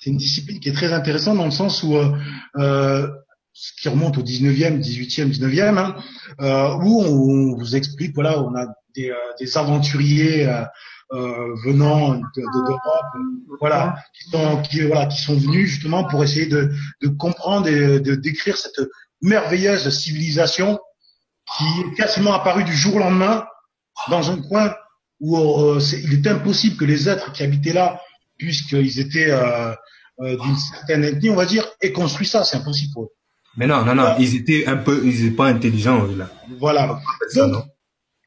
c'est 0.00 0.10
une 0.10 0.16
discipline 0.16 0.60
qui 0.60 0.68
est 0.68 0.72
très 0.72 0.92
intéressante 0.92 1.36
dans 1.36 1.44
le 1.44 1.50
sens 1.50 1.82
où 1.82 1.96
euh, 1.96 3.08
ce 3.58 3.72
qui 3.80 3.88
remonte 3.88 4.18
au 4.18 4.22
19e, 4.22 4.80
18e, 4.80 5.32
19e, 5.32 5.78
hein, 5.78 6.78
où 6.82 7.02
on, 7.02 7.56
vous 7.56 7.74
explique 7.74 8.14
voilà, 8.14 8.42
on 8.42 8.54
a 8.54 8.66
des, 8.94 9.12
des 9.40 9.56
aventuriers 9.56 10.46
euh, 10.46 11.54
venant 11.64 12.14
d'Europe, 12.36 12.80
de, 13.14 13.56
voilà, 13.58 13.96
qui 14.12 14.30
sont, 14.30 14.62
qui, 14.62 14.82
voilà, 14.82 15.06
qui 15.06 15.22
sont 15.22 15.36
venus 15.36 15.70
justement 15.70 16.04
pour 16.04 16.22
essayer 16.22 16.46
de, 16.46 16.70
de 17.00 17.08
comprendre 17.08 17.68
et 17.68 18.00
de 18.00 18.14
décrire 18.14 18.56
cette 18.58 18.80
merveilleuse 19.22 19.88
civilisation 19.88 20.78
qui 21.56 21.64
est 21.64 21.94
quasiment 21.94 22.34
apparue 22.34 22.64
du 22.64 22.74
jour 22.74 22.96
au 22.96 22.98
lendemain 22.98 23.46
dans 24.10 24.30
un 24.30 24.42
coin 24.42 24.74
où 25.20 25.38
euh, 25.38 25.80
il 26.04 26.14
est 26.14 26.26
impossible 26.26 26.76
que 26.76 26.84
les 26.84 27.08
êtres 27.08 27.32
qui 27.32 27.42
habitaient 27.42 27.72
là, 27.72 28.00
puisqu'ils 28.36 29.00
étaient 29.00 29.30
euh, 29.30 29.72
euh, 30.20 30.36
d'une 30.36 30.56
certaine 30.56 31.04
ethnie, 31.04 31.30
on 31.30 31.36
va 31.36 31.46
dire, 31.46 31.66
aient 31.80 31.92
construit 31.92 32.26
ça. 32.26 32.44
C'est 32.44 32.56
impossible 32.56 32.92
pour 32.92 33.04
eux. 33.04 33.12
Mais 33.56 33.66
non, 33.66 33.84
non, 33.84 33.94
non, 33.94 34.16
ils 34.18 34.36
étaient 34.36 34.66
un 34.66 34.76
peu, 34.76 35.02
ils 35.04 35.26
étaient 35.26 35.36
pas 35.36 35.46
intelligents 35.46 36.04
là. 36.16 36.30
Voilà. 36.58 37.00
Donc, 37.34 37.64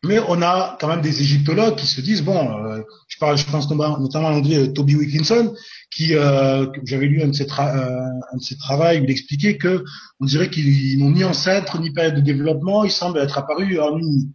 mais 0.03 0.19
on 0.27 0.41
a 0.41 0.77
quand 0.79 0.87
même 0.87 1.01
des 1.01 1.21
égyptologues 1.21 1.75
qui 1.75 1.85
se 1.85 1.99
disent 1.99 2.23
bon, 2.23 2.65
euh, 2.65 2.81
je 3.09 3.17
parle, 3.17 3.37
je 3.37 3.45
pense 3.45 3.69
notamment 3.69 4.27
à 4.27 4.31
l'anglais 4.31 4.57
euh, 4.57 4.67
Toby 4.67 4.95
Wilkinson, 4.95 5.53
qui 5.91 6.15
euh, 6.15 6.67
j'avais 6.85 7.07
lu 7.07 7.21
un 7.21 7.27
de 7.27 7.33
ses, 7.33 7.43
euh, 7.43 8.05
un 8.31 8.37
de 8.37 8.41
ses 8.41 8.57
travaux 8.57 8.85
il 8.93 9.09
expliquait 9.11 9.57
que 9.57 9.83
on 10.21 10.25
dirait 10.25 10.49
qu'ils 10.49 10.99
n'ont 10.99 11.11
ni 11.11 11.23
ancêtre 11.25 11.79
ni 11.81 11.91
période 11.91 12.15
de 12.15 12.21
développement, 12.21 12.85
ils 12.85 12.91
semblent 12.91 13.19
être 13.19 13.37
apparus 13.37 13.77
en 13.79 13.97
une. 13.97 14.31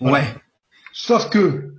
Ouais. 0.00 0.24
Sauf 0.92 1.28
que 1.28 1.74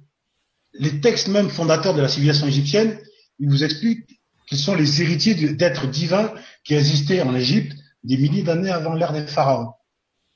les 0.74 1.00
textes 1.00 1.30
même 1.30 1.50
fondateurs 1.50 1.94
de 1.94 2.02
la 2.02 2.10
civilisation 2.10 2.48
égyptienne, 2.48 3.00
ils 3.40 3.50
vous 3.50 3.64
expliquent 3.64 4.20
qu'ils 4.48 4.58
sont 4.58 4.76
les 4.76 5.02
héritiers 5.02 5.36
d'êtres 5.54 5.88
divins 5.88 6.34
qui 6.66 6.76
existaient 6.76 7.22
en 7.22 7.34
Égypte 7.34 7.78
des 8.04 8.18
milliers 8.18 8.44
d'années 8.44 8.72
avant 8.72 8.94
l'ère 8.94 9.14
des 9.14 9.28
pharaons. 9.28 9.74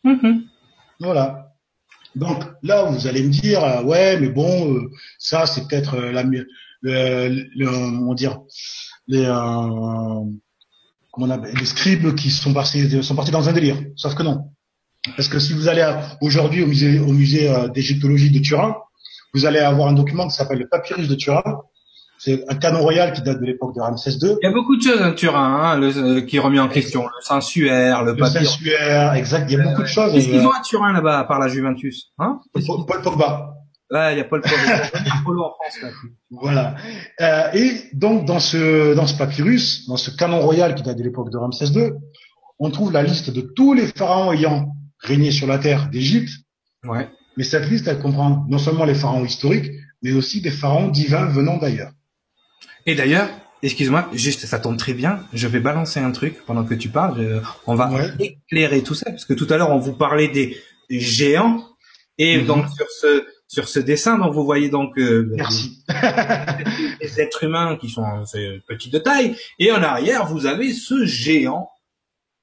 Mm-hmm. 0.03 0.41
Voilà. 0.99 1.45
Donc 2.15 2.43
là, 2.63 2.83
vous 2.83 3.07
allez 3.07 3.23
me 3.23 3.29
dire, 3.29 3.63
euh, 3.63 3.83
ouais, 3.83 4.17
mais 4.19 4.29
bon, 4.29 4.73
euh, 4.73 4.91
ça 5.19 5.45
c'est 5.45 5.67
peut-être 5.67 5.95
euh, 5.95 6.11
la 6.11 6.23
le, 6.23 6.45
le, 7.55 7.67
on 7.67 8.13
dire 8.13 8.39
les 9.07 9.23
comment 11.11 11.27
on 11.27 11.29
appelle, 11.29 11.55
les 11.55 11.65
scribes 11.65 12.15
qui 12.15 12.29
sont 12.29 12.53
partis 12.53 13.03
sont 13.03 13.15
partis 13.15 13.31
dans 13.31 13.49
un 13.49 13.53
délire. 13.53 13.77
Sauf 13.95 14.15
que 14.15 14.23
non, 14.23 14.51
parce 15.15 15.27
que 15.27 15.39
si 15.39 15.53
vous 15.53 15.67
allez 15.67 15.85
aujourd'hui 16.21 16.63
au 16.63 16.67
musée 16.67 16.99
au 16.99 17.11
musée 17.11 17.51
d'égyptologie 17.73 18.31
de 18.31 18.39
Turin, 18.39 18.75
vous 19.33 19.45
allez 19.45 19.59
avoir 19.59 19.87
un 19.87 19.93
document 19.93 20.27
qui 20.27 20.35
s'appelle 20.35 20.59
le 20.59 20.67
papyrus 20.67 21.07
de 21.07 21.15
Turin, 21.15 21.43
c'est 22.25 22.43
un 22.49 22.55
canon 22.55 22.79
royal 22.79 23.13
qui 23.13 23.21
date 23.21 23.39
de 23.39 23.45
l'époque 23.45 23.75
de 23.75 23.81
Ramsès 23.81 24.13
II. 24.13 24.35
Il 24.41 24.45
y 24.45 24.47
a 24.47 24.51
beaucoup 24.51 24.75
de 24.75 24.81
choses 24.81 24.99
à 24.99 25.11
Turin 25.11 25.61
hein, 25.61 25.77
le, 25.77 25.95
euh, 25.95 26.21
qui 26.21 26.37
est 26.37 26.39
remis 26.39 26.59
en 26.59 26.67
question. 26.67 27.03
Le 27.03 27.21
sensuaire, 27.21 28.03
le, 28.03 28.13
le 28.13 28.25
sensuaire, 28.25 29.13
exact. 29.13 29.45
Il 29.51 29.59
y 29.59 29.61
a 29.61 29.63
beaucoup 29.63 29.83
de 29.83 29.87
choses. 29.87 30.11
Qu'est-ce 30.11 30.29
qu'ils 30.29 30.45
ont 30.45 30.51
à 30.51 30.61
Turin 30.61 30.91
là-bas, 30.91 31.25
par 31.25 31.37
la 31.37 31.47
Juventus 31.47 32.13
hein 32.17 32.39
Paul, 32.51 33.01
Pogba. 33.03 33.53
Ouais, 33.91 34.13
il 34.13 34.15
n'y 34.15 34.21
a 34.21 34.23
pas 34.23 34.37
le 34.37 35.23
polo 35.23 35.43
en 35.43 35.51
France. 35.51 35.81
Là. 35.83 35.89
Voilà. 36.31 36.75
Euh, 37.21 37.51
et 37.53 37.83
donc 37.93 38.25
dans 38.25 38.39
ce 38.39 38.95
dans 38.95 39.05
ce 39.05 39.15
papyrus, 39.15 39.87
dans 39.87 39.97
ce 39.97 40.09
canon 40.09 40.39
royal 40.39 40.73
qui 40.73 40.81
date 40.81 40.97
de 40.97 41.03
l'époque 41.03 41.31
de 41.31 41.37
Ramsès 41.37 41.67
II, 41.67 41.91
on 42.57 42.71
trouve 42.71 42.91
la 42.91 43.03
liste 43.03 43.29
de 43.29 43.41
tous 43.41 43.73
les 43.73 43.85
pharaons 43.85 44.31
ayant 44.31 44.69
régné 44.97 45.29
sur 45.29 45.45
la 45.45 45.59
terre 45.59 45.89
d'Égypte. 45.91 46.33
Ouais. 46.85 47.07
Mais 47.37 47.43
cette 47.43 47.69
liste, 47.69 47.87
elle 47.87 47.99
comprend 47.99 48.45
non 48.49 48.57
seulement 48.57 48.85
les 48.85 48.95
pharaons 48.95 49.25
historiques, 49.25 49.69
mais 50.01 50.13
aussi 50.13 50.41
des 50.41 50.49
pharaons 50.49 50.87
divins 50.87 51.27
venant 51.27 51.57
d'ailleurs. 51.57 51.91
Et 52.85 52.95
d'ailleurs, 52.95 53.29
excuse-moi, 53.63 54.09
juste, 54.13 54.45
ça 54.45 54.59
tombe 54.59 54.77
très 54.77 54.93
bien. 54.93 55.19
Je 55.33 55.47
vais 55.47 55.59
balancer 55.59 55.99
un 55.99 56.11
truc 56.11 56.45
pendant 56.45 56.63
que 56.63 56.73
tu 56.73 56.89
parles. 56.89 57.41
on 57.67 57.75
va 57.75 57.91
éclairer 58.19 58.83
tout 58.83 58.95
ça, 58.95 59.09
parce 59.09 59.25
que 59.25 59.33
tout 59.33 59.47
à 59.49 59.57
l'heure, 59.57 59.71
on 59.71 59.79
vous 59.79 59.93
parlait 59.93 60.27
des 60.27 60.57
géants. 60.89 61.63
Et 62.17 62.37
mhm. 62.37 62.45
donc, 62.45 62.69
sur 62.69 62.89
ce, 62.89 63.25
sur 63.47 63.67
ce 63.67 63.79
dessin, 63.79 64.17
donc, 64.17 64.33
vous 64.33 64.45
voyez 64.45 64.69
donc, 64.69 64.97
euh, 64.97 65.29
Merci. 65.35 65.83
Des, 67.01 67.21
êtres 67.21 67.43
humains 67.43 67.77
qui 67.77 67.89
sont 67.89 68.03
petits 68.67 68.89
de 68.89 68.99
taille. 68.99 69.35
Et 69.59 69.71
en 69.71 69.83
arrière, 69.83 70.25
vous 70.25 70.45
avez 70.45 70.73
ce 70.73 71.05
géant. 71.05 71.69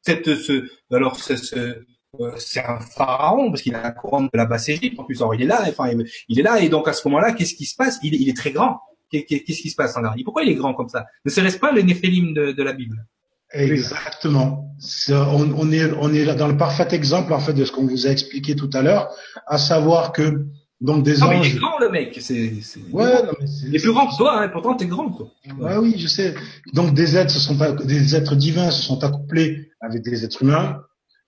Cette, 0.03 0.35
ce, 0.35 0.69
alors, 0.91 1.17
ce, 1.17 1.37
ce 1.37 1.85
euh, 2.21 2.33
c'est 2.37 2.63
un 2.63 2.79
pharaon 2.81 3.51
parce 3.51 3.63
qu'il 3.63 3.75
a 3.75 3.83
la 3.83 3.91
couronne 3.91 4.25
de 4.25 4.37
la 4.37 4.45
basse 4.45 4.69
Égypte 4.69 4.99
en 4.99 5.05
plus. 5.05 5.21
Alors 5.23 5.35
il 5.35 5.43
est 5.43 5.47
là, 5.47 5.65
enfin 5.67 5.91
il 6.29 6.39
est 6.39 6.43
là 6.43 6.61
et 6.61 6.69
donc 6.69 6.87
à 6.87 6.93
ce 6.93 7.09
moment-là, 7.09 7.33
qu'est-ce 7.33 7.55
qui 7.55 7.65
se 7.65 7.75
passe? 7.75 7.99
Il, 8.03 8.15
il, 8.15 8.29
est 8.29 8.37
très 8.37 8.51
grand. 8.51 8.81
Qu'est-ce 9.13 9.63
qui 9.63 9.71
se 9.71 9.77
passe 9.77 9.97
en 9.97 10.05
arrière 10.05 10.25
Pourquoi 10.25 10.43
il 10.43 10.51
est 10.51 10.55
grand 10.55 10.75
comme 10.75 10.89
ça? 10.89 11.07
Ne 11.25 11.31
serait-ce 11.31 11.59
pas 11.59 11.73
le 11.73 11.83
Néphélim 11.83 12.33
de, 12.33 12.53
de 12.53 12.63
la 12.63 12.73
Bible? 12.73 13.07
Exactement. 13.53 14.75
on, 15.11 15.53
on, 15.59 15.73
est 15.73 15.93
on 16.01 16.13
est 16.13 16.35
dans 16.35 16.49
le 16.49 16.57
parfait 16.57 16.89
exemple 16.93 17.35
en 17.35 17.41
fait 17.41 17.53
de 17.53 17.65
ce 17.65 17.73
qu'on 17.73 17.87
vous 17.87 18.07
a 18.07 18.11
expliqué 18.11 18.57
tout 18.57 18.71
à 18.73 18.81
l'heure, 18.81 19.11
à 19.47 19.59
savoir 19.59 20.13
que 20.13 20.47
donc 20.81 21.05
des 21.05 21.19
non, 21.19 21.27
anges. 21.27 21.41
Mais 21.41 21.49
il 21.49 21.57
est 21.57 21.59
grand 21.59 21.79
le 21.79 21.91
mec. 21.91 22.19
C'est. 22.21 22.53
Ouais, 22.91 23.23
non, 23.23 23.33
mais 23.39 23.47
il 23.67 23.77
est 23.77 23.79
plus 23.79 23.93
grand 23.93 24.09
que 24.09 24.17
toi, 24.17 24.41
hein, 24.41 24.49
pourtant 24.49 24.75
t'es 24.75 24.87
grand 24.87 25.11
quoi. 25.11 25.31
Ouais, 25.59 25.77
oui, 25.77 25.95
je 25.99 26.07
sais. 26.07 26.35
Donc 26.73 26.95
des 26.95 27.17
êtres 27.17 27.31
se 27.31 27.41
sont 27.41 27.57
des 27.85 28.17
êtres 28.17 28.37
divins 28.37 28.71
se 28.71 28.83
sont 28.83 29.05
accouplés 29.05 29.71
avec 29.81 30.03
des 30.03 30.25
êtres 30.25 30.43
humains 30.43 30.81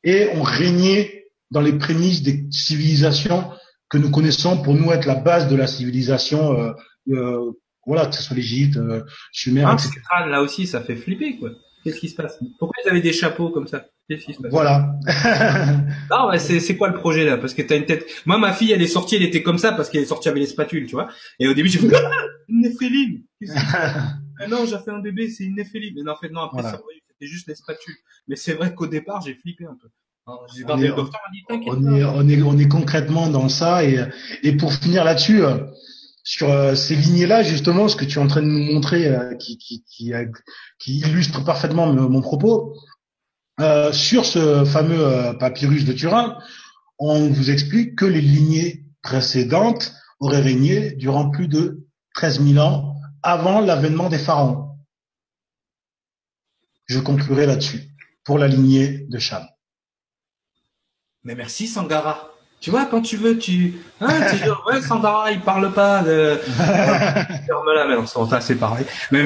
et 0.03 0.29
ont 0.35 0.43
régné 0.43 1.27
dans 1.51 1.61
les 1.61 1.75
prémices 1.75 2.23
des 2.23 2.47
civilisations 2.51 3.51
que 3.91 3.99
nous 3.99 4.11
connaissons 4.11 4.63
pour 4.63 4.75
nous 4.75 4.91
être 4.93 5.05
la 5.05 5.15
base 5.15 5.49
de 5.49 5.57
la 5.57 5.67
civilisation. 5.67 6.59
Euh, 6.59 6.73
euh, 7.11 7.53
voilà, 7.87 8.07
que 8.07 8.15
ce 8.15 8.23
soit 8.23 8.37
l'Égypte, 8.37 8.77
euh, 8.77 9.03
Sumer, 9.33 9.65
ah, 9.67 9.75
etc. 9.75 10.01
Là 10.29 10.43
aussi, 10.43 10.67
ça 10.67 10.81
fait 10.81 10.97
flipper 10.97 11.37
quoi. 11.37 11.51
Qu'est-ce 11.85 12.01
qui 12.01 12.09
se 12.09 12.15
passe? 12.15 12.39
Pourquoi 12.59 12.83
ils 12.83 12.89
avaient 12.89 13.03
des 13.03 13.13
chapeaux 13.13 13.51
comme 13.51 13.67
ça? 13.67 13.85
Qu'est-ce 14.09 14.25
qui 14.25 14.33
se 14.33 14.41
passe? 14.41 14.51
Voilà. 14.51 14.97
non, 16.11 16.31
mais 16.31 16.39
c'est 16.39 16.59
c'est 16.59 16.79
quoi 16.79 16.89
le 16.89 16.95
projet 16.95 17.27
là? 17.27 17.37
Parce 17.37 17.53
que 17.53 17.61
t'as 17.61 17.77
une 17.77 17.85
tête. 17.85 18.07
Moi, 18.25 18.39
ma 18.39 18.55
fille, 18.55 18.73
elle 18.73 18.81
est 18.81 18.87
sortie, 18.87 19.17
elle 19.17 19.23
était 19.23 19.43
comme 19.43 19.59
ça 19.59 19.73
parce 19.73 19.91
qu'elle 19.91 20.03
est 20.03 20.07
sortie 20.07 20.31
avec 20.31 20.41
les 20.41 20.49
spatules, 20.49 20.87
tu 20.87 20.95
vois. 20.95 21.09
Et 21.39 21.47
au 21.47 21.53
début, 21.53 21.69
j'ai 21.69 21.79
fait 21.79 21.95
ah, 21.95 22.11
une 22.49 22.63
néphéline. 22.63 23.25
ah 23.55 24.47
non, 24.49 24.65
j'ai 24.65 24.79
fait 24.79 24.91
un 24.91 25.01
bébé, 25.01 25.29
c'est 25.29 25.45
une 25.45 25.57
néphéline. 25.57 25.93
Mais 25.97 26.03
non, 26.03 26.13
en 26.13 26.17
fait, 26.17 26.31
non, 26.31 26.41
après 26.41 26.63
ça, 26.63 26.81
c'était 27.11 27.31
juste 27.31 27.49
les 27.49 27.55
spatules. 27.55 27.97
Mais 28.29 28.37
c'est 28.37 28.55
vrai 28.55 28.75
qu'au 28.75 28.87
départ, 28.87 29.21
j'ai 29.21 29.35
flippé 29.35 29.67
un 29.67 29.77
peu. 29.81 29.89
on, 30.27 30.81
est, 30.83 30.91
on, 32.05 32.29
est, 32.29 32.43
on, 32.43 32.59
est, 32.59 32.69
concrètement 32.69 33.29
dans 33.29 33.51
ça 33.51 33.85
et, 33.85 34.03
et 34.43 34.57
pour 34.57 34.73
finir 34.73 35.05
là-dessus, 35.05 35.45
euh, 35.45 35.59
sur 36.25 36.51
euh, 36.51 36.75
ces 36.75 36.97
lignées-là, 36.97 37.43
justement, 37.43 37.87
ce 37.87 37.97
que 37.97 38.07
tu 38.07 38.19
es 38.19 38.23
en 38.23 38.27
train 38.27 38.41
de 38.41 38.47
nous 38.47 38.73
montrer, 38.73 39.07
euh, 39.07 39.35
qui, 39.37 39.59
qui, 39.59 39.85
qui, 39.85 40.13
qui, 40.79 40.99
illustre 40.99 41.45
parfaitement 41.45 41.87
mon 41.87 42.21
propos, 42.23 42.75
euh, 43.61 43.93
sur 43.93 44.25
ce 44.25 44.65
fameux 44.65 45.37
papyrus 45.39 45.85
de 45.85 45.93
Turin, 45.93 46.39
on 46.99 47.29
vous 47.29 47.51
explique 47.51 47.95
que 47.97 48.07
les 48.07 48.23
lignées 48.23 48.87
précédentes 49.03 49.95
auraient 50.19 50.41
régné 50.41 50.93
durant 50.93 51.31
plus 51.31 51.47
de 51.47 51.87
13 52.15 52.43
000 52.43 52.59
ans 52.65 52.97
avant 53.23 53.61
l'avènement 53.61 54.09
des 54.09 54.19
pharaons. 54.19 54.71
Je 56.87 56.99
conclurai 57.01 57.47
là-dessus 57.47 57.91
pour 58.25 58.39
la 58.39 58.49
lignée 58.49 59.07
de 59.09 59.19
Cham. 59.19 59.47
Mais 61.23 61.35
merci 61.35 61.67
Sangara. 61.67 62.34
Tu 62.65 62.71
vois, 62.71 62.87
quand 62.87 63.03
tu 63.03 63.19
veux, 63.19 63.37
tu, 63.37 63.75
hein, 64.01 64.27
tu 64.31 64.37
dis, 64.37 64.49
ouais, 64.67 64.81
Sandra, 64.81 65.31
il 65.31 65.43
parle 65.43 65.71
pas 65.75 66.03
de, 66.03 66.37
ferme-la, 67.47 67.87
mais 67.87 67.97
on 67.97 68.07
s'en 68.07 68.27
assez 68.33 68.55
parlé. 68.55 68.87
Mais 69.13 69.23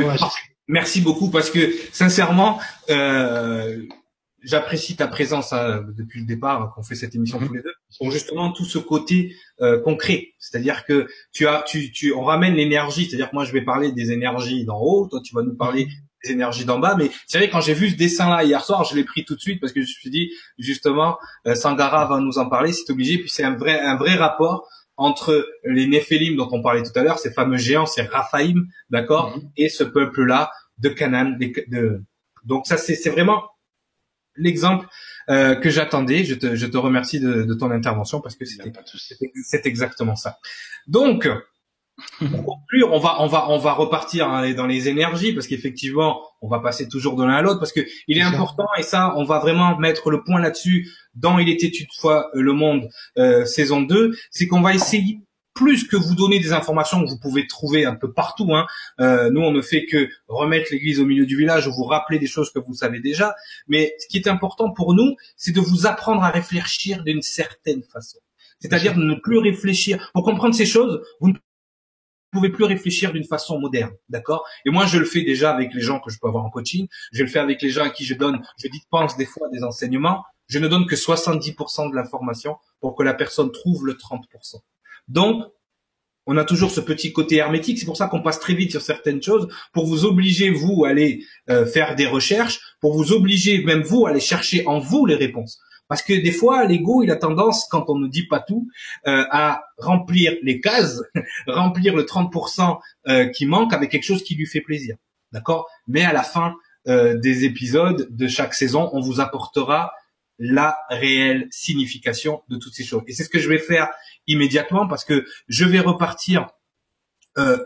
merci 0.66 1.00
beaucoup 1.00 1.30
parce 1.30 1.48
que, 1.48 1.72
sincèrement, 1.92 2.58
euh, 2.90 3.80
j'apprécie 4.42 4.96
ta 4.96 5.06
présence 5.06 5.52
hein, 5.52 5.84
depuis 5.96 6.18
le 6.18 6.26
départ 6.26 6.62
hein, 6.62 6.72
qu'on 6.74 6.82
fait 6.82 6.96
cette 6.96 7.14
émission 7.14 7.38
mhm. 7.38 7.46
tous 7.46 7.54
les 7.54 7.62
deux. 7.62 7.74
Pour 7.98 8.10
justement 8.10 8.50
tout 8.50 8.64
ce 8.64 8.78
côté 8.78 9.36
euh, 9.60 9.80
concret. 9.80 10.30
C'est-à-dire 10.40 10.84
que 10.84 11.06
tu 11.30 11.46
as 11.46 11.62
tu 11.62 11.92
tu 11.92 12.12
on 12.12 12.24
ramène 12.24 12.54
l'énergie. 12.54 13.06
C'est-à-dire 13.06 13.30
que 13.30 13.36
moi 13.36 13.44
je 13.44 13.52
vais 13.52 13.62
parler 13.62 13.92
des 13.92 14.10
énergies 14.10 14.64
d'en 14.64 14.80
haut. 14.80 15.06
Toi 15.06 15.20
tu 15.24 15.32
vas 15.32 15.42
nous 15.42 15.54
parler 15.54 15.86
des 16.24 16.32
énergies 16.32 16.64
d'en 16.64 16.78
bas. 16.78 16.94
Mais 16.96 17.10
c'est 17.26 17.38
vrai 17.38 17.50
quand 17.50 17.60
j'ai 17.60 17.74
vu 17.74 17.90
ce 17.90 17.96
dessin-là 17.96 18.44
hier 18.44 18.64
soir, 18.64 18.84
je 18.84 18.94
l'ai 18.94 19.04
pris 19.04 19.24
tout 19.24 19.34
de 19.34 19.40
suite 19.40 19.60
parce 19.60 19.72
que 19.72 19.80
je 19.80 19.86
me 19.86 19.92
suis 19.92 20.10
dit 20.10 20.30
justement, 20.58 21.18
euh, 21.46 21.54
Sangara 21.54 22.06
va 22.06 22.18
nous 22.18 22.38
en 22.38 22.48
parler, 22.48 22.72
c'est 22.72 22.90
obligé. 22.90 23.18
Puis 23.18 23.30
c'est 23.30 23.44
un 23.44 23.56
vrai 23.56 23.78
un 23.80 23.96
vrai 23.96 24.14
rapport 24.14 24.68
entre 24.96 25.46
les 25.64 25.86
Néphélim 25.86 26.36
dont 26.36 26.48
on 26.50 26.60
parlait 26.60 26.82
tout 26.82 26.96
à 26.96 27.02
l'heure, 27.02 27.18
ces 27.18 27.32
fameux 27.32 27.56
géants, 27.56 27.86
ces 27.86 28.02
Raphaïm, 28.02 28.66
d'accord, 28.90 29.36
mhm. 29.36 29.50
et 29.56 29.68
ce 29.68 29.84
peuple-là 29.84 30.50
de 30.78 30.88
Canaan. 30.88 31.36
De, 31.38 32.02
Donc 32.44 32.66
ça 32.66 32.76
c'est 32.76 32.94
c'est 32.94 33.10
vraiment 33.10 33.44
l'exemple 34.36 34.86
euh, 35.30 35.54
que 35.54 35.70
j'attendais. 35.70 36.24
Je 36.24 36.34
te, 36.34 36.54
je 36.54 36.66
te 36.66 36.76
remercie 36.76 37.20
de, 37.20 37.42
de 37.42 37.54
ton 37.54 37.70
intervention 37.70 38.20
parce 38.20 38.36
que 38.36 38.44
c'est 38.44 39.66
exactement 39.66 40.16
ça. 40.16 40.38
Donc, 40.86 41.28
pour 42.18 42.44
conclure, 42.44 42.92
on 42.92 42.98
va, 42.98 43.20
on 43.20 43.26
va, 43.26 43.48
on 43.50 43.58
va 43.58 43.72
repartir 43.72 44.28
dans 44.56 44.66
les 44.66 44.88
énergies 44.88 45.32
parce 45.32 45.46
qu'effectivement, 45.46 46.20
on 46.40 46.48
va 46.48 46.60
passer 46.60 46.88
toujours 46.88 47.16
de 47.16 47.24
l'un 47.24 47.34
à 47.34 47.42
l'autre 47.42 47.58
parce 47.58 47.72
que 47.72 47.80
il 48.06 48.18
est 48.18 48.22
important 48.22 48.66
et 48.78 48.82
ça, 48.82 49.14
on 49.16 49.24
va 49.24 49.38
vraiment 49.38 49.76
mettre 49.78 50.10
le 50.10 50.22
point 50.22 50.40
là-dessus 50.40 50.90
dans 51.14 51.38
Il 51.38 51.48
était 51.48 51.68
une 51.68 51.86
fois 51.98 52.30
le 52.34 52.52
monde 52.52 52.88
euh, 53.18 53.44
saison 53.44 53.82
2, 53.82 54.16
c'est 54.30 54.46
qu'on 54.46 54.60
va 54.60 54.74
essayer 54.74 55.20
plus 55.54 55.88
que 55.88 55.96
vous 55.96 56.14
donner 56.14 56.38
des 56.38 56.52
informations 56.52 57.02
que 57.04 57.10
vous 57.10 57.18
pouvez 57.18 57.48
trouver 57.48 57.84
un 57.84 57.96
peu 57.96 58.12
partout. 58.12 58.54
Hein. 58.54 58.66
Euh, 59.00 59.28
nous, 59.30 59.40
on 59.40 59.50
ne 59.50 59.60
fait 59.60 59.86
que 59.86 60.08
remettre 60.28 60.68
l'église 60.70 61.00
au 61.00 61.04
milieu 61.04 61.26
du 61.26 61.36
village 61.36 61.66
ou 61.66 61.72
vous 61.72 61.84
rappeler 61.84 62.20
des 62.20 62.28
choses 62.28 62.52
que 62.52 62.60
vous 62.60 62.74
savez 62.74 63.00
déjà. 63.00 63.34
Mais 63.66 63.92
ce 63.98 64.06
qui 64.06 64.18
est 64.18 64.28
important 64.28 64.70
pour 64.70 64.94
nous, 64.94 65.16
c'est 65.36 65.50
de 65.50 65.60
vous 65.60 65.86
apprendre 65.86 66.22
à 66.22 66.30
réfléchir 66.30 67.02
d'une 67.02 67.22
certaine 67.22 67.82
façon. 67.82 68.18
C'est-à-dire 68.60 68.94
de 68.94 69.02
ne 69.02 69.14
plus 69.16 69.38
réfléchir. 69.38 70.10
Pour 70.14 70.22
comprendre 70.22 70.54
ces 70.54 70.66
choses, 70.66 71.00
vous 71.20 71.30
ne 71.30 71.34
pouvez 72.30 72.50
plus 72.50 72.64
réfléchir 72.64 73.12
d'une 73.12 73.24
façon 73.24 73.58
moderne, 73.58 73.92
d'accord? 74.08 74.44
Et 74.64 74.70
moi, 74.70 74.86
je 74.86 74.98
le 74.98 75.04
fais 75.04 75.22
déjà 75.22 75.52
avec 75.54 75.72
les 75.74 75.80
gens 75.80 76.00
que 76.00 76.10
je 76.10 76.18
peux 76.20 76.28
avoir 76.28 76.44
en 76.44 76.50
coaching. 76.50 76.86
Je 77.12 77.22
le 77.22 77.28
fais 77.28 77.38
avec 77.38 77.62
les 77.62 77.70
gens 77.70 77.84
à 77.84 77.90
qui 77.90 78.04
je 78.04 78.14
donne, 78.14 78.42
je 78.62 78.68
pense 78.90 79.16
des 79.16 79.26
fois 79.26 79.48
des 79.52 79.62
enseignements. 79.62 80.24
Je 80.46 80.58
ne 80.58 80.68
donne 80.68 80.86
que 80.86 80.96
70% 80.96 81.90
de 81.90 81.94
l'information 81.94 82.56
pour 82.80 82.94
que 82.94 83.02
la 83.02 83.14
personne 83.14 83.52
trouve 83.52 83.86
le 83.86 83.94
30%. 83.94 84.60
Donc, 85.08 85.44
on 86.26 86.36
a 86.36 86.44
toujours 86.44 86.70
ce 86.70 86.80
petit 86.80 87.12
côté 87.12 87.36
hermétique. 87.36 87.78
C'est 87.78 87.86
pour 87.86 87.96
ça 87.96 88.06
qu'on 88.06 88.22
passe 88.22 88.38
très 88.38 88.54
vite 88.54 88.70
sur 88.70 88.82
certaines 88.82 89.22
choses 89.22 89.48
pour 89.72 89.86
vous 89.86 90.04
obliger 90.04 90.50
vous 90.50 90.84
à 90.84 90.90
aller 90.90 91.24
euh, 91.48 91.64
faire 91.64 91.96
des 91.96 92.06
recherches, 92.06 92.60
pour 92.80 92.94
vous 92.94 93.12
obliger 93.12 93.64
même 93.64 93.82
vous 93.82 94.06
à 94.06 94.10
aller 94.10 94.20
chercher 94.20 94.66
en 94.66 94.78
vous 94.78 95.06
les 95.06 95.14
réponses. 95.14 95.58
Parce 95.88 96.02
que 96.02 96.12
des 96.12 96.32
fois, 96.32 96.64
l'ego, 96.66 97.02
il 97.02 97.10
a 97.10 97.16
tendance, 97.16 97.66
quand 97.70 97.88
on 97.88 97.98
ne 97.98 98.08
dit 98.08 98.26
pas 98.26 98.40
tout, 98.40 98.68
euh, 99.06 99.24
à 99.30 99.64
remplir 99.78 100.34
les 100.42 100.60
cases, 100.60 101.02
remplir 101.46 101.96
le 101.96 102.02
30% 102.02 102.78
euh, 103.08 103.26
qui 103.28 103.46
manque 103.46 103.72
avec 103.72 103.90
quelque 103.90 104.04
chose 104.04 104.22
qui 104.22 104.34
lui 104.34 104.46
fait 104.46 104.60
plaisir. 104.60 104.96
D'accord? 105.32 105.66
Mais 105.86 106.04
à 106.04 106.12
la 106.12 106.22
fin 106.22 106.54
euh, 106.86 107.16
des 107.16 107.44
épisodes 107.44 108.06
de 108.10 108.28
chaque 108.28 108.52
saison, 108.52 108.90
on 108.92 109.00
vous 109.00 109.20
apportera 109.20 109.92
la 110.38 110.78
réelle 110.90 111.48
signification 111.50 112.42
de 112.48 112.58
toutes 112.58 112.74
ces 112.74 112.84
choses. 112.84 113.02
Et 113.08 113.12
c'est 113.12 113.24
ce 113.24 113.30
que 113.30 113.40
je 113.40 113.48
vais 113.48 113.58
faire 113.58 113.88
immédiatement 114.26 114.86
parce 114.86 115.04
que 115.04 115.26
je 115.48 115.64
vais 115.64 115.80
repartir 115.80 116.48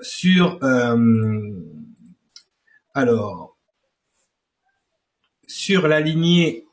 sur... 0.00 0.58
alors, 2.94 3.58
sur 5.46 5.88
la 5.88 6.00
lignée... 6.00 6.66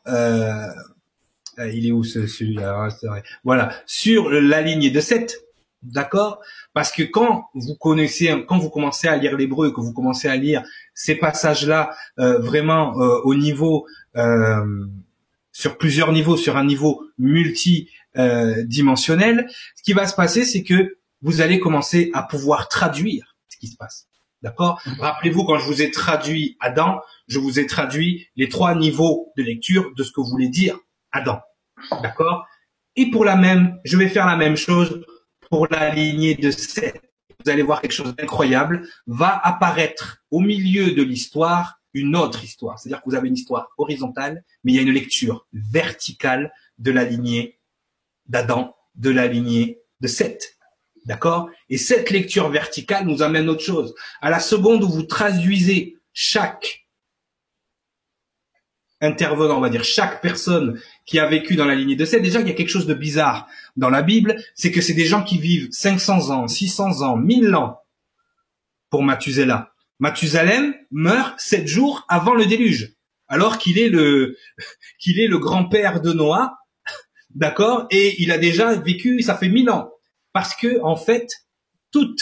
Euh, 1.60 1.72
il 1.72 1.88
est 1.88 1.92
où 1.92 2.04
ce, 2.04 2.28
celui-là 2.28 2.90
ah, 3.10 3.22
Voilà, 3.44 3.72
sur 3.86 4.30
la 4.30 4.62
lignée 4.62 4.92
de 4.92 5.02
7, 5.02 5.44
d'accord? 5.84 6.40
Parce 6.74 6.92
que 6.92 7.04
quand 7.04 7.50
vous 7.54 7.76
connaissez, 7.76 8.34
quand 8.48 8.58
vous 8.58 8.70
commencez 8.70 9.08
à 9.08 9.16
lire 9.18 9.36
l'hébreu, 9.36 9.72
que 9.72 9.82
vous 9.82 9.94
commencez 9.94 10.30
à 10.30 10.38
lire 10.38 10.64
ces 10.94 11.16
passages-là 11.16 11.92
euh, 12.20 12.38
vraiment 12.40 13.02
euh, 13.02 13.20
au 13.24 13.36
niveau, 13.36 13.86
sur 15.52 15.78
plusieurs 15.78 16.12
niveaux, 16.12 16.38
sur 16.38 16.58
un 16.58 16.66
niveau 16.66 17.04
multidimensionnel, 17.18 19.48
ce 19.76 19.84
qui 19.84 19.94
va 19.94 20.08
se 20.08 20.16
passer, 20.16 20.44
c'est 20.44 20.64
que 20.64 20.98
vous 21.22 21.42
allez 21.42 21.60
commencer 21.60 22.10
à 22.14 22.24
pouvoir 22.24 22.70
traduire 22.70 23.36
ce 23.48 23.58
qui 23.58 23.68
se 23.68 23.78
passe. 23.78 24.08
D'accord? 24.42 24.82
Rappelez-vous, 25.00 25.44
quand 25.44 25.58
je 25.58 25.66
vous 25.66 25.82
ai 25.82 25.92
traduit 25.92 26.56
Adam, 26.62 27.02
je 27.28 27.40
vous 27.40 27.60
ai 27.60 27.66
traduit 27.66 28.28
les 28.36 28.48
trois 28.48 28.74
niveaux 28.74 29.34
de 29.38 29.44
lecture 29.44 29.92
de 29.96 30.04
ce 30.04 30.12
que 30.12 30.22
vous 30.22 30.30
voulez 30.30 30.50
dire 30.50 30.80
Adam. 31.12 31.42
D'accord? 32.02 32.46
Et 32.96 33.12
pour 33.12 33.26
la 33.26 33.36
même, 33.36 33.80
je 33.86 33.98
vais 33.98 34.10
faire 34.10 34.26
la 34.26 34.36
même 34.36 34.58
chose 34.58 35.04
pour 35.50 35.68
la 35.68 35.94
lignée 35.94 36.36
de 36.36 36.52
Seth, 36.52 37.02
vous 37.44 37.50
allez 37.50 37.64
voir 37.64 37.82
quelque 37.82 37.94
chose 37.94 38.16
d'incroyable, 38.16 38.88
va 39.08 39.40
apparaître 39.44 40.18
au 40.32 40.40
milieu 40.40 40.92
de 40.92 41.02
l'histoire 41.02 41.80
une 41.94 42.16
autre 42.16 42.44
histoire. 42.44 42.78
C'est-à-dire 42.78 43.02
que 43.02 43.10
vous 43.10 43.16
avez 43.16 43.30
une 43.30 43.36
histoire 43.36 43.70
horizontale, 43.78 44.44
mais 44.64 44.74
il 44.74 44.76
y 44.76 44.80
a 44.80 44.84
une 44.84 44.92
lecture 44.92 45.48
verticale 45.54 46.52
de 46.78 46.92
la 46.92 47.04
lignée 47.04 47.60
d'Adam, 48.28 48.76
de 48.96 49.10
la 49.10 49.28
lignée 49.28 49.80
de 50.02 50.08
Seth. 50.08 50.58
D'accord? 51.06 51.50
Et 51.70 51.78
cette 51.78 52.12
lecture 52.12 52.50
verticale 52.50 53.06
nous 53.06 53.24
amène 53.24 53.48
à 53.48 53.52
autre 53.54 53.64
chose. 53.64 53.96
À 54.22 54.30
la 54.30 54.40
seconde 54.40 54.84
où 54.84 54.90
vous 54.90 55.04
traduisez 55.04 55.98
chaque 56.14 56.86
intervenant, 59.02 59.58
on 59.58 59.62
va 59.62 59.70
dire 59.70 59.84
chaque 59.84 60.22
personne 60.22 60.80
qui 61.06 61.20
a 61.20 61.28
vécu 61.28 61.56
dans 61.56 61.66
la 61.66 61.76
lignée 61.76 61.96
de 61.96 62.06
Seth, 62.06 62.22
déjà 62.22 62.42
il 62.42 62.48
y 62.48 62.52
a 62.52 62.54
quelque 62.54 62.70
chose 62.70 62.88
de 62.88 62.94
bizarre 62.94 63.48
dans 63.78 63.90
la 63.90 64.02
Bible, 64.02 64.36
c'est 64.56 64.72
que 64.72 64.82
c'est 64.82 64.94
des 64.94 65.06
gens 65.06 65.24
qui 65.24 65.38
vivent 65.38 65.70
500 65.72 66.30
ans, 66.32 66.48
600 66.48 67.02
ans, 67.02 67.16
1000 67.16 67.56
ans 67.56 67.82
pour 68.90 69.04
Mathusélah. 69.04 69.74
Mathusalem 70.00 70.74
meurt 70.92 71.40
sept 71.40 71.68
jours 71.68 72.06
avant 72.08 72.34
le 72.34 72.46
déluge, 72.46 72.94
alors 73.28 73.58
qu'il 73.58 73.78
est 73.78 73.90
le 73.90 74.38
qu'il 75.00 75.20
est 75.20 75.28
le 75.28 75.38
grand-père 75.38 76.02
de 76.02 76.14
Noah, 76.14 76.58
d'accord, 77.36 77.88
et 77.92 78.22
il 78.22 78.32
a 78.32 78.38
déjà 78.38 78.76
vécu, 78.76 79.22
ça 79.22 79.36
fait 79.36 79.50
1000 79.50 79.70
ans, 79.70 79.92
parce 80.34 80.56
que 80.56 80.82
en 80.82 80.96
fait, 80.96 81.30
toutes 81.92 82.22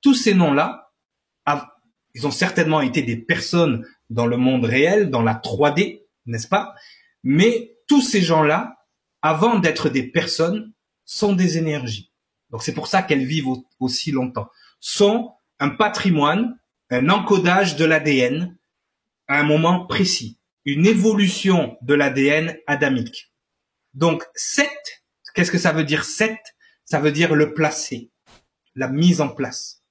tous 0.00 0.14
ces 0.14 0.34
noms-là, 0.34 0.92
ils 2.14 2.26
ont 2.26 2.32
certainement 2.32 2.80
été 2.80 3.02
des 3.02 3.16
personnes 3.16 3.86
dans 4.12 4.26
le 4.26 4.36
monde 4.36 4.64
réel, 4.64 5.10
dans 5.10 5.22
la 5.22 5.34
3D, 5.34 6.02
n'est-ce 6.26 6.48
pas? 6.48 6.74
Mais 7.22 7.76
tous 7.88 8.02
ces 8.02 8.20
gens-là, 8.20 8.76
avant 9.22 9.58
d'être 9.58 9.88
des 9.88 10.02
personnes, 10.02 10.72
sont 11.04 11.32
des 11.32 11.58
énergies. 11.58 12.12
Donc 12.50 12.62
c'est 12.62 12.74
pour 12.74 12.86
ça 12.86 13.02
qu'elles 13.02 13.24
vivent 13.24 13.48
aussi 13.80 14.12
longtemps. 14.12 14.48
Sont 14.80 15.32
un 15.58 15.70
patrimoine, 15.70 16.58
un 16.90 17.08
encodage 17.08 17.76
de 17.76 17.84
l'ADN 17.84 18.56
à 19.28 19.38
un 19.38 19.44
moment 19.44 19.86
précis, 19.86 20.38
une 20.64 20.86
évolution 20.86 21.76
de 21.82 21.94
l'ADN 21.94 22.56
adamique. 22.66 23.32
Donc 23.94 24.24
7, 24.34 24.68
qu'est-ce 25.34 25.50
que 25.50 25.58
ça 25.58 25.72
veut 25.72 25.84
dire 25.84 26.04
7 26.04 26.36
Ça 26.84 27.00
veut 27.00 27.12
dire 27.12 27.34
le 27.34 27.54
placer, 27.54 28.10
la 28.74 28.88
mise 28.88 29.20
en 29.20 29.28
place. 29.28 29.82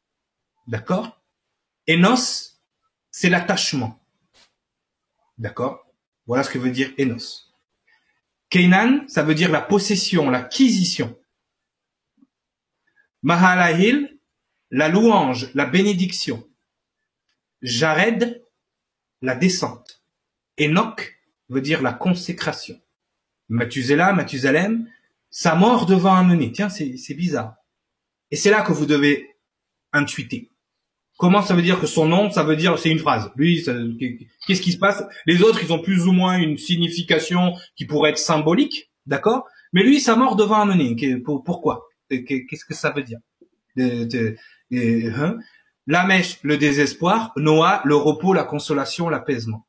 D'accord? 0.67 1.23
Enos, 1.89 2.61
c'est 3.09 3.29
l'attachement. 3.29 4.00
D'accord? 5.41 5.91
Voilà 6.27 6.43
ce 6.43 6.51
que 6.51 6.59
veut 6.59 6.69
dire 6.69 6.93
Enos. 6.99 7.51
Kenan, 8.51 9.07
ça 9.07 9.23
veut 9.23 9.33
dire 9.33 9.49
la 9.49 9.59
possession, 9.59 10.29
l'acquisition. 10.29 11.19
Mahalahil, 13.23 14.19
la 14.69 14.87
louange, 14.87 15.49
la 15.55 15.65
bénédiction. 15.65 16.47
Jared, 17.63 18.45
la 19.23 19.33
descente. 19.33 20.03
Enoch 20.59 21.19
veut 21.49 21.61
dire 21.61 21.81
la 21.81 21.93
consécration. 21.93 22.79
Mathusélah, 23.49 24.13
Mathusalem, 24.13 24.87
sa 25.31 25.55
mort 25.55 25.87
devant 25.87 26.13
amener. 26.15 26.51
Tiens, 26.51 26.69
c'est 26.69 27.15
bizarre. 27.15 27.55
Et 28.29 28.35
c'est 28.35 28.51
là 28.51 28.61
que 28.61 28.73
vous 28.73 28.85
devez 28.85 29.35
intuiter. 29.91 30.50
Comment 31.21 31.43
ça 31.43 31.53
veut 31.53 31.61
dire 31.61 31.79
que 31.79 31.85
son 31.85 32.07
nom, 32.07 32.31
ça 32.31 32.43
veut 32.43 32.55
dire, 32.55 32.79
c'est 32.79 32.89
une 32.89 32.97
phrase. 32.97 33.31
Lui, 33.35 33.63
qu'est-ce 34.47 34.59
qui 34.59 34.71
se 34.71 34.79
passe? 34.79 35.03
Les 35.27 35.43
autres, 35.43 35.63
ils 35.63 35.71
ont 35.71 35.79
plus 35.79 36.07
ou 36.07 36.13
moins 36.13 36.39
une 36.39 36.57
signification 36.57 37.53
qui 37.75 37.85
pourrait 37.85 38.09
être 38.09 38.17
symbolique, 38.17 38.89
d'accord? 39.05 39.45
Mais 39.71 39.83
lui, 39.83 39.99
sa 39.99 40.15
mort 40.15 40.35
devant 40.35 40.59
amener. 40.61 40.95
Pourquoi? 41.23 41.85
Qu'est-ce 42.09 42.65
que 42.65 42.73
ça 42.73 42.89
veut 42.89 43.03
dire? 43.03 43.19
Hein? 43.77 45.37
La 45.85 46.05
mèche, 46.07 46.39
le 46.41 46.57
désespoir. 46.57 47.33
Noah, 47.37 47.83
le 47.85 47.95
repos, 47.95 48.33
la 48.33 48.43
consolation, 48.43 49.07
l'apaisement. 49.07 49.67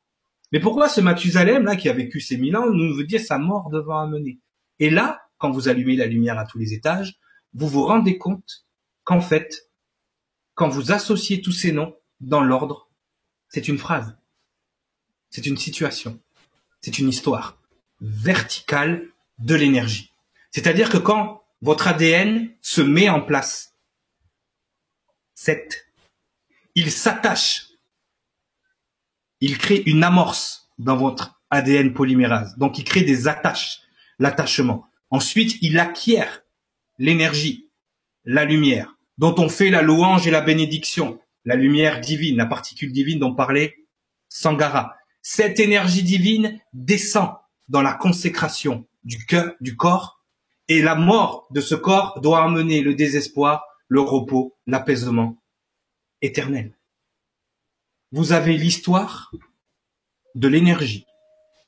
Mais 0.51 0.59
pourquoi 0.59 0.89
ce 0.89 1.01
Mathusalem, 1.01 1.65
là, 1.65 1.75
qui 1.75 1.87
a 1.87 1.93
vécu 1.93 2.19
ces 2.19 2.37
mille 2.37 2.57
ans, 2.57 2.65
nous 2.65 2.95
veut 2.95 3.05
dire 3.05 3.21
sa 3.21 3.37
mort 3.37 3.69
devant 3.69 3.99
amener 3.99 4.39
Et 4.79 4.89
là, 4.89 5.21
quand 5.37 5.51
vous 5.51 5.69
allumez 5.69 5.97
la 5.97 6.07
lumière 6.07 6.39
à 6.39 6.45
tous 6.45 6.57
les 6.57 6.73
étages, 6.73 7.13
vous 7.53 7.67
vous 7.67 7.83
rendez 7.83 8.17
compte 8.17 8.65
qu'en 9.03 9.21
fait, 9.21 9.69
quand 10.55 10.69
vous 10.69 10.91
associez 10.91 11.41
tous 11.41 11.51
ces 11.51 11.71
noms 11.71 11.95
dans 12.21 12.43
l'ordre, 12.43 12.89
c'est 13.49 13.67
une 13.67 13.77
phrase, 13.77 14.15
c'est 15.29 15.45
une 15.45 15.57
situation, 15.57 16.19
c'est 16.81 16.99
une 16.99 17.09
histoire 17.09 17.57
verticale 18.01 19.07
de 19.39 19.55
l'énergie. 19.55 20.11
C'est-à-dire 20.51 20.89
que 20.89 20.97
quand 20.97 21.43
votre 21.61 21.87
ADN 21.87 22.51
se 22.61 22.81
met 22.81 23.09
en 23.09 23.21
place, 23.21 23.73
cette, 25.33 25.87
il 26.75 26.91
s'attache, 26.91 27.69
il 29.39 29.57
crée 29.57 29.83
une 29.85 30.03
amorce 30.03 30.69
dans 30.77 30.95
votre 30.95 31.41
ADN 31.49 31.93
polymérase. 31.93 32.57
Donc 32.57 32.77
il 32.77 32.83
crée 32.83 33.03
des 33.03 33.27
attaches, 33.27 33.81
l'attachement. 34.19 34.87
Ensuite, 35.09 35.57
il 35.61 35.79
acquiert 35.79 36.43
l'énergie, 36.97 37.69
la 38.25 38.45
lumière 38.45 38.95
dont 39.17 39.35
on 39.37 39.49
fait 39.49 39.69
la 39.69 39.81
louange 39.81 40.27
et 40.27 40.31
la 40.31 40.41
bénédiction, 40.41 41.19
la 41.45 41.55
lumière 41.55 41.99
divine, 41.99 42.37
la 42.37 42.45
particule 42.45 42.91
divine 42.91 43.19
dont 43.19 43.35
parlait 43.35 43.75
Sangara. 44.29 44.95
Cette 45.21 45.59
énergie 45.59 46.03
divine 46.03 46.59
descend 46.73 47.35
dans 47.67 47.81
la 47.81 47.93
consécration 47.93 48.85
du 49.03 49.25
cœur, 49.25 49.53
du 49.61 49.75
corps, 49.75 50.23
et 50.67 50.81
la 50.81 50.95
mort 50.95 51.47
de 51.51 51.61
ce 51.61 51.75
corps 51.75 52.19
doit 52.21 52.43
amener 52.43 52.81
le 52.81 52.95
désespoir, 52.95 53.65
le 53.87 54.01
repos, 54.01 54.55
l'apaisement 54.65 55.37
éternel. 56.21 56.77
Vous 58.11 58.31
avez 58.31 58.57
l'histoire 58.57 59.31
de 60.35 60.47
l'énergie, 60.47 61.05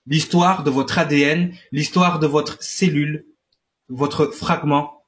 l'histoire 0.06 0.64
de 0.64 0.70
votre 0.70 0.98
ADN, 0.98 1.54
l'histoire 1.72 2.20
de 2.20 2.28
votre 2.28 2.62
cellule, 2.64 3.26
votre 3.90 4.28
fragment 4.28 5.04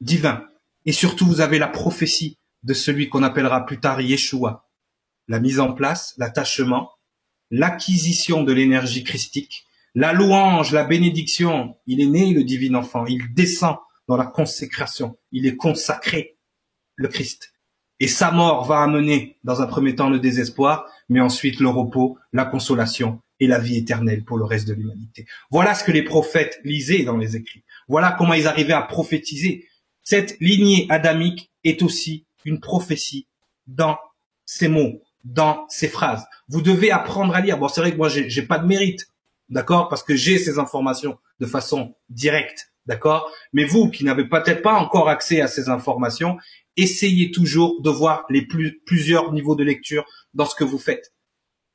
divin. 0.00 0.46
Et 0.86 0.92
surtout, 0.92 1.26
vous 1.26 1.40
avez 1.40 1.58
la 1.58 1.68
prophétie 1.68 2.38
de 2.62 2.74
celui 2.74 3.08
qu'on 3.08 3.22
appellera 3.22 3.66
plus 3.66 3.80
tard 3.80 4.00
Yeshua. 4.00 4.68
La 5.28 5.40
mise 5.40 5.60
en 5.60 5.72
place, 5.72 6.14
l'attachement, 6.18 6.90
l'acquisition 7.50 8.42
de 8.42 8.52
l'énergie 8.52 9.04
christique, 9.04 9.66
la 9.94 10.12
louange, 10.12 10.72
la 10.72 10.84
bénédiction. 10.84 11.76
Il 11.86 12.00
est 12.00 12.06
né 12.06 12.32
le 12.32 12.44
divin 12.44 12.74
enfant. 12.74 13.06
Il 13.06 13.34
descend 13.34 13.76
dans 14.08 14.16
la 14.16 14.26
consécration. 14.26 15.18
Il 15.30 15.46
est 15.46 15.56
consacré, 15.56 16.38
le 16.96 17.08
Christ. 17.08 17.52
Et 18.00 18.08
sa 18.08 18.32
mort 18.32 18.64
va 18.64 18.80
amener, 18.80 19.38
dans 19.44 19.60
un 19.62 19.66
premier 19.66 19.94
temps, 19.94 20.10
le 20.10 20.18
désespoir, 20.18 20.86
mais 21.08 21.20
ensuite 21.20 21.60
le 21.60 21.68
repos, 21.68 22.18
la 22.32 22.44
consolation 22.44 23.20
et 23.38 23.46
la 23.46 23.58
vie 23.58 23.76
éternelle 23.76 24.24
pour 24.24 24.38
le 24.38 24.44
reste 24.44 24.66
de 24.66 24.74
l'humanité. 24.74 25.26
Voilà 25.50 25.74
ce 25.74 25.84
que 25.84 25.92
les 25.92 26.02
prophètes 26.02 26.58
lisaient 26.64 27.04
dans 27.04 27.16
les 27.16 27.36
écrits. 27.36 27.64
Voilà 27.88 28.14
comment 28.18 28.34
ils 28.34 28.46
arrivaient 28.46 28.72
à 28.72 28.82
prophétiser. 28.82 29.68
Cette 30.04 30.36
lignée 30.40 30.86
adamique 30.90 31.50
est 31.64 31.82
aussi 31.82 32.26
une 32.44 32.60
prophétie 32.60 33.26
dans 33.66 33.98
ces 34.44 34.68
mots, 34.68 35.02
dans 35.24 35.64
ces 35.68 35.88
phrases. 35.88 36.24
Vous 36.48 36.62
devez 36.62 36.90
apprendre 36.90 37.34
à 37.34 37.40
lire. 37.40 37.58
Bon, 37.58 37.68
c'est 37.68 37.80
vrai 37.80 37.92
que 37.92 37.96
moi, 37.96 38.08
j'ai 38.08 38.42
pas 38.42 38.58
de 38.58 38.66
mérite, 38.66 39.06
d'accord, 39.48 39.88
parce 39.88 40.02
que 40.02 40.16
j'ai 40.16 40.38
ces 40.38 40.58
informations 40.58 41.18
de 41.40 41.46
façon 41.46 41.94
directe, 42.08 42.72
d'accord. 42.86 43.30
Mais 43.52 43.64
vous, 43.64 43.90
qui 43.90 44.04
n'avez 44.04 44.28
peut-être 44.28 44.62
pas 44.62 44.74
encore 44.74 45.08
accès 45.08 45.40
à 45.40 45.46
ces 45.46 45.68
informations, 45.68 46.36
essayez 46.76 47.30
toujours 47.30 47.80
de 47.82 47.90
voir 47.90 48.24
les 48.28 48.46
plusieurs 48.86 49.32
niveaux 49.32 49.54
de 49.54 49.64
lecture 49.64 50.04
dans 50.34 50.46
ce 50.46 50.54
que 50.54 50.64
vous 50.64 50.78
faites. 50.78 51.12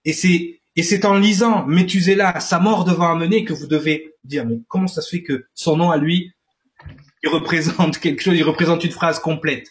Et 0.05 0.13
c'est 0.13 0.61
et 0.75 0.83
c'est 0.83 1.05
en 1.05 1.17
lisant 1.17 1.65
Méthusela, 1.65 2.39
sa 2.39 2.59
mort 2.59 2.85
devant 2.85 3.09
amener 3.11 3.43
que 3.43 3.51
vous 3.51 3.65
devez 3.65 4.13
dire 4.23 4.45
mais 4.45 4.59
comment 4.67 4.85
ça 4.85 5.01
se 5.01 5.09
fait 5.09 5.23
que 5.23 5.47
son 5.55 5.75
nom 5.75 5.89
à 5.89 5.97
lui 5.97 6.33
il 7.23 7.29
représente 7.29 7.97
quelque 7.99 8.21
chose, 8.21 8.35
il 8.35 8.43
représente 8.43 8.83
une 8.83 8.91
phrase 8.91 9.19
complète. 9.19 9.67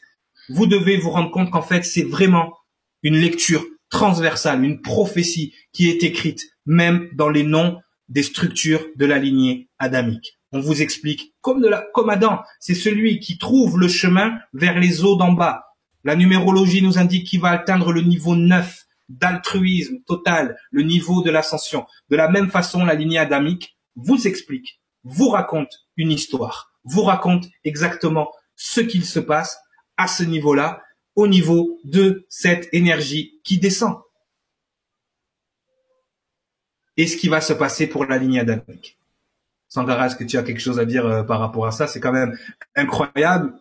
Vous 0.49 0.67
devez 0.67 0.97
vous 0.97 1.11
rendre 1.11 1.31
compte 1.31 1.51
qu'en 1.51 1.63
fait, 1.63 1.85
c'est 1.85 2.03
vraiment 2.03 2.55
une 3.03 3.17
lecture 3.17 3.65
transversale, 3.91 4.65
une 4.65 4.81
prophétie 4.81 5.55
qui 5.73 5.89
est 5.89 6.03
écrite 6.03 6.43
même 6.67 7.09
dans 7.15 7.29
les 7.29 7.45
noms 7.45 7.81
des 8.09 8.23
structures 8.23 8.85
de 8.97 9.07
la 9.07 9.19
lignée 9.19 9.69
adamique. 9.79 10.39
On 10.53 10.61
vous 10.61 10.83
explique, 10.83 11.35
comme, 11.41 11.65
Adam, 12.09 12.43
c'est 12.61 12.75
celui 12.75 13.19
qui 13.19 13.39
trouve 13.39 13.79
le 13.79 13.89
chemin 13.89 14.39
vers 14.53 14.79
les 14.79 15.05
eaux 15.05 15.17
d'en 15.17 15.33
bas. 15.33 15.65
La 16.05 16.15
numérologie 16.15 16.83
nous 16.83 16.99
indique 16.99 17.27
qu'il 17.27 17.41
va 17.41 17.51
atteindre 17.51 17.93
le 17.93 18.03
niveau 18.03 18.37
9 18.37 18.85
d'altruisme 19.09 19.99
total, 20.07 20.57
le 20.71 20.83
niveau 20.83 21.23
de 21.23 21.31
l'ascension. 21.31 21.87
De 22.11 22.17
la 22.17 22.29
même 22.29 22.51
façon, 22.51 22.85
la 22.85 22.95
lignée 22.95 23.19
adamique 23.19 23.77
vous 23.97 24.27
explique, 24.27 24.81
vous 25.05 25.29
raconte 25.29 25.87
une 25.97 26.13
histoire 26.13 26.76
vous 26.87 27.03
raconte 27.03 27.47
exactement 27.65 28.31
ce 28.55 28.81
qu'il 28.81 29.05
se 29.05 29.21
passe 29.21 29.59
à 29.97 30.07
ce 30.07 30.23
niveau-là, 30.23 30.83
au 31.15 31.27
niveau 31.27 31.79
de 31.85 32.27
cette 32.29 32.69
énergie 32.73 33.41
qui 33.45 33.59
descend. 33.59 33.97
Et 36.97 37.07
ce 37.07 37.17
qui 37.17 37.29
va 37.29 37.41
se 37.41 37.53
passer 37.53 37.87
pour 37.87 38.07
la 38.07 38.19
ligne 38.19 38.39
adamique. 38.39 38.99
Sangara, 39.69 40.07
est-ce 40.07 40.17
que 40.17 40.25
tu 40.25 40.39
as 40.39 40.43
quelque 40.43 40.61
chose 40.61 40.79
à 40.79 40.85
dire 40.85 41.05
euh, 41.05 41.23
par 41.23 41.41
rapport 41.41 41.67
à 41.67 41.73
ça? 41.73 41.87
C'est 41.87 42.01
quand 42.01 42.13
même 42.13 42.39
incroyable. 42.75 43.53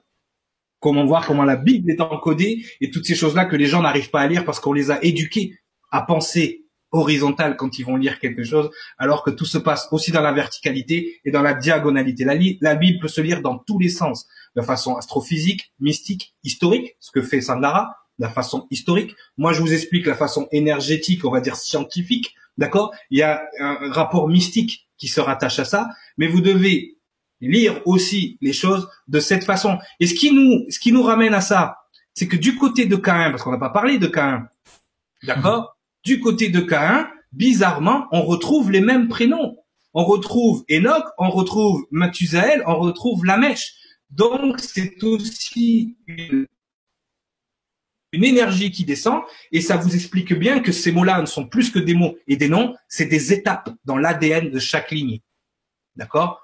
comment 0.79 1.05
voir 1.05 1.25
comment 1.25 1.43
la 1.43 1.55
Bible 1.55 1.89
est 1.89 1.99
encodée 1.99 2.63
et 2.79 2.91
toutes 2.91 3.05
ces 3.05 3.15
choses-là 3.15 3.45
que 3.45 3.55
les 3.55 3.65
gens 3.65 3.81
n'arrivent 3.81 4.11
pas 4.11 4.21
à 4.21 4.27
lire 4.27 4.45
parce 4.45 4.59
qu'on 4.59 4.73
les 4.73 4.91
a 4.91 5.03
éduqués 5.03 5.57
à 5.89 6.03
penser 6.03 6.64
horizontal 6.95 7.55
quand 7.57 7.77
ils 7.77 7.85
vont 7.85 7.97
lire 7.97 8.19
quelque 8.19 8.43
chose, 8.43 8.69
alors 8.97 9.23
que 9.23 9.31
tout 9.31 9.45
se 9.45 9.57
passe 9.57 9.87
aussi 9.91 10.11
dans 10.11 10.21
la 10.21 10.31
verticalité 10.31 11.19
et 11.25 11.31
dans 11.31 11.41
la 11.41 11.53
diagonalité. 11.53 12.23
La, 12.23 12.35
la 12.61 12.75
Bible 12.75 12.99
peut 12.99 13.07
se 13.07 13.21
lire 13.21 13.41
dans 13.41 13.57
tous 13.57 13.79
les 13.79 13.89
sens, 13.89 14.27
de 14.55 14.61
façon 14.61 14.95
astrophysique, 14.95 15.73
mystique, 15.79 16.33
historique, 16.43 16.95
ce 16.99 17.11
que 17.11 17.21
fait 17.21 17.41
Sandara, 17.41 17.95
la 18.17 18.29
façon 18.29 18.67
historique. 18.71 19.13
Moi, 19.37 19.53
je 19.53 19.61
vous 19.61 19.73
explique 19.73 20.05
la 20.05 20.15
façon 20.15 20.47
énergétique, 20.51 21.25
on 21.25 21.31
va 21.31 21.41
dire 21.41 21.57
scientifique, 21.57 22.33
d'accord? 22.57 22.93
Il 23.09 23.19
y 23.19 23.23
a 23.23 23.43
un 23.59 23.91
rapport 23.91 24.29
mystique 24.29 24.87
qui 24.97 25.07
se 25.07 25.19
rattache 25.19 25.59
à 25.59 25.65
ça, 25.65 25.89
mais 26.17 26.27
vous 26.27 26.41
devez 26.41 26.97
lire 27.41 27.81
aussi 27.85 28.37
les 28.41 28.53
choses 28.53 28.87
de 29.09 29.19
cette 29.19 29.43
façon. 29.43 29.77
Et 29.99 30.07
ce 30.07 30.13
qui 30.13 30.31
nous, 30.31 30.65
ce 30.69 30.79
qui 30.79 30.93
nous 30.93 31.03
ramène 31.03 31.33
à 31.33 31.41
ça, 31.41 31.77
c'est 32.13 32.27
que 32.27 32.37
du 32.37 32.55
côté 32.55 32.85
de 32.85 32.95
Cain, 32.95 33.31
parce 33.31 33.43
qu'on 33.43 33.51
n'a 33.51 33.57
pas 33.57 33.69
parlé 33.69 33.97
de 33.97 34.07
Cain, 34.07 34.47
d'accord? 35.23 35.74
Du 36.05 36.19
côté 36.19 36.49
de 36.49 36.61
Caïn, 36.61 37.09
bizarrement, 37.33 38.07
on 38.11 38.21
retrouve 38.21 38.71
les 38.71 38.79
mêmes 38.79 39.09
prénoms. 39.09 39.57
On 39.93 40.05
retrouve 40.05 40.63
Enoch, 40.69 41.05
on 41.17 41.29
retrouve 41.29 41.85
Mathusaël, 41.91 42.63
on 42.67 42.77
retrouve 42.79 43.25
Lamèche. 43.25 43.73
Donc 44.11 44.59
c'est 44.59 45.03
aussi 45.03 45.97
une, 46.07 46.47
énergie 48.13 48.71
qui 48.71 48.85
descend 48.85 49.23
et 49.51 49.59
ça 49.59 49.75
vous 49.75 49.93
explique 49.93 50.33
bien 50.33 50.61
que 50.61 50.71
ces 50.71 50.93
mots-là 50.93 51.19
ne 51.19 51.25
sont 51.25 51.49
plus 51.49 51.69
que 51.69 51.79
des 51.79 51.93
mots 51.93 52.15
et 52.27 52.37
des 52.37 52.47
noms, 52.47 52.73
c'est 52.87 53.07
des 53.07 53.33
étapes 53.33 53.69
dans 53.83 53.97
l'ADN 53.97 54.51
de 54.51 54.59
chaque 54.59 54.91
lignée. 54.91 55.21
D'accord? 55.97 56.41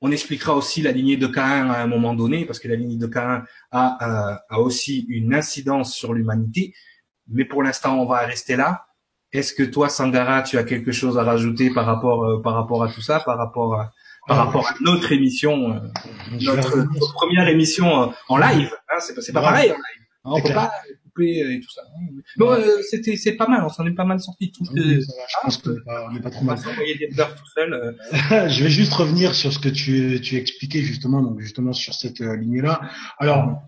On 0.00 0.10
expliquera 0.10 0.54
aussi 0.54 0.80
la 0.80 0.92
lignée 0.92 1.18
de 1.18 1.26
Caïn 1.26 1.70
à 1.70 1.82
un 1.82 1.86
moment 1.86 2.14
donné 2.14 2.46
parce 2.46 2.58
que 2.58 2.68
la 2.68 2.76
lignée 2.76 2.96
de 2.96 3.06
Caïn 3.06 3.44
a, 3.70 4.32
euh, 4.32 4.36
a 4.48 4.60
aussi 4.60 5.06
une 5.08 5.34
incidence 5.34 5.94
sur 5.94 6.14
l'humanité. 6.14 6.72
Mais 7.28 7.44
pour 7.44 7.62
l'instant, 7.62 7.98
on 7.98 8.06
va 8.06 8.18
rester 8.20 8.56
là. 8.56 8.86
Est-ce 9.32 9.52
que 9.52 9.62
toi, 9.62 9.88
Sangara, 9.88 10.42
tu 10.42 10.56
as 10.56 10.64
quelque 10.64 10.92
chose 10.92 11.18
à 11.18 11.24
rajouter 11.24 11.70
par 11.70 11.84
rapport 11.84 12.24
euh, 12.24 12.40
par 12.42 12.54
rapport 12.54 12.82
à 12.84 12.88
tout 12.88 13.02
ça, 13.02 13.20
par 13.20 13.36
rapport 13.36 13.74
à 13.74 13.92
par 14.28 14.38
rapport 14.38 14.66
à 14.66 14.74
notre 14.80 15.12
émission, 15.12 15.72
euh, 15.72 15.78
notre, 16.40 16.86
première 17.14 17.46
émission 17.48 18.02
euh, 18.02 18.06
en 18.28 18.38
live 18.38 18.72
hein, 18.88 18.98
C'est 18.98 19.32
pas, 19.32 19.40
pareil 19.40 19.70
en 19.70 19.74
live. 19.74 20.06
on 20.24 20.40
peut 20.40 20.52
pas 20.52 20.72
couper 21.04 21.54
et 21.54 21.60
tout 21.60 21.70
ça. 21.70 21.82
Bon, 22.36 22.56
c'était 22.90 23.16
c'est 23.16 23.34
pas 23.34 23.46
mal. 23.46 23.62
On 23.64 23.68
s'en 23.68 23.86
est 23.86 23.94
pas 23.94 24.04
mal 24.04 24.20
sorti. 24.20 24.50
Tout 24.52 24.64
je 24.74 25.00
pense 25.42 25.58
qu'on 25.58 26.12
n'est 26.12 26.20
pas, 26.20 26.30
trop 26.30 26.44
mal. 26.44 26.58
des 26.58 27.08
tout 27.08 27.46
seul. 27.54 27.96
je 28.48 28.64
vais 28.64 28.70
juste 28.70 28.94
revenir 28.94 29.34
sur 29.34 29.52
ce 29.52 29.58
que 29.58 29.68
tu 29.68 30.20
tu 30.20 30.36
expliquais 30.36 30.80
justement 30.80 31.22
donc 31.22 31.40
justement 31.40 31.72
sur 31.72 31.94
cette 31.94 32.20
ligne 32.20 32.62
là. 32.62 32.80
Alors, 33.18 33.62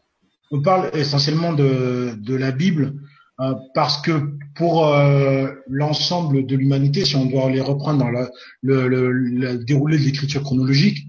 on 0.51 0.62
parle 0.62 0.90
essentiellement 0.94 1.52
de 1.52 2.14
de 2.16 2.35
la 2.35 2.52
Bible. 2.52 2.94
Euh, 3.40 3.55
parce 3.73 4.02
que 4.02 4.36
pour 4.56 4.86
euh, 4.86 5.52
l'ensemble 5.69 6.44
de 6.47 6.56
l'humanité, 6.56 7.05
si 7.05 7.15
on 7.15 7.27
doit 7.27 7.51
les 7.51 7.60
reprendre 7.60 8.01
dans 8.01 8.10
la, 8.10 8.28
le, 8.62 8.89
le, 8.89 9.59
déroulé 9.59 9.97
de 9.97 10.02
l'écriture 10.02 10.43
chronologique, 10.43 11.06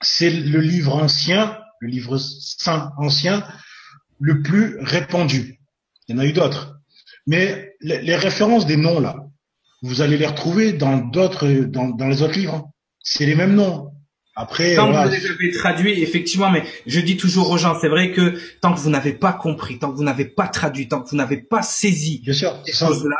c'est 0.00 0.30
le 0.30 0.60
livre 0.60 0.94
ancien, 0.94 1.58
le 1.80 1.88
livre 1.88 2.18
saint 2.18 2.92
ancien, 2.98 3.44
le 4.20 4.42
plus 4.42 4.78
répandu. 4.80 5.60
Il 6.06 6.14
y 6.14 6.18
en 6.18 6.22
a 6.22 6.26
eu 6.26 6.32
d'autres. 6.32 6.76
Mais 7.26 7.74
les, 7.80 8.16
références 8.16 8.66
des 8.66 8.76
noms 8.76 9.00
là, 9.00 9.16
vous 9.82 10.02
allez 10.02 10.18
les 10.18 10.26
retrouver 10.26 10.72
dans 10.72 10.98
d'autres, 10.98 11.48
dans, 11.64 11.88
dans 11.88 12.08
les 12.08 12.22
autres 12.22 12.38
livres. 12.38 12.70
C'est 13.02 13.26
les 13.26 13.34
mêmes 13.34 13.54
noms. 13.54 13.90
Après, 14.40 14.74
tant 14.74 14.90
que 14.90 14.96
vous 14.96 15.12
les 15.12 15.26
avez 15.26 15.50
traduits, 15.50 16.02
effectivement, 16.02 16.50
mais 16.50 16.64
je 16.86 16.98
dis 17.00 17.18
toujours 17.18 17.50
aux 17.50 17.58
gens, 17.58 17.78
c'est 17.78 17.90
vrai 17.90 18.10
que 18.10 18.38
tant 18.62 18.72
que 18.72 18.80
vous 18.80 18.88
n'avez 18.88 19.12
pas 19.12 19.34
compris, 19.34 19.78
tant 19.78 19.90
que 19.90 19.96
vous 19.98 20.02
n'avez 20.02 20.24
pas 20.24 20.48
traduit, 20.48 20.88
tant 20.88 21.02
que 21.02 21.10
vous 21.10 21.16
n'avez 21.16 21.36
pas 21.36 21.60
saisi 21.60 22.22
ces 22.24 22.72
choses-là, 22.72 23.18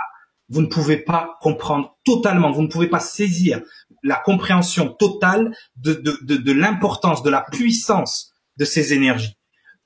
vous 0.48 0.62
ne 0.62 0.66
pouvez 0.66 0.96
pas 0.96 1.36
comprendre 1.42 1.98
totalement, 2.06 2.52
vous 2.52 2.62
ne 2.62 2.68
pouvez 2.68 2.86
pas 2.86 3.00
saisir 3.00 3.60
la 4.02 4.16
compréhension 4.16 4.88
totale 4.88 5.54
de, 5.76 5.92
de, 5.92 6.18
de, 6.22 6.36
de 6.36 6.52
l'importance, 6.52 7.22
de 7.22 7.28
la 7.28 7.44
puissance 7.52 8.32
de 8.56 8.64
ces 8.64 8.94
énergies. 8.94 9.36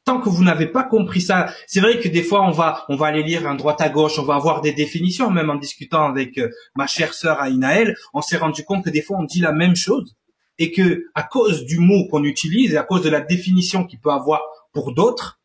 Tant 0.04 0.20
que 0.20 0.28
vous 0.28 0.44
n'avez 0.44 0.66
pas 0.66 0.84
compris 0.84 1.20
ça, 1.20 1.52
c'est 1.66 1.80
vrai 1.80 1.98
que 1.98 2.06
des 2.08 2.22
fois 2.22 2.42
on 2.46 2.52
va 2.52 2.84
on 2.88 2.94
va 2.94 3.08
aller 3.08 3.24
lire 3.24 3.48
un 3.48 3.56
droite 3.56 3.80
à 3.80 3.88
gauche, 3.88 4.20
on 4.20 4.24
va 4.24 4.36
avoir 4.36 4.60
des 4.60 4.72
définitions, 4.72 5.30
même 5.30 5.50
en 5.50 5.56
discutant 5.56 6.04
avec 6.04 6.38
euh, 6.38 6.48
ma 6.76 6.86
chère 6.86 7.12
sœur 7.12 7.40
Aïnaël, 7.40 7.96
on 8.12 8.20
s'est 8.20 8.36
rendu 8.36 8.64
compte 8.64 8.84
que 8.84 8.90
des 8.90 9.02
fois 9.02 9.18
on 9.18 9.24
dit 9.24 9.40
la 9.40 9.52
même 9.52 9.74
chose 9.74 10.14
et 10.58 10.72
que 10.72 11.06
à 11.14 11.22
cause 11.22 11.64
du 11.64 11.78
mot 11.78 12.06
qu'on 12.08 12.24
utilise 12.24 12.74
et 12.74 12.76
à 12.76 12.82
cause 12.82 13.02
de 13.02 13.10
la 13.10 13.20
définition 13.20 13.84
qu'il 13.84 14.00
peut 14.00 14.10
avoir 14.10 14.40
pour 14.72 14.94
d'autres, 14.94 15.40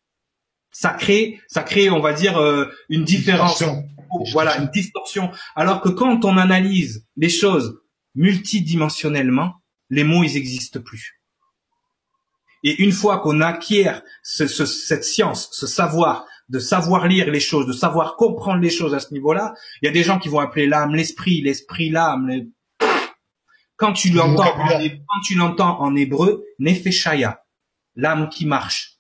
ça 0.72 0.92
crée, 0.92 1.40
ça 1.48 1.64
crée, 1.64 1.90
on 1.90 2.00
va 2.00 2.14
dire, 2.14 2.38
euh, 2.38 2.66
une 2.90 3.04
différence. 3.04 3.64
Voilà, 4.32 4.58
une 4.58 4.70
distorsion. 4.70 5.32
Alors 5.56 5.82
que 5.82 5.90
quand 5.90 6.26
on 6.26 6.38
analyse 6.38 7.06
les 7.16 7.30
choses 7.30 7.80
multidimensionnellement, 8.16 9.54
les 9.90 10.04
mots, 10.04 10.24
ils 10.24 10.34
n'existent 10.34 10.82
plus. 10.82 11.22
Et 12.64 12.82
une 12.84 12.92
fois 12.92 13.20
qu'on 13.20 13.42
acquiert 13.42 14.02
ce, 14.24 14.48
cette 14.48 15.04
science, 15.04 15.50
ce 15.52 15.68
savoir, 15.68 16.26
de 16.50 16.60
savoir 16.60 17.08
lire 17.08 17.30
les 17.32 17.40
choses, 17.40 17.68
de 17.68 17.74
savoir 17.74 18.16
comprendre 18.16 18.62
les 18.62 18.70
choses 18.70 18.94
à 18.94 19.00
ce 19.00 19.14
niveau-là, 19.14 19.54
il 19.82 19.86
y 19.86 19.90
a 19.90 19.94
des 19.94 20.04
gens 20.04 20.20
qui 20.20 20.30
vont 20.30 20.40
appeler 20.40 20.68
l'âme 20.68 20.96
l'esprit, 20.96 21.42
l'esprit 21.42 21.90
l'âme, 21.90 22.30
quand 23.80 23.94
tu 23.94 24.10
l'entends, 24.10 24.44
en, 24.44 24.68
quand 24.68 25.22
tu 25.26 25.36
l'entends 25.36 25.80
en 25.82 25.96
hébreu, 25.96 26.46
nefeshaya, 26.60 27.44
l'âme 27.96 28.30
qui 28.30 28.46
marche. 28.46 28.98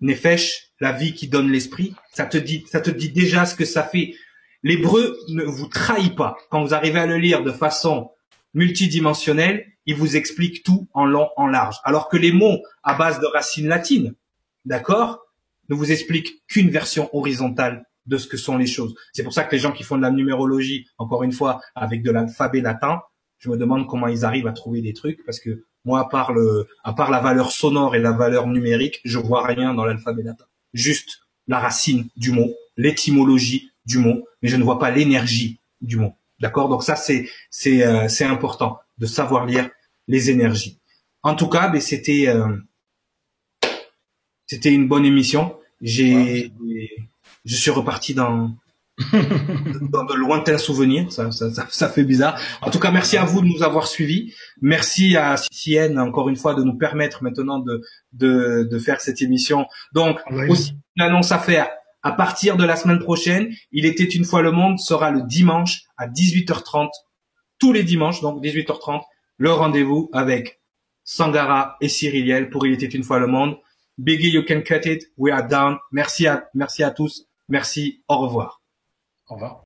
Nefesh, 0.00 0.72
la 0.80 0.92
vie 0.92 1.14
qui 1.14 1.28
donne 1.28 1.50
l'esprit, 1.50 1.94
ça 2.12 2.26
te 2.26 2.36
dit, 2.36 2.64
ça 2.70 2.80
te 2.80 2.90
dit 2.90 3.10
déjà 3.10 3.46
ce 3.46 3.54
que 3.54 3.64
ça 3.64 3.82
fait. 3.84 4.14
L'hébreu 4.62 5.16
ne 5.28 5.44
vous 5.44 5.68
trahit 5.68 6.14
pas. 6.14 6.36
Quand 6.50 6.62
vous 6.62 6.74
arrivez 6.74 6.98
à 6.98 7.06
le 7.06 7.16
lire 7.16 7.42
de 7.42 7.52
façon 7.52 8.10
multidimensionnelle, 8.52 9.66
il 9.86 9.94
vous 9.94 10.16
explique 10.16 10.64
tout 10.64 10.88
en 10.92 11.06
long, 11.06 11.28
en 11.36 11.46
large. 11.46 11.76
Alors 11.84 12.08
que 12.08 12.16
les 12.16 12.32
mots 12.32 12.58
à 12.82 12.94
base 12.94 13.20
de 13.20 13.26
racines 13.26 13.68
latines, 13.68 14.14
d'accord, 14.64 15.20
ne 15.68 15.74
vous 15.76 15.92
expliquent 15.92 16.42
qu'une 16.48 16.70
version 16.70 17.08
horizontale 17.12 17.84
de 18.06 18.18
ce 18.18 18.26
que 18.26 18.36
sont 18.36 18.56
les 18.56 18.66
choses. 18.66 18.94
C'est 19.12 19.22
pour 19.22 19.32
ça 19.32 19.44
que 19.44 19.54
les 19.54 19.60
gens 19.60 19.72
qui 19.72 19.84
font 19.84 19.96
de 19.96 20.02
la 20.02 20.10
numérologie, 20.10 20.88
encore 20.98 21.22
une 21.22 21.32
fois, 21.32 21.60
avec 21.74 22.02
de 22.02 22.10
l'alphabet 22.10 22.60
latin, 22.60 23.00
je 23.38 23.50
me 23.50 23.56
demande 23.56 23.86
comment 23.86 24.08
ils 24.08 24.24
arrivent 24.24 24.46
à 24.46 24.52
trouver 24.52 24.82
des 24.82 24.92
trucs 24.92 25.24
parce 25.24 25.40
que 25.40 25.64
moi, 25.84 26.00
à 26.00 26.04
part 26.04 26.32
le, 26.32 26.68
à 26.84 26.92
part 26.92 27.10
la 27.10 27.20
valeur 27.20 27.50
sonore 27.52 27.94
et 27.94 28.00
la 28.00 28.12
valeur 28.12 28.46
numérique, 28.46 29.00
je 29.04 29.18
vois 29.18 29.46
rien 29.46 29.74
dans 29.74 29.84
l'alphabet 29.84 30.22
latin. 30.22 30.44
Juste 30.74 31.20
la 31.46 31.58
racine 31.60 32.08
du 32.16 32.30
mot, 32.32 32.52
l'étymologie 32.76 33.70
du 33.86 33.98
mot, 33.98 34.26
mais 34.42 34.48
je 34.48 34.56
ne 34.56 34.64
vois 34.64 34.78
pas 34.78 34.90
l'énergie 34.90 35.60
du 35.80 35.96
mot. 35.96 36.14
D'accord? 36.40 36.68
Donc 36.68 36.82
ça, 36.82 36.94
c'est 36.94 37.28
c'est 37.50 37.86
euh, 37.86 38.08
c'est 38.08 38.24
important 38.24 38.78
de 38.98 39.06
savoir 39.06 39.46
lire 39.46 39.70
les 40.08 40.30
énergies. 40.30 40.78
En 41.22 41.34
tout 41.34 41.48
cas, 41.48 41.68
ben, 41.68 41.80
c'était 41.80 42.28
euh, 42.28 42.56
c'était 44.46 44.72
une 44.72 44.88
bonne 44.88 45.04
émission. 45.04 45.56
J'ai 45.80 46.52
je 47.44 47.56
suis 47.56 47.70
reparti 47.70 48.14
dans 48.14 48.54
dans 49.92 50.04
de 50.04 50.14
lointains 50.14 50.58
souvenirs, 50.58 51.10
ça, 51.12 51.30
ça, 51.30 51.50
ça, 51.68 51.88
fait 51.88 52.04
bizarre. 52.04 52.38
En 52.62 52.70
tout 52.70 52.80
cas, 52.80 52.90
merci 52.90 53.16
à 53.16 53.24
vous 53.24 53.40
de 53.40 53.46
nous 53.46 53.62
avoir 53.62 53.86
suivis. 53.86 54.34
Merci 54.60 55.16
à 55.16 55.36
CCN 55.36 55.98
encore 55.98 56.28
une 56.28 56.36
fois 56.36 56.54
de 56.54 56.62
nous 56.62 56.76
permettre 56.76 57.22
maintenant 57.22 57.58
de 57.58 57.82
de, 58.12 58.68
de 58.70 58.78
faire 58.78 59.00
cette 59.00 59.22
émission. 59.22 59.66
Donc 59.92 60.20
aussi 60.48 60.74
une 60.96 61.02
annonce 61.02 61.32
à 61.32 61.38
faire. 61.38 61.68
À 62.02 62.12
partir 62.12 62.56
de 62.56 62.64
la 62.64 62.76
semaine 62.76 63.00
prochaine, 63.00 63.48
il 63.72 63.84
était 63.84 64.04
une 64.04 64.24
fois 64.24 64.40
le 64.40 64.52
monde 64.52 64.78
sera 64.78 65.10
le 65.10 65.22
dimanche 65.22 65.82
à 65.96 66.06
18h30 66.06 66.88
tous 67.58 67.72
les 67.72 67.82
dimanches, 67.82 68.20
donc 68.20 68.42
18h30, 68.42 69.02
le 69.36 69.52
rendez-vous 69.52 70.08
avec 70.12 70.60
Sangara 71.04 71.76
et 71.80 71.88
Cyriliel 71.88 72.50
pour 72.50 72.66
Il 72.66 72.72
était 72.72 72.86
une 72.86 73.02
fois 73.02 73.18
le 73.18 73.26
monde. 73.26 73.56
Biggie, 73.98 74.30
you 74.30 74.44
can 74.46 74.62
cut 74.62 74.88
it. 74.88 75.06
We 75.16 75.32
are 75.32 75.46
down. 75.46 75.78
Merci 75.90 76.26
à, 76.26 76.48
merci 76.54 76.82
à 76.82 76.90
tous. 76.90 77.26
Merci. 77.48 78.02
Au 78.08 78.18
revoir. 78.18 78.57
Au 79.28 79.34
revoir. 79.34 79.56